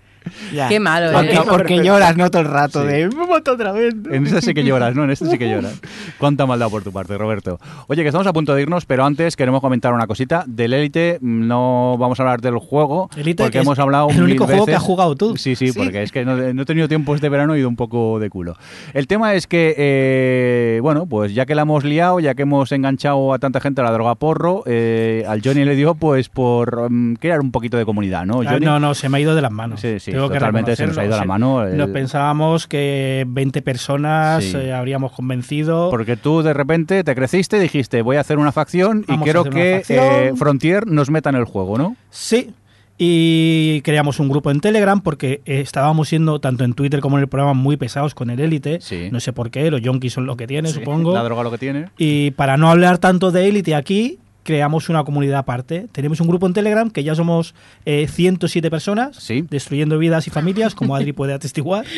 Qué 0.69 0.80
malo, 0.80 1.11
porque, 1.11 1.34
¿eh? 1.34 1.39
porque 1.47 1.84
lloras, 1.84 2.18
¿no? 2.18 2.30
Todo 2.30 2.41
el 2.41 2.47
rato 2.47 2.84
de 2.84 3.07
me 3.07 3.51
otra 3.51 3.72
vez. 3.72 3.93
En 4.11 4.26
esta 4.26 4.41
sí 4.41 4.53
que 4.53 4.64
lloras, 4.64 4.95
¿no? 4.95 5.03
En 5.03 5.11
esta 5.11 5.30
sí 5.30 5.38
que 5.38 5.49
lloras. 5.51 5.80
Cuánta 6.18 6.45
maldad 6.45 6.69
por 6.69 6.84
tu 6.84 6.91
parte, 6.91 7.18
Roberto. 7.18 7.60
Oye, 7.88 8.01
que 8.01 8.07
estamos 8.10 8.27
a 8.27 8.34
punto 8.34 8.53
de 8.55 8.61
irnos, 8.61 8.85
pero 8.85 9.05
antes 9.05 9.35
queremos 9.35 9.61
comentar 9.61 9.93
una 9.93 10.07
cosita. 10.07 10.43
Del 10.47 10.73
Elite 10.73 11.19
no 11.22 11.97
vamos 11.97 12.19
a 12.19 12.23
hablar 12.23 12.41
del 12.41 12.57
juego, 12.57 13.10
Elite, 13.15 13.43
porque 13.43 13.60
hemos 13.60 13.80
hablado 13.80 14.10
el 14.10 14.22
único 14.22 14.45
juego 14.45 14.65
que 14.65 14.76
has 14.76 14.84
jugado 14.84 15.15
tú. 15.15 15.38
Sí, 15.38 15.55
sí, 15.55 15.72
porque 15.72 16.03
es 16.03 16.11
que 16.11 16.26
no, 16.26 16.38
he 16.38 16.65
tenido 16.65 16.88
tiempo 16.88 17.15
este 17.15 17.30
verano 17.30 17.55
y 17.55 17.57
he 17.57 17.60
ido 17.61 17.69
un 17.69 17.76
poco 17.76 18.19
de 18.19 18.30
culo. 18.30 18.55
El 18.93 19.07
tema 19.07 19.34
es 19.34 19.47
que, 19.47 19.76
eh, 19.77 20.80
bueno, 20.81 21.05
pues 21.05 21.34
ya 21.34 21.45
que 21.45 21.55
la 21.55 21.64
hemos 21.64 21.84
liado, 21.84 22.19
ya 22.19 22.35
que 22.35 22.43
hemos 22.43 22.72
enganchado 22.72 23.34
a 23.34 23.39
tanta 23.39 23.60
gente 23.60 23.81
a 23.81 23.84
la 23.84 23.91
droga 23.91 24.15
porro, 24.15 24.64
eh, 24.65 25.23
al 25.27 25.41
Johnny 25.43 25.65
le 25.65 25.76
dio 25.76 25.95
pues 25.95 26.30
por 26.30 26.89
mm, 26.89 27.15
crear 27.15 27.41
un 27.41 27.51
poquito 27.51 27.77
de 27.77 27.85
comunidad, 27.85 28.26
¿no? 28.26 28.41
Ah, 28.45 28.60
no, 28.60 28.80
no, 28.80 28.93
se 28.93 29.10
me 29.10 29.18
ha 29.18 29.22
ido 29.22 29.35
de 29.35 29.41
las 29.41 29.51
manos. 29.51 29.81
Sí, 29.81 29.99
sí, 29.99 30.11
totalmente 30.30 30.76
se 30.76 30.88
nos 30.88 30.98
ha 30.98 31.06
ido 31.06 31.18
la 31.18 31.26
mano. 31.26 31.66
Nos 31.66 31.90
pensábamos 31.90 32.68
que 32.68 33.26
20 33.28 33.62
personas 33.62 34.54
eh, 34.54 34.74
habríamos 34.74 35.12
convencido. 35.12 35.90
Porque 35.90 36.18
tú 36.18 36.41
de 36.41 36.54
repente 36.54 37.04
te 37.04 37.16
creciste 37.16 37.58
y 37.58 37.62
dijiste, 37.62 38.02
voy 38.02 38.18
a 38.18 38.22
hacer 38.22 38.38
una 38.38 38.52
facción 38.52 39.06
y 39.08 39.18
quiero 39.20 39.44
que 39.44 39.84
eh, 39.88 40.34
Frontier 40.36 40.88
nos 40.88 41.10
meta 41.10 41.30
en 41.30 41.36
el 41.36 41.45
juego, 41.45 41.78
¿no? 41.78 41.95
Sí, 42.10 42.54
y 42.98 43.82
creamos 43.82 44.20
un 44.20 44.30
grupo 44.30 44.52
en 44.52 44.60
Telegram 44.60 45.02
porque 45.02 45.41
estábamos 45.45 46.10
siendo, 46.10 46.40
tanto 46.40 46.64
en 46.64 46.74
Twitter 46.74 47.00
como 47.00 47.18
en 47.18 47.24
el 47.24 47.28
programa, 47.28 47.54
muy 47.54 47.76
pesados 47.76 48.14
con 48.14 48.30
el 48.30 48.40
Élite. 48.40 48.80
No 49.12 49.20
sé 49.20 49.34
por 49.34 49.50
qué, 49.50 49.70
los 49.72 49.82
yonkis 49.82 50.14
son 50.14 50.26
lo 50.26 50.38
que 50.38 50.48
tiene, 50.48 50.70
supongo. 50.70 51.14
La 51.14 51.24
droga 51.24 51.44
lo 51.44 51.52
que 51.52 51.58
tiene. 51.58 51.90
Y 51.98 52.32
para 52.32 52.58
no 52.58 52.70
hablar 52.70 53.00
tanto 53.00 53.32
de 53.32 53.48
Élite 53.48 53.76
aquí, 53.76 54.20
creamos 54.44 54.90
una 54.90 55.03
comunidad 55.03 55.40
aparte. 55.40 55.88
Tenemos 55.91 56.20
un 56.22 56.28
grupo 56.28 56.45
en 56.48 56.53
Telegram 56.53 56.90
que 56.90 57.03
ya 57.03 57.15
somos 57.15 57.56
107 57.86 58.68
eh, 58.68 58.72
personas, 58.72 59.28
destruyendo 59.49 59.98
vidas 59.98 60.28
y 60.28 60.30
familias, 60.30 60.76
como 60.76 60.95
Adri 60.95 61.14
puede 61.14 61.34
atestiguar. 61.34 61.86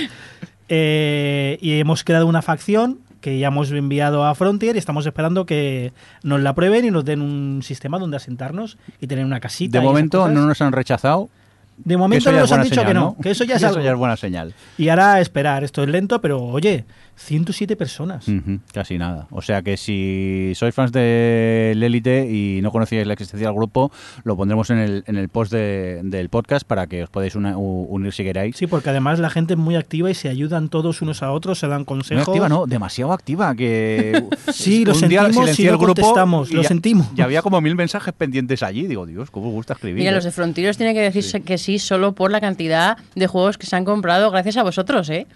Eh, 0.68 1.60
y 1.62 1.80
hemos 1.80 2.04
creado 2.04 2.26
una 2.26 2.42
facción 2.42 2.98
que 3.22 3.38
ya 3.38 3.50
hemos 3.50 3.72
enviado 3.72 4.26
a 4.26 4.34
Frontier 4.34 4.76
y 4.76 4.80
estamos 4.80 5.06
esperando 5.06 5.46
que 5.46 5.94
nos 6.24 6.42
la 6.42 6.56
prueben 6.56 6.86
y 6.86 6.90
nos 6.90 7.06
den 7.06 7.22
un 7.22 7.62
sistema 7.62 8.00
donde 8.00 8.18
asentarnos 8.18 8.80
y 9.00 9.06
tener 9.06 9.26
una 9.26 9.40
casita. 9.40 9.80
De 9.80 9.86
momento 9.86 10.28
no 10.28 10.48
nos 10.48 10.62
han 10.62 10.72
rechazado. 10.72 11.30
De 11.78 11.98
momento 11.98 12.32
nos 12.32 12.52
han 12.52 12.64
dicho 12.64 12.86
que 12.86 12.94
no, 12.94 13.18
que 13.22 13.32
eso 13.32 13.44
ya 13.44 13.56
es, 13.58 13.64
eso 13.64 13.82
ya 13.82 13.92
es 13.92 13.98
buena 13.98 14.16
señal. 14.16 14.54
Y 14.78 14.90
ahora 14.90 15.20
esperar, 15.20 15.64
esto 15.64 15.84
es 15.84 15.90
lento, 15.90 16.22
pero 16.22 16.42
oye, 16.44 16.86
107 17.16 17.76
personas. 17.76 18.26
casi 18.74 18.98
nada. 18.98 19.28
O 19.32 19.42
sea 19.42 19.62
que 19.62 19.78
si 19.78 20.54
sois 20.56 20.74
fans 20.74 20.92
del 20.92 21.82
Élite 21.82 22.30
y 22.30 22.62
no 22.62 22.72
conocíais 22.72 23.08
la 23.08 23.14
existencia 23.14 23.48
del 23.48 23.56
grupo, 23.56 23.92
lo 24.24 24.36
pondremos 24.36 24.70
en 24.70 24.80
el, 24.80 25.04
en 25.08 25.18
el 25.18 25.30
post 25.30 25.52
del 25.54 26.30
podcast 26.30 26.66
para 26.66 26.88
que 26.88 27.04
os 27.04 27.10
podáis 27.10 27.36
unir 27.36 28.14
si 28.14 28.24
queráis. 28.24 28.58
Sí, 28.58 28.68
porque 28.68 28.90
además 28.90 29.20
la 29.20 29.30
gente 29.30 29.54
es 29.54 29.60
muy 29.60 29.76
activa 29.76 30.10
y 30.10 30.14
se 30.14 30.30
ayudan 30.30 30.70
todos 30.70 31.02
unos 31.02 31.24
a 31.24 31.32
otros, 31.32 31.60
se 31.60 31.68
dan 31.68 31.86
consejos. 31.86 32.28
Muy 32.28 32.34
activa, 32.34 32.50
no, 32.50 32.66
demasiado 32.66 33.14
activa. 33.14 33.56
Que 33.56 34.24
sí, 34.54 34.86
lo 34.86 34.94
sentimos 34.94 35.60
y 35.60 35.68
el 35.68 35.78
grupo 35.78 36.14
lo 36.52 36.64
sentimos. 36.64 37.08
Y 37.16 37.22
había 37.22 37.42
como 37.42 37.62
mil 37.62 37.76
mensajes 37.76 38.14
pendientes 38.14 38.64
allí. 38.64 38.88
Digo, 38.88 39.06
Dios, 39.06 39.32
cómo 39.32 39.52
gusta 39.52 39.74
escribir. 39.74 40.00
Mira, 40.00 40.12
¿eh? 40.12 40.16
los 40.16 40.24
de 40.24 40.32
Frontiers 40.32 40.78
tienen 40.78 40.96
que 40.96 41.02
decirse 41.02 41.42
que 41.42 41.58
sí 41.58 41.80
solo 41.80 42.14
por 42.14 42.32
la 42.32 42.42
cantidad 42.42 42.98
de 43.16 43.28
juegos 43.28 43.58
que 43.58 43.66
se 43.66 43.76
han 43.76 43.86
comprado 43.86 44.32
gracias 44.32 44.58
a 44.58 44.64
vosotros, 44.64 45.10
¿eh? 45.10 45.28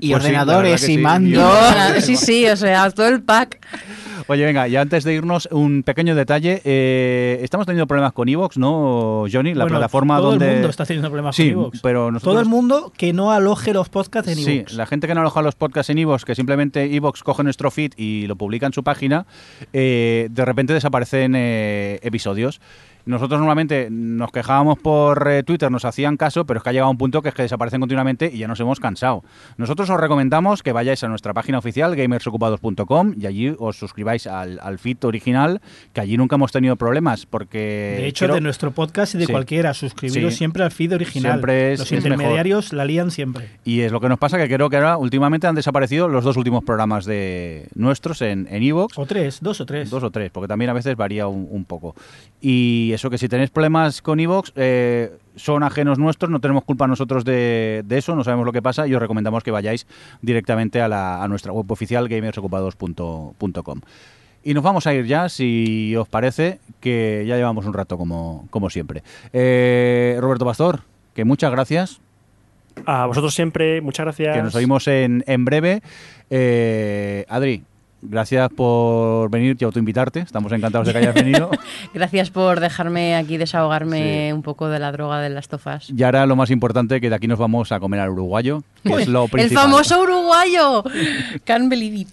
Y 0.00 0.10
Pues 0.10 0.22
sí, 0.22 0.28
ordenadores 0.28 0.82
y 0.82 0.86
sí. 0.94 0.98
mandos. 0.98 1.52
sí, 2.04 2.16
sí, 2.16 2.46
o 2.46 2.56
sea, 2.56 2.90
todo 2.90 3.08
el 3.08 3.22
pack. 3.22 3.58
Oye, 4.30 4.44
venga, 4.44 4.68
y 4.68 4.76
antes 4.76 5.04
de 5.04 5.14
irnos, 5.14 5.48
un 5.50 5.82
pequeño 5.82 6.14
detalle. 6.14 6.60
eh, 6.64 7.38
estamos 7.42 7.64
teniendo 7.66 7.86
problemas 7.86 8.12
con 8.12 8.28
Evox, 8.28 8.58
¿no, 8.58 9.24
Johnny? 9.32 9.54
La 9.54 9.64
Bueno, 9.64 9.78
plataforma 9.78 10.18
todo 10.18 10.30
donde. 10.32 10.46
el 10.48 10.52
mundo 10.56 10.68
está 10.68 10.84
teniendo 10.84 11.08
problemas 11.08 11.34
Sí, 11.34 11.44
con 11.44 11.62
iVoox. 11.62 11.80
pero 11.82 12.10
nosotros- 12.10 12.34
Todo 12.34 12.40
el 12.42 12.46
mundo 12.48 12.92
que 12.94 13.14
no 13.14 13.32
aloje 13.32 13.72
los 13.72 13.88
podcasts 13.88 14.30
en 14.30 14.36
Sí, 14.36 14.52
iVoox. 14.56 14.72
la 14.74 14.84
gente 14.86 15.06
que 15.06 15.14
no 15.14 15.22
aloja 15.22 15.40
los 15.40 15.54
podcasts 15.54 15.88
en 15.88 15.96
Evox, 15.98 16.26
que 16.26 16.34
simplemente 16.34 16.94
Evox 16.94 17.22
coge 17.22 17.42
nuestro 17.42 17.70
feed 17.70 17.92
y 17.96 18.26
lo 18.26 18.36
publica 18.36 18.66
en 18.66 18.74
su 18.74 18.84
página, 18.84 19.24
eh, 19.72 20.28
de 20.30 20.44
repente 20.44 20.74
desaparecen 20.74 21.32
eh, 21.34 21.98
episodios. 22.02 22.60
Nosotros 23.08 23.40
normalmente 23.40 23.88
nos 23.90 24.30
quejábamos 24.30 24.78
por 24.78 25.26
eh, 25.30 25.42
Twitter, 25.42 25.70
nos 25.70 25.84
hacían 25.86 26.16
caso, 26.18 26.44
pero 26.44 26.58
es 26.58 26.62
que 26.64 26.68
ha 26.68 26.72
llegado 26.72 26.90
un 26.90 26.98
punto 26.98 27.22
que 27.22 27.30
es 27.30 27.34
que 27.34 27.42
desaparecen 27.42 27.80
continuamente 27.80 28.30
y 28.32 28.38
ya 28.38 28.46
nos 28.48 28.60
hemos 28.60 28.80
cansado. 28.80 29.24
Nosotros 29.56 29.88
os 29.88 29.98
recomendamos 29.98 30.62
que 30.62 30.72
vayáis 30.72 31.02
a 31.04 31.08
nuestra 31.08 31.32
página 31.32 31.58
oficial, 31.58 31.96
gamersocupados.com, 31.96 33.14
y 33.18 33.26
allí 33.26 33.54
os 33.58 33.76
suscribáis 33.78 34.26
al, 34.26 34.60
al 34.62 34.78
feed 34.78 34.98
original, 35.04 35.60
que 35.92 36.00
allí 36.00 36.16
nunca 36.16 36.36
hemos 36.36 36.52
tenido 36.52 36.76
problemas, 36.76 37.24
porque... 37.26 37.96
De 37.98 38.06
hecho, 38.06 38.24
quiero- 38.26 38.34
de 38.34 38.40
nuestro 38.42 38.70
podcast 38.72 39.14
y 39.14 39.18
de 39.18 39.26
Sí. 39.26 39.32
cualquiera, 39.32 39.74
suscribiros 39.74 40.32
Sí. 40.34 40.38
siempre 40.38 40.62
al 40.64 40.70
feed 40.70 40.94
original. 40.94 41.32
Siempre 41.32 41.72
es- 41.72 41.78
Los 41.80 41.92
es 41.92 41.98
intermediarios 41.98 42.72
la 42.72 42.84
lían 42.84 43.10
siempre. 43.10 43.48
Y 43.64 43.80
es 43.80 43.90
lo 43.92 44.00
que 44.00 44.08
nos 44.08 44.18
pasa, 44.18 44.36
que 44.38 44.46
creo 44.52 44.68
que 44.70 44.76
ahora 44.76 44.96
últimamente 44.98 45.46
han 45.46 45.54
desaparecido 45.54 46.08
los 46.08 46.24
dos 46.24 46.36
últimos 46.36 46.62
programas 46.64 47.04
de 47.06 47.68
nuestros 47.74 48.22
en 48.22 48.46
en 48.50 48.62
Evox. 48.62 48.98
O 48.98 49.06
tres, 49.06 49.38
dos 49.40 49.60
o 49.60 49.66
tres. 49.66 49.90
Dos 49.90 50.02
o 50.02 50.10
tres, 50.10 50.30
porque 50.30 50.48
también 50.48 50.70
a 50.70 50.74
veces 50.74 50.96
varía 50.96 51.26
un, 51.26 51.46
un 51.50 51.64
poco. 51.64 51.94
Y 52.40 52.92
eso 52.98 53.10
que 53.10 53.18
si 53.18 53.28
tenéis 53.28 53.50
problemas 53.50 54.02
con 54.02 54.20
Evox, 54.20 54.52
eh, 54.56 55.10
son 55.36 55.62
ajenos 55.62 55.98
nuestros, 55.98 56.30
no 56.30 56.40
tenemos 56.40 56.64
culpa 56.64 56.86
nosotros 56.86 57.24
de, 57.24 57.82
de 57.86 57.98
eso, 57.98 58.14
no 58.14 58.24
sabemos 58.24 58.44
lo 58.44 58.52
que 58.52 58.60
pasa 58.62 58.86
y 58.86 58.94
os 58.94 59.00
recomendamos 59.00 59.42
que 59.42 59.50
vayáis 59.50 59.86
directamente 60.20 60.80
a, 60.80 60.88
la- 60.88 61.22
a 61.22 61.28
nuestra 61.28 61.52
web 61.52 61.70
oficial 61.70 62.08
gamersocupados.com. 62.08 63.80
Y 64.44 64.54
nos 64.54 64.62
vamos 64.62 64.86
a 64.86 64.94
ir 64.94 65.04
ya, 65.06 65.28
si 65.28 65.94
os 65.96 66.08
parece, 66.08 66.58
que 66.80 67.24
ya 67.26 67.36
llevamos 67.36 67.66
un 67.66 67.74
rato 67.74 67.98
como, 67.98 68.46
como 68.50 68.70
siempre. 68.70 69.02
Eh, 69.32 70.16
Roberto 70.20 70.44
Pastor, 70.44 70.80
que 71.14 71.24
muchas 71.24 71.50
gracias, 71.50 72.00
A 72.86 73.06
vosotros 73.06 73.34
siempre, 73.34 73.80
muchas 73.80 74.04
gracias. 74.06 74.36
que 74.36 74.42
nos 74.42 74.54
oímos 74.54 74.86
en, 74.88 75.24
en 75.26 75.44
breve. 75.44 75.82
Eh, 76.30 77.26
Adri, 77.28 77.62
gracias 78.02 78.48
por 78.50 79.30
venir 79.30 79.56
y 79.58 79.64
autoinvitarte. 79.64 80.20
Estamos 80.20 80.52
encantados 80.52 80.86
de 80.86 80.92
que 80.92 80.98
hayas 80.98 81.14
venido. 81.14 81.50
Gracias 81.94 82.30
por 82.30 82.60
dejarme 82.60 83.16
aquí 83.16 83.36
desahogarme 83.36 84.28
Sí. 84.28 84.32
un 84.32 84.42
poco 84.42 84.68
de 84.68 84.78
la 84.78 84.92
droga 84.92 85.20
de 85.20 85.30
las 85.30 85.48
tofas. 85.48 85.90
Y 85.90 86.02
ahora 86.02 86.26
lo 86.26 86.36
más 86.36 86.50
importante, 86.50 87.00
que 87.00 87.08
de 87.10 87.16
aquí 87.16 87.26
nos 87.26 87.38
vamos 87.38 87.72
a 87.72 87.80
comer 87.80 88.00
al 88.00 88.10
uruguayo, 88.10 88.62
que 88.84 88.94
es 88.94 89.08
lo 89.08 89.26
El 89.36 89.50
famoso 89.50 90.00
uruguayo. 90.02 90.84
Can't 91.44 91.68
believe 91.68 91.96
it. 91.96 92.08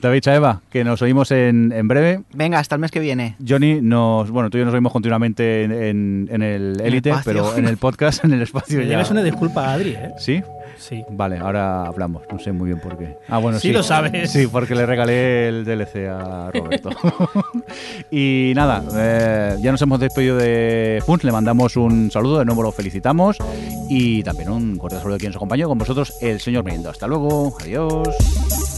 David 0.00 0.20
Chaeva, 0.20 0.60
que 0.70 0.84
nos 0.84 1.00
oímos 1.00 1.30
en, 1.30 1.72
en 1.72 1.88
breve. 1.88 2.20
Venga, 2.34 2.58
hasta 2.58 2.74
el 2.74 2.80
mes 2.82 2.90
que 2.90 3.00
viene. 3.00 3.36
Johnny, 3.46 3.80
nos, 3.80 4.30
bueno, 4.30 4.50
tú 4.50 4.58
y 4.58 4.60
yo 4.60 4.66
nos 4.66 4.74
oímos 4.74 4.92
continuamente 4.92 5.62
en, 5.64 5.72
en- 5.72 6.28
en 6.30 6.42
el 6.42 6.80
Élite, 6.82 7.14
pero 7.24 7.56
en 7.56 7.66
el 7.66 7.78
podcast, 7.78 8.22
en 8.22 8.32
el 8.34 8.42
espacio 8.42 8.80
Le 8.80 8.84
ya. 8.84 8.90
debes 8.92 9.10
una 9.10 9.22
disculpa 9.22 9.66
a 9.66 9.72
Adri, 9.74 9.90
¿eh? 9.92 10.10
¿Sí? 10.18 10.42
Sí. 10.86 11.02
Vale, 11.08 11.38
ahora 11.38 11.86
hablamos. 11.86 12.24
No 12.30 12.38
sé 12.38 12.52
muy 12.52 12.66
bien 12.66 12.78
por 12.78 12.98
qué. 12.98 13.16
Ah, 13.28 13.38
bueno, 13.38 13.58
sí. 13.58 13.68
Sí 13.68 13.72
lo 13.72 13.82
sabes. 13.82 14.30
Sí, 14.30 14.46
porque 14.46 14.74
le 14.74 14.84
regalé 14.84 15.48
el 15.48 15.64
DLC 15.64 16.08
a 16.10 16.50
Roberto. 16.52 16.90
y 18.10 18.52
nada, 18.54 18.84
eh, 18.94 19.56
ya 19.62 19.72
nos 19.72 19.80
hemos 19.80 19.98
despedido 19.98 20.36
de 20.36 21.02
Funs. 21.06 21.24
Le 21.24 21.32
mandamos 21.32 21.78
un 21.78 22.10
saludo, 22.10 22.40
de 22.40 22.44
nuevo 22.44 22.62
lo 22.62 22.70
felicitamos. 22.70 23.38
Y 23.88 24.22
también 24.22 24.50
un 24.50 24.76
cordial 24.76 25.00
saludo 25.00 25.14
de 25.14 25.20
quien 25.20 25.30
nos 25.30 25.36
acompañó 25.36 25.68
con 25.68 25.78
vosotros, 25.78 26.12
el 26.20 26.38
señor 26.40 26.64
Mendo. 26.64 26.90
Hasta 26.90 27.06
luego, 27.06 27.56
adiós. 27.62 28.73